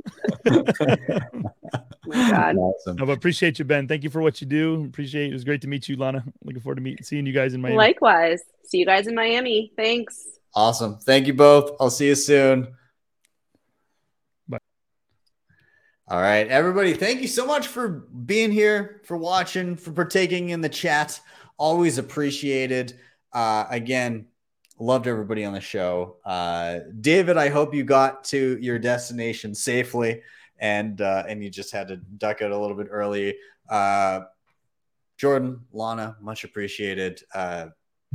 God. 0.46 2.58
Awesome. 2.58 2.96
no, 2.98 3.06
but 3.06 3.14
appreciate 3.14 3.58
you, 3.60 3.66
Ben. 3.66 3.88
Thank 3.88 4.04
you 4.04 4.10
for 4.10 4.22
what 4.22 4.40
you 4.42 4.48
do. 4.48 4.86
Appreciate 4.86 5.26
it. 5.26 5.30
It 5.32 5.34
was 5.34 5.44
great 5.44 5.62
to 5.62 5.68
meet 5.68 5.90
you, 5.90 5.96
Lana. 5.96 6.24
Looking 6.44 6.62
forward 6.62 6.76
to 6.76 6.82
meet 6.82 7.06
seeing 7.06 7.26
you 7.26 7.34
guys 7.34 7.54
in 7.54 7.62
Miami. 7.62 7.78
Likewise. 7.78 8.42
See 8.66 8.78
you 8.78 8.86
guys 8.86 9.08
in 9.08 9.16
Miami. 9.16 9.72
Thanks. 9.76 10.26
Awesome. 10.54 10.98
Thank 11.00 11.28
you 11.28 11.34
both. 11.34 11.72
I'll 11.80 11.90
see 11.90 12.08
you 12.08 12.16
soon. 12.16 12.68
Bye. 14.48 14.58
All 16.08 16.22
right, 16.22 16.48
everybody. 16.48 16.94
Thank 16.94 17.22
you 17.22 17.28
so 17.28 17.46
much 17.46 17.68
for 17.68 17.88
being 17.90 18.52
here, 18.52 19.02
for 19.06 19.18
watching, 19.18 19.76
for 19.76 19.92
partaking 19.92 20.50
in 20.50 20.62
the 20.62 20.70
chat. 20.70 21.20
Always 21.58 21.98
appreciated. 21.98 22.94
Uh, 23.34 23.66
again, 23.70 24.28
loved 24.80 25.08
everybody 25.08 25.46
on 25.46 25.54
the 25.54 25.62
show. 25.62 26.18
Uh, 26.26 26.80
David, 27.00 27.38
I 27.38 27.50
hope 27.50 27.74
you 27.74 27.84
got 27.84 28.24
to 28.26 28.58
your 28.60 28.80
destination 28.80 29.56
safely, 29.56 30.22
and 30.60 31.00
uh, 31.02 31.24
and 31.28 31.44
you 31.44 31.50
just 31.50 31.72
had 31.72 31.88
to 31.90 31.98
duck 31.98 32.42
out 32.42 32.52
a 32.52 32.58
little 32.58 32.78
bit 32.78 32.88
early. 32.90 33.38
Uh, 33.70 34.22
Jordan, 35.18 35.62
Lana, 35.72 36.18
much 36.22 36.44
appreciated. 36.44 37.22
Uh, 37.34 37.68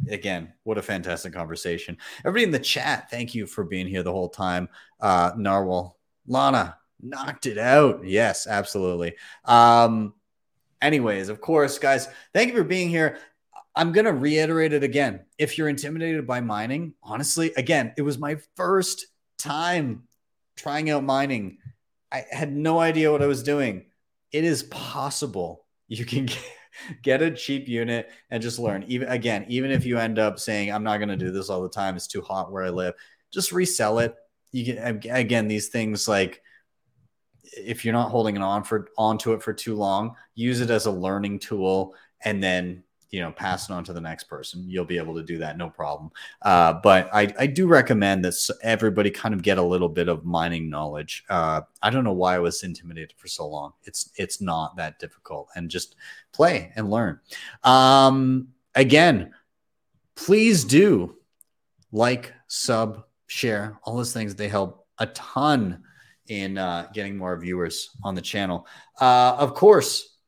again, 0.09 0.53
what 0.65 0.79
a 0.79 0.83
fantastic 0.83 1.33
conversation. 1.33 1.97
Everybody 2.21 2.45
in 2.45 2.51
the 2.51 2.59
chat, 2.59 3.11
thank 3.11 3.35
you 3.35 3.47
for 3.47 3.65
being 3.65 3.87
here 3.87 4.03
the 4.03 4.13
whole 4.13 4.29
time. 4.29 4.69
Uh, 5.01 5.33
Narwhal, 5.37 5.99
Lana, 6.27 6.77
knocked 7.01 7.47
it 7.47 7.59
out. 7.59 8.07
Yes, 8.07 8.47
absolutely. 8.47 9.15
Um, 9.45 10.15
anyways, 10.83 11.29
of 11.29 11.41
course, 11.41 11.79
guys, 11.79 12.09
thank 12.35 12.51
you 12.51 12.57
for 12.57 12.65
being 12.65 12.89
here. 12.91 13.19
I'm 13.75 13.93
going 13.93 14.05
to 14.05 14.13
reiterate 14.13 14.73
it 14.73 14.83
again. 14.83 15.21
If 15.39 15.57
you're 15.57 15.69
intimidated 15.69 16.27
by 16.27 16.41
mining, 16.41 16.95
honestly, 17.03 17.53
again, 17.57 17.93
it 17.97 18.03
was 18.03 18.19
my 18.19 18.37
first 18.57 19.07
time 19.39 20.05
trying 20.57 20.91
out 20.91 21.05
mining. 21.05 21.59
I 22.13 22.25
had 22.31 22.53
no 22.53 22.81
idea 22.81 23.13
what 23.13 23.23
I 23.23 23.27
was 23.27 23.43
doing. 23.43 23.87
It 24.33 24.45
is 24.45 24.65
possible 24.65 25.67
you 25.89 26.05
can 26.05 26.29
get, 27.03 27.23
a 27.23 27.31
cheap 27.31 27.69
unit 27.69 28.11
and 28.31 28.43
just 28.43 28.59
learn. 28.59 28.85
Even 28.89 29.09
again, 29.09 29.47
even 29.49 29.71
if 29.71 29.85
you 29.85 29.99
end 29.99 30.19
up 30.19 30.39
saying, 30.39 30.73
I'm 30.73 30.85
not 30.85 30.99
going 30.99 31.09
to 31.09 31.17
do 31.17 31.31
this 31.31 31.49
all 31.49 31.63
the 31.63 31.69
time, 31.69 31.97
it's 31.97 32.07
too 32.07 32.23
hot 32.23 32.51
where 32.51 32.65
I 32.65 32.71
live, 32.71 32.95
just 33.33 33.53
resell 33.53 34.01
it. 34.01 34.15
You 34.53 34.75
can, 34.75 35.01
again, 35.11 35.47
these 35.47 35.69
things 35.69 36.09
like, 36.09 36.43
if 37.57 37.85
you're 37.85 37.95
not 37.95 38.11
holding 38.11 38.37
it 38.37 38.43
on 38.43 38.65
for 38.65 38.89
onto 38.97 39.33
it 39.33 39.43
for 39.43 39.53
too 39.53 39.77
long, 39.77 40.17
use 40.35 40.61
it 40.61 40.71
as 40.71 40.87
a 40.87 40.91
learning 40.91 41.39
tool 41.39 41.95
and 42.23 42.43
then 42.43 42.85
you 43.11 43.21
know 43.21 43.33
pass 43.33 43.69
it 43.69 43.73
on 43.73 43.85
to 43.85 43.93
the 43.93 44.01
next 44.01 44.25
person. 44.25 44.65
You'll 44.67 44.85
be 44.85 44.99
able 44.99 45.15
to 45.17 45.23
do 45.23 45.39
that 45.39 45.57
no 45.57 45.69
problem. 45.69 46.11
Uh, 46.43 46.75
but 46.75 47.09
I, 47.13 47.33
I 47.39 47.47
do 47.47 47.67
recommend 47.67 48.25
that 48.25 48.35
everybody 48.63 49.11
kind 49.11 49.35
of 49.35 49.43
get 49.43 49.59
a 49.59 49.63
little 49.63 49.89
bit 49.89 50.09
of 50.09 50.25
mining 50.25 50.71
knowledge. 50.71 51.25
Uh, 51.29 51.63
i 51.83 51.91
don't 51.91 52.05
know 52.05 52.13
why 52.13 52.37
i 52.37 52.39
was 52.39 52.63
intimidated 52.63 53.15
for 53.17 53.29
so 53.29 53.47
long. 53.47 53.73
It's 53.85 54.11
it's 54.17 54.41
not 54.41 54.77
that 54.77 54.99
difficult. 54.99 55.49
And 55.55 55.71
just 55.71 55.97
play 56.33 56.73
and 56.77 56.91
learn. 56.91 57.21
Um, 57.65 58.49
again 58.75 59.33
please 60.15 60.65
do 60.65 61.17
like 61.93 62.33
sub 62.47 63.05
share 63.27 63.79
all 63.85 63.97
those 63.97 64.13
things. 64.13 64.35
They 64.35 64.49
help 64.49 64.87
a 64.99 65.07
ton 65.07 65.83
in 66.29 66.59
uh, 66.59 66.89
getting 66.93 67.17
more 67.17 67.37
viewers 67.39 67.91
on 68.05 68.15
the 68.15 68.21
channel. 68.21 68.67
Uh, 69.01 69.35
of 69.39 69.55
course 69.55 70.19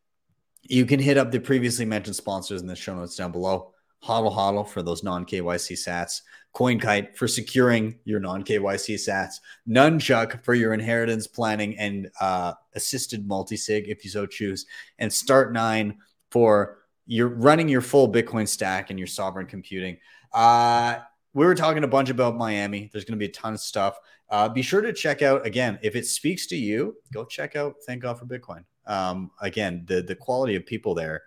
you 0.73 0.86
can 0.86 0.99
hit 0.99 1.19
up 1.19 1.31
the 1.31 1.39
previously 1.39 1.85
mentioned 1.85 2.16
sponsors 2.16 2.62
in 2.62 2.66
the 2.66 2.74
show 2.74 2.94
notes 2.94 3.15
down 3.15 3.31
below. 3.31 3.74
Hodl 4.03 4.35
Hodl 4.35 4.66
for 4.66 4.82
those 4.82 5.05
non 5.05 5.27
KYC 5.27 5.74
sats, 5.74 6.23
CoinKite 6.57 7.15
for 7.15 7.28
securing 7.28 7.99
your 8.05 8.20
non 8.20 8.43
KYC 8.43 8.94
sats, 8.94 9.35
Nunchuk 9.69 10.43
for 10.43 10.55
your 10.55 10.73
inheritance 10.73 11.27
planning 11.27 11.78
and 11.78 12.11
uh, 12.23 12.55
assisted 12.74 13.28
multi 13.28 13.55
sig 13.55 13.89
if 13.89 14.03
you 14.03 14.11
so 14.11 14.24
choose, 14.24 14.65
and 14.99 15.11
Start9 15.11 15.94
for 16.31 16.78
your 17.07 17.28
running 17.28 17.69
your 17.69 17.82
full 17.82 18.11
Bitcoin 18.11 18.49
stack 18.49 18.89
and 18.89 18.99
your 18.99 19.07
sovereign 19.07 19.47
computing. 19.47 19.99
Uh, 20.32 21.01
we 21.35 21.44
were 21.44 21.55
talking 21.55 21.85
a 21.85 21.89
bunch 21.89 22.09
about 22.09 22.36
Miami. 22.36 22.89
There's 22.90 23.05
going 23.05 23.19
to 23.19 23.23
be 23.23 23.31
a 23.31 23.35
ton 23.35 23.53
of 23.53 23.61
stuff. 23.61 23.99
Uh, 24.31 24.49
be 24.49 24.62
sure 24.62 24.81
to 24.81 24.94
check 24.94 25.20
out 25.20 25.47
again 25.47 25.78
if 25.82 25.97
it 25.97 26.07
speaks 26.07 26.47
to 26.47 26.57
you. 26.57 26.97
Go 27.12 27.27
check 27.27 27.57
out 27.57 27.74
Thank 27.86 28.03
God 28.03 28.19
for 28.19 28.24
Bitcoin 28.24 28.65
um, 28.86 29.30
again, 29.40 29.84
the 29.86 30.02
the 30.02 30.14
quality 30.14 30.56
of 30.56 30.66
people 30.66 30.94
there. 30.94 31.22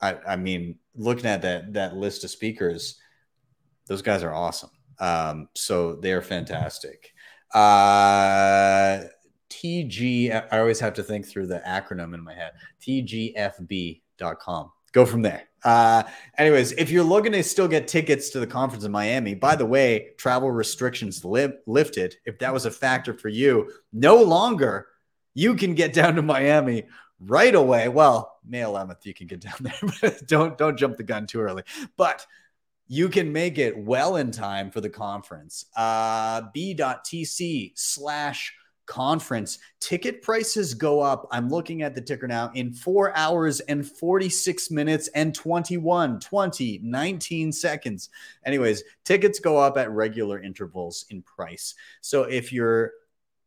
I, 0.00 0.16
I 0.28 0.36
mean, 0.36 0.78
looking 0.94 1.26
at 1.26 1.42
that 1.42 1.72
that 1.74 1.96
list 1.96 2.24
of 2.24 2.30
speakers, 2.30 2.98
those 3.86 4.02
guys 4.02 4.22
are 4.22 4.34
awesome. 4.34 4.70
Um, 4.98 5.48
so 5.54 5.96
they 5.96 6.12
are 6.12 6.22
fantastic. 6.22 7.12
Uh, 7.54 9.04
TG, 9.48 10.32
I 10.52 10.58
always 10.58 10.80
have 10.80 10.94
to 10.94 11.02
think 11.02 11.26
through 11.26 11.46
the 11.46 11.62
acronym 11.66 12.14
in 12.14 12.22
my 12.22 12.34
head. 12.34 12.52
TGFB.com. 12.82 14.72
Go 14.92 15.06
from 15.06 15.22
there. 15.22 15.44
Uh, 15.64 16.02
anyways, 16.38 16.72
if 16.72 16.90
you're 16.90 17.04
looking 17.04 17.32
to 17.32 17.42
still 17.42 17.68
get 17.68 17.88
tickets 17.88 18.30
to 18.30 18.40
the 18.40 18.46
conference 18.46 18.84
in 18.84 18.92
Miami, 18.92 19.34
by 19.34 19.56
the 19.56 19.66
way, 19.66 20.10
travel 20.16 20.50
restrictions 20.50 21.24
li- 21.24 21.52
lifted. 21.66 22.16
If 22.24 22.38
that 22.38 22.52
was 22.52 22.66
a 22.66 22.70
factor 22.70 23.12
for 23.12 23.28
you, 23.28 23.70
no 23.92 24.22
longer 24.22 24.86
you 25.36 25.54
can 25.54 25.74
get 25.74 25.92
down 25.92 26.14
to 26.14 26.22
Miami 26.22 26.84
right 27.20 27.54
away. 27.54 27.88
Well, 27.88 28.38
May 28.48 28.60
11th, 28.60 29.04
you 29.04 29.12
can 29.12 29.26
get 29.26 29.40
down 29.40 29.58
there, 29.60 29.74
but 30.00 30.26
don't 30.26 30.56
don't 30.58 30.78
jump 30.78 30.96
the 30.96 31.02
gun 31.02 31.26
too 31.26 31.40
early. 31.40 31.62
But 31.96 32.26
you 32.88 33.08
can 33.10 33.32
make 33.32 33.58
it 33.58 33.76
well 33.76 34.16
in 34.16 34.30
time 34.30 34.70
for 34.70 34.80
the 34.80 34.88
conference. 34.88 35.66
Uh, 35.76 36.42
b.tc 36.54 37.72
slash 37.74 38.54
conference. 38.86 39.58
Ticket 39.80 40.22
prices 40.22 40.72
go 40.72 41.00
up. 41.00 41.28
I'm 41.30 41.50
looking 41.50 41.82
at 41.82 41.94
the 41.94 42.00
ticker 42.00 42.28
now 42.28 42.50
in 42.54 42.72
four 42.72 43.14
hours 43.16 43.60
and 43.60 43.86
46 43.86 44.70
minutes 44.70 45.08
and 45.08 45.34
21, 45.34 46.20
20, 46.20 46.80
19 46.82 47.52
seconds. 47.52 48.08
Anyways, 48.46 48.84
tickets 49.04 49.40
go 49.40 49.58
up 49.58 49.76
at 49.76 49.90
regular 49.90 50.40
intervals 50.40 51.04
in 51.10 51.20
price. 51.22 51.74
So 52.00 52.22
if 52.22 52.52
you're 52.52 52.92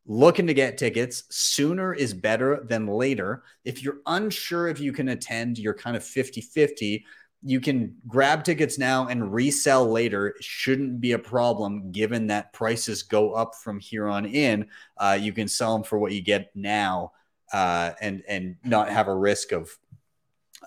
looking 0.09 0.47
to 0.47 0.55
get 0.55 0.75
tickets, 0.75 1.23
sooner 1.29 1.93
is 1.93 2.15
better 2.15 2.65
than 2.67 2.87
later. 2.87 3.43
If 3.63 3.83
you're 3.83 3.99
unsure 4.07 4.67
if 4.67 4.79
you 4.79 4.91
can 4.91 5.09
attend, 5.09 5.59
you're 5.59 5.75
kind 5.75 5.95
of 5.95 6.03
50 6.03 6.41
50. 6.41 7.05
You 7.43 7.61
can 7.61 7.95
grab 8.07 8.43
tickets 8.43 8.79
now 8.79 9.07
and 9.07 9.31
resell 9.31 9.89
later. 9.89 10.35
Shouldn't 10.41 10.99
be 10.99 11.11
a 11.11 11.19
problem 11.19 11.91
given 11.91 12.25
that 12.27 12.51
prices 12.53 13.03
go 13.03 13.33
up 13.33 13.53
from 13.53 13.79
here 13.79 14.07
on 14.07 14.25
in. 14.25 14.67
Uh, 14.97 15.17
you 15.21 15.31
can 15.31 15.47
sell 15.47 15.73
them 15.73 15.83
for 15.83 15.99
what 15.99 16.11
you 16.11 16.21
get 16.21 16.49
now 16.55 17.11
uh, 17.53 17.91
and 18.01 18.23
and 18.27 18.55
not 18.65 18.89
have 18.89 19.07
a 19.07 19.15
risk 19.15 19.51
of 19.51 19.69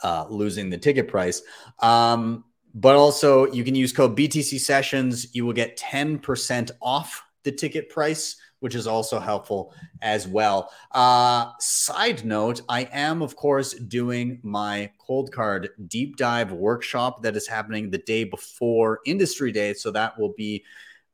uh, 0.04 0.24
losing 0.30 0.70
the 0.70 0.78
ticket 0.78 1.08
price. 1.08 1.42
Um, 1.80 2.44
but 2.74 2.94
also, 2.94 3.50
you 3.52 3.64
can 3.64 3.74
use 3.74 3.92
code 3.92 4.16
BTC 4.16 4.60
Sessions. 4.60 5.34
You 5.34 5.44
will 5.44 5.52
get 5.52 5.76
10% 5.76 6.70
off 6.80 7.22
the 7.42 7.52
ticket 7.52 7.90
price 7.90 8.36
which 8.62 8.76
is 8.76 8.86
also 8.86 9.18
helpful 9.18 9.74
as 10.02 10.28
well. 10.28 10.70
Uh, 10.92 11.50
side 11.58 12.24
note, 12.24 12.60
I 12.68 12.88
am, 12.92 13.20
of 13.20 13.34
course, 13.34 13.74
doing 13.74 14.38
my 14.44 14.92
Coldcard 15.04 15.70
deep 15.88 16.16
dive 16.16 16.52
workshop 16.52 17.24
that 17.24 17.34
is 17.34 17.48
happening 17.48 17.90
the 17.90 17.98
day 17.98 18.22
before 18.22 19.00
Industry 19.04 19.50
Day. 19.50 19.74
So 19.74 19.90
that 19.90 20.16
will 20.16 20.32
be 20.36 20.62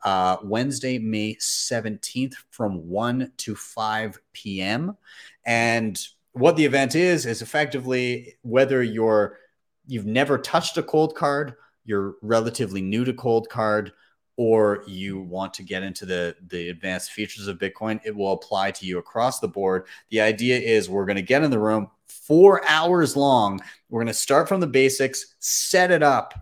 uh, 0.05 0.37
Wednesday, 0.45 0.99
May 0.99 1.37
17th 1.37 2.35
from 2.51 2.87
1 2.87 3.33
to 3.39 3.55
5 3.55 4.19
p.m. 4.35 4.99
And 5.47 5.99
what 6.33 6.55
the 6.57 6.67
event 6.67 6.95
is, 6.95 7.25
is 7.25 7.41
effectively 7.41 8.35
whether 8.43 8.83
you're 8.83 9.39
you've 9.87 10.05
never 10.05 10.37
touched 10.37 10.77
a 10.77 10.83
Coldcard, 10.83 11.55
you're 11.87 12.17
relatively 12.21 12.83
new 12.83 13.07
to 13.07 13.15
Coldcard, 13.15 13.93
or 14.39 14.85
you 14.87 15.19
want 15.21 15.53
to 15.53 15.65
get 15.65 15.83
into 15.83 16.07
the 16.07 16.35
the 16.47 16.71
advanced 16.71 17.11
features 17.11 17.49
of 17.49 17.59
bitcoin 17.59 18.01
it 18.05 18.15
will 18.15 18.33
apply 18.33 18.71
to 18.71 18.87
you 18.87 18.97
across 18.97 19.41
the 19.41 19.49
board. 19.49 19.87
The 20.11 20.23
idea 20.23 20.59
is 20.59 20.89
we're 20.89 21.05
going 21.05 21.17
to 21.17 21.23
get 21.23 21.43
in 21.43 21.51
the 21.51 21.59
room 21.59 21.91
4 22.07 22.67
hours 22.67 23.17
long. 23.17 23.61
We're 23.91 24.01
going 24.01 24.07
to 24.07 24.15
start 24.15 24.49
from 24.49 24.61
the 24.61 24.67
basics 24.67 25.35
set 25.41 25.91
it 25.91 26.03
up 26.03 26.33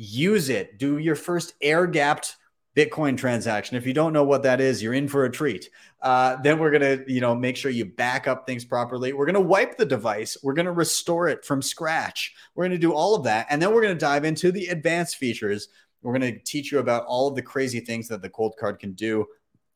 use 0.00 0.48
it 0.48 0.78
do 0.78 0.98
your 0.98 1.16
first 1.16 1.54
air 1.60 1.84
gapped 1.84 2.36
bitcoin 2.76 3.16
transaction. 3.18 3.76
If 3.76 3.84
you 3.84 3.92
don't 3.92 4.12
know 4.12 4.22
what 4.22 4.44
that 4.44 4.60
is 4.60 4.80
you're 4.80 4.94
in 4.94 5.08
for 5.08 5.24
a 5.24 5.30
treat. 5.30 5.68
Uh, 6.00 6.36
then 6.42 6.60
we're 6.60 6.70
to 6.78 7.12
you 7.12 7.20
know 7.20 7.34
make 7.34 7.56
sure 7.56 7.72
you 7.72 7.86
back 7.86 8.28
up 8.28 8.46
things 8.46 8.64
properly. 8.64 9.12
We're 9.12 9.24
to 9.34 9.40
wipe 9.40 9.76
the 9.76 9.86
device. 9.86 10.36
We're 10.44 10.54
to 10.66 10.72
restore 10.72 11.26
it 11.26 11.44
from 11.44 11.60
scratch. 11.62 12.34
We're 12.54 12.68
to 12.68 12.78
do 12.78 12.92
all 12.92 13.16
of 13.16 13.24
that 13.24 13.46
and 13.48 13.60
then 13.60 13.72
we're 13.72 13.82
to 13.94 13.94
dive 13.94 14.24
into 14.26 14.52
the 14.52 14.66
advanced 14.66 15.16
features 15.16 15.68
we're 16.02 16.18
going 16.18 16.32
to 16.32 16.38
teach 16.40 16.72
you 16.72 16.78
about 16.78 17.04
all 17.06 17.28
of 17.28 17.34
the 17.34 17.42
crazy 17.42 17.80
things 17.80 18.08
that 18.08 18.22
the 18.22 18.28
Coldcard 18.28 18.78
can 18.78 18.92
do, 18.92 19.26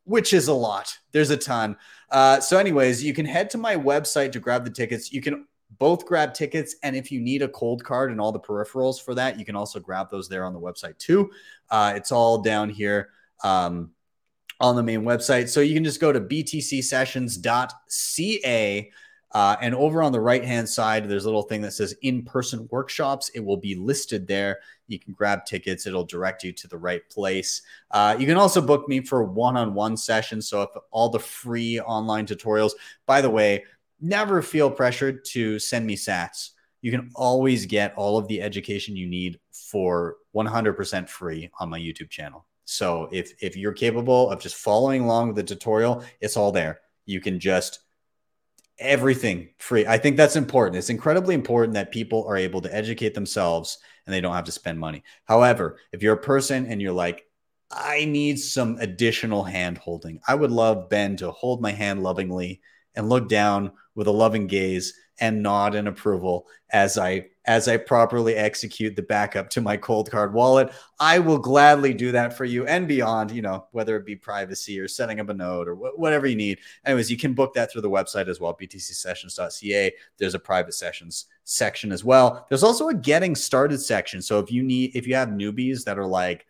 which 0.04 0.32
is 0.32 0.48
a 0.48 0.54
lot. 0.54 0.96
There's 1.12 1.30
a 1.30 1.36
ton. 1.36 1.76
Uh, 2.10 2.40
so, 2.40 2.58
anyways, 2.58 3.02
you 3.02 3.14
can 3.14 3.26
head 3.26 3.50
to 3.50 3.58
my 3.58 3.76
website 3.76 4.32
to 4.32 4.40
grab 4.40 4.64
the 4.64 4.70
tickets. 4.70 5.12
You 5.12 5.20
can 5.20 5.46
both 5.78 6.06
grab 6.06 6.34
tickets, 6.34 6.76
and 6.82 6.94
if 6.94 7.10
you 7.10 7.20
need 7.20 7.42
a 7.42 7.48
Coldcard 7.48 8.10
and 8.10 8.20
all 8.20 8.32
the 8.32 8.40
peripherals 8.40 9.02
for 9.02 9.14
that, 9.14 9.38
you 9.38 9.44
can 9.44 9.56
also 9.56 9.80
grab 9.80 10.10
those 10.10 10.28
there 10.28 10.44
on 10.44 10.52
the 10.52 10.60
website 10.60 10.98
too. 10.98 11.30
Uh, 11.70 11.94
it's 11.96 12.12
all 12.12 12.42
down 12.42 12.70
here. 12.70 13.10
Um, 13.42 13.90
on 14.62 14.76
the 14.76 14.82
main 14.82 15.02
website. 15.02 15.48
So 15.48 15.60
you 15.60 15.74
can 15.74 15.82
just 15.82 16.00
go 16.00 16.12
to 16.12 16.20
btcsessions.ca 16.20 18.90
uh, 19.32 19.56
and 19.62 19.74
over 19.74 20.02
on 20.02 20.12
the 20.12 20.20
right 20.20 20.44
hand 20.44 20.68
side, 20.68 21.08
there's 21.08 21.24
a 21.24 21.28
little 21.28 21.42
thing 21.42 21.62
that 21.62 21.72
says 21.72 21.94
in 22.02 22.22
person 22.22 22.68
workshops. 22.70 23.30
It 23.30 23.40
will 23.40 23.56
be 23.56 23.74
listed 23.74 24.26
there. 24.26 24.58
You 24.88 24.98
can 24.98 25.14
grab 25.14 25.46
tickets, 25.46 25.86
it'll 25.86 26.04
direct 26.04 26.44
you 26.44 26.52
to 26.52 26.68
the 26.68 26.76
right 26.76 27.08
place. 27.08 27.62
Uh, 27.90 28.14
you 28.18 28.26
can 28.26 28.36
also 28.36 28.60
book 28.60 28.88
me 28.88 29.00
for 29.00 29.24
one 29.24 29.56
on 29.56 29.72
one 29.72 29.96
sessions. 29.96 30.48
So, 30.48 30.62
if 30.62 30.70
all 30.90 31.08
the 31.08 31.18
free 31.18 31.80
online 31.80 32.26
tutorials, 32.26 32.72
by 33.06 33.22
the 33.22 33.30
way, 33.30 33.64
never 34.00 34.42
feel 34.42 34.70
pressured 34.70 35.24
to 35.26 35.58
send 35.58 35.86
me 35.86 35.96
sats. 35.96 36.50
You 36.82 36.90
can 36.90 37.10
always 37.14 37.64
get 37.64 37.94
all 37.94 38.18
of 38.18 38.28
the 38.28 38.42
education 38.42 38.96
you 38.96 39.06
need 39.06 39.38
for 39.52 40.16
100% 40.34 41.08
free 41.08 41.48
on 41.58 41.70
my 41.70 41.78
YouTube 41.78 42.10
channel. 42.10 42.44
So, 42.66 43.08
if, 43.12 43.32
if 43.40 43.56
you're 43.56 43.72
capable 43.72 44.30
of 44.30 44.42
just 44.42 44.56
following 44.56 45.02
along 45.02 45.28
with 45.28 45.36
the 45.36 45.42
tutorial, 45.42 46.04
it's 46.20 46.36
all 46.36 46.52
there. 46.52 46.80
You 47.06 47.20
can 47.20 47.40
just 47.40 47.78
everything 48.82 49.48
free. 49.58 49.86
I 49.86 49.98
think 49.98 50.16
that's 50.16 50.36
important. 50.36 50.76
It's 50.76 50.90
incredibly 50.90 51.34
important 51.34 51.74
that 51.74 51.92
people 51.92 52.24
are 52.26 52.36
able 52.36 52.60
to 52.60 52.74
educate 52.74 53.14
themselves 53.14 53.78
and 54.06 54.14
they 54.14 54.20
don't 54.20 54.34
have 54.34 54.44
to 54.44 54.52
spend 54.52 54.78
money. 54.78 55.02
However, 55.24 55.78
if 55.92 56.02
you're 56.02 56.14
a 56.14 56.20
person 56.20 56.66
and 56.66 56.80
you're 56.82 56.92
like, 56.92 57.26
I 57.70 58.04
need 58.04 58.38
some 58.38 58.76
additional 58.80 59.44
hand 59.44 59.78
holding, 59.78 60.20
I 60.28 60.34
would 60.34 60.50
love 60.50 60.90
Ben 60.90 61.16
to 61.18 61.30
hold 61.30 61.62
my 61.62 61.70
hand 61.70 62.02
lovingly 62.02 62.60
and 62.94 63.08
look 63.08 63.28
down 63.28 63.72
with 63.94 64.06
a 64.06 64.12
loving 64.12 64.46
gaze 64.46 64.94
and 65.20 65.42
nod 65.42 65.74
in 65.74 65.86
approval 65.86 66.46
as 66.70 66.98
I 66.98 67.26
as 67.44 67.66
I 67.66 67.76
properly 67.76 68.36
execute 68.36 68.94
the 68.94 69.02
backup 69.02 69.50
to 69.50 69.60
my 69.60 69.76
Coldcard 69.76 70.32
wallet. 70.32 70.72
I 71.00 71.18
will 71.18 71.38
gladly 71.38 71.92
do 71.92 72.12
that 72.12 72.36
for 72.36 72.44
you 72.44 72.66
and 72.66 72.86
beyond, 72.86 73.32
you 73.32 73.42
know, 73.42 73.66
whether 73.72 73.96
it 73.96 74.06
be 74.06 74.14
privacy 74.14 74.78
or 74.78 74.86
setting 74.86 75.18
up 75.18 75.28
a 75.28 75.34
node 75.34 75.66
or 75.66 75.74
wh- 75.74 75.98
whatever 75.98 76.26
you 76.26 76.36
need. 76.36 76.60
Anyways, 76.84 77.10
you 77.10 77.16
can 77.16 77.34
book 77.34 77.52
that 77.54 77.72
through 77.72 77.82
the 77.82 77.90
website 77.90 78.28
as 78.28 78.38
well, 78.38 78.56
btcsessions.ca. 78.56 79.92
There's 80.18 80.34
a 80.34 80.38
private 80.38 80.74
sessions 80.74 81.26
section 81.42 81.90
as 81.90 82.04
well. 82.04 82.46
There's 82.48 82.62
also 82.62 82.88
a 82.88 82.94
getting 82.94 83.34
started 83.34 83.80
section. 83.80 84.22
So 84.22 84.38
if 84.38 84.52
you 84.52 84.62
need 84.62 84.94
if 84.94 85.06
you 85.06 85.16
have 85.16 85.28
newbies 85.28 85.84
that 85.84 85.98
are 85.98 86.06
like, 86.06 86.46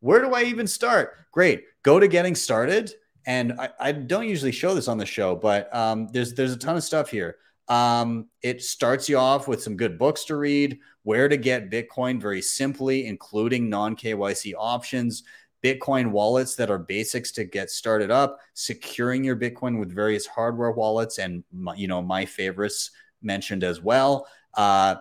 where 0.00 0.20
do 0.20 0.32
I 0.32 0.44
even 0.44 0.68
start? 0.68 1.16
Great. 1.32 1.64
Go 1.82 1.98
to 1.98 2.06
getting 2.06 2.34
started. 2.34 2.92
And 3.26 3.54
I, 3.58 3.70
I 3.80 3.92
don't 3.92 4.28
usually 4.28 4.52
show 4.52 4.72
this 4.72 4.86
on 4.86 4.98
the 4.98 5.06
show, 5.06 5.34
but 5.34 5.74
um, 5.74 6.08
there's 6.12 6.34
there's 6.34 6.52
a 6.52 6.56
ton 6.56 6.76
of 6.76 6.84
stuff 6.84 7.10
here. 7.10 7.36
Um, 7.68 8.28
it 8.42 8.62
starts 8.62 9.08
you 9.08 9.18
off 9.18 9.48
with 9.48 9.62
some 9.62 9.76
good 9.76 9.98
books 9.98 10.24
to 10.26 10.36
read, 10.36 10.78
where 11.02 11.28
to 11.28 11.36
get 11.36 11.70
Bitcoin 11.70 12.20
very 12.20 12.42
simply, 12.42 13.06
including 13.06 13.68
non 13.68 13.96
KYC 13.96 14.54
options, 14.56 15.24
Bitcoin 15.62 16.10
wallets 16.10 16.54
that 16.56 16.70
are 16.70 16.78
basics 16.78 17.32
to 17.32 17.44
get 17.44 17.70
started 17.70 18.10
up, 18.10 18.38
securing 18.54 19.24
your 19.24 19.36
Bitcoin 19.36 19.80
with 19.80 19.92
various 19.92 20.26
hardware 20.26 20.70
wallets, 20.70 21.18
and 21.18 21.42
you 21.76 21.88
know 21.88 22.02
my 22.02 22.24
favorites 22.24 22.90
mentioned 23.22 23.64
as 23.64 23.80
well. 23.80 24.28
Uh, 24.54 24.96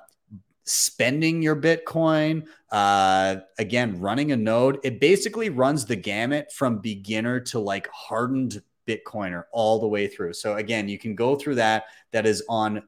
spending 0.64 1.42
your 1.42 1.56
Bitcoin, 1.56 2.48
uh, 2.72 3.38
again, 3.60 4.00
running 4.00 4.32
a 4.32 4.38
node. 4.38 4.80
It 4.84 5.00
basically 5.00 5.50
runs 5.50 5.86
the 5.86 5.96
gamut 5.96 6.52
from 6.52 6.80
beginner 6.80 7.40
to 7.42 7.60
like 7.60 7.88
hardened 7.90 8.62
Bitcoiner 8.88 9.44
all 9.52 9.80
the 9.80 9.88
way 9.88 10.08
through. 10.08 10.34
So 10.34 10.56
again, 10.56 10.88
you 10.88 10.98
can 10.98 11.16
go 11.16 11.36
through 11.36 11.56
that. 11.56 11.86
That 12.12 12.26
is 12.26 12.44
on 12.50 12.84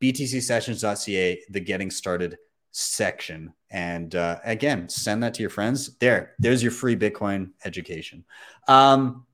btcsessions.ca, 0.00 1.42
the 1.48 1.60
getting 1.60 1.90
started 1.90 2.38
section. 2.72 3.52
And 3.70 4.14
uh, 4.14 4.38
again, 4.44 4.88
send 4.88 5.22
that 5.22 5.34
to 5.34 5.42
your 5.42 5.50
friends. 5.50 5.96
There, 5.98 6.34
there's 6.38 6.62
your 6.62 6.72
free 6.72 6.96
Bitcoin 6.96 7.50
education. 7.64 8.24
Um, 8.66 9.26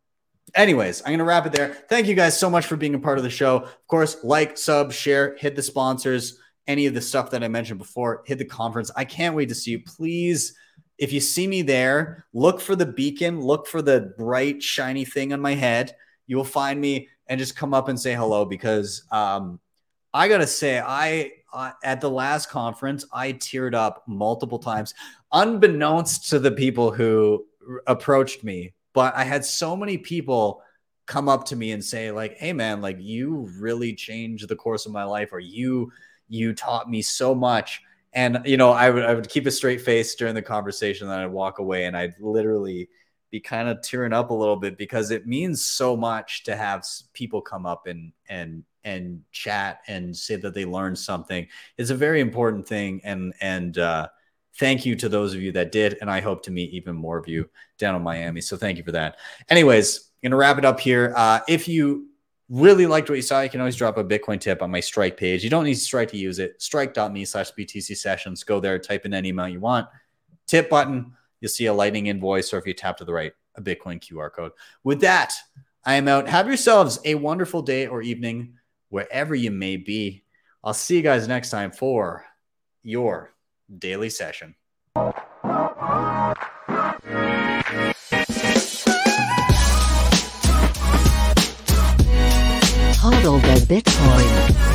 anyways, 0.55 1.01
I'm 1.03 1.09
going 1.09 1.19
to 1.19 1.25
wrap 1.25 1.47
it 1.47 1.53
there. 1.53 1.75
Thank 1.89 2.07
you 2.07 2.15
guys 2.15 2.39
so 2.39 2.51
much 2.51 2.67
for 2.67 2.77
being 2.77 2.95
a 2.95 2.99
part 2.99 3.19
of 3.19 3.25
the 3.25 3.31
show. 3.31 3.57
Of 3.57 3.87
course, 3.87 4.19
like, 4.23 4.59
sub, 4.59 4.93
share, 4.93 5.37
hit 5.37 5.57
the 5.57 5.63
sponsors, 5.63 6.39
any 6.67 6.87
of 6.87 6.95
the 6.95 7.01
stuff 7.01 7.31
that 7.31 7.43
I 7.43 7.49
mentioned 7.49 7.79
before, 7.79 8.23
hit 8.27 8.39
the 8.39 8.45
conference. 8.45 8.91
I 8.95 9.05
can't 9.05 9.35
wait 9.35 9.49
to 9.49 9.55
see 9.55 9.73
you. 9.73 9.81
Please 9.81 10.55
if 10.99 11.13
you 11.13 11.21
see 11.21 11.47
me 11.47 11.63
there, 11.63 12.27
look 12.33 12.61
for 12.61 12.75
the 12.75 12.87
beacon, 12.87 13.41
look 13.41 13.67
for 13.67 13.81
the 13.81 14.13
bright, 14.19 14.63
shiny 14.63 15.05
thing 15.05 15.33
on 15.33 15.41
my 15.41 15.55
head. 15.55 15.95
You 16.27 16.37
will 16.37 16.45
find 16.45 16.81
me 16.81 17.09
and 17.29 17.39
just 17.39 17.57
come 17.57 17.73
up 17.73 17.89
and 17.89 17.99
say 17.99 18.15
hello 18.15 18.45
because 18.45 19.05
um, 19.13 19.61
I 20.13 20.29
got 20.29 20.39
to 20.39 20.47
say, 20.47 20.81
I 20.81 21.33
uh, 21.53 21.73
at 21.85 22.01
the 22.01 22.11
last 22.11 22.51
conference, 22.51 23.05
I 23.13 23.33
teared 23.33 23.75
up 23.75 24.03
multiple 24.07 24.59
times, 24.59 24.95
unbeknownst 25.33 26.29
to 26.31 26.39
the 26.39 26.51
people 26.51 26.91
who 26.91 27.47
r- 27.67 27.83
approached 27.87 28.45
me. 28.45 28.75
But 28.93 29.15
I 29.15 29.25
had 29.25 29.45
so 29.45 29.77
many 29.77 29.99
people 29.99 30.63
come 31.07 31.29
up 31.29 31.45
to 31.47 31.57
me 31.57 31.73
and 31.73 31.83
say, 31.83 32.11
like, 32.11 32.37
"Hey, 32.37 32.53
man, 32.53 32.81
like 32.81 32.97
you 33.01 33.49
really 33.59 33.95
changed 33.95 34.49
the 34.49 34.57
course 34.57 34.85
of 34.85 34.93
my 34.93 35.05
life, 35.05 35.33
or 35.33 35.39
you 35.39 35.93
you 36.29 36.55
taught 36.55 36.91
me 36.91 37.03
so 37.03 37.35
much." 37.35 37.81
And 38.13 38.41
you 38.45 38.57
know, 38.57 38.71
I 38.71 38.91
would 38.91 39.05
I 39.05 39.15
would 39.15 39.29
keep 39.29 39.47
a 39.47 39.51
straight 39.51 39.81
face 39.81 40.15
during 40.15 40.35
the 40.35 40.43
conversation, 40.43 41.09
then 41.09 41.19
I'd 41.19 41.27
walk 41.27 41.59
away, 41.59 41.85
and 41.85 41.97
I'd 41.97 42.15
literally 42.21 42.89
be 43.31 43.41
kind 43.41 43.69
of 43.69 43.83
tearing 43.83 44.13
up 44.13 44.31
a 44.31 44.35
little 44.35 44.57
bit 44.57 44.79
because 44.79 45.11
it 45.11 45.27
means 45.27 45.63
so 45.63 45.97
much 45.97 46.45
to 46.45 46.57
have 46.57 46.85
people 47.13 47.43
come 47.43 47.67
up 47.67 47.87
and 47.87 48.13
and 48.29 48.65
and 48.85 49.23
chat 49.33 49.81
and 49.87 50.17
say 50.17 50.37
that 50.37 50.55
they 50.55 50.65
learned 50.65 50.99
something. 50.99 51.47
It's 51.77 51.91
a 51.91 51.95
very 51.95 52.21
important 52.21 52.67
thing, 52.67 53.01
and 53.05 53.35
and 53.41 53.77
uh, 53.77 54.09
thank 54.59 54.87
you 54.87 54.97
to 54.97 55.09
those 55.09 55.35
of 55.35 55.43
you 55.43 55.53
that 55.53 55.73
did, 55.73 55.99
and 56.01 56.11
I 56.11 56.21
hope 56.21 56.43
to 56.45 56.51
meet 56.51 56.71
even 56.73 56.97
more 56.97 57.19
of 57.19 57.29
you 57.29 57.49
down 57.79 57.95
in 57.95 58.03
Miami. 58.03 58.41
So 58.41 58.57
thank 58.57 58.79
you 58.79 58.85
for 58.85 58.93
that. 58.93 59.19
Anyways, 59.49 59.99
I'm 59.99 60.31
gonna 60.31 60.37
wrap 60.37 60.59
it 60.59 60.65
up 60.65 60.81
here. 60.81 61.13
Uh, 61.15 61.41
if 61.49 61.69
you 61.69 62.08
really 62.49 62.87
liked 62.87 63.09
what 63.09 63.17
you 63.17 63.23
saw, 63.23 63.41
you 63.41 63.51
can 63.51 63.61
always 63.61 63.77
drop 63.77 63.99
a 63.99 64.05
Bitcoin 64.05 64.41
tip 64.41 64.63
on 64.63 64.71
my 64.71 64.81
Strike 64.81 65.17
page. 65.17 65.45
You 65.45 65.51
don't 65.51 65.65
need 65.65 65.75
to 65.75 65.81
Strike 65.81 66.11
to 66.11 66.17
use 66.17 66.39
it. 66.39 66.61
Strike.me 66.61 67.25
slash 67.25 67.53
BTC 67.53 67.97
sessions. 67.97 68.45
Go 68.45 68.61
there, 68.61 68.79
type 68.79 69.05
in 69.05 69.15
any 69.15 69.31
amount 69.31 69.53
you 69.53 69.61
want. 69.61 69.89
Tip 70.47 70.71
button, 70.71 71.13
you'll 71.41 71.51
see 71.51 71.67
a 71.67 71.75
lightning 71.75 72.07
invoice, 72.07 72.53
or 72.53 72.59
if 72.59 72.67
you 72.67 72.75
tap 72.75 72.97
to 72.99 73.05
the 73.05 73.13
right, 73.13 73.33
a 73.57 73.63
Bitcoin 73.63 74.01
QR 74.01 74.33
code. 74.33 74.53
With 74.83 75.01
that, 75.03 75.35
I 75.85 75.95
am 75.95 76.09
out. 76.09 76.29
Have 76.29 76.47
yourselves 76.47 76.99
a 77.05 77.15
wonderful 77.15 77.63
day 77.63 77.87
or 77.87 78.03
evening 78.03 78.55
wherever 78.89 79.35
you 79.35 79.51
may 79.51 79.77
be. 79.77 80.25
I'll 80.65 80.75
see 80.75 80.97
you 80.97 81.03
guys 81.03 81.29
next 81.29 81.51
time 81.51 81.71
for 81.71 82.25
your 82.83 83.33
daily 83.79 84.11
session. 84.11 84.55
Hodl 93.09 93.41
the 93.41 93.75
Bitcoin. 93.75 94.68